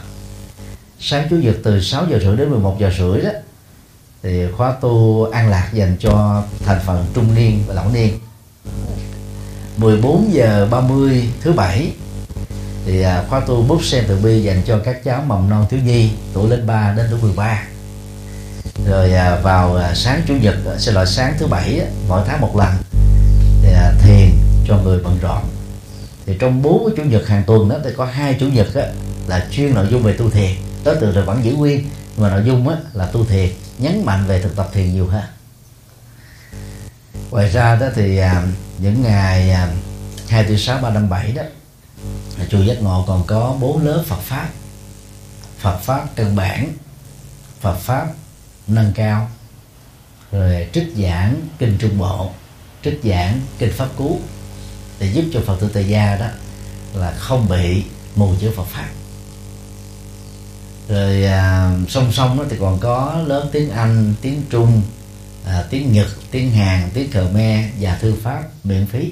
Sáng 0.99 1.27
chủ 1.29 1.35
nhật 1.35 1.55
từ 1.63 1.81
6 1.81 2.05
giờ 2.09 2.19
rưỡi 2.19 2.37
đến 2.37 2.49
11 2.49 2.77
giờ 2.79 2.91
rưỡi 2.97 3.21
đó 3.21 3.29
thì 4.23 4.51
khóa 4.57 4.71
tu 4.81 5.23
an 5.23 5.49
lạc 5.49 5.69
dành 5.73 5.97
cho 5.99 6.43
thành 6.65 6.79
phần 6.85 7.05
trung 7.13 7.35
niên 7.35 7.63
và 7.67 7.73
lão 7.73 7.89
niên. 7.91 8.19
14 9.77 10.33
giờ 10.33 10.67
30 10.71 11.29
thứ 11.41 11.53
bảy 11.53 11.91
thì 12.85 13.01
à, 13.01 13.23
khóa 13.29 13.39
tu 13.39 13.63
bút 13.63 13.83
sen 13.83 14.03
từ 14.07 14.17
bi 14.17 14.41
dành 14.41 14.61
cho 14.65 14.79
các 14.85 15.03
cháu 15.03 15.23
mầm 15.27 15.49
non 15.49 15.65
thiếu 15.69 15.79
nhi 15.85 16.11
tuổi 16.33 16.49
lên 16.49 16.67
3 16.67 16.93
đến 16.97 17.07
tuổi 17.11 17.21
13 17.21 17.63
rồi 18.87 19.13
à, 19.13 19.39
vào 19.43 19.75
à, 19.75 19.95
sáng 19.95 20.21
chủ 20.27 20.33
nhật 20.33 20.55
sẽ 20.77 20.91
loại 20.91 21.05
sáng 21.05 21.33
thứ 21.39 21.47
bảy 21.47 21.81
mỗi 22.07 22.23
tháng 22.27 22.41
một 22.41 22.57
lần. 22.57 22.69
À, 23.75 23.93
thiền 24.01 24.29
cho 24.67 24.77
người 24.77 24.99
bận 25.03 25.17
rộn 25.21 25.43
thì 26.25 26.37
trong 26.39 26.61
bốn 26.61 26.85
cái 26.85 26.97
chủ 26.97 27.03
nhật 27.03 27.27
hàng 27.27 27.43
tuần 27.47 27.69
đó 27.69 27.75
thì 27.83 27.89
có 27.97 28.05
hai 28.05 28.37
chủ 28.39 28.47
nhật 28.47 28.75
á, 28.75 28.83
là 29.27 29.47
chuyên 29.51 29.73
nội 29.73 29.87
dung 29.91 30.03
về 30.03 30.13
tu 30.13 30.29
thiền. 30.29 30.51
Đối 30.83 30.95
tượng 30.95 31.15
là 31.15 31.21
vẫn 31.21 31.45
giữ 31.45 31.53
nguyên 31.53 31.83
nhưng 32.15 32.23
mà 32.23 32.29
nội 32.29 32.43
dung 32.45 32.69
á, 32.69 32.75
là 32.93 33.05
tu 33.05 33.25
thiền 33.25 33.49
nhấn 33.77 34.05
mạnh 34.05 34.25
về 34.27 34.41
thực 34.41 34.55
tập 34.55 34.69
thiền 34.73 34.93
nhiều 34.93 35.07
hơn 35.07 35.23
ngoài 37.31 37.49
ra 37.49 37.75
đó 37.75 37.87
thì 37.95 38.17
à, 38.17 38.43
những 38.77 39.03
ngày 39.03 39.51
à, 39.51 39.71
hai 40.29 40.43
tư 40.43 40.57
sáu 40.57 40.79
ba 40.81 40.89
năm 40.89 41.09
bảy 41.09 41.31
đó 41.31 41.43
chùa 42.49 42.61
giác 42.61 42.81
ngộ 42.81 43.03
còn 43.07 43.23
có 43.27 43.55
bốn 43.59 43.85
lớp 43.85 44.03
Phật 44.07 44.21
pháp. 44.21 44.49
Phật 45.59 45.77
pháp 45.77 46.05
căn 46.15 46.35
bản 46.35 46.73
Phật 47.61 47.75
pháp 47.75 48.07
nâng 48.67 48.91
cao 48.95 49.29
rồi 50.31 50.67
trích 50.73 50.93
giảng 50.97 51.35
kinh 51.59 51.77
trung 51.77 51.97
bộ 51.99 52.31
trích 52.83 52.99
giảng 53.03 53.41
kinh 53.59 53.71
pháp 53.73 53.87
cú 53.95 54.19
để 54.99 55.07
giúp 55.13 55.25
cho 55.33 55.39
phật 55.45 55.59
tử 55.59 55.69
tại 55.73 55.87
gia 55.87 56.15
đó 56.15 56.27
là 56.93 57.11
không 57.11 57.49
bị 57.49 57.83
mù 58.15 58.33
chữ 58.39 58.51
Phật 58.55 58.65
pháp 58.67 58.89
rồi 60.89 61.23
à, 61.23 61.71
song 61.89 62.11
song 62.11 62.37
đó 62.37 62.43
thì 62.49 62.57
còn 62.59 62.79
có 62.79 63.23
lớp 63.25 63.49
tiếng 63.51 63.71
Anh 63.71 64.13
tiếng 64.21 64.41
Trung 64.49 64.81
à, 65.45 65.63
tiếng 65.69 65.93
Nhật 65.93 66.07
tiếng 66.31 66.51
Hàn 66.51 66.89
tiếng 66.93 67.11
Khmer 67.11 67.65
và 67.79 67.97
thư 68.01 68.15
pháp 68.23 68.43
miễn 68.63 68.85
phí. 68.85 69.11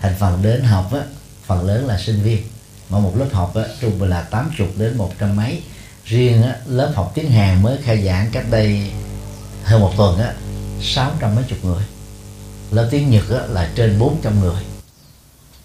Thành 0.00 0.14
phần 0.18 0.42
đến 0.42 0.62
học 0.62 0.92
á, 0.92 1.00
phần 1.46 1.66
lớn 1.66 1.86
là 1.86 1.98
sinh 1.98 2.22
viên. 2.22 2.42
Mà 2.88 2.98
một 2.98 3.12
lớp 3.16 3.28
học 3.32 3.54
á, 3.54 3.62
trung 3.80 3.98
bình 3.98 4.10
là 4.10 4.22
80 4.22 4.68
đến 4.76 4.96
một 4.96 5.12
trăm 5.18 5.36
mấy. 5.36 5.62
Riêng 6.04 6.42
á, 6.42 6.56
lớp 6.66 6.92
học 6.94 7.12
tiếng 7.14 7.30
Hàn 7.30 7.62
mới 7.62 7.78
khai 7.84 8.04
giảng 8.04 8.30
cách 8.32 8.44
đây 8.50 8.90
hơn 9.64 9.80
một 9.80 9.92
tuần 9.96 10.18
á 10.18 10.32
sáu 10.82 11.10
trăm 11.20 11.34
mấy 11.34 11.44
chục 11.48 11.64
người 11.64 11.82
lớp 12.72 12.88
tiếng 12.90 13.10
Nhật 13.10 13.30
đó 13.30 13.38
là 13.48 13.70
trên 13.74 13.98
400 13.98 14.40
người 14.40 14.62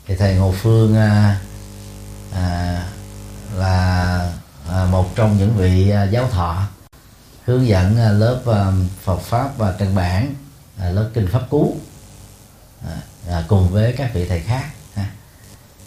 thì 0.07 0.15
thầy 0.15 0.35
Ngô 0.35 0.53
Phương 0.61 0.95
à, 0.95 1.39
à, 2.33 2.83
là 3.55 4.31
à, 4.69 4.85
một 4.91 5.15
trong 5.15 5.37
những 5.37 5.53
vị 5.57 5.89
à, 5.89 6.03
giáo 6.03 6.27
thọ 6.27 6.63
hướng 7.45 7.67
dẫn 7.67 7.97
à, 7.97 8.11
lớp 8.11 8.41
à, 8.45 8.71
Phật 9.03 9.19
pháp 9.19 9.57
và 9.57 9.71
căn 9.71 9.95
bản 9.95 10.33
à, 10.79 10.89
lớp 10.89 11.09
kinh 11.13 11.27
pháp 11.27 11.49
cú 11.49 11.77
à, 12.87 12.95
à, 13.29 13.43
cùng 13.47 13.69
với 13.69 13.93
các 13.97 14.13
vị 14.13 14.25
thầy 14.25 14.39
khác 14.39 14.65
ha. 14.95 15.05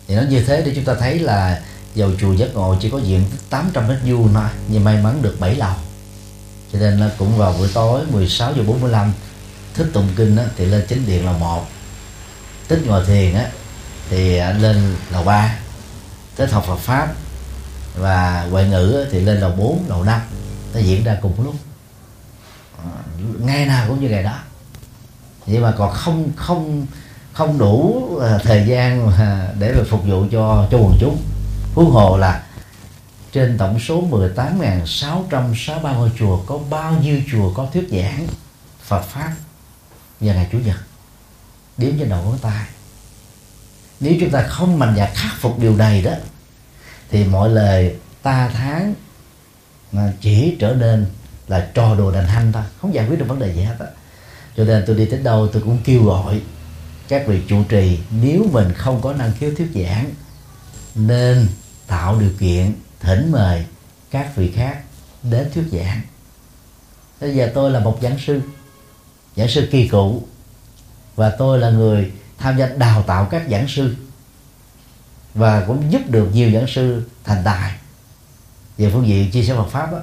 thì 0.09 0.17
nó 0.17 0.23
như 0.23 0.45
thế 0.45 0.63
để 0.63 0.73
chúng 0.75 0.85
ta 0.85 0.95
thấy 0.95 1.19
là 1.19 1.63
dầu 1.95 2.11
chùa 2.21 2.33
giác 2.33 2.55
ngộ 2.55 2.77
chỉ 2.81 2.91
có 2.91 2.99
diện 2.99 3.25
800 3.51 3.89
mét 3.89 3.99
vuông 4.05 4.35
thôi 4.35 4.49
nhưng 4.69 4.85
may 4.85 5.03
mắn 5.03 5.23
được 5.23 5.37
7 5.41 5.55
lầu 5.55 5.75
cho 6.73 6.79
nên 6.79 7.01
là 7.01 7.11
cũng 7.19 7.37
vào 7.37 7.55
buổi 7.59 7.69
tối 7.75 8.07
16 8.13 8.53
giờ 8.57 8.63
45 8.63 9.13
thích 9.75 9.91
tụng 9.93 10.09
kinh 10.17 10.37
á, 10.37 10.45
thì 10.57 10.67
lên 10.67 10.85
chính 10.89 11.07
điện 11.07 11.27
là 11.27 11.33
một. 11.33 11.67
Tích 12.69 12.83
ngồi 12.87 13.05
thiền 13.07 13.35
á 13.35 13.47
thì 14.11 14.37
anh 14.37 14.63
lên 14.63 14.97
lầu 15.11 15.25
ba, 15.25 15.59
thích 16.37 16.53
học 16.53 16.65
Phật 16.67 16.79
pháp 16.79 17.15
và 17.95 18.47
ngoại 18.51 18.69
ngữ 18.69 19.07
thì 19.11 19.21
lên 19.21 19.41
lầu 19.41 19.51
4, 19.51 19.85
lầu 19.89 20.05
5 20.05 20.21
nó 20.75 20.81
diễn 20.81 21.05
ra 21.05 21.17
cùng 21.23 21.45
lúc. 21.45 21.55
Ờ, 22.77 22.85
ngày 23.39 23.67
nào 23.67 23.89
cũng 23.89 24.01
như 24.01 24.09
ngày 24.09 24.23
đó. 24.23 24.39
Nhưng 25.47 25.63
mà 25.63 25.75
còn 25.79 25.95
không 25.95 26.31
không 26.37 26.87
không 27.33 27.59
đủ 27.59 28.07
ờ, 28.21 28.39
thời 28.39 28.67
gian 28.67 29.13
để 29.59 29.75
mà 29.79 29.85
phục 29.89 30.05
vụ 30.05 30.25
cho 30.33 30.69
cho 30.71 30.79
quần 30.79 30.97
chúng. 31.01 31.23
Huống 31.75 31.91
hồ 31.91 32.17
là 32.17 32.43
trên 33.33 33.59
tổng 33.59 33.81
số 33.81 34.03
18.663 34.11 35.95
ngôi 35.95 36.11
chùa 36.19 36.37
có 36.47 36.59
bao 36.71 36.95
nhiêu 37.03 37.21
chùa 37.33 37.53
có 37.55 37.67
thuyết 37.73 37.89
giảng 37.91 38.27
Phật 38.83 39.03
pháp? 39.03 39.33
Vào 40.21 40.35
ngày 40.35 40.49
chủ 40.53 40.59
nhật. 40.59 40.77
Đếm 41.77 41.99
trên 41.99 42.09
đầu 42.09 42.23
ngón 42.23 42.39
tay. 42.39 42.67
Nếu 44.01 44.15
chúng 44.21 44.31
ta 44.31 44.43
không 44.43 44.79
mạnh 44.79 44.95
dạn 44.97 45.11
khắc 45.15 45.33
phục 45.41 45.59
điều 45.59 45.77
này 45.77 46.03
đó, 46.03 46.13
thì 47.11 47.25
mọi 47.25 47.49
lời 47.49 47.97
ta 48.23 48.51
tháng 48.53 48.95
mà 49.93 50.13
chỉ 50.21 50.57
trở 50.59 50.75
nên 50.75 51.07
là 51.49 51.71
trò 51.75 51.95
đồ 51.95 52.11
đành 52.11 52.27
hanh 52.27 52.53
thôi. 52.53 52.63
Không 52.81 52.95
giải 52.95 53.07
quyết 53.09 53.19
được 53.19 53.29
vấn 53.29 53.39
đề 53.39 53.55
gì 53.55 53.63
hết 53.63 53.77
á. 53.79 53.87
Cho 54.57 54.65
nên 54.65 54.85
tôi 54.87 54.97
đi 54.97 55.07
đến 55.07 55.25
đâu 55.25 55.49
tôi 55.53 55.63
cũng 55.63 55.79
kêu 55.85 56.05
gọi 56.05 56.41
các 57.09 57.27
vị 57.27 57.41
trụ 57.49 57.65
trì, 57.69 57.99
nếu 58.11 58.47
mình 58.53 58.73
không 58.73 59.01
có 59.01 59.13
năng 59.13 59.33
khiếu 59.39 59.55
thuyết 59.55 59.71
giảng, 59.75 60.11
nên 60.95 61.49
tạo 61.87 62.21
điều 62.21 62.31
kiện 62.39 62.73
thỉnh 63.01 63.33
mời 63.33 63.65
các 64.11 64.37
vị 64.37 64.53
khác 64.53 64.81
đến 65.23 65.51
thuyết 65.55 65.65
giảng. 65.73 66.01
Bây 67.21 67.35
giờ 67.35 67.51
tôi 67.55 67.71
là 67.71 67.81
một 67.81 67.99
giảng 68.03 68.19
sư 68.27 68.41
giảng 69.41 69.49
sư 69.49 69.69
kỳ 69.71 69.89
cựu. 69.89 70.23
Và 71.17 71.31
tôi 71.31 71.59
là 71.59 71.71
người 71.71 72.13
tham 72.39 72.59
gia 72.59 72.67
đào 72.67 73.03
tạo 73.03 73.29
các 73.31 73.43
giảng 73.51 73.69
sư 73.69 73.95
và 75.35 75.65
cũng 75.67 75.93
giúp 75.93 76.01
được 76.09 76.29
nhiều 76.33 76.51
giảng 76.51 76.67
sư 76.67 77.03
thành 77.25 77.43
tài. 77.45 77.73
Về 78.79 78.91
phương 78.93 79.07
diện 79.07 79.31
chia 79.31 79.43
sẻ 79.43 79.55
Phật 79.55 79.69
pháp 79.69 79.93
đó. 79.93 79.99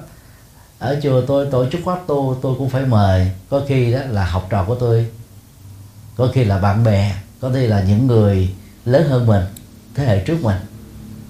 ở 0.78 1.00
chùa 1.02 1.22
tôi 1.26 1.46
tổ 1.50 1.70
chức 1.70 1.80
khóa 1.84 1.98
tu, 2.06 2.38
tôi 2.42 2.54
cũng 2.58 2.70
phải 2.70 2.86
mời. 2.86 3.30
Có 3.50 3.62
khi 3.68 3.92
đó 3.92 3.98
là 4.08 4.24
học 4.24 4.46
trò 4.50 4.64
của 4.64 4.74
tôi, 4.74 5.06
có 6.16 6.30
khi 6.34 6.44
là 6.44 6.58
bạn 6.58 6.84
bè, 6.84 7.16
có 7.40 7.50
khi 7.54 7.66
là 7.66 7.82
những 7.82 8.06
người 8.06 8.54
lớn 8.84 9.08
hơn 9.08 9.26
mình, 9.26 9.44
thế 9.94 10.04
hệ 10.04 10.24
trước 10.24 10.38
mình, 10.42 10.56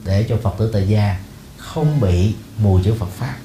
để 0.04 0.26
cho 0.28 0.36
Phật 0.42 0.54
tử 0.58 0.70
tại 0.72 0.88
gia 0.88 1.20
không 1.56 2.00
bị 2.00 2.34
mù 2.58 2.80
chữ 2.84 2.94
Phật 2.98 3.08
pháp. 3.10 3.36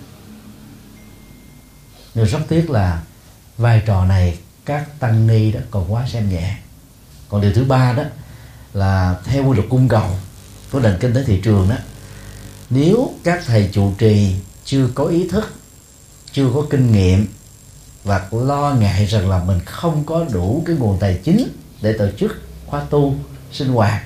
Nhưng 2.16 2.26
rất 2.26 2.40
tiếc 2.48 2.70
là 2.70 3.02
vai 3.58 3.82
trò 3.86 4.06
này 4.06 4.38
các 4.66 5.00
tăng 5.00 5.28
ni 5.28 5.52
đó 5.52 5.60
còn 5.72 5.94
quá 5.94 6.08
xem 6.08 6.30
nhẹ. 6.30 6.58
Còn 7.30 7.42
điều 7.42 7.54
thứ 7.54 7.64
ba 7.64 7.94
đó 7.94 8.04
là 8.74 9.16
theo 9.26 9.46
quy 9.48 9.56
luật 9.56 9.70
cung 9.70 9.88
cầu 9.88 10.10
của 10.72 10.80
nền 10.80 10.98
kinh 11.00 11.14
tế 11.14 11.24
thị 11.24 11.42
trường 11.44 11.70
đó, 11.70 11.76
nếu 12.70 13.14
các 13.24 13.44
thầy 13.46 13.70
trụ 13.74 13.94
trì 13.98 14.36
chưa 14.66 14.88
có 14.96 15.06
ý 15.06 15.28
thức, 15.28 15.54
chưa 16.32 16.50
có 16.54 16.66
kinh 16.70 16.92
nghiệm 16.92 17.28
và 18.04 18.28
lo 18.32 18.76
ngại 18.80 19.06
rằng 19.06 19.30
là 19.30 19.44
mình 19.44 19.60
không 19.66 20.04
có 20.06 20.26
đủ 20.32 20.64
cái 20.66 20.76
nguồn 20.76 21.00
tài 21.00 21.20
chính 21.24 21.48
để 21.82 21.94
tổ 21.94 22.08
chức 22.20 22.42
khóa 22.66 22.86
tu, 22.90 23.16
sinh 23.52 23.68
hoạt, 23.68 24.04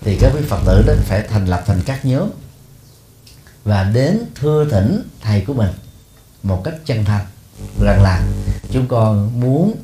thì 0.00 0.18
các 0.20 0.32
vị 0.34 0.40
phật 0.48 0.60
tử 0.66 0.84
đó 0.86 0.92
phải 1.04 1.26
thành 1.28 1.46
lập 1.46 1.62
thành 1.66 1.82
các 1.86 2.04
nhóm 2.04 2.30
và 3.64 3.84
đến 3.84 4.24
thưa 4.34 4.70
thỉnh 4.70 5.02
thầy 5.20 5.40
của 5.40 5.54
mình 5.54 5.70
một 6.42 6.62
cách 6.64 6.74
chân 6.84 7.04
thành 7.04 7.26
rằng 7.80 8.02
là 8.02 8.22
chúng 8.70 8.86
con 8.86 9.40
muốn 9.40 9.74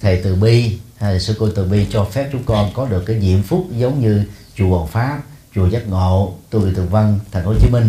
thầy 0.00 0.20
từ 0.24 0.34
bi 0.34 0.78
hay 0.96 1.20
sư 1.20 1.36
cô 1.38 1.48
từ 1.56 1.64
bi 1.64 1.86
cho 1.90 2.04
phép 2.04 2.28
chúng 2.32 2.44
con 2.44 2.70
có 2.74 2.86
được 2.86 3.04
cái 3.06 3.20
diễm 3.20 3.42
phúc 3.42 3.66
giống 3.70 4.00
như 4.00 4.24
chùa 4.56 4.76
Hoàng 4.76 4.88
Pháp 4.88 5.22
chùa 5.54 5.66
Giác 5.66 5.88
Ngộ 5.88 6.34
tu 6.50 6.60
viện 6.60 6.74
Tường 6.74 6.88
Văn 6.88 7.18
thành 7.32 7.44
phố 7.44 7.50
Hồ 7.50 7.56
Chí 7.60 7.68
Minh 7.70 7.88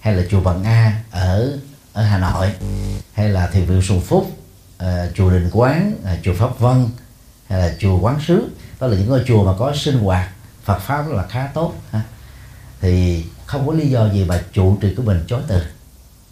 hay 0.00 0.14
là 0.14 0.22
chùa 0.30 0.40
Bằng 0.40 0.64
A 0.64 1.02
ở 1.10 1.58
ở 1.92 2.02
Hà 2.02 2.18
Nội 2.18 2.50
hay 3.12 3.28
là 3.28 3.46
thiền 3.46 3.64
viện 3.64 3.82
Sùng 3.82 4.00
Phúc 4.00 4.30
uh, 4.82 4.88
chùa 5.14 5.30
Đình 5.30 5.50
Quán 5.52 5.94
uh, 6.02 6.18
chùa 6.24 6.34
Pháp 6.34 6.58
Vân 6.58 6.88
hay 7.48 7.58
là 7.58 7.74
chùa 7.78 7.98
Quán 7.98 8.20
Sứ. 8.26 8.48
Đó 8.80 8.86
là 8.86 8.96
những 8.96 9.08
ngôi 9.08 9.22
chùa 9.26 9.44
mà 9.44 9.52
có 9.58 9.72
sinh 9.76 9.98
hoạt 9.98 10.28
Phật 10.64 10.78
pháp 10.78 11.08
là 11.08 11.26
khá 11.26 11.48
tốt 11.54 11.74
ha. 11.90 12.02
thì 12.80 13.24
không 13.46 13.66
có 13.66 13.72
lý 13.72 13.90
do 13.90 14.08
gì 14.08 14.24
mà 14.24 14.42
trụ 14.52 14.78
trì 14.80 14.94
của 14.94 15.02
mình 15.02 15.24
chối 15.28 15.40
từ. 15.48 15.62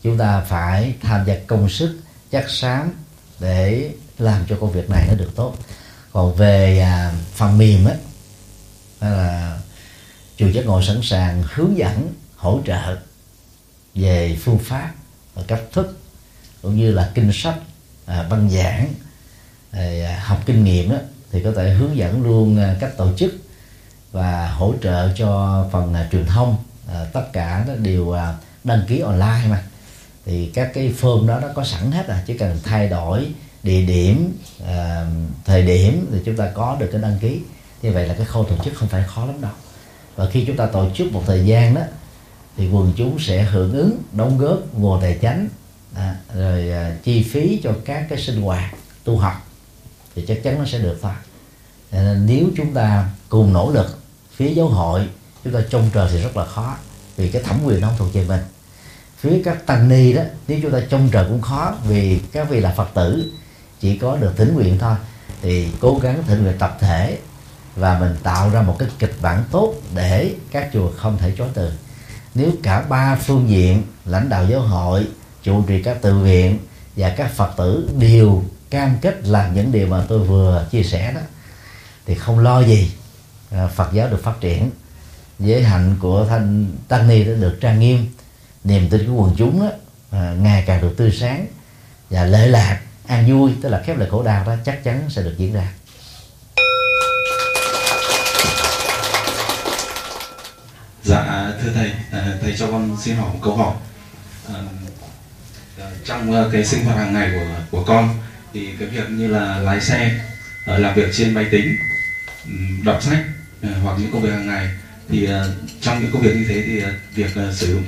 Chúng 0.03 0.19
ta 0.19 0.41
phải 0.41 0.95
tham 1.03 1.27
gia 1.27 1.35
công 1.47 1.69
sức 1.69 1.99
chắc 2.35 2.51
xám 2.51 2.93
để 3.41 3.91
làm 4.19 4.45
cho 4.49 4.57
công 4.61 4.73
việc 4.73 4.91
này 4.91 5.07
nó 5.09 5.15
được 5.15 5.31
tốt. 5.37 5.57
Còn 6.13 6.35
về 6.35 6.79
à, 6.79 7.13
phần 7.35 7.59
mềm 7.59 7.85
á 7.85 7.95
là 9.01 9.59
chùa 10.37 10.49
giác 10.49 10.67
ngộ 10.67 10.83
sẵn 10.83 11.01
sàng 11.03 11.45
hướng 11.55 11.79
dẫn 11.79 12.15
hỗ 12.37 12.61
trợ 12.67 12.97
về 13.95 14.39
phương 14.43 14.59
pháp 14.59 14.93
và 15.35 15.43
cách 15.47 15.63
thức 15.73 15.99
cũng 16.63 16.77
như 16.77 16.93
là 16.93 17.11
kinh 17.15 17.31
sách 17.33 17.59
à, 18.07 18.27
văn 18.31 18.51
giảng 18.51 18.95
à, 19.71 20.23
học 20.25 20.43
kinh 20.47 20.65
nghiệm 20.65 20.91
á, 20.91 20.99
thì 21.33 21.43
có 21.43 21.53
thể 21.57 21.71
hướng 21.71 21.97
dẫn 21.97 22.23
luôn 22.23 22.59
à, 22.59 22.77
cách 22.81 22.97
tổ 22.97 23.17
chức 23.17 23.35
và 24.13 24.49
hỗ 24.49 24.75
trợ 24.83 25.13
cho 25.17 25.65
phần 25.73 25.95
à, 25.95 26.09
truyền 26.13 26.27
thông. 26.27 26.57
À, 26.89 27.07
tất 27.13 27.25
cả 27.33 27.65
đó 27.69 27.75
đều 27.75 28.13
à, 28.13 28.35
đăng 28.65 28.83
ký 28.89 28.99
online 29.01 29.43
mà 29.49 29.63
thì 30.27 30.51
các 30.55 30.71
cái 30.75 30.95
form 31.01 31.27
đó 31.27 31.41
nó 31.41 31.49
có 31.55 31.65
sẵn 31.65 31.93
hết 31.93 32.07
à 32.09 32.23
chỉ 32.27 32.39
cần 32.39 32.59
thay 32.63 32.89
đổi 32.89 33.27
địa 33.63 33.83
điểm 33.83 34.33
à, 34.67 35.07
thời 35.45 35.63
điểm 35.63 36.07
thì 36.13 36.19
chúng 36.25 36.37
ta 36.37 36.51
có 36.55 36.77
được 36.81 36.89
cái 36.93 37.01
đăng 37.01 37.19
ký. 37.21 37.41
Như 37.83 37.93
vậy 37.93 38.09
là 38.09 38.15
cái 38.15 38.27
khâu 38.27 38.45
tổ 38.45 38.57
chức 38.65 38.75
không 38.75 38.89
phải 38.89 39.05
khó 39.07 39.27
lắm 39.27 39.41
đâu. 39.41 39.53
Và 40.17 40.31
khi 40.31 40.45
chúng 40.47 40.57
ta 40.57 40.67
tổ 40.67 40.91
chức 40.95 41.13
một 41.13 41.23
thời 41.27 41.47
gian 41.47 41.75
đó 41.75 41.81
thì 42.57 42.71
quần 42.71 42.93
chúng 42.97 43.19
sẽ 43.19 43.43
hưởng 43.43 43.73
ứng 43.73 44.03
đóng 44.13 44.39
góp 44.39 44.59
nguồn 44.75 45.01
tài 45.01 45.19
chánh 45.23 45.49
à, 45.95 46.17
rồi 46.35 46.71
à, 46.71 46.97
chi 47.05 47.23
phí 47.23 47.61
cho 47.63 47.73
các 47.85 48.07
cái 48.09 48.19
sinh 48.19 48.43
hoạt 48.43 48.75
tu 49.05 49.17
học 49.17 49.47
thì 50.15 50.25
chắc 50.29 50.43
chắn 50.43 50.59
nó 50.59 50.65
sẽ 50.65 50.79
được 50.79 50.99
thôi. 51.03 51.13
Nên 51.93 52.27
nếu 52.27 52.49
chúng 52.57 52.75
ta 52.75 53.11
cùng 53.29 53.53
nỗ 53.53 53.71
lực 53.71 53.99
phía 54.37 54.51
giáo 54.55 54.69
hội 54.69 55.09
chúng 55.45 55.53
ta 55.53 55.61
trông 55.71 55.91
chờ 55.95 56.09
thì 56.13 56.23
rất 56.23 56.37
là 56.37 56.45
khó 56.45 56.77
vì 57.17 57.31
cái 57.31 57.43
thẩm 57.43 57.65
quyền 57.65 57.81
nó 57.81 57.89
không 57.89 57.97
thuộc 57.99 58.13
về 58.13 58.25
mình 58.29 58.41
phía 59.25 59.43
các 59.45 59.67
tăng 59.67 59.89
ni 59.89 60.13
đó, 60.13 60.23
nếu 60.49 60.59
chúng 60.63 60.73
ta 60.73 60.81
trông 60.91 61.09
trời 61.13 61.25
cũng 61.29 61.41
khó, 61.41 61.75
vì 61.89 62.21
các 62.33 62.51
vị 62.51 62.61
là 62.61 62.73
phật 62.77 62.89
tử, 62.95 63.33
chỉ 63.81 63.99
có 63.99 64.17
được 64.17 64.33
thỉnh 64.37 64.55
nguyện 64.55 64.79
thôi. 64.79 64.95
Thì 65.43 65.69
cố 65.81 65.99
gắng 66.03 66.23
thỉnh 66.27 66.43
nguyện 66.43 66.59
tập 66.59 66.77
thể 66.81 67.19
và 67.77 67.99
mình 67.99 68.17
tạo 68.23 68.51
ra 68.51 68.63
một 68.63 68.77
cái 68.79 68.89
kịch 68.99 69.15
bản 69.23 69.45
tốt 69.51 69.75
để 69.95 70.35
các 70.51 70.71
chùa 70.73 70.91
không 70.97 71.19
thể 71.19 71.33
chối 71.39 71.49
từ. 71.55 71.73
Nếu 72.35 72.51
cả 72.63 72.83
ba 72.89 73.17
phương 73.17 73.49
diện, 73.49 73.83
lãnh 74.05 74.29
đạo 74.29 74.47
giáo 74.51 74.61
hội 74.61 75.07
trụ 75.43 75.63
trì 75.63 75.83
các 75.83 76.03
tự 76.03 76.19
viện 76.19 76.59
và 76.97 77.15
các 77.17 77.33
phật 77.37 77.51
tử 77.57 77.91
đều 77.99 78.43
cam 78.71 78.97
kết 79.01 79.27
làm 79.27 79.55
những 79.55 79.73
điều 79.73 79.87
mà 79.87 80.05
tôi 80.09 80.19
vừa 80.19 80.67
chia 80.71 80.83
sẻ 80.83 81.13
đó, 81.13 81.21
thì 82.07 82.15
không 82.15 82.39
lo 82.39 82.61
gì 82.61 82.93
à, 83.51 83.67
phật 83.67 83.93
giáo 83.93 84.09
được 84.09 84.23
phát 84.23 84.41
triển. 84.41 84.71
Giới 85.39 85.63
hạnh 85.63 85.97
của 86.01 86.27
thanh 86.29 86.67
tăng 86.89 87.09
ni 87.09 87.25
đã 87.25 87.33
được 87.33 87.59
trang 87.61 87.81
nghiêm 87.81 88.07
niềm 88.65 88.89
tin 88.91 89.07
của 89.07 89.23
quần 89.23 89.35
chúng 89.37 89.61
đó, 89.61 89.71
à, 90.11 90.35
ngày 90.39 90.65
càng 90.67 90.83
được 90.83 90.95
tươi 90.97 91.13
sáng 91.21 91.47
và 92.11 92.25
lệ 92.25 92.47
lạc 92.47 92.81
an 93.07 93.31
vui 93.31 93.53
tức 93.63 93.69
là 93.69 93.83
khép 93.87 93.97
lại 93.97 94.09
khổ 94.11 94.23
đau 94.23 94.45
đó 94.47 94.55
chắc 94.65 94.85
chắn 94.85 95.03
sẽ 95.09 95.23
được 95.23 95.35
diễn 95.39 95.53
ra. 95.53 95.73
Dạ 101.05 101.53
thưa 101.63 101.71
thầy 101.75 101.93
à, 102.13 102.39
thầy 102.43 102.55
cho 102.59 102.67
con 102.67 102.97
xin 103.03 103.17
hỏi 103.17 103.31
một 103.33 103.39
câu 103.43 103.57
hỏi. 103.57 103.75
À, 104.49 104.61
à 105.81 105.91
trong 106.05 106.33
à, 106.33 106.45
cái 106.53 106.65
sinh 106.65 106.85
hoạt 106.85 106.99
hàng 106.99 107.15
ngày 107.15 107.31
của 107.35 107.61
của 107.71 107.85
con 107.87 108.19
thì 108.53 108.69
cái 108.79 108.89
việc 108.89 109.11
như 109.11 109.27
là 109.29 109.59
lái 109.59 109.81
xe 109.81 110.21
làm 110.67 110.95
việc 110.95 111.09
trên 111.13 111.35
máy 111.35 111.47
tính 111.51 111.77
ừ, 112.45 112.51
đọc 112.85 113.03
sách 113.03 113.25
hoặc 113.83 113.97
những 113.99 114.13
công 114.13 114.23
việc 114.23 114.31
hàng 114.31 114.47
ngày 114.47 114.69
thì 115.09 115.29
trong 115.81 116.01
những 116.01 116.11
công 116.13 116.23
việc 116.23 116.35
như 116.37 116.45
thế 116.49 116.63
thì 116.67 116.83
việc 117.15 117.31
sử 117.53 117.73
dụng 117.73 117.85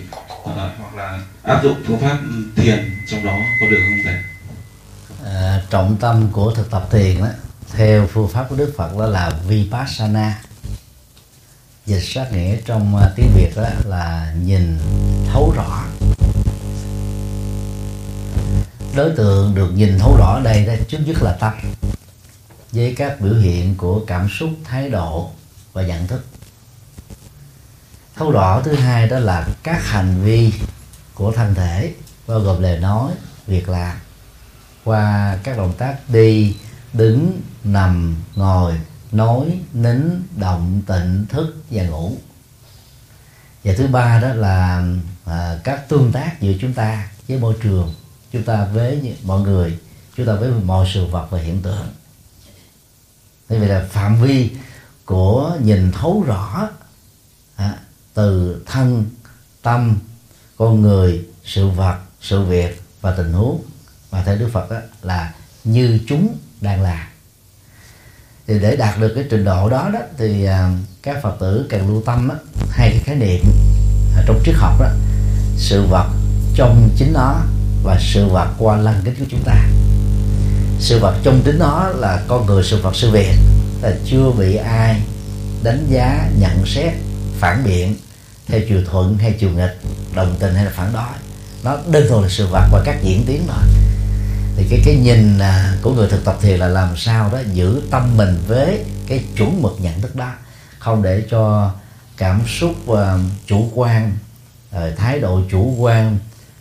hoặc 0.55 0.94
là 0.97 1.20
áp 1.42 1.62
dụng 1.62 1.82
phương 1.86 1.99
pháp 1.99 2.18
thiền 2.57 2.90
trong 3.11 3.24
đó 3.24 3.36
có 3.61 3.66
được 3.70 3.78
không 3.80 3.99
thầy? 4.05 4.14
À, 5.32 5.62
trọng 5.70 5.97
tâm 6.01 6.28
của 6.32 6.51
thực 6.51 6.70
tập 6.70 6.88
thiền 6.90 7.20
đó 7.20 7.28
theo 7.72 8.07
phương 8.07 8.28
pháp 8.28 8.47
của 8.49 8.57
Đức 8.57 8.74
Phật 8.76 8.99
đó 8.99 9.07
là 9.07 9.32
vipassana. 9.49 10.38
Dịch 11.86 12.03
sát 12.03 12.32
nghĩa 12.32 12.57
trong 12.64 12.97
à, 12.97 13.11
tiếng 13.16 13.30
Việt 13.34 13.51
đó 13.57 13.68
là 13.84 14.34
nhìn 14.42 14.78
thấu 15.32 15.53
rõ. 15.57 15.84
Đối 18.94 19.11
tượng 19.16 19.55
được 19.55 19.70
nhìn 19.74 19.99
thấu 19.99 20.16
rõ 20.18 20.40
đây 20.44 20.66
đó 20.66 20.72
trước 20.88 20.99
nhất 21.07 21.16
là 21.22 21.36
tâm 21.40 21.53
với 22.72 22.94
các 22.97 23.20
biểu 23.20 23.34
hiện 23.34 23.74
của 23.76 24.01
cảm 24.07 24.28
xúc 24.28 24.51
thái 24.64 24.90
độ 24.90 25.30
và 25.72 25.82
nhận 25.82 26.07
thức 26.07 26.24
thấu 28.16 28.30
rõ 28.30 28.62
thứ 28.64 28.74
hai 28.74 29.08
đó 29.08 29.18
là 29.18 29.48
các 29.62 29.84
hành 29.84 30.20
vi 30.22 30.52
của 31.14 31.32
thân 31.32 31.54
thể 31.54 31.94
bao 32.26 32.40
gồm 32.40 32.62
lời 32.62 32.78
nói 32.78 33.12
việc 33.46 33.68
làm. 33.68 33.96
Qua 34.84 35.36
các 35.42 35.56
động 35.56 35.72
tác 35.78 35.96
đi 36.08 36.56
đứng 36.92 37.40
nằm 37.64 38.16
ngồi 38.34 38.80
nói 39.12 39.60
nín 39.72 40.22
động 40.36 40.82
tịnh 40.86 41.26
thức 41.28 41.56
và 41.70 41.82
ngủ. 41.82 42.12
Và 43.64 43.72
thứ 43.76 43.86
ba 43.86 44.20
đó 44.20 44.28
là 44.28 44.84
à, 45.24 45.58
các 45.64 45.88
tương 45.88 46.12
tác 46.12 46.40
giữa 46.40 46.52
chúng 46.60 46.72
ta 46.72 47.08
với 47.28 47.38
môi 47.38 47.54
trường 47.62 47.94
chúng 48.32 48.42
ta 48.42 48.64
với 48.64 49.16
mọi 49.22 49.40
người 49.40 49.78
chúng 50.16 50.26
ta 50.26 50.34
với 50.34 50.50
mọi 50.50 50.90
sự 50.94 51.06
vật 51.06 51.26
và 51.30 51.38
hiện 51.38 51.62
tượng. 51.62 51.88
Thế 53.48 53.58
vậy 53.58 53.68
là 53.68 53.86
phạm 53.90 54.22
vi 54.22 54.50
của 55.04 55.56
nhìn 55.62 55.92
thấu 55.92 56.24
rõ 56.26 56.68
từ 58.16 58.62
thân 58.66 59.04
tâm 59.62 59.98
con 60.56 60.82
người 60.82 61.24
sự 61.44 61.68
vật 61.68 61.96
sự 62.20 62.42
việc 62.42 62.82
và 63.00 63.14
tình 63.16 63.32
huống 63.32 63.62
mà 64.12 64.22
theo 64.26 64.36
đức 64.36 64.48
phật 64.52 64.70
đó 64.70 64.76
là 65.02 65.34
như 65.64 66.00
chúng 66.08 66.36
đang 66.60 66.82
làm 66.82 67.06
thì 68.46 68.58
để 68.58 68.76
đạt 68.76 69.00
được 69.00 69.12
cái 69.14 69.24
trình 69.30 69.44
độ 69.44 69.68
đó 69.68 69.90
đó 69.92 70.00
thì 70.18 70.44
à, 70.44 70.70
các 71.02 71.22
phật 71.22 71.36
tử 71.40 71.66
cần 71.68 71.88
lưu 71.88 72.02
tâm 72.06 72.28
đó, 72.28 72.34
hai 72.70 72.90
cái 72.90 73.00
khái 73.04 73.16
niệm 73.16 73.40
à, 74.16 74.22
trong 74.26 74.42
triết 74.44 74.54
học 74.54 74.80
đó 74.80 74.88
sự 75.56 75.86
vật 75.90 76.06
trong 76.54 76.90
chính 76.96 77.12
nó 77.12 77.40
và 77.82 77.98
sự 78.00 78.28
vật 78.28 78.48
qua 78.58 78.76
lăng 78.76 79.00
kính 79.04 79.14
của 79.18 79.24
chúng 79.28 79.42
ta. 79.44 79.68
Sự 80.80 80.98
vật 80.98 81.14
trong 81.22 81.42
chính 81.44 81.58
nó 81.58 81.88
là 81.88 82.22
con 82.28 82.46
người 82.46 82.64
sự 82.64 82.82
vật 82.82 82.96
sự 82.96 83.10
việc 83.10 83.34
là 83.82 83.96
chưa 84.04 84.30
bị 84.38 84.56
ai 84.56 85.02
đánh 85.62 85.86
giá 85.88 86.30
nhận 86.38 86.66
xét 86.66 86.92
phản 87.38 87.64
biện 87.64 87.96
theo 88.47 88.61
chiều 88.68 88.82
thuận 88.90 89.18
hay 89.18 89.32
chiều 89.40 89.51
nghịch 89.51 89.80
đồng 90.14 90.36
tình 90.40 90.55
hay 90.55 90.64
là 90.64 90.70
phản 90.74 90.92
đối. 90.92 91.03
Nó 91.64 91.78
đơn 91.90 92.07
thuần 92.09 92.22
là 92.22 92.28
sự 92.28 92.47
vật 92.47 92.68
và 92.72 92.82
các 92.84 92.97
diễn 93.03 93.24
tiến 93.26 93.42
thôi 93.49 93.64
thì 94.57 94.66
cái 94.70 94.80
cái 94.84 94.97
nhìn 94.97 95.38
à, 95.38 95.74
của 95.82 95.92
người 95.92 96.09
thực 96.09 96.24
tập 96.24 96.38
thiền 96.42 96.59
là 96.59 96.68
làm 96.68 96.97
sao 96.97 97.30
đó 97.32 97.38
giữ 97.53 97.82
tâm 97.90 98.16
mình 98.16 98.38
với 98.47 98.84
cái 99.07 99.24
chuẩn 99.36 99.62
mực 99.62 99.76
nhận 99.80 100.01
thức 100.01 100.16
đó. 100.16 100.32
Không 100.78 101.03
để 101.03 101.22
cho 101.30 101.72
cảm 102.16 102.40
xúc 102.61 102.74
uh, 102.90 102.99
chủ 103.47 103.70
quan 103.74 104.12
uh, 104.76 104.82
thái 104.97 105.18
độ 105.18 105.40
chủ 105.51 105.74
quan 105.78 106.18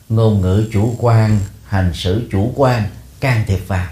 ngôn 0.09 0.41
ngữ 0.41 0.65
chủ 0.73 0.95
quan 0.99 1.39
hành 1.65 1.91
xử 1.93 2.21
chủ 2.31 2.53
quan 2.55 2.83
can 3.19 3.43
thiệp 3.47 3.67
vào. 3.67 3.88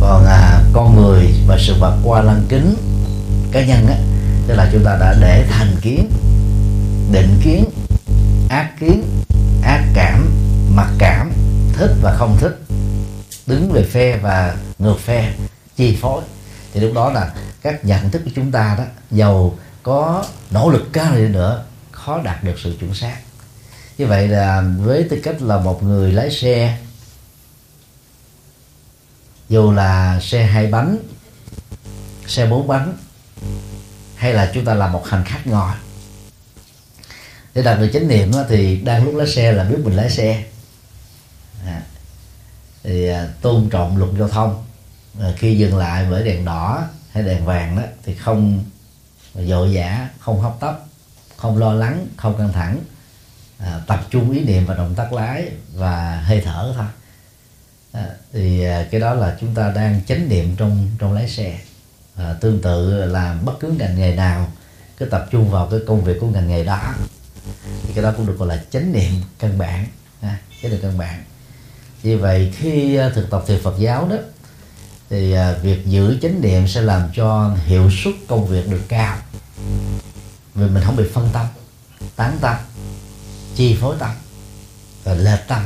Còn 0.00 0.24
à, 0.26 0.62
con 0.72 0.96
người 0.96 1.26
và 1.46 1.58
sự 1.60 1.74
vật 1.80 1.98
qua 2.04 2.22
lăng 2.22 2.42
kính 2.48 2.74
cá 3.52 3.66
nhân 3.66 3.86
á 3.86 4.13
tức 4.46 4.54
là 4.54 4.70
chúng 4.72 4.84
ta 4.84 4.96
đã 5.00 5.16
để 5.20 5.46
thành 5.50 5.76
kiến, 5.82 6.10
định 7.12 7.40
kiến, 7.44 7.64
ác 8.48 8.70
kiến, 8.80 9.04
ác 9.62 9.84
cảm, 9.94 10.30
mặc 10.74 10.90
cảm, 10.98 11.32
thích 11.72 11.90
và 12.02 12.16
không 12.18 12.36
thích, 12.40 12.60
đứng 13.46 13.72
về 13.72 13.82
phe 13.82 14.16
và 14.16 14.56
ngược 14.78 15.00
phe, 15.00 15.34
chi 15.76 15.98
phối. 16.00 16.22
Thì 16.72 16.80
lúc 16.80 16.92
đó 16.94 17.12
là 17.12 17.32
các 17.62 17.84
nhận 17.84 18.10
thức 18.10 18.22
của 18.24 18.30
chúng 18.34 18.52
ta 18.52 18.74
đó, 18.78 18.84
giàu 19.10 19.58
có 19.82 20.24
nỗ 20.50 20.70
lực 20.70 20.88
cao 20.92 21.16
đi 21.16 21.28
nữa, 21.28 21.64
khó 21.90 22.20
đạt 22.24 22.44
được 22.44 22.54
sự 22.58 22.76
chuẩn 22.80 22.94
xác. 22.94 23.16
Như 23.98 24.06
vậy 24.06 24.28
là 24.28 24.64
với 24.78 25.06
tư 25.10 25.20
cách 25.22 25.42
là 25.42 25.58
một 25.58 25.82
người 25.82 26.12
lái 26.12 26.30
xe, 26.30 26.78
dù 29.48 29.72
là 29.72 30.20
xe 30.20 30.44
hai 30.44 30.66
bánh, 30.66 30.98
xe 32.26 32.46
bốn 32.46 32.66
bánh 32.66 32.96
hay 34.24 34.32
là 34.32 34.50
chúng 34.54 34.64
ta 34.64 34.74
là 34.74 34.88
một 34.88 35.06
hành 35.06 35.24
khách 35.24 35.46
ngồi? 35.46 35.72
Để 37.54 37.62
đạt 37.62 37.78
được 37.78 37.90
chánh 37.92 38.08
niệm 38.08 38.32
thì 38.48 38.76
đang 38.76 39.04
lúc 39.04 39.14
lái 39.14 39.26
xe 39.26 39.52
là 39.52 39.64
biết 39.64 39.76
mình 39.84 39.96
lái 39.96 40.10
xe. 40.10 40.44
À, 41.66 41.82
thì 42.82 43.08
à, 43.08 43.28
tôn 43.40 43.68
trọng 43.70 43.96
luật 43.96 44.10
giao 44.18 44.28
thông. 44.28 44.64
À, 45.20 45.32
khi 45.36 45.58
dừng 45.58 45.76
lại 45.76 46.06
với 46.10 46.24
đèn 46.24 46.44
đỏ 46.44 46.84
hay 47.12 47.22
đèn 47.22 47.44
vàng 47.44 47.76
đó 47.76 47.82
thì 48.04 48.14
không 48.14 48.64
dội 49.34 49.70
vã 49.76 50.08
không 50.20 50.40
hấp 50.40 50.60
tấp 50.60 50.80
không 51.36 51.58
lo 51.58 51.72
lắng 51.72 52.06
không 52.16 52.38
căng 52.38 52.52
thẳng. 52.52 52.78
À, 53.58 53.80
tập 53.86 54.06
trung 54.10 54.30
ý 54.30 54.40
niệm 54.40 54.66
và 54.66 54.74
động 54.74 54.94
tác 54.94 55.12
lái 55.12 55.48
và 55.74 56.22
hơi 56.26 56.40
thở 56.44 56.72
thôi. 56.76 56.86
À, 57.92 58.06
thì 58.32 58.64
à, 58.64 58.86
cái 58.90 59.00
đó 59.00 59.14
là 59.14 59.36
chúng 59.40 59.54
ta 59.54 59.72
đang 59.76 60.00
chánh 60.08 60.28
niệm 60.28 60.56
trong 60.56 60.90
trong 60.98 61.12
lái 61.12 61.28
xe 61.28 61.58
à, 62.16 62.34
tương 62.40 62.62
tự 62.62 63.04
làm 63.04 63.44
bất 63.44 63.60
cứ 63.60 63.68
ngành 63.68 63.98
nghề 63.98 64.14
nào 64.14 64.52
cứ 64.96 65.04
tập 65.04 65.26
trung 65.30 65.50
vào 65.50 65.68
cái 65.70 65.80
công 65.86 66.04
việc 66.04 66.16
của 66.20 66.26
ngành 66.26 66.48
nghề 66.48 66.64
đó. 66.64 66.94
Thì 67.82 67.92
cái 67.94 68.04
đó 68.04 68.12
cũng 68.16 68.26
được 68.26 68.38
gọi 68.38 68.48
là 68.48 68.64
chánh 68.70 68.92
niệm 68.92 69.12
căn 69.38 69.58
bản 69.58 69.86
à, 70.20 70.38
chánh 70.62 70.70
niệm 70.70 70.80
căn 70.82 70.98
bản. 70.98 71.24
Vì 72.02 72.16
vậy 72.16 72.52
khi 72.56 72.96
à, 72.96 73.10
thực 73.14 73.30
tập 73.30 73.44
thiền 73.46 73.62
Phật 73.62 73.74
giáo 73.78 74.08
đó 74.08 74.16
thì 75.10 75.32
à, 75.32 75.54
việc 75.62 75.86
giữ 75.86 76.18
chánh 76.22 76.40
niệm 76.40 76.68
sẽ 76.68 76.82
làm 76.82 77.08
cho 77.14 77.56
hiệu 77.66 77.90
suất 78.04 78.14
công 78.28 78.46
việc 78.46 78.68
được 78.68 78.82
cao. 78.88 79.18
Vì 80.54 80.68
mình 80.68 80.82
không 80.84 80.96
bị 80.96 81.04
phân 81.14 81.28
tâm 81.32 81.46
tán 82.16 82.38
tâm 82.40 82.56
chi 83.54 83.76
phối 83.80 83.96
tâm 83.98 84.10
à, 85.04 85.14
lệch 85.14 85.48
tâm 85.48 85.62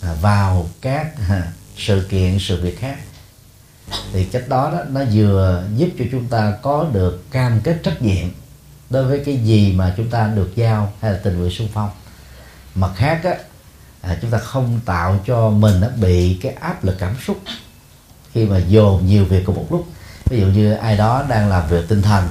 à, 0.00 0.14
vào 0.20 0.68
các 0.80 1.14
sự 1.76 2.06
kiện 2.10 2.38
sự 2.40 2.62
việc 2.62 2.80
khác 2.80 2.98
thì 4.12 4.24
cách 4.24 4.48
đó, 4.48 4.70
đó 4.70 4.78
nó 4.90 5.00
vừa 5.12 5.64
giúp 5.76 5.88
cho 5.98 6.04
chúng 6.12 6.28
ta 6.28 6.52
có 6.62 6.86
được 6.92 7.30
cam 7.30 7.60
kết 7.60 7.76
trách 7.82 8.02
nhiệm 8.02 8.28
đối 8.90 9.04
với 9.04 9.22
cái 9.24 9.36
gì 9.36 9.72
mà 9.72 9.94
chúng 9.96 10.10
ta 10.10 10.26
được 10.26 10.56
giao 10.56 10.92
hay 11.00 11.12
là 11.12 11.18
tình 11.22 11.38
nguyện 11.38 11.50
xung 11.50 11.68
phong. 11.74 11.90
Mặt 12.74 12.90
khác 12.96 13.20
á, 13.24 13.34
à, 14.00 14.18
chúng 14.22 14.30
ta 14.30 14.38
không 14.38 14.80
tạo 14.84 15.20
cho 15.26 15.50
mình 15.50 15.80
nó 15.80 15.88
bị 16.00 16.38
cái 16.42 16.52
áp 16.52 16.84
lực 16.84 16.96
cảm 16.98 17.14
xúc 17.26 17.38
khi 18.32 18.44
mà 18.44 18.58
dồn 18.58 19.06
nhiều 19.06 19.24
việc 19.24 19.42
cùng 19.46 19.56
một 19.56 19.66
lúc. 19.70 19.86
Ví 20.30 20.40
dụ 20.40 20.46
như 20.46 20.72
ai 20.72 20.96
đó 20.96 21.24
đang 21.28 21.48
làm 21.48 21.68
việc 21.68 21.88
tinh 21.88 22.02
thần 22.02 22.28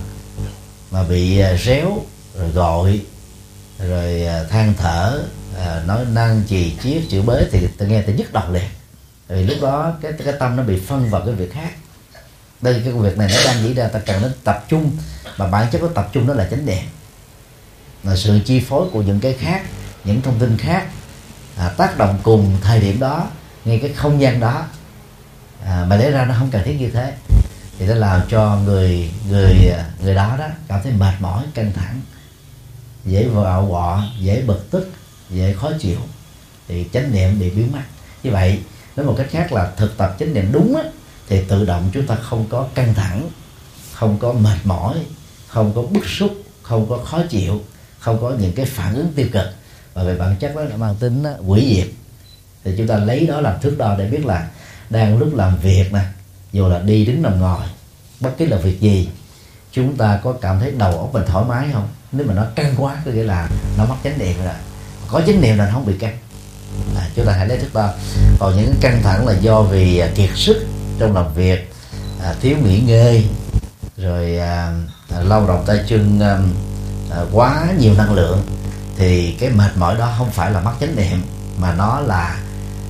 mà 0.91 1.03
bị 1.03 1.39
à, 1.39 1.57
réo 1.57 2.01
rồi 2.39 2.49
gọi 2.49 3.01
rồi 3.79 4.25
à, 4.25 4.43
than 4.49 4.73
thở 4.77 5.23
à, 5.57 5.83
nói 5.87 6.05
năng 6.13 6.43
chì 6.49 6.75
chiết 6.83 7.03
chữ 7.09 7.21
bới 7.21 7.45
thì 7.51 7.67
tôi 7.77 7.87
nghe 7.89 8.01
tôi 8.01 8.15
nhức 8.15 8.33
đầu 8.33 8.51
liền 8.51 8.69
vì 9.27 9.43
lúc 9.43 9.57
đó 9.61 9.93
cái 10.01 10.11
cái 10.25 10.33
tâm 10.39 10.55
nó 10.55 10.63
bị 10.63 10.79
phân 10.87 11.09
vào 11.09 11.21
cái 11.25 11.33
việc 11.33 11.53
khác. 11.53 11.69
Đây 12.61 12.81
cái 12.83 12.93
việc 12.93 13.17
này 13.17 13.27
nó 13.33 13.43
đang 13.45 13.63
diễn 13.63 13.73
ra 13.73 13.87
ta 13.87 13.99
cần 13.99 14.21
đến 14.21 14.31
tập 14.43 14.65
trung. 14.69 14.91
Mà 15.37 15.47
bản 15.47 15.67
chất 15.71 15.79
của 15.79 15.87
tập 15.87 16.09
trung 16.11 16.27
đó 16.27 16.33
là 16.33 16.47
chánh 16.51 16.65
niệm. 16.65 16.83
Là 18.03 18.15
sự 18.15 18.39
chi 18.45 18.59
phối 18.59 18.89
của 18.91 19.01
những 19.01 19.19
cái 19.19 19.33
khác 19.39 19.61
những 20.03 20.21
thông 20.21 20.39
tin 20.39 20.57
khác 20.57 20.87
à, 21.57 21.69
tác 21.69 21.97
động 21.97 22.19
cùng 22.23 22.57
thời 22.61 22.79
điểm 22.79 22.99
đó 22.99 23.27
ngay 23.65 23.79
cái 23.79 23.93
không 23.93 24.21
gian 24.21 24.39
đó 24.39 24.65
à, 25.65 25.85
mà 25.87 25.97
để 25.97 26.11
ra 26.11 26.25
nó 26.25 26.35
không 26.39 26.49
cần 26.51 26.63
thiết 26.65 26.75
như 26.79 26.89
thế. 26.89 27.13
Thì 27.79 27.85
nó 27.85 27.95
làm 27.95 28.21
cho 28.29 28.57
người 28.65 29.11
người 29.29 29.53
người 30.03 30.15
đó 30.15 30.35
đó 30.39 30.47
cảm 30.67 30.79
thấy 30.83 30.91
mệt 30.91 31.13
mỏi 31.19 31.43
căng 31.53 31.73
thẳng 31.73 32.01
dễ 33.05 33.27
vào 33.27 33.67
quọ 33.69 34.03
dễ 34.19 34.41
bực 34.41 34.71
tức 34.71 34.91
dễ 35.29 35.53
khó 35.53 35.71
chịu. 35.79 35.97
Thì 36.67 36.85
chánh 36.93 37.11
niệm 37.11 37.39
bị 37.39 37.49
biến 37.49 37.71
mất. 37.71 37.81
Như 38.23 38.31
vậy 38.31 38.59
nói 38.95 39.05
một 39.05 39.15
cách 39.17 39.27
khác 39.29 39.51
là 39.51 39.71
thực 39.77 39.97
tập 39.97 40.15
chánh 40.19 40.33
niệm 40.33 40.49
đúng 40.51 40.75
á, 40.75 40.83
thì 41.27 41.41
tự 41.47 41.65
động 41.65 41.89
chúng 41.93 42.07
ta 42.07 42.15
không 42.15 42.45
có 42.49 42.67
căng 42.75 42.93
thẳng 42.93 43.29
không 43.93 44.17
có 44.19 44.33
mệt 44.33 44.57
mỏi 44.63 44.97
không 45.47 45.73
có 45.75 45.81
bức 45.81 46.05
xúc 46.05 46.31
không 46.61 46.89
có 46.89 46.97
khó 46.97 47.23
chịu 47.29 47.61
không 47.99 48.21
có 48.21 48.31
những 48.39 48.53
cái 48.53 48.65
phản 48.65 48.95
ứng 48.95 49.13
tiêu 49.15 49.27
cực. 49.31 49.45
Và 49.93 50.03
về 50.03 50.15
bản 50.17 50.35
chất 50.39 50.55
đó 50.55 50.61
nó 50.69 50.77
mang 50.77 50.95
tính 50.95 51.23
quỷ 51.47 51.75
diệt. 51.75 51.87
Thì 52.63 52.73
chúng 52.77 52.87
ta 52.87 52.97
lấy 52.97 53.27
đó 53.27 53.41
làm 53.41 53.61
thước 53.61 53.75
đo 53.77 53.95
để 53.97 54.07
biết 54.07 54.25
là 54.25 54.49
đang 54.89 55.17
lúc 55.17 55.35
làm 55.35 55.57
việc 55.57 55.93
nè 55.93 56.01
dù 56.51 56.67
là 56.67 56.79
đi 56.79 57.05
đứng 57.05 57.21
nằm 57.21 57.39
ngồi 57.39 57.65
bất 58.19 58.31
cứ 58.37 58.45
là 58.45 58.57
việc 58.57 58.79
gì 58.79 59.09
chúng 59.71 59.97
ta 59.97 60.19
có 60.23 60.33
cảm 60.41 60.59
thấy 60.59 60.71
đầu 60.71 60.99
óc 60.99 61.13
mình 61.13 61.23
thoải 61.27 61.45
mái 61.45 61.67
không? 61.73 61.87
Nếu 62.11 62.27
mà 62.27 62.33
nó 62.33 62.45
căng 62.55 62.75
quá 62.77 63.01
có 63.05 63.11
nghĩa 63.11 63.23
là 63.23 63.49
nó 63.77 63.85
mất 63.85 63.95
chánh 64.03 64.19
niệm 64.19 64.37
rồi. 64.45 64.53
Có 65.07 65.21
chánh 65.27 65.41
niệm 65.41 65.57
là 65.57 65.65
nó 65.65 65.73
không 65.73 65.85
bị 65.85 65.93
căng 65.99 66.17
à, 66.97 67.09
chúng 67.15 67.25
ta 67.25 67.31
hãy 67.31 67.47
lấy 67.47 67.57
thước 67.57 67.73
đo 67.73 67.89
còn 68.39 68.57
những 68.57 68.75
căng 68.81 69.01
thẳng 69.03 69.27
là 69.27 69.33
do 69.33 69.61
vì 69.61 69.97
à, 69.97 70.09
kiệt 70.15 70.29
sức 70.35 70.67
trong 70.99 71.15
làm 71.15 71.33
việc 71.33 71.73
à, 72.23 72.35
thiếu 72.41 72.57
nghỉ 72.63 72.79
ngơi 72.79 73.25
rồi 73.97 74.37
à, 74.37 74.73
à, 75.09 75.19
lao 75.23 75.47
động 75.47 75.63
tay 75.67 75.79
chân 75.87 76.19
à, 76.19 76.37
à, 77.11 77.21
quá 77.31 77.67
nhiều 77.79 77.93
năng 77.93 78.13
lượng 78.13 78.41
thì 78.97 79.31
cái 79.39 79.49
mệt 79.49 79.71
mỏi 79.77 79.97
đó 79.97 80.13
không 80.17 80.31
phải 80.31 80.51
là 80.51 80.61
mất 80.61 80.71
chánh 80.79 80.95
niệm 80.95 81.21
mà 81.57 81.73
nó 81.73 81.99
là 81.99 82.39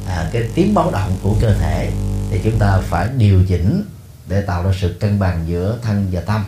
à, 0.07 0.29
cái 0.33 0.43
tiếng 0.55 0.73
báo 0.73 0.91
động 0.91 1.17
của 1.23 1.35
cơ 1.41 1.53
thể. 1.53 1.91
Thì 2.31 2.39
chúng 2.43 2.59
ta 2.59 2.79
phải 2.89 3.07
điều 3.17 3.43
chỉnh 3.47 3.83
để 4.27 4.41
tạo 4.41 4.63
ra 4.63 4.71
sự 4.81 4.97
cân 4.99 5.19
bằng 5.19 5.45
giữa 5.47 5.77
thân 5.81 6.07
và 6.11 6.21
tâm 6.21 6.45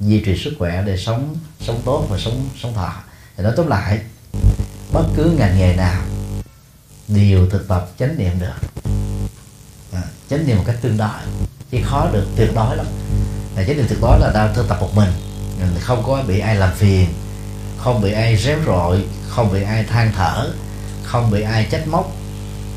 duy 0.00 0.20
trì 0.20 0.36
sức 0.44 0.52
khỏe 0.58 0.82
để 0.86 0.96
sống 0.96 1.36
sống 1.60 1.82
tốt 1.84 2.06
và 2.10 2.18
sống 2.18 2.48
sống 2.62 2.74
thọ. 2.74 2.92
Thì 3.36 3.44
nói 3.44 3.52
tóm 3.56 3.66
lại 3.66 4.00
bất 4.92 5.04
cứ 5.16 5.24
ngành 5.38 5.58
nghề 5.58 5.76
nào 5.76 6.02
đều 7.08 7.46
thực 7.50 7.68
tập 7.68 7.90
chánh 7.98 8.18
niệm 8.18 8.32
được. 8.40 8.84
À, 9.92 10.02
chánh 10.30 10.46
niệm 10.46 10.56
một 10.56 10.64
cách 10.66 10.76
tương 10.82 10.96
đối. 10.96 11.20
Chứ 11.70 11.78
khó 11.84 12.08
được 12.12 12.26
tuyệt 12.36 12.50
đối 12.54 12.76
lắm. 12.76 12.86
Là 13.56 13.64
chánh 13.64 13.76
niệm 13.76 13.86
tuyệt 13.88 13.98
đối 14.02 14.20
là 14.20 14.30
đang 14.34 14.54
thực 14.54 14.68
tập 14.68 14.78
một 14.80 14.94
mình. 14.94 15.10
Không 15.80 16.02
có 16.06 16.22
bị 16.28 16.38
ai 16.38 16.56
làm 16.56 16.74
phiền 16.74 17.06
không 17.84 18.00
bị 18.02 18.12
ai 18.12 18.36
réo 18.36 18.58
rội 18.66 19.04
không 19.28 19.52
bị 19.52 19.62
ai 19.62 19.84
than 19.84 20.12
thở 20.16 20.50
không 21.02 21.30
bị 21.30 21.42
ai 21.42 21.66
trách 21.70 21.88
móc 21.88 22.12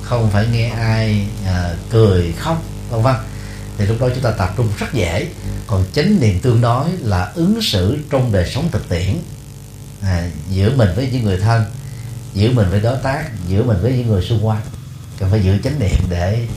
không 0.01 0.29
phải 0.31 0.47
nghe 0.51 0.69
ai 0.69 1.27
à, 1.45 1.75
cười 1.89 2.33
khóc 2.39 2.63
vân 2.89 3.01
vân. 3.01 3.15
Thì 3.77 3.85
lúc 3.85 3.97
đó 4.01 4.09
chúng 4.13 4.23
ta 4.23 4.31
tập 4.31 4.53
trung 4.57 4.69
rất 4.77 4.93
dễ. 4.93 5.27
Còn 5.67 5.85
chánh 5.93 6.19
niệm 6.19 6.39
tương 6.39 6.61
đối 6.61 6.85
là 6.99 7.31
ứng 7.35 7.61
xử 7.61 7.97
trong 8.09 8.31
đời 8.31 8.49
sống 8.49 8.69
thực 8.71 8.89
tiễn 8.89 9.17
à, 10.01 10.29
giữa 10.49 10.71
mình 10.75 10.89
với 10.95 11.09
những 11.11 11.23
người 11.23 11.37
thân 11.37 11.63
giữa 12.33 12.51
mình 12.51 12.69
với 12.69 12.79
đối 12.79 12.97
tác 12.97 13.29
giữa 13.47 13.63
mình 13.63 13.77
với 13.81 13.91
những 13.91 14.07
người 14.07 14.21
xung 14.21 14.47
quanh. 14.47 14.61
Cần 15.19 15.31
phải 15.31 15.43
giữ 15.43 15.57
chánh 15.63 15.79
niệm 15.79 15.99
để 16.09 16.47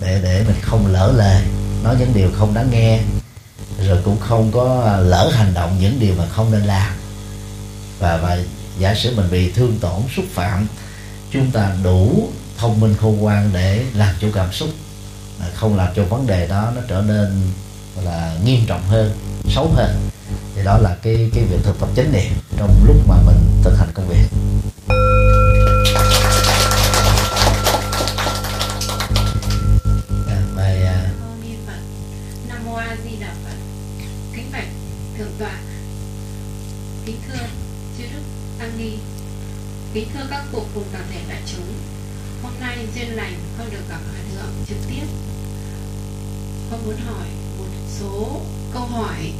để 0.00 0.20
để 0.22 0.44
mình 0.46 0.56
không 0.62 0.86
lỡ 0.86 1.12
lời 1.16 1.42
nói 1.84 1.96
những 1.98 2.14
điều 2.14 2.30
không 2.38 2.54
đáng 2.54 2.70
nghe, 2.70 3.00
rồi 3.86 3.98
cũng 4.04 4.20
không 4.20 4.52
có 4.52 4.82
à, 4.86 4.96
lỡ 4.96 5.30
hành 5.34 5.54
động 5.54 5.76
những 5.80 6.00
điều 6.00 6.14
mà 6.18 6.26
không 6.26 6.50
nên 6.50 6.62
làm. 6.62 6.92
Và 7.98 8.16
và 8.16 8.38
giả 8.78 8.94
sử 8.94 9.16
mình 9.16 9.30
bị 9.30 9.52
thương 9.52 9.78
tổn, 9.80 10.02
xúc 10.16 10.24
phạm, 10.34 10.66
chúng 11.32 11.50
ta 11.50 11.72
đủ 11.84 12.28
thông 12.58 12.80
minh 12.80 12.94
khôn 13.00 13.16
ngoan 13.16 13.50
để 13.52 13.84
làm 13.94 14.14
chủ 14.20 14.28
cảm 14.34 14.52
xúc. 14.52 14.68
Không 15.54 15.76
làm 15.76 15.88
cho 15.96 16.04
vấn 16.04 16.26
đề 16.26 16.46
đó 16.46 16.72
nó 16.76 16.80
trở 16.88 17.02
nên 17.02 17.42
là, 18.04 18.36
nghiêm 18.44 18.60
trọng 18.66 18.82
hơn, 18.88 19.12
xấu 19.48 19.70
hơn. 19.74 20.08
Thì 20.54 20.64
đó 20.64 20.78
là 20.78 20.96
cái 21.02 21.30
cái 21.34 21.44
việc 21.44 21.58
thực 21.62 21.80
tập 21.80 21.88
chánh 21.96 22.12
niệm 22.12 22.32
trong 22.56 22.86
lúc 22.86 22.96
mà 23.08 23.16
mình 23.26 23.62
thực 23.64 23.78
hành 23.78 23.88
công 23.94 24.08
việc. 24.08 24.28
Kính 39.96 40.08
thưa 40.14 40.26
các 40.30 40.44
cụ 40.52 40.62
cùng 40.74 40.84
toàn 40.92 41.04
thể 41.10 41.20
đại 41.28 41.42
chúng. 41.46 41.72
Hôm 42.42 42.52
nay 42.60 42.86
duyên 42.94 43.16
lành 43.16 43.34
con 43.58 43.70
được 43.70 43.88
gặp 43.88 43.98
hòa 44.10 44.20
thượng 44.32 44.52
trực 44.68 44.76
tiếp. 44.90 45.06
Con 46.70 46.86
muốn 46.86 46.96
hỏi 47.06 47.28
một 47.58 47.64
số 48.00 48.40
câu 48.72 48.82
hỏi 48.82 49.32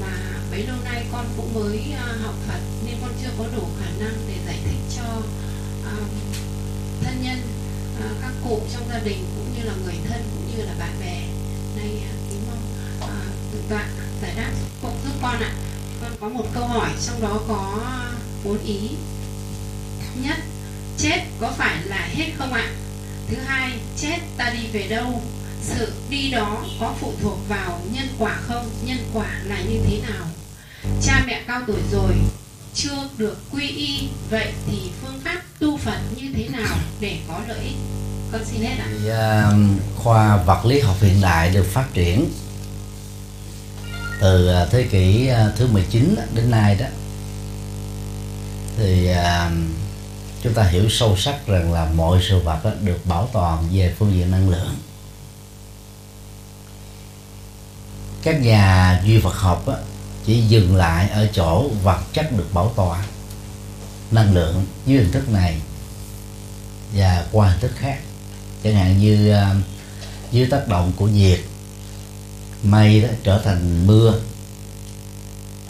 mà 0.00 0.40
bấy 0.50 0.62
lâu 0.66 0.76
nay 0.84 1.04
con 1.12 1.26
cũng 1.36 1.54
mới 1.54 1.92
à, 1.98 2.16
học 2.22 2.34
Phật 2.46 2.60
nên 2.86 2.94
con 3.00 3.10
chưa 3.22 3.28
có 3.38 3.44
đủ 3.56 3.62
khả 3.80 3.90
năng 3.98 4.14
để 4.28 4.34
giải 4.46 4.58
thích 4.64 4.80
cho 4.96 5.22
um, 5.84 6.08
thân 7.02 7.22
nhân 7.22 7.38
uh, 7.98 8.22
các 8.22 8.32
cụ 8.44 8.60
trong 8.72 8.88
gia 8.88 8.98
đình 8.98 9.24
cũng 9.36 9.54
như 9.56 9.62
là 9.62 9.74
người 9.84 9.96
thân 10.08 10.22
cũng 10.34 10.56
như 10.56 10.64
là 10.64 10.74
bạn 10.78 10.92
bè 11.00 11.22
nay 11.76 12.02
kính 12.30 12.42
mong 12.46 12.62
uh, 12.98 13.70
bạn 13.70 13.88
tọa 13.96 14.06
giải 14.22 14.32
đáp 14.36 14.52
cũng 14.82 14.96
giúp 15.04 15.12
con 15.22 15.40
ạ 15.40 15.52
con 16.00 16.10
có 16.20 16.28
một 16.28 16.44
câu 16.54 16.66
hỏi 16.66 16.90
trong 17.06 17.22
đó 17.22 17.40
có 17.48 17.80
bốn 18.44 18.58
ý 18.64 18.90
nhất 20.22 20.36
chết 20.98 21.20
có 21.40 21.52
phải 21.58 21.76
là 21.84 22.08
hết 22.14 22.26
không 22.38 22.52
ạ? 22.52 22.70
Thứ 23.28 23.36
hai 23.46 23.72
chết 23.96 24.18
ta 24.36 24.50
đi 24.50 24.66
về 24.72 24.88
đâu? 24.88 25.22
Sự 25.62 25.92
đi 26.10 26.30
đó 26.30 26.64
có 26.80 26.94
phụ 27.00 27.12
thuộc 27.22 27.38
vào 27.48 27.80
nhân 27.92 28.06
quả 28.18 28.36
không? 28.48 28.70
Nhân 28.84 28.98
quả 29.14 29.40
là 29.44 29.60
như 29.60 29.80
thế 29.86 30.00
nào? 30.08 30.26
Cha 31.02 31.24
mẹ 31.26 31.42
cao 31.46 31.62
tuổi 31.66 31.80
rồi 31.92 32.14
chưa 32.74 33.08
được 33.18 33.36
quy 33.52 33.68
y 33.68 34.08
vậy 34.30 34.52
thì 34.66 34.78
phương 35.02 35.20
pháp 35.24 35.42
tu 35.58 35.76
phật 35.76 35.98
như 36.16 36.28
thế 36.34 36.48
nào 36.48 36.78
để 37.00 37.18
có 37.28 37.40
lợi 37.48 37.58
ích? 37.64 37.76
Con 38.32 38.44
xin 38.44 38.62
hết 38.62 38.76
ạ. 38.78 38.86
Thì, 38.90 39.10
uh, 39.10 39.80
khoa 39.96 40.36
vật 40.36 40.66
lý 40.66 40.80
học 40.80 40.96
hiện 41.00 41.20
đại 41.20 41.50
được 41.50 41.66
phát 41.72 41.86
triển 41.94 42.30
từ 44.20 44.62
uh, 44.62 44.70
thế 44.70 44.82
kỷ 44.82 45.30
uh, 45.30 45.56
thứ 45.56 45.66
19 45.66 46.14
đến 46.34 46.50
nay 46.50 46.74
đó. 46.80 46.86
Thì 48.78 49.10
uh, 49.10 49.52
chúng 50.42 50.54
ta 50.54 50.62
hiểu 50.62 50.88
sâu 50.88 51.16
sắc 51.16 51.46
rằng 51.46 51.72
là 51.72 51.88
mọi 51.94 52.18
sự 52.28 52.38
vật 52.38 52.64
đó 52.64 52.70
được 52.80 53.06
bảo 53.06 53.28
toàn 53.32 53.68
về 53.72 53.94
phương 53.98 54.12
diện 54.12 54.30
năng 54.30 54.50
lượng 54.50 54.74
các 58.22 58.40
nhà 58.40 59.00
duy 59.04 59.18
vật 59.18 59.34
học 59.34 59.68
đó, 59.68 59.74
chỉ 60.26 60.40
dừng 60.40 60.76
lại 60.76 61.08
ở 61.08 61.26
chỗ 61.34 61.68
vật 61.82 62.00
chất 62.12 62.32
được 62.36 62.54
bảo 62.54 62.72
toàn 62.76 63.02
năng 64.10 64.34
lượng 64.34 64.66
dưới 64.86 64.98
hình 64.98 65.12
thức 65.12 65.28
này 65.28 65.60
và 66.94 67.26
qua 67.32 67.48
hình 67.48 67.60
thức 67.60 67.72
khác 67.76 67.98
chẳng 68.64 68.74
hạn 68.74 68.98
như 68.98 69.30
ờ, 69.32 69.54
dưới 70.32 70.46
tác 70.46 70.68
động 70.68 70.92
của 70.96 71.06
nhiệt 71.06 71.40
mây 72.62 73.00
đó 73.00 73.08
trở 73.24 73.40
thành 73.44 73.86
mưa 73.86 74.14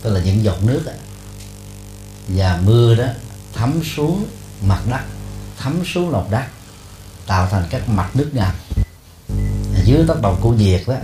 tức 0.03 0.15
là 0.15 0.21
những 0.21 0.45
giọt 0.45 0.63
nước 0.63 0.83
đó. 0.87 0.93
và 2.29 2.61
mưa 2.65 2.95
đó 2.95 3.07
thấm 3.55 3.81
xuống 3.97 4.27
mặt 4.63 4.81
đất 4.91 5.01
thấm 5.59 5.83
xuống 5.85 6.11
lòng 6.11 6.31
đất 6.31 6.45
tạo 7.27 7.49
thành 7.51 7.67
các 7.71 7.89
mặt 7.89 8.17
nước 8.17 8.31
ngầm. 8.33 8.55
Dưới 9.85 10.05
tác 10.09 10.23
động 10.23 10.39
của 10.41 10.51
nhiệt 10.51 10.83
đó 10.87 10.95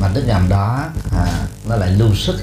mặt 0.00 0.10
nước 0.14 0.24
ngầm 0.26 0.48
đó 0.48 0.84
à, 1.16 1.46
nó 1.64 1.76
lại 1.76 1.90
lưu 1.90 2.14
sức 2.14 2.40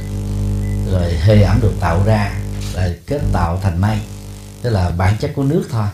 rồi 0.91 1.17
hơi 1.17 1.43
ẩm 1.43 1.59
được 1.61 1.73
tạo 1.79 2.03
ra 2.05 2.33
lại 2.73 2.95
kết 3.07 3.21
tạo 3.33 3.59
thành 3.63 3.81
mây. 3.81 3.99
Tức 4.61 4.69
là 4.69 4.89
bản 4.89 5.17
chất 5.17 5.31
của 5.35 5.43
nước 5.43 5.67
thôi. 5.71 5.87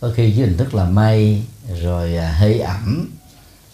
Có 0.00 0.10
khi 0.16 0.30
dưới 0.30 0.46
hình 0.46 0.56
thức 0.56 0.74
là 0.74 0.84
mây 0.84 1.42
rồi 1.82 2.16
à, 2.16 2.32
hơi 2.32 2.60
ẩm 2.60 3.10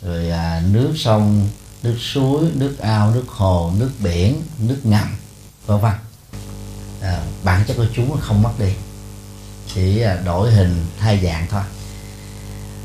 rồi 0.02 0.30
à, 0.30 0.62
nước 0.70 0.92
sông 0.96 1.48
nước 1.82 1.96
suối 1.98 2.50
nước 2.54 2.78
ao 2.78 3.10
nước 3.10 3.24
hồ 3.28 3.72
nước 3.78 3.90
biển 3.98 4.42
nước 4.58 4.78
ngầm 4.84 5.08
vân 5.66 5.80
vân. 5.80 5.92
À, 7.00 7.22
bản 7.44 7.64
chất 7.66 7.76
của 7.76 7.86
chúng 7.94 8.20
không 8.20 8.42
mất 8.42 8.52
đi 8.58 8.72
chỉ 9.74 10.00
à, 10.00 10.18
đổi 10.24 10.50
hình 10.50 10.86
thay 11.00 11.20
dạng 11.22 11.46
thôi. 11.50 11.62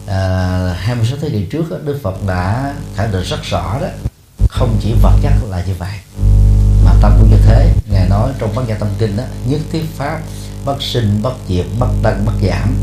À, 0.08 0.76
26 0.78 1.18
thế 1.22 1.30
kỷ 1.30 1.46
trước 1.46 1.86
Đức 1.86 2.00
Phật 2.04 2.28
đã 2.28 2.74
khẳng 2.96 3.12
định 3.12 3.24
rất 3.24 3.44
rõ 3.44 3.80
đó 3.82 3.88
không 4.50 4.78
chỉ 4.82 4.94
vật 5.02 5.14
chất 5.22 5.34
là 5.50 5.64
như 5.68 5.74
vậy 5.80 5.94
mà 6.86 6.92
tâm 7.02 7.14
cũng 7.20 7.30
như 7.30 7.38
thế. 7.46 7.74
Ngài 7.92 8.10
nói 8.10 8.32
trong 8.40 8.56
bát 8.56 8.62
nhã 8.68 8.76
tâm 8.76 8.90
kinh 9.00 9.18
đó 9.18 9.24
nhất 9.46 9.62
thiết 9.72 9.86
pháp 9.98 10.20
bất 10.66 10.82
sinh 10.82 11.20
bất 11.22 11.34
diệt 11.48 11.66
bất 11.80 11.90
tăng 12.04 12.26
bất 12.26 12.34
giảm. 12.42 12.76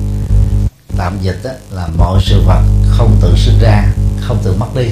Tạm 0.96 1.18
dịch 1.22 1.40
đó, 1.44 1.50
là 1.70 1.88
mọi 1.98 2.20
sự 2.24 2.42
vật 2.46 2.62
không 2.88 3.18
tự 3.20 3.34
sinh 3.36 3.58
ra 3.60 3.84
không 4.20 4.38
tự 4.44 4.54
mất 4.54 4.74
đi 4.74 4.88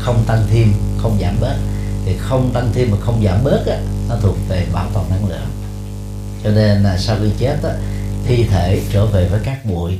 không 0.00 0.24
tăng 0.26 0.46
thêm 0.50 0.72
không 1.02 1.18
giảm 1.20 1.36
bớt. 1.40 1.56
Thì 2.04 2.16
không 2.18 2.50
tăng 2.54 2.70
thêm 2.74 2.90
mà 2.90 2.96
không 3.00 3.22
giảm 3.24 3.44
bớt 3.44 3.66
á, 3.66 3.78
nó 4.08 4.16
thuộc 4.22 4.36
về 4.48 4.66
bảo 4.72 4.86
toàn 4.94 5.10
năng 5.10 5.28
lượng. 5.28 5.46
Cho 6.44 6.50
nên 6.50 6.82
là 6.82 6.98
sau 6.98 7.16
khi 7.20 7.30
chết 7.38 7.56
á, 7.62 7.70
thi 8.30 8.44
thể 8.44 8.82
trở 8.92 9.06
về 9.06 9.28
với 9.28 9.40
các 9.44 9.64
bụi. 9.64 9.98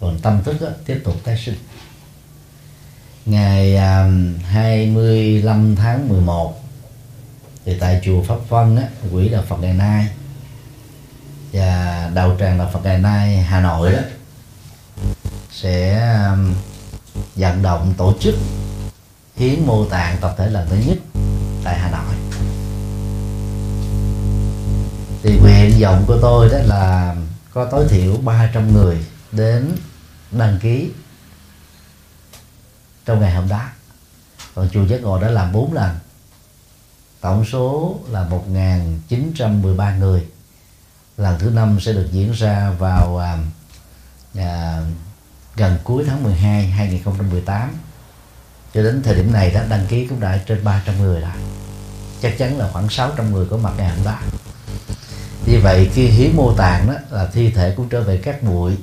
Còn 0.00 0.18
tâm 0.18 0.42
thức 0.44 0.60
đó, 0.60 0.68
tiếp 0.86 1.00
tục 1.04 1.14
tái 1.24 1.36
sinh. 1.44 1.54
Ngày 3.26 3.76
à, 3.76 4.10
25 4.44 5.76
tháng 5.76 6.08
11 6.08 6.62
thì 7.64 7.76
tại 7.80 8.00
chùa 8.04 8.22
Pháp 8.22 8.36
Vân 8.48 8.76
á, 8.76 8.88
quỹ 9.12 9.28
đạo 9.28 9.42
Phật 9.48 9.56
ngày 9.60 9.74
nay 9.74 10.08
và 11.52 12.10
đạo 12.14 12.36
tràng 12.40 12.58
đạo 12.58 12.70
Phật 12.72 12.80
ngày 12.84 12.98
nay 12.98 13.36
Hà 13.36 13.60
Nội 13.60 13.92
đó 13.92 14.00
sẽ 15.50 15.98
à, 16.00 16.36
vận 17.34 17.62
động 17.62 17.94
tổ 17.96 18.14
chức 18.20 18.34
hiến 19.36 19.66
mô 19.66 19.84
tạng 19.84 20.16
tập 20.20 20.34
thể 20.38 20.50
lần 20.50 20.68
thứ 20.70 20.76
nhất 20.86 20.98
tại 21.64 21.78
Hà 21.78 21.90
Nội. 21.90 22.14
Thì 25.22 25.38
nguyện 25.38 25.72
vọng 25.80 26.04
của 26.06 26.18
tôi 26.22 26.48
đó 26.48 26.58
là 26.58 27.14
có 27.56 27.64
tối 27.64 27.86
thiểu 27.88 28.16
300 28.16 28.72
người 28.72 29.06
đến 29.32 29.76
đăng 30.30 30.58
ký 30.62 30.90
trong 33.04 33.20
ngày 33.20 33.34
hôm 33.34 33.48
đó. 33.48 33.62
Còn 34.54 34.68
chùa 34.72 34.86
Giác 34.86 35.02
Ngộ 35.02 35.20
đã 35.20 35.28
làm 35.28 35.52
4 35.52 35.72
lần. 35.72 35.96
Tổng 37.20 37.44
số 37.44 37.98
là 38.08 38.28
1.913 38.48 39.98
người. 39.98 40.26
Lần 41.16 41.38
thứ 41.38 41.50
năm 41.50 41.78
sẽ 41.80 41.92
được 41.92 42.08
diễn 42.12 42.32
ra 42.32 42.70
vào 42.70 43.18
à, 43.18 43.38
à, 44.34 44.82
gần 45.56 45.78
cuối 45.84 46.04
tháng 46.06 46.22
12 46.22 46.66
2018 46.66 47.74
cho 48.74 48.82
đến 48.82 49.02
thời 49.02 49.14
điểm 49.14 49.32
này 49.32 49.50
đã 49.50 49.66
đăng 49.68 49.86
ký 49.86 50.06
cũng 50.06 50.20
đã 50.20 50.38
trên 50.46 50.64
300 50.64 50.98
người 50.98 51.20
rồi. 51.20 51.30
Chắc 52.22 52.38
chắn 52.38 52.58
là 52.58 52.70
khoảng 52.72 52.88
600 52.88 53.32
người 53.32 53.46
có 53.50 53.56
mặt 53.56 53.72
ngày 53.76 53.88
hôm 53.88 54.04
đó 54.04 54.18
như 55.46 55.60
vậy 55.60 55.90
khi 55.94 56.06
hiến 56.06 56.36
mô 56.36 56.54
tạng 56.54 56.86
đó 56.86 56.94
là 57.10 57.26
thi 57.32 57.50
thể 57.50 57.74
cũng 57.76 57.88
trở 57.88 58.00
về 58.00 58.16
các 58.16 58.42
bụi. 58.42 58.76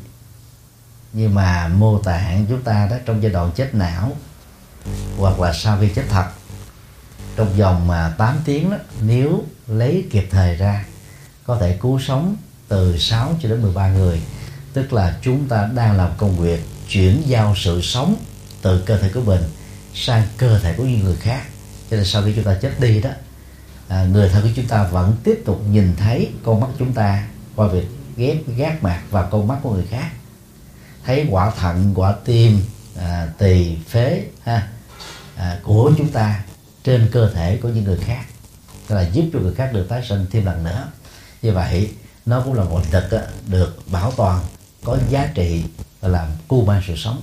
Nhưng 1.14 1.36
mà 1.36 1.68
mô 1.68 2.00
tạng 2.00 2.46
chúng 2.50 2.62
ta 2.62 2.88
đó 2.92 2.96
trong 3.06 3.24
giai 3.24 3.32
đoạn 3.32 3.52
chết 3.56 3.76
não 3.76 4.12
hoặc 5.18 5.40
là 5.40 5.54
sau 5.54 5.78
khi 5.82 5.90
chết 5.96 6.04
thật 6.10 6.26
trong 7.36 7.58
vòng 7.58 7.88
mà 7.88 8.14
8 8.18 8.38
tiếng 8.46 8.72
đó, 8.72 8.78
nếu 9.02 9.44
lấy 9.68 10.06
kịp 10.12 10.28
thời 10.32 10.56
ra 10.56 10.86
có 11.46 11.58
thể 11.58 11.78
cứu 11.82 12.00
sống 12.00 12.36
từ 12.68 12.98
6 12.98 13.36
cho 13.42 13.50
đến 13.50 13.62
13 13.62 13.90
người. 13.90 14.22
Tức 14.74 14.94
là 14.94 15.18
chúng 15.22 15.48
ta 15.48 15.70
đang 15.76 15.98
làm 15.98 16.12
công 16.18 16.40
việc 16.40 16.64
chuyển 16.90 17.22
giao 17.26 17.56
sự 17.58 17.82
sống 17.82 18.16
từ 18.62 18.82
cơ 18.82 18.98
thể 18.98 19.10
của 19.10 19.22
mình 19.22 19.42
sang 19.94 20.28
cơ 20.38 20.60
thể 20.60 20.74
của 20.78 20.84
những 20.84 21.04
người 21.04 21.16
khác. 21.16 21.42
Cho 21.92 21.98
nên 21.98 22.06
sau 22.06 22.24
khi 22.24 22.34
chúng 22.36 22.44
ta 22.44 22.56
chết 22.62 22.80
đi 22.80 23.02
đó 23.02 23.10
à, 23.88 24.04
người 24.04 24.30
thân 24.30 24.44
của 24.44 24.50
chúng 24.56 24.68
ta 24.68 24.84
vẫn 24.84 25.16
tiếp 25.24 25.42
tục 25.46 25.62
nhìn 25.72 25.96
thấy 25.98 26.32
con 26.44 26.60
mắt 26.60 26.68
chúng 26.80 26.94
ta 26.94 27.28
qua 27.56 27.68
việc 27.68 27.88
ghép 28.18 28.38
gác 28.58 28.84
mạc 28.84 29.02
và 29.10 29.24
con 29.24 29.48
mắt 29.48 29.58
của 29.64 29.72
người 29.72 29.86
khác. 29.90 30.12
Thấy 31.06 31.28
quả 31.30 31.52
thận 31.52 31.94
quả 31.96 32.16
tim 32.26 32.60
à, 32.98 33.28
tỳ 33.38 33.76
phế 33.76 34.26
ha 34.44 34.68
à, 35.36 35.60
của 35.64 35.92
chúng 35.98 36.10
ta 36.10 36.44
trên 36.84 37.10
cơ 37.12 37.30
thể 37.34 37.60
của 37.62 37.70
những 37.70 37.84
người 37.84 37.98
khác. 37.98 38.26
Tức 38.88 38.96
là 38.96 39.02
giúp 39.02 39.24
cho 39.34 39.40
người 39.40 39.54
khác 39.54 39.74
được 39.74 39.90
tái 39.90 40.06
sinh 40.10 40.26
thêm 40.32 40.46
lần 40.46 40.64
nữa. 40.64 40.88
Như 41.42 41.52
vậy 41.52 41.92
nó 42.26 42.42
cũng 42.42 42.54
là 42.54 42.64
một 42.64 42.82
thực 42.92 43.10
được 43.48 43.80
bảo 43.92 44.12
toàn 44.12 44.40
có 44.84 44.98
giá 45.10 45.32
trị 45.34 45.64
và 46.02 46.10
làm 46.10 46.28
cu 46.48 46.66
mang 46.66 46.82
sự 46.88 46.96
sống. 46.96 47.22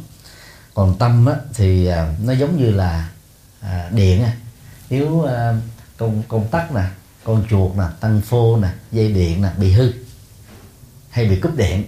Còn 0.74 0.98
tâm 0.98 1.26
á, 1.26 1.34
thì 1.54 1.86
à, 1.86 2.14
nó 2.22 2.32
giống 2.32 2.56
như 2.56 2.70
là 2.70 3.08
à, 3.60 3.90
điện 3.94 4.24
nếu 4.90 5.22
à, 5.22 5.54
con 6.00 6.22
con 6.28 6.48
tắc 6.48 6.72
nè 6.72 6.82
con 7.24 7.46
chuột 7.50 7.76
nè 7.76 7.84
tăng 8.00 8.20
phô 8.20 8.56
nè 8.56 8.68
dây 8.92 9.12
điện 9.12 9.42
nè 9.42 9.48
bị 9.58 9.72
hư 9.72 9.92
hay 11.10 11.28
bị 11.28 11.40
cúp 11.40 11.56
điện. 11.56 11.84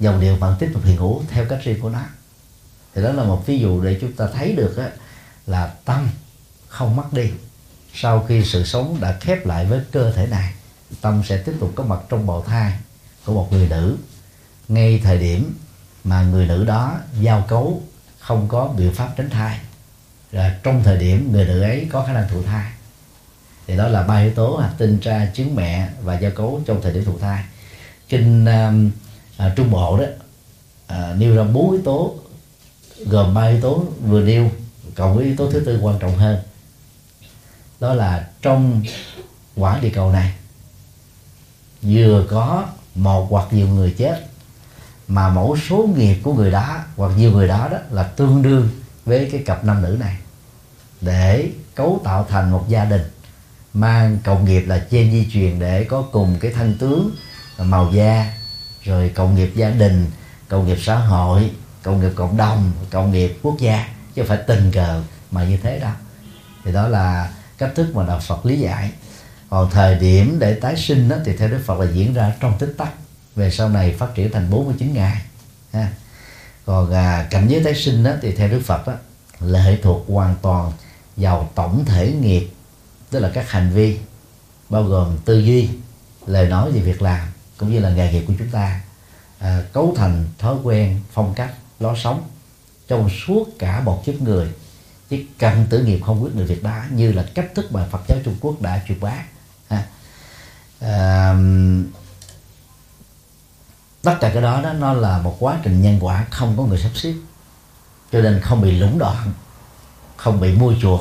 Dòng 0.00 0.20
điện 0.20 0.38
vẫn 0.38 0.56
tiếp 0.58 0.70
tục 0.74 0.82
hiện 0.84 0.96
hữu 0.96 1.22
theo 1.30 1.44
cách 1.48 1.58
riêng 1.64 1.80
của 1.80 1.88
nó. 1.88 2.02
Thì 2.94 3.02
đó 3.02 3.12
là 3.12 3.24
một 3.24 3.46
ví 3.46 3.58
dụ 3.58 3.84
để 3.84 3.98
chúng 4.00 4.12
ta 4.12 4.26
thấy 4.34 4.52
được 4.52 4.76
á, 4.76 4.90
là 5.46 5.74
tâm 5.84 6.08
không 6.68 6.96
mất 6.96 7.12
đi. 7.12 7.30
Sau 7.94 8.24
khi 8.28 8.44
sự 8.44 8.64
sống 8.64 8.98
đã 9.00 9.18
khép 9.20 9.46
lại 9.46 9.66
với 9.66 9.80
cơ 9.92 10.12
thể 10.12 10.26
này 10.26 10.52
tâm 11.00 11.22
sẽ 11.24 11.36
tiếp 11.36 11.52
tục 11.60 11.72
có 11.74 11.84
mặt 11.84 12.00
trong 12.08 12.26
bào 12.26 12.42
thai 12.42 12.72
của 13.24 13.34
một 13.34 13.52
người 13.52 13.68
nữ. 13.68 13.96
Ngay 14.68 15.00
thời 15.04 15.18
điểm 15.18 15.54
mà 16.04 16.22
người 16.22 16.46
nữ 16.46 16.64
đó 16.64 16.98
giao 17.20 17.44
cấu 17.48 17.82
không 18.18 18.48
có 18.48 18.68
biện 18.68 18.94
pháp 18.94 19.08
tránh 19.16 19.30
thai 19.30 19.60
là 20.32 20.58
trong 20.62 20.82
thời 20.84 20.98
điểm 20.98 21.32
người 21.32 21.44
nữ 21.44 21.62
ấy 21.62 21.86
có 21.92 22.04
khả 22.06 22.12
năng 22.12 22.28
thụ 22.28 22.42
thai 22.42 22.72
thì 23.72 23.78
đó 23.78 23.88
là 23.88 24.02
ba 24.02 24.18
yếu 24.18 24.30
tố 24.34 24.58
là 24.60 24.70
tinh 24.78 24.98
tra 24.98 25.26
trứng 25.34 25.54
mẹ 25.54 25.88
và 26.02 26.18
gia 26.18 26.30
cấu 26.30 26.60
trong 26.66 26.82
thời 26.82 26.92
điểm 26.92 27.04
thụ 27.04 27.18
thai. 27.18 27.44
Kinh 28.08 28.44
um, 28.44 28.90
à, 29.36 29.52
trung 29.56 29.70
bộ 29.70 29.98
đó 29.98 30.04
à, 30.86 31.14
nêu 31.18 31.36
ra 31.36 31.44
bốn 31.44 31.72
yếu 31.72 31.82
tố 31.82 32.14
gồm 33.06 33.34
ba 33.34 33.48
yếu 33.48 33.60
tố 33.60 33.84
vừa 34.06 34.20
nêu 34.20 34.50
cộng 34.94 35.16
với 35.16 35.24
yếu 35.24 35.36
tố 35.36 35.50
thứ 35.50 35.60
tư 35.60 35.78
quan 35.82 35.98
trọng 35.98 36.16
hơn. 36.16 36.38
Đó 37.80 37.94
là 37.94 38.28
trong 38.42 38.82
quả 39.56 39.78
địa 39.82 39.90
cầu 39.90 40.12
này 40.12 40.34
vừa 41.82 42.26
có 42.30 42.66
một 42.94 43.26
hoặc 43.30 43.52
nhiều 43.52 43.68
người 43.68 43.90
chết 43.90 44.26
mà 45.08 45.28
mẫu 45.28 45.56
số 45.68 45.88
nghiệp 45.96 46.20
của 46.22 46.34
người 46.34 46.50
đó 46.50 46.78
hoặc 46.96 47.12
nhiều 47.16 47.32
người 47.32 47.48
đó 47.48 47.68
đó 47.72 47.78
là 47.90 48.02
tương 48.02 48.42
đương 48.42 48.68
với 49.04 49.28
cái 49.32 49.42
cặp 49.46 49.64
nam 49.64 49.82
nữ 49.82 49.96
này 50.00 50.16
để 51.00 51.50
cấu 51.74 52.00
tạo 52.04 52.26
thành 52.28 52.50
một 52.50 52.64
gia 52.68 52.84
đình 52.84 53.02
mang 53.74 54.18
cộng 54.24 54.44
nghiệp 54.44 54.60
là 54.60 54.86
gen 54.90 55.12
di 55.12 55.28
truyền 55.32 55.58
để 55.58 55.84
có 55.84 56.02
cùng 56.12 56.36
cái 56.40 56.52
thanh 56.52 56.78
tướng 56.78 57.16
màu 57.58 57.90
da. 57.92 58.34
Rồi 58.82 59.08
cộng 59.14 59.34
nghiệp 59.34 59.52
gia 59.54 59.70
đình 59.70 60.06
cộng 60.48 60.66
nghiệp 60.66 60.78
xã 60.80 60.96
hội 60.96 61.50
cộng 61.82 62.00
nghiệp 62.00 62.12
cộng 62.14 62.36
đồng 62.36 62.72
cộng 62.90 63.12
nghiệp 63.12 63.38
quốc 63.42 63.58
gia. 63.58 63.86
Chứ 64.14 64.22
không 64.22 64.28
phải 64.28 64.38
tình 64.46 64.70
cờ 64.72 65.02
mà 65.30 65.44
như 65.44 65.56
thế 65.56 65.78
đâu. 65.78 65.92
Thì 66.64 66.72
đó 66.72 66.88
là 66.88 67.32
cách 67.58 67.72
thức 67.74 67.96
mà 67.96 68.06
đạo 68.06 68.20
Phật 68.26 68.46
lý 68.46 68.60
giải. 68.60 68.90
Còn 69.50 69.70
thời 69.70 69.94
điểm 69.94 70.36
để 70.38 70.54
tái 70.54 70.76
sinh 70.76 71.08
đó, 71.08 71.16
thì 71.24 71.36
theo 71.36 71.48
Đức 71.48 71.60
Phật 71.66 71.80
là 71.80 71.90
diễn 71.92 72.14
ra 72.14 72.32
trong 72.40 72.58
tích 72.58 72.74
tắc. 72.78 72.88
Về 73.36 73.50
sau 73.50 73.68
này 73.68 73.94
phát 73.98 74.14
triển 74.14 74.32
thành 74.32 74.50
49 74.50 74.94
ngày. 74.94 75.22
Ha. 75.72 75.88
còn 76.66 76.92
à, 76.92 77.26
cảnh 77.30 77.48
giới 77.48 77.64
tái 77.64 77.74
sinh 77.74 78.04
đó, 78.04 78.10
thì 78.22 78.32
theo 78.32 78.48
Đức 78.48 78.60
Phật 78.64 78.86
đó, 78.86 78.92
là 79.40 79.62
hệ 79.62 79.76
thuộc 79.82 80.04
hoàn 80.08 80.34
toàn 80.42 80.72
vào 81.16 81.50
tổng 81.54 81.84
thể 81.84 82.12
nghiệp 82.12 82.48
tức 83.12 83.20
là 83.20 83.30
các 83.34 83.50
hành 83.50 83.70
vi 83.70 83.98
bao 84.68 84.84
gồm 84.84 85.18
tư 85.24 85.38
duy 85.38 85.68
lời 86.26 86.48
nói 86.48 86.70
và 86.74 86.82
việc 86.82 87.02
làm 87.02 87.28
cũng 87.56 87.72
như 87.72 87.80
là 87.80 87.90
nghề 87.90 88.12
nghiệp 88.12 88.24
của 88.26 88.34
chúng 88.38 88.50
ta 88.50 88.80
à, 89.38 89.62
cấu 89.72 89.94
thành 89.96 90.26
thói 90.38 90.56
quen 90.62 91.00
phong 91.12 91.34
cách 91.34 91.54
lối 91.80 91.98
sống 92.04 92.22
trong 92.88 93.10
suốt 93.26 93.48
cả 93.58 93.80
một 93.80 94.02
kiếp 94.04 94.20
người. 94.20 94.52
Chứ 95.10 95.24
cần 95.38 95.66
tử 95.70 95.84
nghiệp 95.84 96.00
không 96.06 96.22
quyết 96.22 96.34
được 96.34 96.44
việc 96.48 96.62
đó 96.62 96.82
như 96.90 97.12
là 97.12 97.24
cách 97.34 97.50
thức 97.54 97.72
mà 97.72 97.86
Phật 97.90 98.00
giáo 98.08 98.18
Trung 98.24 98.36
Quốc 98.40 98.62
đã 98.62 98.82
truyền 98.88 99.00
bá 99.00 99.14
ha. 99.68 99.86
À, 100.80 101.34
tất 104.02 104.16
cả 104.20 104.30
cái 104.32 104.42
đó, 104.42 104.60
đó 104.62 104.72
nó 104.72 104.92
là 104.92 105.18
một 105.18 105.36
quá 105.38 105.58
trình 105.62 105.82
nhân 105.82 105.98
quả 106.00 106.26
không 106.30 106.54
có 106.56 106.62
người 106.62 106.78
sắp 106.78 106.90
xếp. 106.94 107.14
Cho 108.12 108.20
nên 108.20 108.40
không 108.40 108.60
bị 108.60 108.70
lũng 108.70 108.98
đoạn 108.98 109.32
không 110.16 110.40
bị 110.40 110.52
mua 110.52 110.74
chuột 110.80 111.00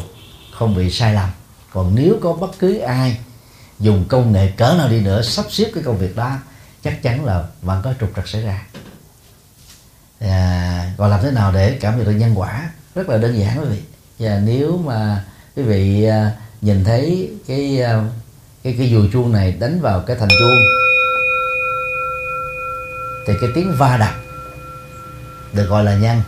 không 0.51 0.75
bị 0.75 0.91
sai 0.91 1.13
lầm 1.13 1.29
còn 1.73 1.95
nếu 1.95 2.17
có 2.21 2.33
bất 2.33 2.51
cứ 2.59 2.77
ai 2.77 3.17
dùng 3.79 4.05
công 4.07 4.31
nghệ 4.31 4.51
cỡ 4.57 4.75
nào 4.77 4.89
đi 4.89 4.99
nữa 5.01 5.21
sắp 5.21 5.45
xếp 5.49 5.71
cái 5.73 5.83
công 5.83 5.97
việc 5.97 6.15
đó 6.15 6.37
chắc 6.83 7.03
chắn 7.03 7.25
là 7.25 7.43
vẫn 7.61 7.81
có 7.83 7.93
trục 7.99 8.09
trặc 8.15 8.27
xảy 8.27 8.41
ra. 8.41 8.61
À, 10.19 10.93
còn 10.97 11.09
làm 11.09 11.19
thế 11.23 11.31
nào 11.31 11.51
để 11.51 11.77
cảm 11.81 11.97
nhận 11.97 12.05
được 12.05 12.11
nhân 12.11 12.39
quả? 12.39 12.69
Rất 12.95 13.09
là 13.09 13.17
đơn 13.17 13.39
giản 13.39 13.59
quý 13.59 13.65
vị. 13.69 13.81
Và 14.19 14.39
nếu 14.45 14.77
mà 14.77 15.25
quý 15.55 15.63
vị 15.63 16.03
à, 16.03 16.31
nhìn 16.61 16.83
thấy 16.83 17.31
cái 17.47 17.81
à, 17.81 18.03
cái 18.63 18.75
cái 18.77 18.89
dùi 18.91 19.09
chuông 19.13 19.31
này 19.31 19.51
đánh 19.51 19.81
vào 19.81 19.99
cái 19.99 20.15
thành 20.19 20.29
chuông 20.29 20.57
thì 23.27 23.33
cái 23.41 23.49
tiếng 23.55 23.75
va 23.77 23.97
đập 23.97 24.13
được 25.53 25.65
gọi 25.65 25.83
là 25.83 25.95
nhân 25.95 26.21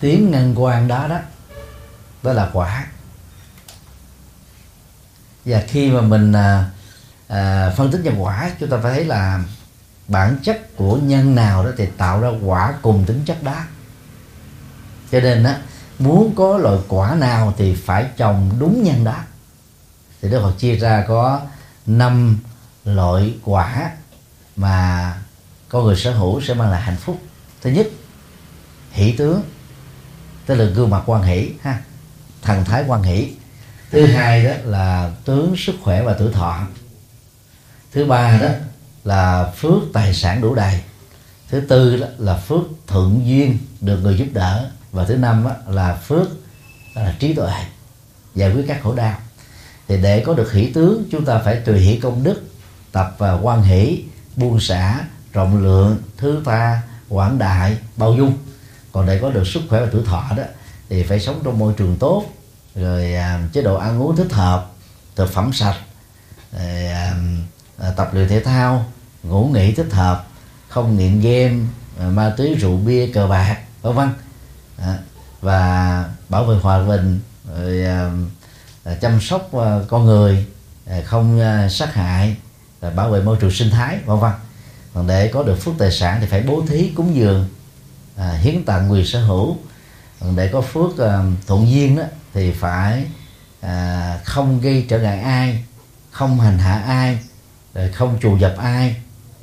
tiếng 0.00 0.30
ngân 0.30 0.54
quan 0.56 0.88
đó 0.88 1.06
đó 1.08 1.18
đó 2.22 2.32
là 2.32 2.50
quả. 2.52 2.86
Và 5.44 5.62
khi 5.68 5.90
mà 5.90 6.00
mình 6.00 6.32
à, 6.32 6.70
à, 7.28 7.72
phân 7.76 7.90
tích 7.90 8.00
nhân 8.04 8.22
quả 8.22 8.50
chúng 8.60 8.70
ta 8.70 8.76
phải 8.82 8.94
thấy 8.94 9.04
là 9.04 9.44
bản 10.08 10.36
chất 10.42 10.76
của 10.76 10.96
nhân 10.96 11.34
nào 11.34 11.64
đó 11.64 11.70
thì 11.76 11.86
tạo 11.96 12.20
ra 12.20 12.28
quả 12.44 12.74
cùng 12.82 13.04
tính 13.06 13.22
chất 13.26 13.42
đó. 13.42 13.56
Cho 15.12 15.20
nên 15.20 15.44
á 15.44 15.58
muốn 15.98 16.34
có 16.34 16.58
loại 16.58 16.78
quả 16.88 17.14
nào 17.14 17.54
thì 17.56 17.74
phải 17.74 18.06
trồng 18.16 18.50
đúng 18.58 18.82
nhân 18.82 19.04
đó. 19.04 19.16
Thì 20.22 20.30
Đức 20.30 20.40
Phật 20.42 20.52
chia 20.58 20.76
ra 20.76 21.04
có 21.08 21.40
năm 21.86 22.38
loại 22.84 23.34
quả 23.44 23.90
mà 24.56 25.14
con 25.68 25.84
người 25.84 25.96
sở 25.96 26.12
hữu 26.12 26.40
sẽ 26.40 26.54
mang 26.54 26.70
lại 26.70 26.80
hạnh 26.80 26.96
phúc. 26.96 27.20
Thứ 27.62 27.70
nhất 27.70 27.86
hỷ 28.90 29.12
tướng 29.12 29.42
tức 30.46 30.54
là 30.54 30.64
gương 30.64 30.90
mặt 30.90 31.02
quan 31.06 31.22
hỷ 31.22 31.52
ha 31.62 31.78
thần 32.42 32.64
thái 32.64 32.84
quan 32.86 33.02
hỷ. 33.02 33.32
Thứ 33.90 34.06
hai 34.06 34.44
đó 34.44 34.52
là 34.64 35.10
tướng 35.24 35.54
sức 35.56 35.74
khỏe 35.82 36.02
và 36.02 36.12
tuổi 36.18 36.32
thọ. 36.32 36.66
Thứ 37.92 38.06
ba 38.06 38.38
đó 38.42 38.48
là 39.04 39.52
phước 39.56 39.82
tài 39.92 40.14
sản 40.14 40.40
đủ 40.40 40.54
đầy. 40.54 40.80
Thứ 41.48 41.60
tư 41.60 41.96
đó 41.96 42.06
là 42.18 42.36
phước 42.36 42.62
thượng 42.86 43.20
duyên 43.24 43.58
được 43.80 44.00
người 44.02 44.16
giúp 44.16 44.28
đỡ. 44.32 44.70
Và 44.92 45.04
thứ 45.04 45.16
năm 45.16 45.44
đó 45.44 45.72
là 45.72 45.94
phước 45.94 46.28
là 46.94 47.14
trí 47.18 47.34
tuệ 47.34 47.52
giải 48.34 48.52
quyết 48.52 48.64
các 48.68 48.80
khổ 48.82 48.94
đau. 48.94 49.18
Thì 49.88 49.96
để 50.02 50.22
có 50.26 50.34
được 50.34 50.52
hỷ 50.52 50.72
tướng 50.72 51.04
chúng 51.10 51.24
ta 51.24 51.38
phải 51.38 51.56
tùy 51.56 51.78
hỷ 51.78 51.96
công 51.96 52.22
đức 52.22 52.42
tập 52.92 53.14
và 53.18 53.32
quan 53.34 53.62
hỷ 53.62 54.04
buông 54.36 54.60
xả 54.60 55.00
rộng 55.32 55.64
lượng 55.64 55.98
thứ 56.16 56.42
tha 56.44 56.82
quảng 57.08 57.38
đại 57.38 57.76
bao 57.96 58.14
dung. 58.14 58.38
Còn 58.92 59.06
để 59.06 59.18
có 59.18 59.30
được 59.30 59.46
sức 59.46 59.62
khỏe 59.68 59.80
và 59.80 59.86
tuổi 59.92 60.02
thọ 60.06 60.24
đó 60.36 60.42
thì 60.90 61.02
phải 61.02 61.20
sống 61.20 61.40
trong 61.44 61.58
môi 61.58 61.74
trường 61.76 61.96
tốt 61.96 62.24
rồi 62.74 63.14
à, 63.14 63.48
chế 63.52 63.62
độ 63.62 63.76
ăn 63.76 64.02
uống 64.02 64.16
thích 64.16 64.32
hợp 64.32 64.70
thực 65.16 65.32
phẩm 65.32 65.52
sạch 65.52 65.76
rồi, 66.58 66.86
à, 66.86 67.14
à 67.78 67.90
tập 67.90 68.10
luyện 68.14 68.28
thể 68.28 68.40
thao 68.40 68.84
ngủ 69.22 69.50
nghỉ 69.52 69.74
thích 69.74 69.92
hợp 69.92 70.26
không 70.68 70.96
nghiện 70.96 71.20
game 71.20 71.56
à, 71.98 72.06
ma 72.06 72.34
túy 72.36 72.54
rượu 72.54 72.76
bia 72.76 73.06
cờ 73.06 73.26
bạc 73.26 73.56
vân 73.82 73.94
vân. 73.94 74.08
À, 74.78 74.98
và 75.40 76.04
bảo 76.28 76.44
vệ 76.44 76.56
hòa 76.62 76.82
bình 76.82 77.20
rồi 77.56 77.84
à, 77.84 78.10
à, 78.84 78.94
chăm 78.94 79.20
sóc 79.20 79.54
à, 79.54 79.80
con 79.88 80.04
người 80.04 80.46
à, 80.86 81.00
không 81.04 81.40
à, 81.40 81.68
sát 81.68 81.94
hại 81.94 82.36
à, 82.80 82.90
bảo 82.90 83.10
vệ 83.10 83.20
môi 83.20 83.36
trường 83.40 83.50
sinh 83.50 83.70
thái 83.70 83.98
vân 84.06 84.18
vân. 84.18 84.32
Còn 84.94 85.06
để 85.06 85.28
có 85.28 85.42
được 85.42 85.56
phước 85.56 85.74
tài 85.78 85.92
sản 85.92 86.18
thì 86.20 86.26
phải 86.26 86.42
bố 86.42 86.62
thí 86.68 86.88
cúng 86.88 87.14
dường 87.14 87.48
à, 88.16 88.32
hiến 88.32 88.64
tặng 88.64 88.92
quyền 88.92 89.06
sở 89.06 89.24
hữu 89.24 89.56
để 90.36 90.48
có 90.48 90.60
phước 90.60 90.90
uh, 90.90 91.46
thuận 91.46 91.70
duyên 91.70 91.96
đó 91.96 92.02
thì 92.34 92.52
phải 92.52 93.04
uh, 93.66 93.70
không 94.24 94.60
gây 94.60 94.86
trở 94.88 94.98
ngại 94.98 95.20
ai 95.20 95.64
không 96.10 96.40
hành 96.40 96.58
hạ 96.58 96.82
ai 96.86 97.18
không 97.92 98.18
trù 98.20 98.36
dập 98.36 98.54
ai 98.58 98.96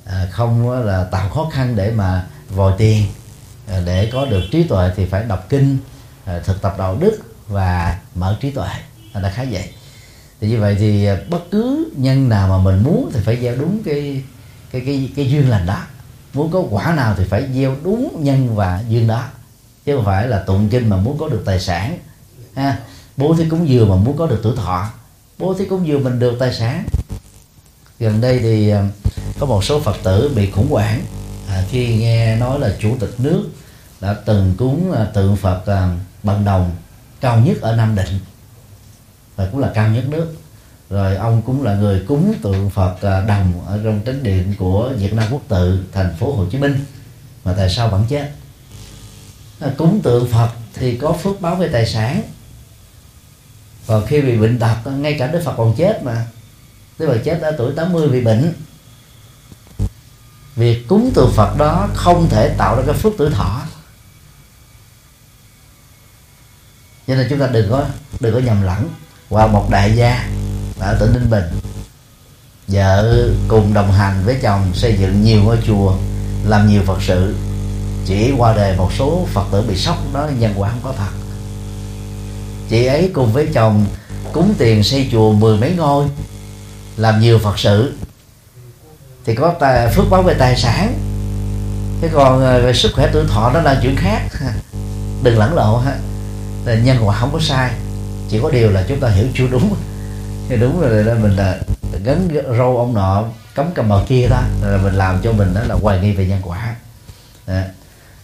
à, 0.06 0.28
không 0.32 0.70
là 0.86 1.04
tạo 1.04 1.30
khó 1.30 1.50
khăn 1.54 1.76
để 1.76 1.92
mà 1.92 2.26
vòi 2.50 2.74
tiền. 2.78 3.06
Để 3.86 4.10
có 4.14 4.26
được 4.26 4.42
trí 4.52 4.64
tuệ 4.64 4.92
thì 4.96 5.06
phải 5.06 5.24
đọc 5.24 5.46
kinh 5.50 5.78
thực 6.44 6.62
tập 6.62 6.76
đạo 6.78 6.98
đức 7.00 7.20
và 7.48 8.00
mở 8.16 8.38
trí 8.42 8.52
tuệ. 8.52 8.70
Là 9.14 9.30
khá 9.30 9.46
vậy. 9.52 9.70
Thì 10.42 10.48
như 10.48 10.60
vậy 10.60 10.76
thì 10.80 11.08
bất 11.30 11.52
cứ 11.52 11.92
nhân 11.96 12.30
nào 12.30 12.48
mà 12.48 12.58
mình 12.58 12.84
muốn 12.84 13.12
thì 13.14 13.20
phải 13.26 13.38
gieo 13.42 13.56
đúng 13.56 13.84
cái 13.84 14.24
cái 14.72 14.82
cái 14.86 15.12
cái 15.16 15.32
duyên 15.32 15.50
lành 15.50 15.66
đó. 15.66 15.84
Muốn 16.34 16.52
có 16.52 16.64
quả 16.70 16.94
nào 16.94 17.16
thì 17.18 17.24
phải 17.30 17.48
gieo 17.54 17.76
đúng 17.84 18.24
nhân 18.24 18.56
và 18.56 18.84
duyên 18.90 19.08
đó 19.08 19.24
chứ 19.88 19.96
không 19.96 20.06
phải 20.06 20.28
là 20.28 20.40
tụng 20.40 20.70
kinh 20.70 20.90
mà 20.90 20.98
muốn 20.98 21.18
có 21.18 21.28
được 21.28 21.42
tài 21.46 21.60
sản 21.60 21.98
ha? 22.56 22.80
Bố 23.18 23.36
thí 23.36 23.50
cúng 23.50 23.70
dường 23.70 23.90
mà 23.90 23.96
muốn 23.96 24.18
có 24.18 24.28
được 24.28 24.40
tuổi 24.44 24.54
thọ. 24.56 24.90
Bố 25.38 25.54
thí 25.54 25.66
cúng 25.66 25.88
dường 25.88 26.04
mình 26.04 26.20
được 26.20 26.36
tài 26.40 26.54
sản. 26.54 26.84
Gần 28.00 28.22
đây 28.22 28.40
thì 28.40 28.70
à, 28.70 28.88
có 29.40 29.46
một 29.46 29.64
số 29.64 29.80
phật 29.80 29.96
tử 30.04 30.32
bị 30.36 30.52
khủng 30.52 30.72
hoảng. 30.72 31.02
À, 31.50 31.64
khi 31.70 31.98
nghe 31.98 32.36
nói 32.36 32.60
là 32.60 32.76
chủ 32.80 32.96
tịch 33.00 33.14
nước 33.18 33.50
đã 34.02 34.14
từng 34.26 34.56
cúng 34.58 34.92
à, 34.92 35.06
tượng 35.14 35.36
phật 35.36 35.66
à, 35.66 35.98
bằng 36.24 36.46
đồng 36.46 36.72
cao 37.22 37.40
nhất 37.40 37.58
ở 37.62 37.76
nam 37.76 37.96
định 37.96 38.20
và 39.36 39.48
cũng 39.52 39.60
là 39.60 39.72
cao 39.74 39.90
nhất 39.90 40.04
nước. 40.10 40.36
Rồi 40.90 41.16
ông 41.16 41.42
cũng 41.42 41.64
là 41.64 41.76
người 41.76 42.04
cúng 42.08 42.34
tượng 42.42 42.70
phật 42.70 42.96
đồng 43.28 43.66
ở 43.68 43.80
trong 43.84 44.02
chánh 44.06 44.24
điện 44.24 44.54
của 44.60 44.92
việt 44.98 45.14
nam 45.14 45.28
quốc 45.32 45.42
tự 45.48 45.84
thành 45.94 46.16
phố 46.20 46.34
hồ 46.34 46.46
chí 46.52 46.58
minh 46.58 46.86
mà 47.44 47.54
tại 47.58 47.70
sao 47.70 47.90
vẫn 47.90 48.06
chết? 48.10 48.32
À, 49.60 49.70
cúng 49.78 50.02
tượng 50.04 50.28
phật 50.32 50.50
thì 50.74 50.98
có 50.98 51.14
phước 51.14 51.42
báo 51.42 51.56
về 51.56 51.70
tài 51.74 51.86
sản. 51.86 52.22
Còn 53.88 54.06
khi 54.06 54.22
bị 54.22 54.38
bệnh 54.38 54.60
tật 54.60 54.76
à, 54.86 54.92
ngay 54.92 55.16
cả 55.20 55.28
đức 55.28 55.42
phật 55.46 55.54
còn 55.58 55.76
chết 55.78 56.04
mà. 56.04 56.26
Đức 57.00 57.08
phật 57.08 57.22
chết 57.26 57.42
ở 57.42 57.52
tuổi 57.58 57.74
80 57.76 58.08
vì 58.08 58.22
bệnh. 58.22 58.54
Việc 60.56 60.88
cúng 60.88 61.12
tượng 61.16 61.32
phật 61.36 61.58
đó 61.58 61.90
không 61.94 62.30
thể 62.30 62.56
tạo 62.58 62.76
ra 62.76 62.84
cái 62.86 62.96
phước 62.96 63.14
tuổi 63.18 63.30
thọ. 63.32 63.62
Cho 67.08 67.16
nên 67.16 67.28
chúng 67.30 67.40
ta 67.40 67.48
đừng 67.48 67.70
có 67.70 67.86
đừng 68.20 68.34
có 68.34 68.40
nhầm 68.40 68.62
lẫn. 68.62 68.90
Qua 69.30 69.48
một 69.48 69.68
đại 69.70 69.96
gia 69.96 70.30
ở 70.80 70.98
tỉnh 71.00 71.14
ninh 71.14 71.30
bình, 71.30 71.44
vợ 72.68 73.30
cùng 73.48 73.74
đồng 73.74 73.92
hành 73.92 74.24
với 74.26 74.40
chồng 74.42 74.74
xây 74.74 74.98
dựng 74.98 75.24
nhiều 75.24 75.44
ngôi 75.44 75.58
chùa, 75.68 75.98
làm 76.46 76.68
nhiều 76.68 76.82
phật 76.86 77.02
sự 77.02 77.36
chỉ 78.08 78.32
qua 78.38 78.54
đề 78.54 78.76
một 78.78 78.90
số 78.98 79.28
phật 79.34 79.46
tử 79.52 79.62
bị 79.62 79.76
sốc 79.76 79.98
đó 80.14 80.28
nhân 80.40 80.54
quả 80.58 80.70
không 80.70 80.80
có 80.84 80.94
thật. 80.98 81.12
Chị 82.70 82.86
ấy 82.86 83.12
cùng 83.14 83.34
với 83.34 83.48
chồng 83.54 83.86
cúng 84.34 84.54
tiền 84.58 84.84
xây 84.84 85.10
chùa 85.12 85.32
mười 85.32 85.58
mấy 85.58 85.74
ngôi 85.78 86.06
làm 86.98 87.20
nhiều 87.20 87.40
phật 87.40 87.60
sự. 87.60 87.94
Thì 89.26 89.36
có 89.36 89.54
tài, 89.60 89.88
phước 89.90 90.10
báo 90.10 90.24
về 90.24 90.34
tài 90.34 90.58
sản. 90.58 91.00
Thế 92.02 92.10
còn 92.14 92.42
ờ, 92.42 92.62
về 92.62 92.74
sức 92.74 92.92
khỏe 92.96 93.10
tuổi 93.14 93.26
thọ 93.28 93.52
đó 93.54 93.62
là 93.62 93.80
chuyện 93.84 93.96
khác. 93.98 94.22
Đừng 95.24 95.38
lẫn 95.38 95.54
lộn 95.54 95.84
ha. 95.86 95.98
Nhân 96.76 96.98
quả 97.04 97.16
không 97.16 97.30
có 97.34 97.40
sai. 97.40 97.72
Chỉ 98.30 98.40
có 98.42 98.50
điều 98.52 98.72
là 98.72 98.86
chúng 98.88 99.00
ta 99.00 99.10
hiểu 99.10 99.28
chưa 99.34 99.48
đúng. 99.48 99.76
Thì 100.50 100.58
đúng 100.58 100.82
rồi 100.82 101.04
là 101.04 101.14
mình 101.14 101.36
là 101.36 101.60
gắn 102.04 102.28
râu 102.58 102.78
ông 102.78 102.94
nọ 102.94 103.24
cấm 103.56 103.72
cầm 103.76 103.90
bào 103.90 104.06
kia 104.08 104.28
ta 104.30 104.44
là 104.62 104.78
mình 104.78 104.94
làm 104.94 105.22
cho 105.24 105.32
mình 105.32 105.54
đó 105.54 105.62
là 105.68 105.76
hoài 105.76 106.00
nghi 106.00 106.12
về 106.12 106.26
nhân 106.26 106.42
quả. 106.44 106.76
Đó 107.48 107.62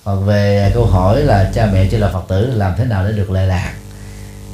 còn 0.03 0.25
về 0.25 0.71
câu 0.73 0.85
hỏi 0.85 1.21
là 1.21 1.51
cha 1.53 1.69
mẹ 1.73 1.88
chưa 1.91 1.97
là 1.97 2.09
phật 2.09 2.23
tử, 2.27 2.51
làm 2.55 2.73
thế 2.77 2.85
nào 2.85 3.07
để 3.07 3.11
được 3.11 3.31
lệ 3.31 3.45
lạc? 3.45 3.73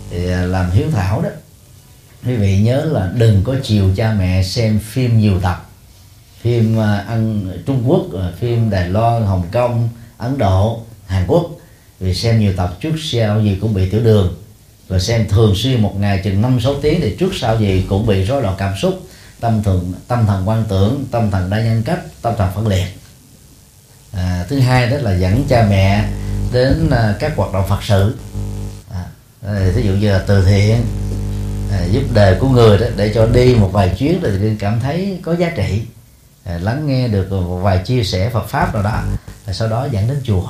Thì 0.09 0.31
à, 0.31 0.41
làm 0.41 0.71
hiếu 0.71 0.87
thảo 0.91 1.21
đó. 1.21 1.29
Quý 2.25 2.35
vị 2.35 2.57
nhớ 2.57 2.85
là 2.85 3.11
đừng 3.15 3.43
có 3.43 3.55
chiều 3.63 3.89
cha 3.95 4.13
mẹ 4.19 4.43
xem 4.43 4.79
phim 4.79 5.19
nhiều 5.19 5.39
tập. 5.41 5.69
Phim 6.41 6.79
à, 6.79 7.05
ăn 7.07 7.51
Trung 7.65 7.83
Quốc 7.87 8.05
à, 8.19 8.31
phim 8.39 8.69
Đài 8.69 8.89
Loan, 8.89 9.25
Hồng 9.25 9.43
Kông, 9.51 9.89
Ấn 10.17 10.37
Độ, 10.37 10.81
Hàn 11.07 11.27
Quốc. 11.27 11.49
Vì 11.99 12.15
xem 12.15 12.39
nhiều 12.39 12.53
tập 12.57 12.77
trước 12.81 12.93
sau 13.11 13.41
gì 13.41 13.57
cũng 13.61 13.73
bị 13.73 13.89
tiểu 13.89 14.01
đường. 14.01 14.35
Và 14.87 14.99
xem 14.99 15.27
thường 15.27 15.53
xuyên 15.55 15.81
một 15.81 15.95
ngày 15.99 16.21
chừng 16.23 16.41
năm, 16.41 16.59
sáu 16.59 16.75
tiếng 16.81 17.01
thì 17.01 17.15
trước 17.19 17.29
sau 17.33 17.57
gì 17.57 17.85
cũng 17.89 18.05
bị 18.05 18.23
rối 18.23 18.41
loạn 18.41 18.55
cảm 18.57 18.73
xúc, 18.77 18.99
tâm 19.39 19.63
thần 19.63 19.93
tâm 20.07 20.25
thần 20.25 20.49
quan 20.49 20.63
tưởng, 20.69 21.05
tâm 21.11 21.31
thần 21.31 21.49
đa 21.49 21.61
nhân 21.61 21.83
cách, 21.85 21.99
tâm 22.21 22.33
thần 22.37 22.49
phân 22.55 22.67
liệt 22.67 22.98
à, 24.13 24.45
thứ 24.49 24.59
hai 24.59 24.89
đó 24.89 24.97
là 24.97 25.13
dẫn 25.13 25.43
cha 25.49 25.65
mẹ 25.69 26.05
đến 26.51 26.89
à, 26.89 27.15
các 27.19 27.35
hoạt 27.35 27.53
động 27.53 27.65
phật 27.69 27.83
sự. 27.83 28.17
À, 28.93 29.03
à 29.47 29.71
ví 29.75 29.83
dụ 29.83 29.91
như 29.91 30.11
là 30.11 30.23
từ 30.27 30.45
thiện 30.45 30.85
à, 31.71 31.85
giúp 31.91 32.03
đời 32.13 32.35
của 32.39 32.49
người 32.49 32.77
đó 32.77 32.85
để 32.95 33.11
cho 33.15 33.25
đi 33.25 33.55
một 33.55 33.69
vài 33.73 33.89
chuyến 33.97 34.19
thì 34.21 34.55
cảm 34.59 34.79
thấy 34.79 35.19
có 35.21 35.35
giá 35.35 35.49
trị. 35.55 35.81
À, 36.43 36.57
lắng 36.61 36.87
nghe 36.87 37.07
được 37.07 37.31
một 37.31 37.57
vài 37.57 37.77
chia 37.77 38.03
sẻ 38.03 38.29
Phật 38.29 38.47
pháp 38.47 38.73
nào 38.73 38.83
đó 38.83 39.03
và 39.45 39.53
sau 39.53 39.67
đó 39.67 39.87
dẫn 39.91 40.07
đến 40.07 40.21
chùa. 40.23 40.47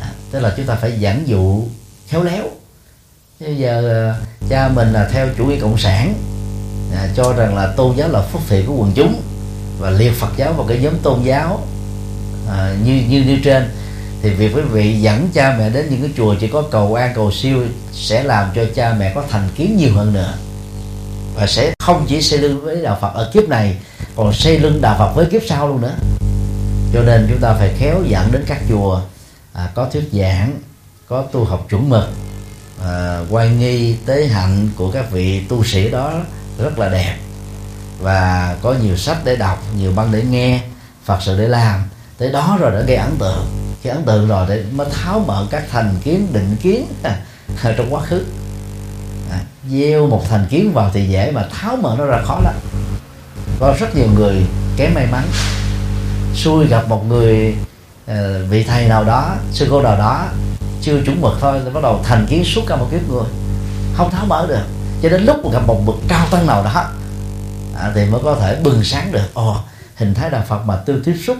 À, 0.00 0.10
tức 0.30 0.40
là 0.40 0.54
chúng 0.56 0.66
ta 0.66 0.74
phải 0.74 1.00
dẫn 1.00 1.28
dụ 1.28 1.64
khéo 2.08 2.22
léo. 2.22 2.44
Bây 3.40 3.56
giờ 3.56 4.04
à, 4.10 4.16
cha 4.48 4.68
mình 4.68 4.92
là 4.92 5.08
theo 5.12 5.28
chủ 5.38 5.44
nghĩa 5.44 5.60
cộng 5.60 5.78
sản 5.78 6.14
à, 6.94 7.08
cho 7.16 7.32
rằng 7.32 7.54
là 7.56 7.72
tôn 7.76 7.96
giáo 7.96 8.08
là 8.08 8.22
phúc 8.22 8.42
thiện 8.48 8.66
của 8.66 8.74
quần 8.74 8.92
chúng 8.94 9.22
và 9.78 9.90
liệt 9.90 10.12
Phật 10.12 10.30
giáo 10.36 10.52
vào 10.52 10.66
cái 10.66 10.78
nhóm 10.78 10.98
tôn 11.02 11.22
giáo 11.22 11.66
à, 12.48 12.74
như 12.84 13.02
như 13.08 13.22
như 13.22 13.38
trên. 13.44 13.70
Thì 14.22 14.30
việc 14.30 14.54
quý 14.54 14.60
vị 14.60 15.00
dẫn 15.00 15.28
cha 15.34 15.56
mẹ 15.58 15.70
đến 15.70 15.86
những 15.90 16.00
cái 16.00 16.10
chùa 16.16 16.34
chỉ 16.40 16.48
có 16.48 16.62
cầu 16.70 16.94
an 16.94 17.12
cầu 17.14 17.32
siêu 17.32 17.62
sẽ 17.92 18.22
làm 18.22 18.50
cho 18.54 18.64
cha 18.74 18.94
mẹ 18.98 19.12
có 19.14 19.24
thành 19.30 19.48
kiến 19.56 19.76
nhiều 19.76 19.94
hơn 19.94 20.12
nữa. 20.12 20.34
Và 21.34 21.46
sẽ 21.46 21.72
không 21.78 22.06
chỉ 22.08 22.22
xây 22.22 22.38
lưng 22.38 22.60
với 22.64 22.82
đạo 22.82 22.98
Phật 23.00 23.14
ở 23.14 23.30
kiếp 23.34 23.48
này 23.48 23.76
còn 24.16 24.32
xây 24.32 24.58
lưng 24.58 24.80
đạo 24.80 24.96
Phật 24.98 25.12
với 25.14 25.26
kiếp 25.26 25.42
sau 25.48 25.68
luôn 25.68 25.80
nữa. 25.80 25.94
Cho 26.94 27.02
nên 27.02 27.26
chúng 27.30 27.40
ta 27.40 27.54
phải 27.54 27.74
khéo 27.78 28.02
dẫn 28.06 28.32
đến 28.32 28.44
các 28.46 28.58
chùa 28.68 29.00
à, 29.52 29.68
có 29.74 29.88
thuyết 29.92 30.08
giảng 30.12 30.52
có 31.08 31.22
tu 31.22 31.44
học 31.44 31.66
chuẩn 31.70 31.88
mực 31.88 32.08
à, 32.84 33.20
quay 33.30 33.48
nghi 33.48 33.94
tế 34.06 34.26
hạnh 34.26 34.68
của 34.76 34.90
các 34.90 35.10
vị 35.10 35.40
tu 35.48 35.64
sĩ 35.64 35.90
đó 35.90 36.12
rất 36.58 36.78
là 36.78 36.88
đẹp. 36.88 37.16
Và 38.00 38.56
có 38.62 38.74
nhiều 38.82 38.96
sách 38.96 39.18
để 39.24 39.36
đọc 39.36 39.62
nhiều 39.78 39.92
băng 39.92 40.12
để 40.12 40.22
nghe 40.22 40.60
phật 41.04 41.18
sự 41.22 41.38
để 41.38 41.48
làm 41.48 41.82
tới 42.22 42.32
đó 42.32 42.56
rồi 42.60 42.72
đã 42.72 42.80
gây 42.80 42.96
ấn 42.96 43.16
tượng. 43.18 43.46
Khi 43.82 43.90
ấn 43.90 44.04
tượng 44.04 44.28
rồi 44.28 44.46
để 44.48 44.64
mới 44.72 44.86
tháo 44.90 45.18
mở 45.26 45.46
các 45.50 45.62
thành 45.70 45.94
kiến 46.04 46.26
định 46.32 46.56
kiến 46.62 46.86
à, 47.02 47.16
trong 47.76 47.94
quá 47.94 48.02
khứ. 48.02 48.24
À, 49.30 49.38
gieo 49.70 50.06
một 50.06 50.22
thành 50.28 50.46
kiến 50.50 50.72
vào 50.72 50.90
thì 50.94 51.08
dễ 51.08 51.30
mà 51.30 51.48
tháo 51.52 51.76
mở 51.76 51.94
nó 51.98 52.04
ra 52.04 52.22
khó 52.24 52.40
lắm. 52.44 52.54
Có 53.60 53.74
rất 53.78 53.96
nhiều 53.96 54.06
người 54.14 54.46
kém 54.76 54.94
may 54.94 55.06
mắn. 55.06 55.24
Xui 56.34 56.66
gặp 56.66 56.88
một 56.88 57.06
người 57.08 57.56
uh, 58.10 58.16
vị 58.48 58.64
thầy 58.64 58.88
nào 58.88 59.04
đó 59.04 59.34
sư 59.52 59.66
cô 59.70 59.82
nào 59.82 59.96
đó 59.96 60.26
chưa 60.82 61.02
chuẩn 61.04 61.20
mực 61.20 61.32
thôi 61.40 61.60
thì 61.64 61.70
bắt 61.70 61.82
đầu 61.82 62.00
thành 62.04 62.26
kiến 62.26 62.44
suốt 62.44 62.62
cả 62.66 62.76
một 62.76 62.88
kiếp 62.90 63.08
người. 63.08 63.26
Không 63.94 64.10
tháo 64.10 64.26
mở 64.26 64.46
được. 64.46 64.64
Cho 65.02 65.08
đến 65.08 65.24
lúc 65.24 65.52
gặp 65.52 65.66
một 65.66 65.82
bậc 65.86 65.96
cao 66.08 66.26
tăng 66.30 66.46
nào 66.46 66.64
đó 66.64 66.90
à, 67.78 67.92
thì 67.94 68.04
mới 68.04 68.20
có 68.24 68.36
thể 68.40 68.56
bừng 68.62 68.84
sáng 68.84 69.12
được. 69.12 69.34
Ồ 69.34 69.56
hình 69.96 70.14
thái 70.14 70.30
đạo 70.30 70.44
phật 70.48 70.62
mà 70.66 70.76
tôi 70.86 70.96
tiếp 71.04 71.16
xúc 71.26 71.36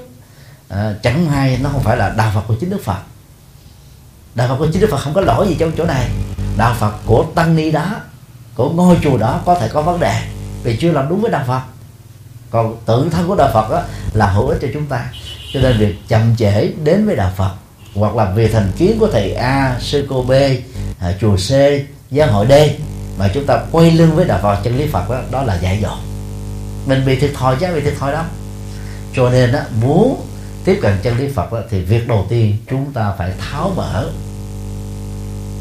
à, 0.73 0.95
chẳng 1.03 1.27
hay 1.27 1.59
nó 1.63 1.71
không 1.71 1.83
phải 1.83 1.97
là 1.97 2.15
đạo 2.17 2.31
phật 2.35 2.43
của 2.49 2.55
chính 2.55 2.71
đức 2.71 2.85
phật. 2.85 2.99
Đạo 4.35 4.49
phật 4.49 4.57
của 4.59 4.67
chính 4.73 4.81
đức 4.81 4.89
phật 4.91 5.01
không 5.01 5.15
có 5.15 5.21
lỗi 5.21 5.49
gì 5.49 5.57
trong 5.59 5.73
chỗ 5.77 5.85
này. 5.85 6.09
Đạo 6.57 6.77
phật 6.79 6.93
của 7.07 7.25
tăng 7.35 7.57
ni 7.57 7.71
đó 7.71 7.87
của 8.55 8.71
ngôi 8.71 8.99
chùa 9.03 9.17
đó 9.17 9.41
có 9.45 9.55
thể 9.55 9.69
có 9.69 9.83
vấn 9.83 10.01
đề 10.01 10.23
vì 10.63 10.77
chưa 10.77 10.93
làm 10.93 11.09
đúng 11.09 11.21
với 11.21 11.31
đạo 11.31 11.45
phật. 11.47 11.61
Còn 12.51 12.77
tự 12.87 13.09
thân 13.13 13.29
của 13.29 13.35
đạo 13.35 13.51
phật 13.55 13.71
đó 13.71 13.83
là 14.15 14.27
hữu 14.27 14.49
ích 14.49 14.59
cho 14.63 14.69
chúng 14.75 14.87
ta. 14.87 15.11
Cho 15.53 15.61
nên 15.61 15.79
việc 15.79 15.95
chậm 16.09 16.37
trễ 16.37 16.73
đến 16.85 17.07
với 17.07 17.17
đạo 17.17 17.33
phật 17.37 17.51
hoặc 17.95 18.17
là 18.17 18.25
vì 18.25 18.49
thành 18.49 18.73
kiến 18.77 18.97
của 19.01 19.09
thầy 19.13 19.35
a 19.35 19.77
sư 19.81 20.07
cô 20.11 20.23
b 20.23 20.33
à, 20.99 21.13
chùa 21.21 21.37
c 21.37 21.51
giáo 22.11 22.33
hội 22.33 22.47
d 22.49 22.53
mà 23.19 23.29
chúng 23.35 23.47
ta 23.47 23.61
quay 23.71 23.91
lưng 23.91 24.17
với 24.17 24.25
đạo 24.25 24.39
phật 24.43 24.61
chân 24.63 24.79
lý 24.79 24.87
phật 24.87 25.11
đó, 25.11 25.21
đó 25.31 25.43
là 25.43 25.59
dại 25.63 25.79
dột. 25.83 25.99
Mình 26.87 27.07
bị 27.07 27.21
thiệt 27.21 27.31
thòi 27.35 27.57
chứ 27.61 27.67
bị 27.75 27.81
thiệt 27.81 27.95
thòi 27.99 28.13
đó 28.13 28.25
cho 29.17 29.31
nên 29.31 29.53
đó, 29.53 29.61
muốn 29.81 30.27
tiếp 30.65 30.79
cận 30.83 30.99
chân 31.03 31.17
lý 31.19 31.29
phật 31.29 31.53
đó, 31.53 31.61
thì 31.71 31.83
việc 31.83 32.09
đầu 32.09 32.27
tiên 32.29 32.57
chúng 32.71 32.93
ta 32.93 33.15
phải 33.19 33.33
tháo 33.39 33.73
mở 33.77 34.11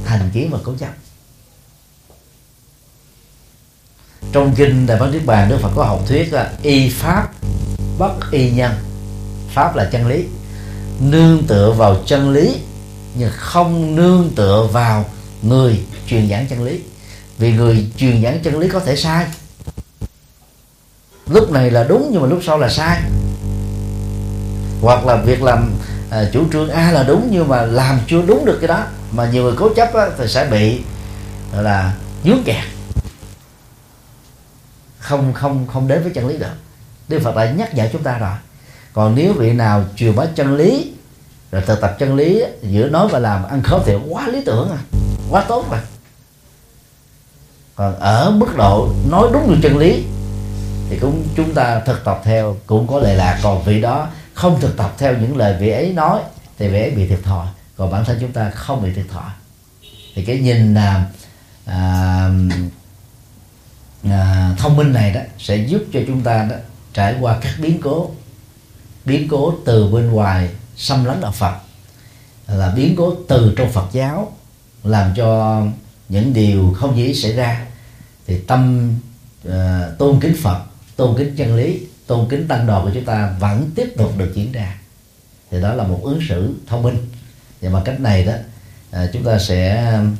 thành 0.05 0.29
kiến 0.33 0.49
và 0.51 0.59
cố 0.63 0.73
chấp 0.79 0.89
trong 4.31 4.55
kinh 4.55 4.87
đại 4.87 4.99
bát 4.99 5.07
niết 5.11 5.25
bàn 5.25 5.49
đức 5.49 5.57
phật 5.61 5.71
có 5.75 5.83
học 5.83 6.01
thuyết 6.07 6.33
là 6.33 6.51
y 6.61 6.89
pháp 6.89 7.29
bất 7.97 8.31
y 8.31 8.51
nhân. 8.51 8.71
Pháp 9.53 9.75
là 9.75 9.85
chân 9.91 10.07
lý. 10.07 10.25
Nương 10.99 11.43
tựa 11.47 11.71
vào 11.71 11.97
chân 12.05 12.31
lý 12.31 12.57
nhưng 13.15 13.31
không 13.35 13.95
nương 13.95 14.31
tựa 14.35 14.67
vào 14.71 15.05
người 15.41 15.79
truyền 16.07 16.29
giảng 16.29 16.47
chân 16.47 16.63
lý. 16.63 16.79
Vì 17.37 17.51
người 17.51 17.87
truyền 17.97 18.23
giảng 18.23 18.39
chân 18.43 18.59
lý 18.59 18.69
có 18.69 18.79
thể 18.79 18.95
sai. 18.95 19.27
Lúc 21.27 21.51
này 21.51 21.71
là 21.71 21.83
đúng 21.83 22.09
nhưng 22.11 22.21
mà 22.21 22.27
lúc 22.27 22.39
sau 22.43 22.57
là 22.57 22.69
sai 22.69 23.01
hoặc 24.81 25.05
là 25.05 25.15
việc 25.15 25.43
làm 25.43 25.73
à, 26.09 26.25
chủ 26.33 26.45
trương 26.51 26.69
a 26.69 26.91
là 26.91 27.03
đúng 27.03 27.27
nhưng 27.31 27.47
mà 27.47 27.61
làm 27.61 27.99
chưa 28.07 28.21
đúng 28.21 28.45
được 28.45 28.57
cái 28.61 28.67
đó 28.67 28.83
mà 29.11 29.29
nhiều 29.29 29.43
người 29.43 29.53
cố 29.57 29.73
chấp 29.73 29.93
á, 29.93 30.05
thì 30.17 30.27
sẽ 30.27 30.45
bị 30.45 30.81
là 31.53 31.95
dướng 32.23 32.43
kẹt. 32.45 32.63
Không 34.99 35.33
không 35.33 35.67
không 35.73 35.87
đến 35.87 36.03
với 36.03 36.11
chân 36.11 36.27
lý 36.27 36.37
được. 36.37 36.53
Đức 37.07 37.19
Phật 37.23 37.35
đã 37.35 37.51
nhắc 37.51 37.75
nhở 37.75 37.87
chúng 37.91 38.03
ta 38.03 38.17
rồi. 38.17 38.35
Còn 38.93 39.15
nếu 39.15 39.33
vị 39.33 39.53
nào 39.53 39.83
truyền 39.95 40.15
bá 40.15 40.25
chân 40.35 40.55
lý 40.55 40.93
rồi 41.51 41.61
thực 41.61 41.81
tập 41.81 41.95
chân 41.99 42.15
lý 42.15 42.43
giữa 42.61 42.89
nói 42.89 43.07
và 43.07 43.19
làm 43.19 43.43
ăn 43.43 43.61
khớp 43.63 43.81
thì 43.85 43.93
quá 44.09 44.27
lý 44.27 44.41
tưởng 44.45 44.71
à 44.71 44.77
quá 45.29 45.45
tốt 45.47 45.65
mà 45.69 45.81
còn 47.75 47.99
ở 47.99 48.31
mức 48.31 48.57
độ 48.57 48.89
nói 49.09 49.29
đúng 49.33 49.49
được 49.49 49.59
chân 49.63 49.77
lý 49.77 50.03
thì 50.89 50.99
cũng 50.99 51.23
chúng 51.35 51.53
ta 51.53 51.79
thực 51.85 52.05
tập 52.05 52.21
theo 52.23 52.57
cũng 52.67 52.87
có 52.87 52.99
lệ 52.99 53.15
lạc. 53.15 53.39
Còn 53.43 53.63
vị 53.63 53.81
đó 53.81 54.07
không 54.41 54.61
thực 54.61 54.77
tập 54.77 54.95
theo 54.97 55.17
những 55.17 55.37
lời 55.37 55.55
vị 55.59 55.69
ấy 55.69 55.93
nói 55.93 56.21
thì 56.57 56.67
vị 56.67 56.79
ấy 56.79 56.91
bị 56.91 57.07
thiệt 57.07 57.19
thòi. 57.23 57.47
Còn 57.77 57.91
bản 57.91 58.05
thân 58.05 58.17
chúng 58.21 58.31
ta 58.31 58.49
không 58.49 58.83
bị 58.83 58.93
thiệt 58.93 59.05
thòi. 59.09 59.29
Thì 60.15 60.25
cái 60.25 60.39
nhìn 60.39 60.73
là 60.73 61.05
à, 61.65 62.29
à, 64.03 64.53
thông 64.57 64.77
minh 64.77 64.93
này 64.93 65.13
đó 65.13 65.21
sẽ 65.39 65.55
giúp 65.55 65.83
cho 65.93 65.99
chúng 66.07 66.21
ta 66.21 66.47
đó 66.49 66.55
trải 66.93 67.15
qua 67.19 67.39
các 67.41 67.53
biến 67.59 67.79
cố. 67.83 68.11
Biến 69.05 69.27
cố 69.27 69.53
từ 69.65 69.87
bên 69.87 70.11
ngoài 70.11 70.49
xâm 70.75 71.05
lấn 71.05 71.21
đạo 71.21 71.31
Phật 71.31 71.55
là 72.47 72.73
biến 72.75 72.95
cố 72.97 73.15
từ 73.27 73.53
trong 73.57 73.71
Phật 73.71 73.87
giáo 73.91 74.31
làm 74.83 75.13
cho 75.15 75.61
những 76.09 76.33
điều 76.33 76.73
không 76.77 76.97
dễ 76.97 77.13
xảy 77.13 77.33
ra. 77.33 77.65
Thì 78.27 78.39
tâm 78.39 78.93
uh, 79.47 79.53
tôn 79.97 80.19
kính 80.19 80.35
Phật 80.41 80.61
tôn 80.95 81.17
kính 81.17 81.35
chân 81.37 81.55
lý 81.55 81.81
tôn 82.11 82.27
kính 82.29 82.47
tăng 82.47 82.67
đoàn 82.67 82.83
của 82.83 82.91
chúng 82.93 83.05
ta 83.05 83.35
vẫn 83.39 83.69
tiếp 83.75 83.93
tục 83.97 84.17
được 84.17 84.31
diễn 84.33 84.51
ra. 84.51 84.77
Thì 85.51 85.61
đó 85.61 85.73
là 85.73 85.83
một 85.83 85.99
ứng 86.03 86.19
xử 86.29 86.53
thông 86.67 86.83
minh. 86.83 87.09
Và 87.61 87.69
bằng 87.69 87.83
cách 87.83 87.99
này 87.99 88.23
đó 88.23 88.33
à, 88.91 89.07
chúng 89.13 89.23
ta 89.23 89.39
sẽ 89.39 89.91
um, 89.93 90.15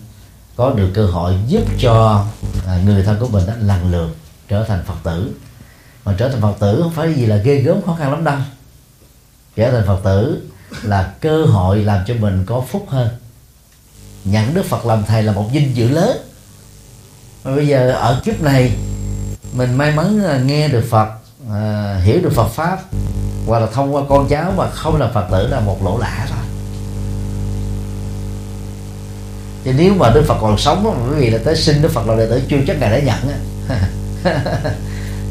có 0.56 0.70
được 0.70 0.92
cơ 0.94 1.06
hội 1.06 1.36
giúp 1.48 1.64
cho 1.80 2.26
à, 2.68 2.82
người 2.86 3.04
thân 3.04 3.20
của 3.20 3.28
mình 3.28 3.46
đó 3.48 3.54
lần 3.60 3.92
lượt 3.92 4.16
trở 4.48 4.64
thành 4.64 4.84
phật 4.86 4.96
tử. 5.04 5.32
Mà 6.06 6.16
trở 6.18 6.30
thành 6.30 6.42
phật 6.42 6.56
tử 6.60 6.80
không 6.84 6.94
phải 6.94 7.14
gì 7.14 7.26
là 7.26 7.36
ghê 7.36 7.56
gớm 7.56 7.82
khó 7.86 7.96
khăn 8.00 8.12
lắm 8.12 8.24
đâu. 8.24 8.38
Trở 9.56 9.72
thành 9.72 9.88
phật 9.88 10.00
tử 10.04 10.50
là 10.84 11.14
cơ 11.22 11.46
hội 11.46 11.84
làm 11.84 12.04
cho 12.08 12.14
mình 12.20 12.46
có 12.46 12.66
phúc 12.70 12.86
hơn. 12.90 13.10
Nhận 14.24 14.54
đức 14.54 14.66
phật 14.66 14.86
làm 14.86 15.04
thầy 15.08 15.24
là 15.24 15.32
một 15.32 15.50
vinh 15.52 15.76
dự 15.76 15.90
lớn. 15.90 16.18
Mà 17.44 17.56
bây 17.56 17.68
giờ 17.68 17.92
ở 17.92 18.22
kiếp 18.24 18.42
này 18.42 18.72
mình 19.54 19.78
may 19.78 19.92
mắn 19.92 20.24
à, 20.24 20.38
nghe 20.38 20.68
được 20.68 20.86
phật 20.90 21.21
à, 21.54 22.00
hiểu 22.04 22.20
được 22.22 22.34
phật 22.36 22.48
pháp 22.48 22.80
hoặc 23.48 23.60
là 23.60 23.68
thông 23.74 23.96
qua 23.96 24.02
con 24.10 24.28
cháu 24.30 24.54
mà 24.58 24.70
không 24.70 25.00
là 25.02 25.08
phật 25.14 25.26
tử 25.32 25.48
là 25.48 25.60
một 25.60 25.84
lỗ 25.84 25.98
lạ 25.98 26.28
rồi 26.30 26.46
thì 29.64 29.74
nếu 29.78 29.94
mà 29.94 30.10
đức 30.10 30.24
phật 30.28 30.38
còn 30.42 30.58
sống 30.58 31.06
bởi 31.10 31.20
vì 31.20 31.30
là 31.30 31.38
tới 31.46 31.56
sinh 31.56 31.82
đức 31.82 31.92
phật 31.92 32.08
là 32.08 32.16
đệ 32.16 32.28
tử 32.28 32.42
chưa 32.50 32.58
chắc 32.68 32.80
ngài 32.80 32.90
đã 32.92 33.00
nhận 33.00 33.30
á. 33.30 33.38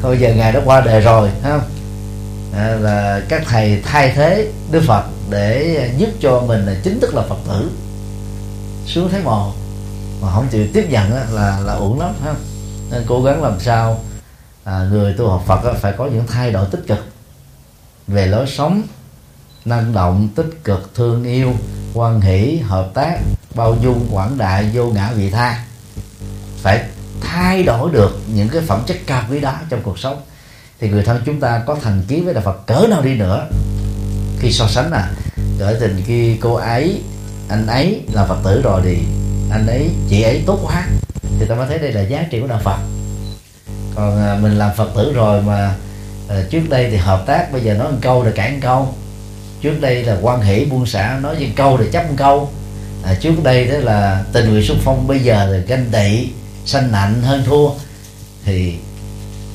Thôi 0.01 0.17
giờ 0.19 0.33
ngài 0.33 0.51
đã 0.51 0.61
qua 0.65 0.81
đời 0.81 1.01
rồi 1.01 1.29
không? 1.43 1.61
Ờ, 2.53 2.59
à, 2.59 2.75
là 2.75 3.21
các 3.29 3.43
thầy 3.47 3.81
thay 3.85 4.11
thế 4.15 4.47
đức 4.71 4.83
phật 4.87 5.03
để 5.29 5.89
giúp 5.97 6.09
cho 6.19 6.41
mình 6.47 6.65
là 6.65 6.75
chính 6.83 6.99
thức 6.99 7.15
là 7.15 7.21
phật 7.29 7.37
tử. 7.47 7.71
Xuống 8.85 9.09
thấy 9.11 9.21
mồ 9.23 9.51
mà 10.21 10.31
không 10.31 10.47
chịu 10.51 10.67
tiếp 10.73 10.85
nhận 10.89 11.13
là 11.33 11.59
là 11.65 11.73
uổng 11.73 11.99
lắm 11.99 12.13
ha 12.23 12.33
nên 12.91 13.03
cố 13.07 13.23
gắng 13.23 13.43
làm 13.43 13.59
sao 13.59 13.99
à, 14.71 14.87
người 14.91 15.13
tu 15.13 15.29
học 15.29 15.43
Phật 15.47 15.73
phải 15.81 15.93
có 15.97 16.05
những 16.05 16.27
thay 16.27 16.51
đổi 16.51 16.65
tích 16.71 16.83
cực. 16.87 17.05
Về 18.07 18.27
lối 18.27 18.47
sống 18.47 18.81
năng 19.65 19.93
động 19.93 20.29
tích 20.35 20.49
cực 20.63 20.91
thương 20.95 21.23
yêu 21.23 21.53
quan 21.93 22.21
hỷ 22.21 22.57
hợp 22.57 22.91
tác 22.93 23.17
bao 23.55 23.75
dung 23.81 24.07
quảng 24.11 24.37
đại 24.37 24.69
vô 24.73 24.85
ngã 24.85 25.11
vị 25.15 25.29
tha. 25.29 25.63
Phải 26.57 26.85
thay 27.21 27.63
đổi 27.63 27.91
được 27.91 28.19
những 28.33 28.49
cái 28.49 28.61
phẩm 28.61 28.83
chất 28.87 28.97
cao 29.05 29.23
quý 29.31 29.39
đó 29.39 29.53
trong 29.69 29.81
cuộc 29.83 29.99
sống. 29.99 30.21
Thì 30.79 30.89
người 30.89 31.03
thân 31.03 31.21
chúng 31.25 31.39
ta 31.39 31.63
có 31.65 31.77
thành 31.81 32.03
kiến 32.07 32.25
với 32.25 32.33
đạo 32.33 32.43
Phật 32.43 32.67
cỡ 32.67 32.87
nào 32.89 33.01
đi 33.01 33.15
nữa. 33.15 33.47
Khi 34.39 34.51
so 34.51 34.67
sánh 34.67 34.91
à 34.91 35.11
gửi 35.59 35.75
tình 35.79 36.03
khi 36.05 36.37
cô 36.41 36.53
ấy 36.53 37.01
anh 37.49 37.67
ấy 37.67 38.01
là 38.13 38.25
Phật 38.25 38.37
tử 38.43 38.61
rồi 38.61 38.81
thì 38.83 38.97
anh 39.51 39.67
ấy 39.67 39.89
chị 40.09 40.21
ấy 40.21 40.43
tốt 40.45 40.59
quá. 40.63 40.87
Thì 41.39 41.45
ta 41.49 41.55
mới 41.55 41.67
thấy 41.67 41.77
đây 41.77 41.91
là 41.91 42.01
giá 42.01 42.27
trị 42.31 42.39
của 42.41 42.47
đạo 42.47 42.59
Phật 42.63 43.00
còn 43.95 44.17
à, 44.17 44.37
mình 44.41 44.57
làm 44.57 44.71
phật 44.75 44.89
tử 44.95 45.13
rồi 45.13 45.41
mà 45.41 45.75
à, 46.29 46.43
trước 46.49 46.69
đây 46.69 46.89
thì 46.89 46.97
hợp 46.97 47.23
tác 47.25 47.51
bây 47.51 47.61
giờ 47.61 47.73
nói 47.73 47.91
một 47.91 47.97
câu 48.01 48.23
rồi 48.23 48.33
cản 48.35 48.59
câu. 48.59 48.93
Trước 49.61 49.81
đây 49.81 50.03
là 50.03 50.17
quan 50.21 50.41
hệ 50.41 50.65
buôn 50.65 50.85
xã 50.85 51.19
nói 51.21 51.35
một 51.39 51.53
câu 51.55 51.77
rồi 51.77 51.89
chấp 51.91 52.09
một 52.09 52.15
câu. 52.17 52.49
À, 53.03 53.15
trước 53.21 53.43
đây 53.43 53.67
đó 53.67 53.77
là 53.77 54.23
tình 54.33 54.49
nguyện 54.49 54.63
xung 54.63 54.79
phong 54.83 55.07
bây 55.07 55.19
giờ 55.19 55.45
là 55.45 55.57
ganh 55.57 55.85
tị 55.91 56.29
sanh 56.65 56.91
nạnh 56.91 57.21
hơn 57.21 57.43
thua. 57.45 57.69
Thì 58.45 58.75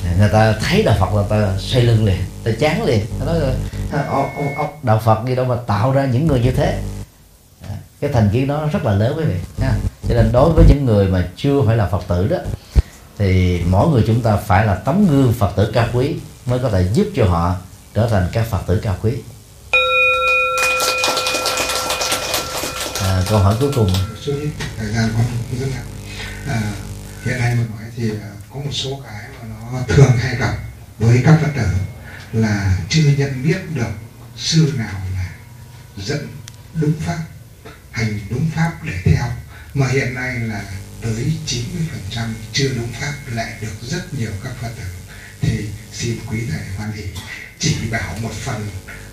à, 0.05 0.11
người 0.19 0.29
ta 0.29 0.53
thấy 0.61 0.83
đạo 0.83 0.95
Phật 0.99 1.13
là 1.13 1.23
ta 1.29 1.57
xoay 1.57 1.83
lưng 1.83 2.05
liền 2.05 2.17
ta 2.43 2.51
chán 2.59 2.83
liền. 2.83 3.05
Ta 3.19 3.25
nói 3.25 3.39
ông 4.57 4.69
đạo 4.83 5.01
Phật 5.05 5.19
gì 5.27 5.35
đâu 5.35 5.45
mà 5.45 5.55
tạo 5.67 5.91
ra 5.91 6.05
những 6.05 6.27
người 6.27 6.39
như 6.39 6.51
thế. 6.51 6.79
À, 7.69 7.75
cái 8.01 8.09
thành 8.13 8.29
kiến 8.33 8.47
đó 8.47 8.69
rất 8.73 8.85
là 8.85 8.91
lớn 8.91 9.13
quý 9.17 9.23
vị 9.23 9.35
nha 9.57 9.71
cho 10.07 10.15
nên 10.15 10.31
đối 10.31 10.49
với 10.49 10.65
những 10.67 10.85
người 10.85 11.07
mà 11.07 11.27
chưa 11.35 11.61
phải 11.65 11.77
là 11.77 11.87
Phật 11.87 12.03
tử 12.07 12.27
đó 12.27 12.37
thì 13.17 13.61
mỗi 13.69 13.89
người 13.89 14.03
chúng 14.07 14.21
ta 14.21 14.37
phải 14.37 14.65
là 14.65 14.75
tấm 14.75 15.07
gương 15.07 15.33
phật 15.33 15.53
tử 15.55 15.71
cao 15.73 15.87
quý 15.93 16.15
mới 16.45 16.59
có 16.59 16.69
thể 16.69 16.89
giúp 16.93 17.07
cho 17.15 17.25
họ 17.25 17.55
trở 17.93 18.09
thành 18.09 18.29
các 18.33 18.45
phật 18.49 18.61
tử 18.67 18.79
cao 18.83 18.97
quý. 19.01 19.11
À, 23.01 23.23
câu 23.29 23.39
hỏi 23.39 23.55
cuối 23.59 23.71
cùng. 23.75 23.93
Thời 24.77 24.93
gian 24.93 25.09
có 25.13 25.19
rất 25.59 25.67
à, 26.47 26.61
hiện 27.25 27.39
nay 27.39 27.55
mà 27.55 27.63
nói 27.75 27.91
thì 27.95 28.09
à, 28.09 28.29
có 28.53 28.59
một 28.59 28.71
số 28.71 29.01
cái 29.05 29.23
mà 29.41 29.55
nó 29.71 29.79
thường 29.87 30.17
hay 30.17 30.35
gặp 30.35 30.57
với 30.99 31.21
các 31.25 31.39
phật 31.41 31.51
tử 31.55 31.67
là 32.33 32.77
chưa 32.89 33.01
nhận 33.17 33.43
biết 33.43 33.57
được 33.73 33.91
sư 34.35 34.73
nào 34.77 35.01
là 35.13 35.29
dẫn 35.97 36.27
đúng 36.73 36.93
pháp 37.05 37.19
hành 37.91 38.19
đúng 38.29 38.49
pháp 38.55 38.71
để 38.83 38.93
theo. 39.05 39.25
Mà 39.73 39.87
hiện 39.87 40.13
nay 40.13 40.39
là 40.39 40.61
tới 41.01 41.31
90% 41.47 42.27
chưa 42.53 42.69
đúng 42.75 42.91
pháp 43.01 43.13
lại 43.31 43.57
được 43.61 43.73
rất 43.81 44.13
nhiều 44.13 44.31
các 44.43 44.53
Phật 44.61 44.71
tử. 44.77 44.83
Thì 45.41 45.69
xin 45.93 46.17
quý 46.29 46.39
thầy 46.51 46.61
hoan 46.77 46.91
hỷ 46.91 47.03
chỉ 47.59 47.75
bảo 47.91 48.17
một 48.21 48.33
phần 48.33 48.69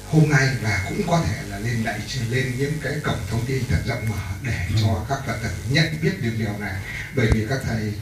hôm 0.08 0.30
nay 0.30 0.48
và 0.62 0.84
cũng 0.88 1.02
có 1.06 1.24
thể 1.26 1.42
là 1.48 1.58
lên 1.58 1.84
đại 1.84 2.00
lên 2.30 2.52
những 2.58 2.72
cái 2.82 2.92
cổng 3.02 3.18
thông 3.30 3.46
tin 3.46 3.62
thật 3.68 3.82
rộng 3.86 4.08
mở 4.08 4.16
để 4.42 4.66
ừ. 4.68 4.80
cho 4.82 5.06
các 5.08 5.18
Phật 5.26 5.38
tử 5.42 5.50
nhận 5.70 5.86
biết 6.02 6.22
được 6.22 6.32
điều 6.38 6.58
này. 6.58 6.82
Bởi 7.16 7.26
vì 7.32 7.46
các 7.48 7.58
thầy 7.64 7.92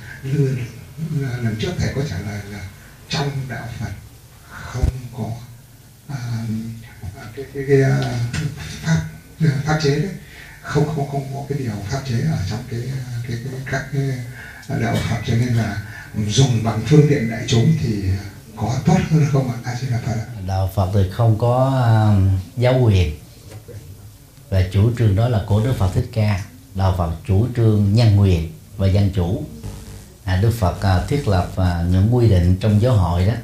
lần 1.18 1.56
trước 1.60 1.72
thầy 1.78 1.92
có 1.94 2.02
trả 2.10 2.18
lời 2.18 2.40
là 2.50 2.64
trong 3.08 3.30
đạo 3.48 3.68
Phật 3.80 3.92
không 4.50 4.90
có 5.16 5.30
uh, 6.12 6.16
cái 7.36 7.44
cái, 7.54 7.64
cái 7.68 7.80
uh, 7.80 8.04
pháp 8.82 9.00
pháp 9.64 9.78
chế 9.82 9.90
đấy 9.98 10.10
không 10.62 10.86
không 10.96 11.08
không 11.08 11.24
có 11.34 11.40
cái 11.48 11.58
điều 11.58 11.72
pháp 11.90 12.00
chế 12.08 12.20
ở 12.20 12.38
trong 12.50 12.58
cái 12.70 12.80
cái, 13.28 13.36
cái 13.44 13.60
các 13.70 13.86
cái 13.92 14.80
đạo 14.80 14.96
Phật 15.10 15.16
cho 15.26 15.34
nên 15.34 15.48
là 15.54 15.82
dùng 16.26 16.62
bằng 16.64 16.80
phương 16.86 17.06
tiện 17.08 17.30
đại 17.30 17.44
chúng 17.48 17.74
thì 17.82 18.04
có 18.56 18.74
tốt 18.86 18.98
hơn 19.10 19.26
không 19.32 19.50
ạ? 19.50 19.56
A 19.64 19.74
Di 19.74 19.86
Đà 19.90 19.98
Phật 20.06 20.12
Đạo 20.46 20.70
Phật 20.74 20.90
thì 20.94 21.10
không 21.10 21.38
có 21.38 21.66
um, 22.08 22.38
giáo 22.56 22.80
quyền 22.82 23.16
và 24.50 24.62
chủ 24.72 24.90
trương 24.98 25.16
đó 25.16 25.28
là 25.28 25.44
của 25.46 25.64
Đức 25.64 25.72
Phật 25.78 25.90
Thích 25.94 26.08
Ca. 26.12 26.44
Đạo 26.74 26.94
Phật 26.98 27.12
chủ 27.26 27.46
trương 27.56 27.94
nhân 27.94 28.20
quyền 28.20 28.52
và 28.76 28.86
dân 28.86 29.10
chủ. 29.14 29.44
À, 30.24 30.40
Đức 30.42 30.50
Phật 30.58 31.02
uh, 31.02 31.08
thiết 31.08 31.28
lập 31.28 31.50
uh, 31.52 31.90
những 31.90 32.14
quy 32.14 32.28
định 32.28 32.56
trong 32.60 32.82
giáo 32.82 32.96
hội 32.96 33.26
đó 33.26 33.34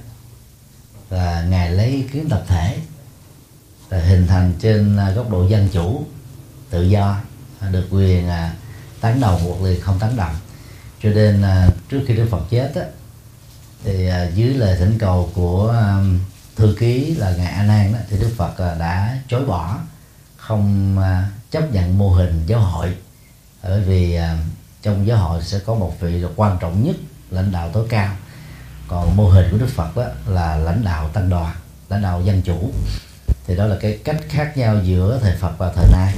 là 1.11 1.43
ngài 1.43 1.71
lấy 1.71 1.87
ý 1.87 2.03
kiến 2.03 2.29
tập 2.29 2.45
thể 2.49 2.79
là 3.91 4.01
hình 4.01 4.27
thành 4.27 4.55
trên 4.61 4.97
uh, 4.97 5.17
góc 5.17 5.31
độ 5.31 5.49
dân 5.49 5.69
chủ 5.73 6.07
tự 6.71 6.83
do 6.83 7.17
à, 7.61 7.69
được 7.69 7.87
quyền 7.91 8.29
uh, 8.29 8.35
tán 9.01 9.21
đồng 9.21 9.41
hoặc 9.49 9.69
là 9.69 9.77
không 9.83 9.99
tán 9.99 10.17
đồng. 10.17 10.35
Cho 11.03 11.09
nên 11.09 11.43
à, 11.43 11.69
trước 11.89 12.01
khi 12.07 12.17
Đức 12.17 12.27
Phật 12.31 12.43
chết 12.51 12.73
á, 12.75 12.83
thì 13.85 14.11
dưới 14.35 14.55
lời 14.55 14.77
thỉnh 14.79 14.99
cầu 14.99 15.31
của 15.35 15.75
thư 16.57 16.77
ký 16.79 17.15
là 17.15 17.31
ngài 17.37 17.53
A 17.53 17.63
Nan 17.63 17.93
đó 17.93 17.99
thì 18.11 18.17
Đức 18.21 18.31
Phật 18.37 18.59
đã 18.59 19.19
chối 19.29 19.45
bỏ 19.45 19.79
không 20.37 20.97
chấp 21.51 21.73
nhận 21.73 21.99
mô 21.99 22.11
hình 22.11 22.43
giáo 22.47 22.61
hội. 22.61 22.95
Bởi 23.63 23.81
vì 23.81 24.19
trong 24.83 25.07
giáo 25.07 25.19
hội 25.19 25.43
sẽ 25.43 25.59
có 25.59 25.75
một 25.75 26.01
vị 26.01 26.25
quan 26.37 26.59
trọng 26.61 26.85
nhất 26.85 26.97
lãnh 27.31 27.53
đạo 27.53 27.71
tối 27.73 27.87
cao. 27.91 28.17
Còn 28.89 29.17
mô 29.17 29.29
hình 29.29 29.49
của 29.51 29.59
Đức 29.59 29.71
Phật 29.75 29.97
đó 29.97 30.05
là 30.27 30.57
lãnh 30.57 30.85
đạo 30.85 31.09
tăng 31.09 31.31
đoàn 31.31 31.55
lãnh 31.89 32.03
đạo 32.03 32.23
dân 32.23 32.43
chủ. 32.43 32.73
Thì 33.47 33.57
đó 33.57 33.67
là 33.67 33.77
cái 33.81 33.99
cách 34.05 34.21
khác 34.29 34.57
nhau 34.57 34.81
giữa 34.85 35.19
thời 35.23 35.37
Phật 35.37 35.59
và 35.59 35.73
thời 35.73 35.87
nay 35.93 36.15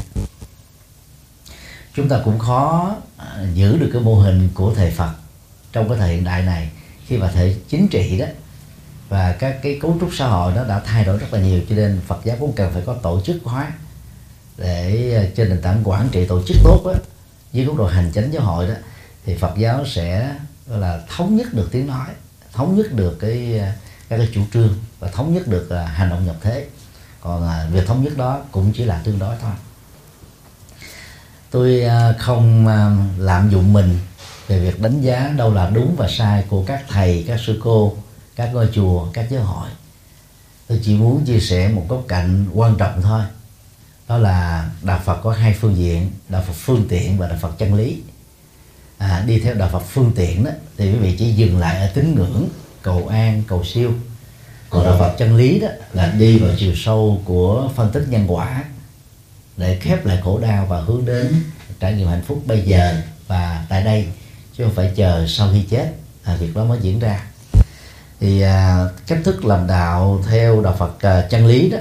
chúng 2.01 2.09
ta 2.09 2.21
cũng 2.25 2.39
khó 2.39 2.97
à, 3.17 3.45
giữ 3.55 3.79
được 3.79 3.91
cái 3.93 4.03
mô 4.03 4.15
hình 4.15 4.49
của 4.55 4.75
thầy 4.75 4.91
Phật 4.91 5.13
trong 5.73 5.89
cái 5.89 5.99
thời 5.99 6.15
hiện 6.15 6.25
đại 6.25 6.43
này 6.43 6.71
khi 7.07 7.17
mà 7.17 7.31
thể 7.31 7.55
chính 7.69 7.89
trị 7.89 8.19
đó. 8.19 8.27
Và 9.09 9.33
các 9.33 9.63
cái 9.63 9.79
cấu 9.83 9.97
trúc 10.01 10.11
xã 10.13 10.27
hội 10.27 10.53
nó 10.57 10.65
đã 10.65 10.81
thay 10.81 11.05
đổi 11.05 11.19
rất 11.19 11.27
là 11.33 11.41
nhiều, 11.41 11.61
cho 11.69 11.77
nên 11.77 12.01
Phật 12.07 12.21
giáo 12.25 12.37
cũng 12.41 12.53
cần 12.53 12.73
phải 12.73 12.83
có 12.87 12.95
tổ 12.95 13.21
chức 13.21 13.37
hóa 13.45 13.73
để 14.57 15.15
à, 15.17 15.31
trên 15.37 15.49
nền 15.49 15.63
tảng 15.63 15.81
quản 15.85 16.09
trị 16.09 16.27
tổ 16.27 16.43
chức 16.43 16.57
tốt 16.65 16.93
á, 16.95 17.01
dưới 17.53 17.65
góc 17.65 17.77
độ 17.77 17.87
hành 17.87 18.11
chính 18.15 18.31
giáo 18.31 18.43
hội 18.43 18.69
đó, 18.69 18.75
thì 19.25 19.37
Phật 19.37 19.53
giáo 19.57 19.85
sẽ 19.87 20.35
là 20.67 21.01
thống 21.17 21.37
nhất 21.37 21.55
được 21.55 21.69
tiếng 21.73 21.87
nói, 21.87 22.07
thống 22.53 22.77
nhất 22.77 22.93
được 22.93 23.19
cái 23.21 23.59
à, 23.59 23.75
các 24.09 24.17
cái 24.17 24.29
chủ 24.35 24.41
trương 24.53 24.75
và 25.01 25.09
thống 25.09 25.35
nhất 25.35 25.49
được 25.49 25.69
hành 25.87 26.11
động 26.11 26.27
nhập 26.27 26.37
thế. 26.41 26.67
Còn 27.21 27.73
việc 27.73 27.87
thống 27.87 28.05
nhất 28.05 28.17
đó 28.17 28.41
cũng 28.53 28.73
chỉ 28.73 28.85
là 28.85 29.01
tương 29.05 29.19
đối 29.19 29.37
thôi 29.43 29.53
tôi 31.51 31.83
à, 31.83 32.15
không 32.19 32.67
à, 32.67 32.97
lạm 33.19 33.51
dụng 33.51 33.73
mình 33.73 33.99
về 34.49 34.61
việc 34.61 34.81
đánh 34.81 35.01
giá 35.01 35.33
đâu 35.37 35.55
là 35.55 35.71
đúng 35.71 35.97
và 35.97 36.09
sai 36.09 36.45
của 36.49 36.65
các 36.67 36.85
thầy 36.89 37.25
các 37.29 37.41
sư 37.47 37.61
cô 37.65 37.97
các 38.37 38.51
ngôi 38.53 38.69
chùa 38.73 39.07
các 39.13 39.31
giáo 39.31 39.43
hội. 39.43 39.69
Tôi 40.67 40.81
chỉ 40.83 40.95
muốn 40.95 41.25
chia 41.25 41.41
sẻ 41.41 41.69
một 41.69 41.85
góc 41.89 42.05
cạnh 42.09 42.47
quan 42.55 42.77
trọng 42.77 43.03
thôi. 43.03 43.23
Đó 44.09 44.19
là 44.19 44.71
đạo 44.83 45.01
phật 45.05 45.21
có 45.23 45.33
hai 45.33 45.55
phương 45.61 45.77
diện 45.77 46.11
đạo 46.29 46.43
phật 46.47 46.53
phương 46.53 46.87
tiện 46.89 47.19
và 47.19 47.29
đạo 47.29 47.39
phật 47.41 47.59
chân 47.59 47.75
lý. 47.75 48.03
À, 48.99 49.25
đi 49.27 49.41
theo 49.41 49.55
đạo 49.55 49.69
phật 49.73 49.83
phương 49.89 50.13
tiện 50.17 50.45
đó 50.45 50.51
thì 50.77 50.93
quý 50.93 50.99
vị 50.99 51.17
chỉ 51.19 51.33
dừng 51.33 51.59
lại 51.59 51.81
ở 51.81 51.91
tín 51.95 52.15
ngưỡng 52.15 52.49
cầu 52.83 53.09
an 53.09 53.43
cầu 53.47 53.65
siêu. 53.65 53.93
Còn 54.71 54.85
đạo 54.85 54.97
phật 54.99 55.15
chân 55.19 55.37
lý 55.37 55.61
đó 55.61 55.69
là 55.93 56.13
đi 56.19 56.39
vào 56.39 56.51
chiều 56.59 56.73
sâu 56.77 57.23
của 57.25 57.71
phân 57.77 57.93
tích 57.93 58.07
nhân 58.09 58.25
quả 58.29 58.65
để 59.61 59.78
khép 59.81 60.07
lại 60.07 60.20
khổ 60.24 60.39
đau 60.39 60.66
và 60.66 60.81
hướng 60.81 61.05
đến 61.05 61.35
trải 61.81 61.93
nghiệm 61.93 62.09
hạnh 62.09 62.23
phúc 62.27 62.43
bây 62.47 62.62
giờ 62.62 63.03
và 63.27 63.66
tại 63.69 63.82
đây 63.82 64.07
chứ 64.57 64.65
không 64.65 64.74
phải 64.74 64.93
chờ 64.97 65.27
sau 65.28 65.49
khi 65.53 65.62
chết. 65.62 65.95
À, 66.24 66.37
việc 66.37 66.55
đó 66.55 66.65
mới 66.65 66.78
diễn 66.82 66.99
ra. 66.99 67.24
Thì 68.20 68.41
à, 68.41 68.85
cách 69.07 69.19
thức 69.24 69.45
làm 69.45 69.66
đạo 69.66 70.23
theo 70.28 70.62
đạo 70.62 70.77
Phật 70.78 71.03
à, 71.03 71.27
chân 71.31 71.47
lý 71.47 71.70
đó 71.70 71.78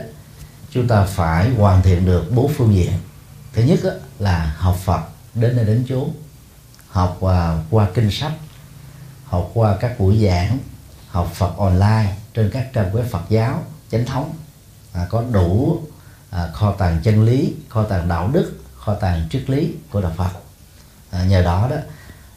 chúng 0.71 0.87
ta 0.87 1.03
phải 1.03 1.49
hoàn 1.49 1.81
thiện 1.81 2.05
được 2.05 2.31
bốn 2.31 2.53
phương 2.53 2.73
diện. 2.75 2.91
Thứ 3.53 3.63
nhất 3.63 3.79
đó, 3.83 3.91
là 4.19 4.55
học 4.57 4.77
Phật 4.83 5.01
đến 5.33 5.55
nơi 5.55 5.65
đến 5.65 5.85
chốn. 5.89 6.11
Học 6.87 7.21
à, 7.23 7.57
qua 7.69 7.87
kinh 7.93 8.11
sách 8.11 8.33
học 9.25 9.51
qua 9.53 9.77
các 9.79 9.99
buổi 9.99 10.25
giảng 10.25 10.57
học 11.07 11.31
Phật 11.33 11.57
online 11.57 12.15
trên 12.33 12.49
các 12.53 12.73
trang 12.73 12.95
web 12.95 13.03
Phật 13.03 13.23
giáo 13.29 13.63
chánh 13.91 14.05
thống. 14.05 14.33
À, 14.93 15.07
có 15.09 15.23
đủ 15.31 15.81
à, 16.29 16.49
kho 16.53 16.71
tàng 16.71 16.99
chân 17.03 17.23
lý 17.23 17.53
kho 17.69 17.83
tàng 17.83 18.07
đạo 18.07 18.29
đức 18.33 18.59
kho 18.77 18.93
tàng 18.93 19.27
triết 19.31 19.49
lý 19.49 19.73
của 19.91 20.01
đạo 20.01 20.11
Phật. 20.17 20.29
À, 21.11 21.23
nhờ 21.23 21.41
đó 21.41 21.67
đó 21.69 21.77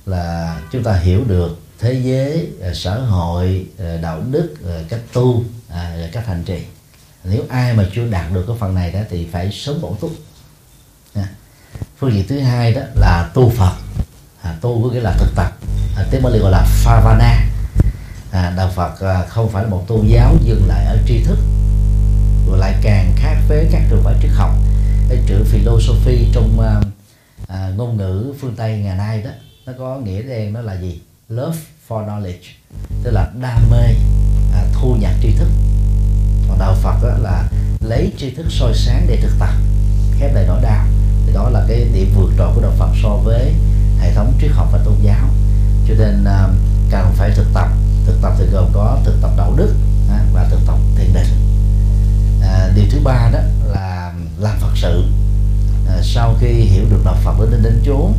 là 0.07 0.57
chúng 0.73 0.83
ta 0.83 0.93
hiểu 0.93 1.25
được 1.25 1.59
thế 1.79 1.93
giới 1.93 2.49
à, 2.63 2.71
xã 2.75 2.95
hội 2.95 3.67
à, 3.79 3.97
đạo 4.03 4.23
đức 4.31 4.55
à, 4.69 4.83
cách 4.89 5.01
tu 5.13 5.45
à, 5.69 6.09
cách 6.13 6.27
hành 6.27 6.45
trì. 6.45 6.63
Nếu 7.25 7.43
ai 7.49 7.75
mà 7.75 7.87
chưa 7.95 8.09
đạt 8.09 8.33
được 8.33 8.45
cái 8.47 8.57
phần 8.61 8.75
này 8.75 8.93
đó 8.93 9.01
thì 9.11 9.29
phải 9.33 9.53
sớm 9.53 9.81
bổ 9.81 9.97
túc. 10.01 10.13
À, 11.15 11.29
phương 11.99 12.13
diện 12.13 12.29
thứ 12.29 12.41
hai 12.41 12.73
đó 12.73 12.83
là 12.95 13.31
tu 13.35 13.51
phật. 13.51 13.73
À, 14.43 14.57
tu 14.61 14.83
có 14.83 14.95
nghĩa 14.95 15.01
là 15.01 15.17
thực 15.19 15.35
tập. 15.37 15.53
À, 15.97 16.05
tiếng 16.11 16.23
Bali 16.23 16.39
gọi 16.39 16.51
là 16.51 16.67
Favana 16.85 17.53
à, 18.31 18.53
đạo 18.57 18.71
Phật 18.75 19.01
à, 19.01 19.25
không 19.29 19.49
phải 19.49 19.63
là 19.63 19.69
một 19.69 19.85
tôn 19.89 20.07
giáo 20.07 20.37
dừng 20.45 20.67
lại 20.69 20.85
ở 20.85 20.97
tri 21.07 21.23
thức 21.25 21.39
rồi 22.49 22.59
lại 22.59 22.75
càng 22.83 23.13
khác 23.17 23.37
với 23.49 23.69
các 23.73 23.83
trường 23.91 24.03
phái 24.03 24.15
triết 24.23 24.31
học. 24.35 24.51
Cái 25.09 25.19
chữ 25.27 25.45
philosophy 25.45 26.27
trong 26.33 26.59
uh, 26.59 26.87
uh, 27.43 27.77
ngôn 27.77 27.97
ngữ 27.97 28.35
phương 28.41 28.55
Tây 28.57 28.79
ngày 28.79 28.97
nay 28.97 29.23
đó 29.23 29.31
nó 29.67 29.73
có 29.79 29.99
nghĩa 29.99 30.23
đen 30.23 30.53
nó 30.53 30.61
là 30.61 30.81
gì? 30.81 31.01
Love 31.29 31.59
for 31.89 32.07
knowledge 32.07 32.53
tức 33.03 33.11
là 33.11 33.31
đam 33.41 33.71
mê 33.71 33.95
à, 34.55 34.65
thu 34.73 34.97
nhặt 35.01 35.13
tri 35.23 35.31
thức. 35.31 35.49
Còn 36.49 36.59
đạo 36.59 36.75
Phật 36.83 36.95
đó 37.03 37.15
là 37.19 37.49
lấy 37.81 38.13
tri 38.19 38.31
thức 38.31 38.47
soi 38.51 38.73
sáng 38.75 39.07
để 39.09 39.19
thực 39.23 39.33
tập 39.39 39.51
khép 40.19 40.35
lại 40.35 40.45
nỗi 40.49 40.63
đau. 40.63 40.87
Thì 41.27 41.33
đó 41.33 41.51
là 41.51 41.65
cái 41.69 41.85
điểm 41.95 42.13
vượt 42.15 42.31
trội 42.39 42.55
của 42.55 42.63
đạo 42.63 42.73
Phật 42.79 42.91
so 43.03 43.09
với 43.09 43.55
hệ 44.01 44.15
thống 44.15 44.33
triết 44.41 44.51
học 44.51 44.69
và 44.73 44.79
tôn 44.85 44.95
giáo. 45.03 45.29
Cho 45.89 45.95
nên 45.99 46.25
à, 46.25 46.49
cần 46.91 47.13
phải 47.15 47.31
thực 47.31 47.47
tập. 47.55 47.69
Thực 48.07 48.19
tập 48.23 48.33
thì 48.39 48.45
gồm 48.53 48.71
có 48.73 48.99
thực 49.05 49.19
tập 49.23 49.31
đạo 49.37 49.55
đức 49.57 49.75
à, 50.11 50.25
và 50.33 50.49
thực 50.51 50.61
tập 50.67 50.79
thiền 50.97 51.13
định 51.15 51.27
à, 52.43 52.71
điều 52.75 52.85
thứ 52.91 53.01
ba 53.05 53.31
đó 53.33 53.39
là 53.65 54.13
làm 54.39 54.59
phật 54.61 54.73
sự. 54.75 55.05
À, 55.89 56.01
sau 56.03 56.37
khi 56.41 56.49
hiểu 56.49 56.85
được 56.91 57.03
đạo 57.05 57.17
Phật 57.25 57.51
đến 57.51 57.63
đến 57.63 57.83
chốn 57.85 58.15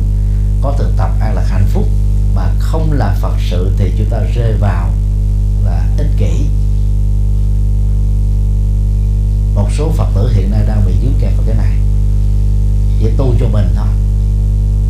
có 0.62 0.74
thực 0.78 0.92
tập 0.96 1.10
an 1.20 1.34
lạc 1.34 1.44
hạnh 1.48 1.66
phúc 1.68 1.88
mà 2.34 2.50
không 2.58 2.92
làm 2.92 3.14
phật 3.20 3.34
sự 3.50 3.74
thì 3.78 3.92
chúng 3.98 4.10
ta 4.10 4.18
rơi 4.34 4.52
vào 4.60 4.90
là 5.64 5.86
ích 5.98 6.10
kỷ. 6.18 6.46
Một 9.54 9.68
số 9.78 9.92
phật 9.96 10.08
tử 10.14 10.32
hiện 10.34 10.50
nay 10.50 10.64
đang 10.68 10.86
bị 10.86 10.92
dướng 11.02 11.20
kẹt 11.20 11.32
vào 11.36 11.46
cái 11.46 11.56
này. 11.56 11.76
Chỉ 13.00 13.06
tu 13.16 13.34
cho 13.40 13.46
mình 13.48 13.68
thôi 13.76 13.86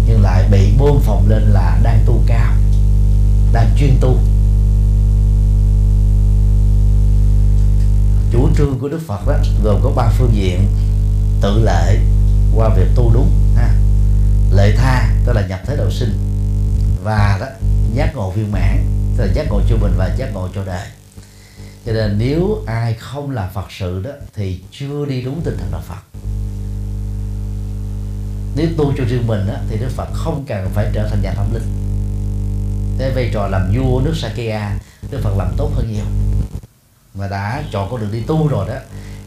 nhưng 0.06 0.22
lại 0.22 0.48
bị 0.50 0.72
bôn 0.78 1.00
phòng 1.02 1.28
lên 1.28 1.42
là 1.42 1.80
đang 1.82 2.02
tu 2.06 2.22
cao 2.26 2.52
đang 3.52 3.70
chuyên 3.78 3.96
tu. 4.00 4.18
Chủ 8.34 8.48
trương 8.56 8.78
của 8.78 8.88
đức 8.88 9.00
phật 9.06 9.26
đó 9.26 9.36
gồm 9.64 9.80
có 9.82 9.90
ba 9.96 10.08
phương 10.18 10.30
diện. 10.34 10.66
Tự 11.40 11.62
lệ 11.64 11.98
qua 12.54 12.68
việc 12.68 12.86
tu 12.94 13.10
đúng 13.14 13.30
ha. 13.56 13.74
Lệ 14.52 14.76
tha 14.76 15.10
tức 15.26 15.32
là 15.32 15.46
nhập 15.46 15.60
thế 15.66 15.76
độ 15.76 15.90
sinh. 15.90 16.18
Và 17.02 17.38
đó 17.40 17.46
giác 17.94 18.16
ngộ 18.16 18.30
viên 18.30 18.52
mãn 18.52 18.86
tức 19.16 19.24
là 19.24 19.32
giác 19.32 19.46
ngộ 19.50 19.60
cho 19.68 19.76
mình 19.76 19.92
và 19.96 20.14
giác 20.16 20.34
ngộ 20.34 20.48
cho 20.54 20.64
đời. 20.64 20.86
Cho 21.86 21.92
nên 21.92 22.18
nếu 22.18 22.62
ai 22.66 22.94
không 22.94 23.30
làm 23.30 23.48
phật 23.54 23.66
sự 23.78 24.02
đó 24.02 24.10
thì 24.34 24.60
chưa 24.70 25.06
đi 25.08 25.22
đúng 25.22 25.40
tinh 25.44 25.56
thần 25.58 25.70
đạo 25.72 25.82
phật. 25.88 26.20
Nếu 28.56 28.66
tu 28.76 28.92
cho 28.98 29.04
riêng 29.04 29.26
mình 29.26 29.46
đó, 29.46 29.54
thì 29.68 29.76
đức 29.76 29.90
phật 29.90 30.08
không 30.12 30.44
cần 30.48 30.70
phải 30.74 30.90
trở 30.92 31.08
thành 31.08 31.22
nhà 31.22 31.34
tâm 31.36 31.54
linh. 31.54 31.68
Cái 32.98 33.10
vai 33.10 33.30
trò 33.34 33.48
làm 33.48 33.72
vua 33.76 34.00
nước 34.00 34.14
sakya 34.16 34.78
đức 35.10 35.20
phật 35.22 35.36
làm 35.36 35.54
tốt 35.56 35.70
hơn 35.74 35.92
nhiều 35.92 36.04
mà 37.14 37.28
đã 37.28 37.64
chọn 37.72 37.90
con 37.90 38.00
đường 38.00 38.12
đi 38.12 38.20
tu 38.20 38.48
rồi 38.48 38.68
đó, 38.68 38.74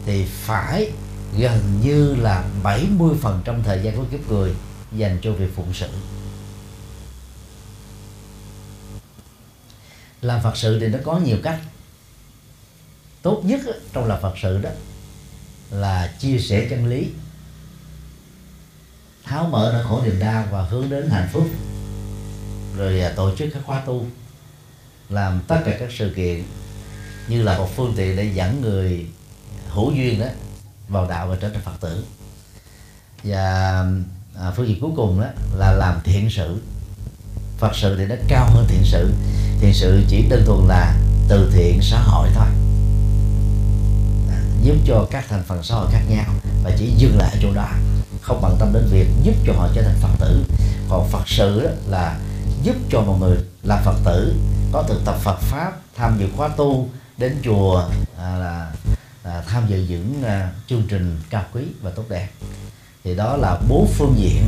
thì 0.06 0.24
phải 0.24 0.90
gần 1.38 1.80
như 1.82 2.14
là 2.14 2.44
70% 2.62 3.62
thời 3.64 3.82
gian 3.82 3.96
của 3.96 4.04
kiếp 4.10 4.28
người 4.28 4.54
dành 4.92 5.18
cho 5.22 5.32
việc 5.32 5.56
phụng 5.56 5.74
sự. 5.74 5.88
Làm 10.22 10.42
phật 10.42 10.56
sự 10.56 10.80
thì 10.80 10.88
nó 10.88 10.98
có 11.04 11.18
nhiều 11.18 11.36
cách. 11.42 11.60
Tốt 13.22 13.42
nhất 13.44 13.60
trong 13.92 14.06
làm 14.06 14.20
phật 14.22 14.34
sự 14.42 14.58
đó 14.58 14.70
là 15.70 16.12
chia 16.18 16.38
sẻ 16.38 16.66
chân 16.70 16.86
lý, 16.86 17.08
tháo 19.24 19.48
mở 19.48 19.70
nỗi 19.72 19.84
khổ 19.84 20.02
niềm 20.04 20.18
đau 20.18 20.44
và 20.50 20.62
hướng 20.62 20.90
đến 20.90 21.10
hạnh 21.10 21.28
phúc, 21.32 21.48
rồi 22.76 23.00
à, 23.00 23.12
tổ 23.16 23.36
chức 23.36 23.48
các 23.54 23.62
khóa 23.66 23.82
tu, 23.86 24.06
làm 25.08 25.40
tất 25.48 25.60
cả 25.64 25.76
các 25.78 25.88
sự 25.92 26.12
kiện 26.16 26.42
như 27.28 27.42
là 27.42 27.58
một 27.58 27.68
phương 27.76 27.94
tiện 27.96 28.16
để 28.16 28.30
dẫn 28.34 28.60
người 28.60 29.06
hữu 29.68 29.92
duyên 29.92 30.20
đó 30.20 30.26
vào 30.88 31.08
đạo 31.08 31.26
và 31.26 31.36
trở 31.40 31.48
thành 31.48 31.62
phật 31.62 31.80
tử. 31.80 32.04
Và 33.24 33.84
à, 34.40 34.52
phương 34.56 34.68
diện 34.68 34.80
cuối 34.80 34.90
cùng 34.96 35.20
đó 35.20 35.26
là 35.56 35.72
làm 35.72 36.00
thiện 36.04 36.30
sự. 36.30 36.60
Phật 37.58 37.72
sự 37.74 37.96
thì 37.98 38.04
nó 38.04 38.14
cao 38.28 38.50
hơn 38.50 38.66
thiện 38.68 38.82
sự. 38.84 39.12
Thiện 39.60 39.74
sự 39.74 40.02
chỉ 40.08 40.26
đơn 40.28 40.42
thuần 40.46 40.68
là 40.68 40.96
từ 41.28 41.50
thiện 41.54 41.78
xã 41.82 42.00
hội 42.00 42.28
thôi. 42.34 42.46
À, 44.30 44.40
giúp 44.62 44.76
cho 44.86 45.06
các 45.10 45.24
thành 45.28 45.42
phần 45.46 45.62
xã 45.62 45.74
hội 45.74 45.86
khác 45.92 46.02
nhau 46.08 46.24
và 46.64 46.70
chỉ 46.78 46.92
dừng 46.96 47.18
lại 47.18 47.30
ở 47.32 47.38
chỗ 47.42 47.54
đó. 47.54 47.68
Không 48.22 48.40
bận 48.42 48.56
tâm 48.60 48.72
đến 48.72 48.88
việc 48.90 49.06
giúp 49.22 49.34
cho 49.46 49.52
họ 49.52 49.68
trở 49.74 49.82
thành 49.82 49.98
phật 50.00 50.16
tử. 50.18 50.44
Còn 50.88 51.08
phật 51.08 51.28
sự 51.28 51.62
đó 51.62 51.70
là 51.86 52.18
giúp 52.62 52.76
cho 52.90 53.00
mọi 53.00 53.18
người 53.18 53.36
làm 53.62 53.84
phật 53.84 53.96
tử 54.04 54.34
có 54.72 54.84
thực 54.88 55.04
tập 55.04 55.16
phật 55.22 55.40
pháp 55.40 55.72
tham 55.96 56.16
dự 56.18 56.26
khóa 56.36 56.48
tu 56.48 56.88
đến 57.18 57.36
chùa 57.44 57.88
à, 58.18 58.38
là 58.38 58.72
à, 59.22 59.42
tham 59.46 59.66
dự 59.68 59.86
những 59.88 60.22
à, 60.24 60.52
chương 60.66 60.82
trình 60.88 61.20
cao 61.30 61.44
quý 61.52 61.62
và 61.82 61.90
tốt 61.90 62.04
đẹp. 62.08 62.28
Thì 63.04 63.14
đó 63.14 63.36
là 63.36 63.60
bốn 63.68 63.88
phương 63.94 64.14
diện 64.16 64.42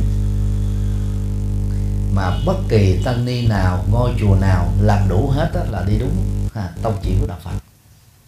mà 2.13 2.37
bất 2.45 2.57
kỳ 2.69 3.01
tăng 3.03 3.25
ni 3.25 3.47
nào 3.47 3.85
ngôi 3.91 4.11
chùa 4.19 4.35
nào 4.35 4.73
làm 4.81 5.09
đủ 5.09 5.29
hết 5.29 5.51
đó 5.53 5.61
là 5.69 5.83
đi 5.87 5.97
đúng 5.99 6.47
ha, 6.53 6.69
tông 6.81 6.97
chỉ 7.03 7.15
của 7.21 7.27
đạo 7.27 7.39
phật 7.43 7.51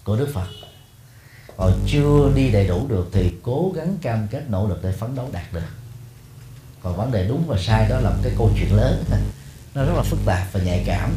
của 0.04 0.16
đức 0.16 0.30
phật. 0.34 0.48
Còn 1.58 1.74
chưa 1.88 2.32
đi 2.36 2.52
đầy 2.52 2.68
đủ 2.68 2.88
được 2.88 3.10
thì 3.14 3.34
cố 3.44 3.72
gắng 3.76 3.98
cam 4.02 4.28
kết 4.28 4.44
nỗ 4.50 4.68
lực 4.68 4.84
để 4.84 4.92
phấn 4.92 5.16
đấu 5.16 5.30
đạt 5.32 5.54
được. 5.54 5.62
Còn 6.84 6.98
vấn 6.98 7.12
đề 7.12 7.28
đúng 7.28 7.48
và 7.48 7.58
sai 7.60 7.90
đó 7.90 8.00
là 8.00 8.10
một 8.10 8.20
cái 8.24 8.34
câu 8.38 8.52
chuyện 8.56 8.76
lớn 8.76 9.04
nó 9.76 9.86
rất 9.86 9.94
là 9.96 10.04
phức 10.04 10.20
tạp 10.26 10.48
và 10.52 10.60
nhạy 10.60 10.84
cảm. 10.86 11.12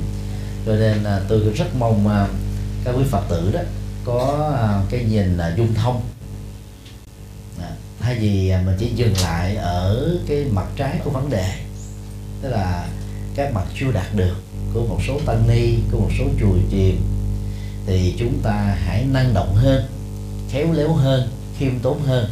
Cho 0.67 0.73
nên 0.73 1.03
là 1.03 1.21
tôi 1.29 1.41
rất 1.41 1.77
mong 1.79 2.09
à, 2.09 2.29
các 2.87 2.95
quý 2.99 3.05
phật 3.11 3.23
tử 3.29 3.51
đó 3.53 3.61
có 4.05 4.51
à, 4.57 4.83
cái 4.91 5.05
nhìn 5.05 5.37
là 5.37 5.55
dung 5.57 5.75
thông. 5.75 6.01
À, 7.61 7.71
thay 8.01 8.15
vì 8.19 8.51
à, 8.51 8.63
mình 8.67 8.77
chỉ 8.79 8.91
dừng 8.95 9.15
lại 9.23 9.57
ở 9.57 10.11
cái 10.29 10.45
mặt 10.51 10.67
trái 10.77 11.01
của 11.05 11.11
vấn 11.11 11.31
đề 11.31 11.53
tức 12.43 12.49
là 12.49 12.89
các 13.35 13.53
mặt 13.55 13.65
chưa 13.81 13.93
đạt 13.93 14.07
được 14.15 14.37
của 14.75 14.87
một 14.89 14.99
số 15.07 15.21
tăng 15.27 15.49
ni 15.49 15.75
của 15.91 15.99
một 15.99 16.11
số 16.19 16.25
chùa 16.41 16.57
chiền 16.71 16.97
thì 17.87 18.15
chúng 18.19 18.41
ta 18.43 18.77
hãy 18.85 19.05
năng 19.13 19.35
động 19.35 19.55
hơn 19.55 19.85
khéo 20.51 20.73
léo 20.73 20.93
hơn 20.93 21.31
khiêm 21.59 21.79
tốn 21.79 22.03
hơn 22.03 22.31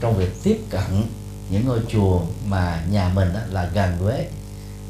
trong 0.00 0.16
việc 0.16 0.42
tiếp 0.42 0.60
cận 0.70 1.04
những 1.50 1.66
ngôi 1.66 1.80
chùa 1.92 2.20
mà 2.46 2.82
nhà 2.90 3.10
mình 3.14 3.28
đó 3.34 3.40
là 3.50 3.70
gần 3.74 3.96
với. 3.98 4.26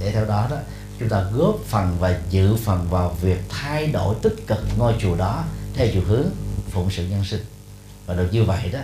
Để 0.01 0.13
theo 0.13 0.25
đó 0.25 0.47
đó 0.51 0.57
chúng 1.01 1.09
ta 1.09 1.25
góp 1.35 1.57
phần 1.67 1.97
và 2.01 2.21
dự 2.31 2.57
phần 2.57 2.87
vào 2.91 3.17
việc 3.21 3.41
thay 3.49 3.87
đổi 3.87 4.15
tích 4.23 4.37
cực 4.47 4.59
ngôi 4.79 4.95
chùa 5.01 5.17
đó 5.17 5.45
theo 5.75 5.89
chiều 5.93 6.03
hướng 6.07 6.27
phụng 6.71 6.91
sự 6.91 7.07
nhân 7.07 7.25
sinh. 7.25 7.45
Và 8.07 8.15
được 8.15 8.29
như 8.33 8.45
vậy 8.45 8.71
đó, 8.73 8.81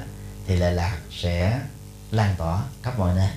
thì 0.47 0.57
lệ 0.57 0.73
lạc 0.73 0.99
sẽ 1.11 1.61
lan 2.11 2.35
tỏa 2.39 2.63
khắp 2.83 2.99
mọi 2.99 3.15
nơi. 3.17 3.31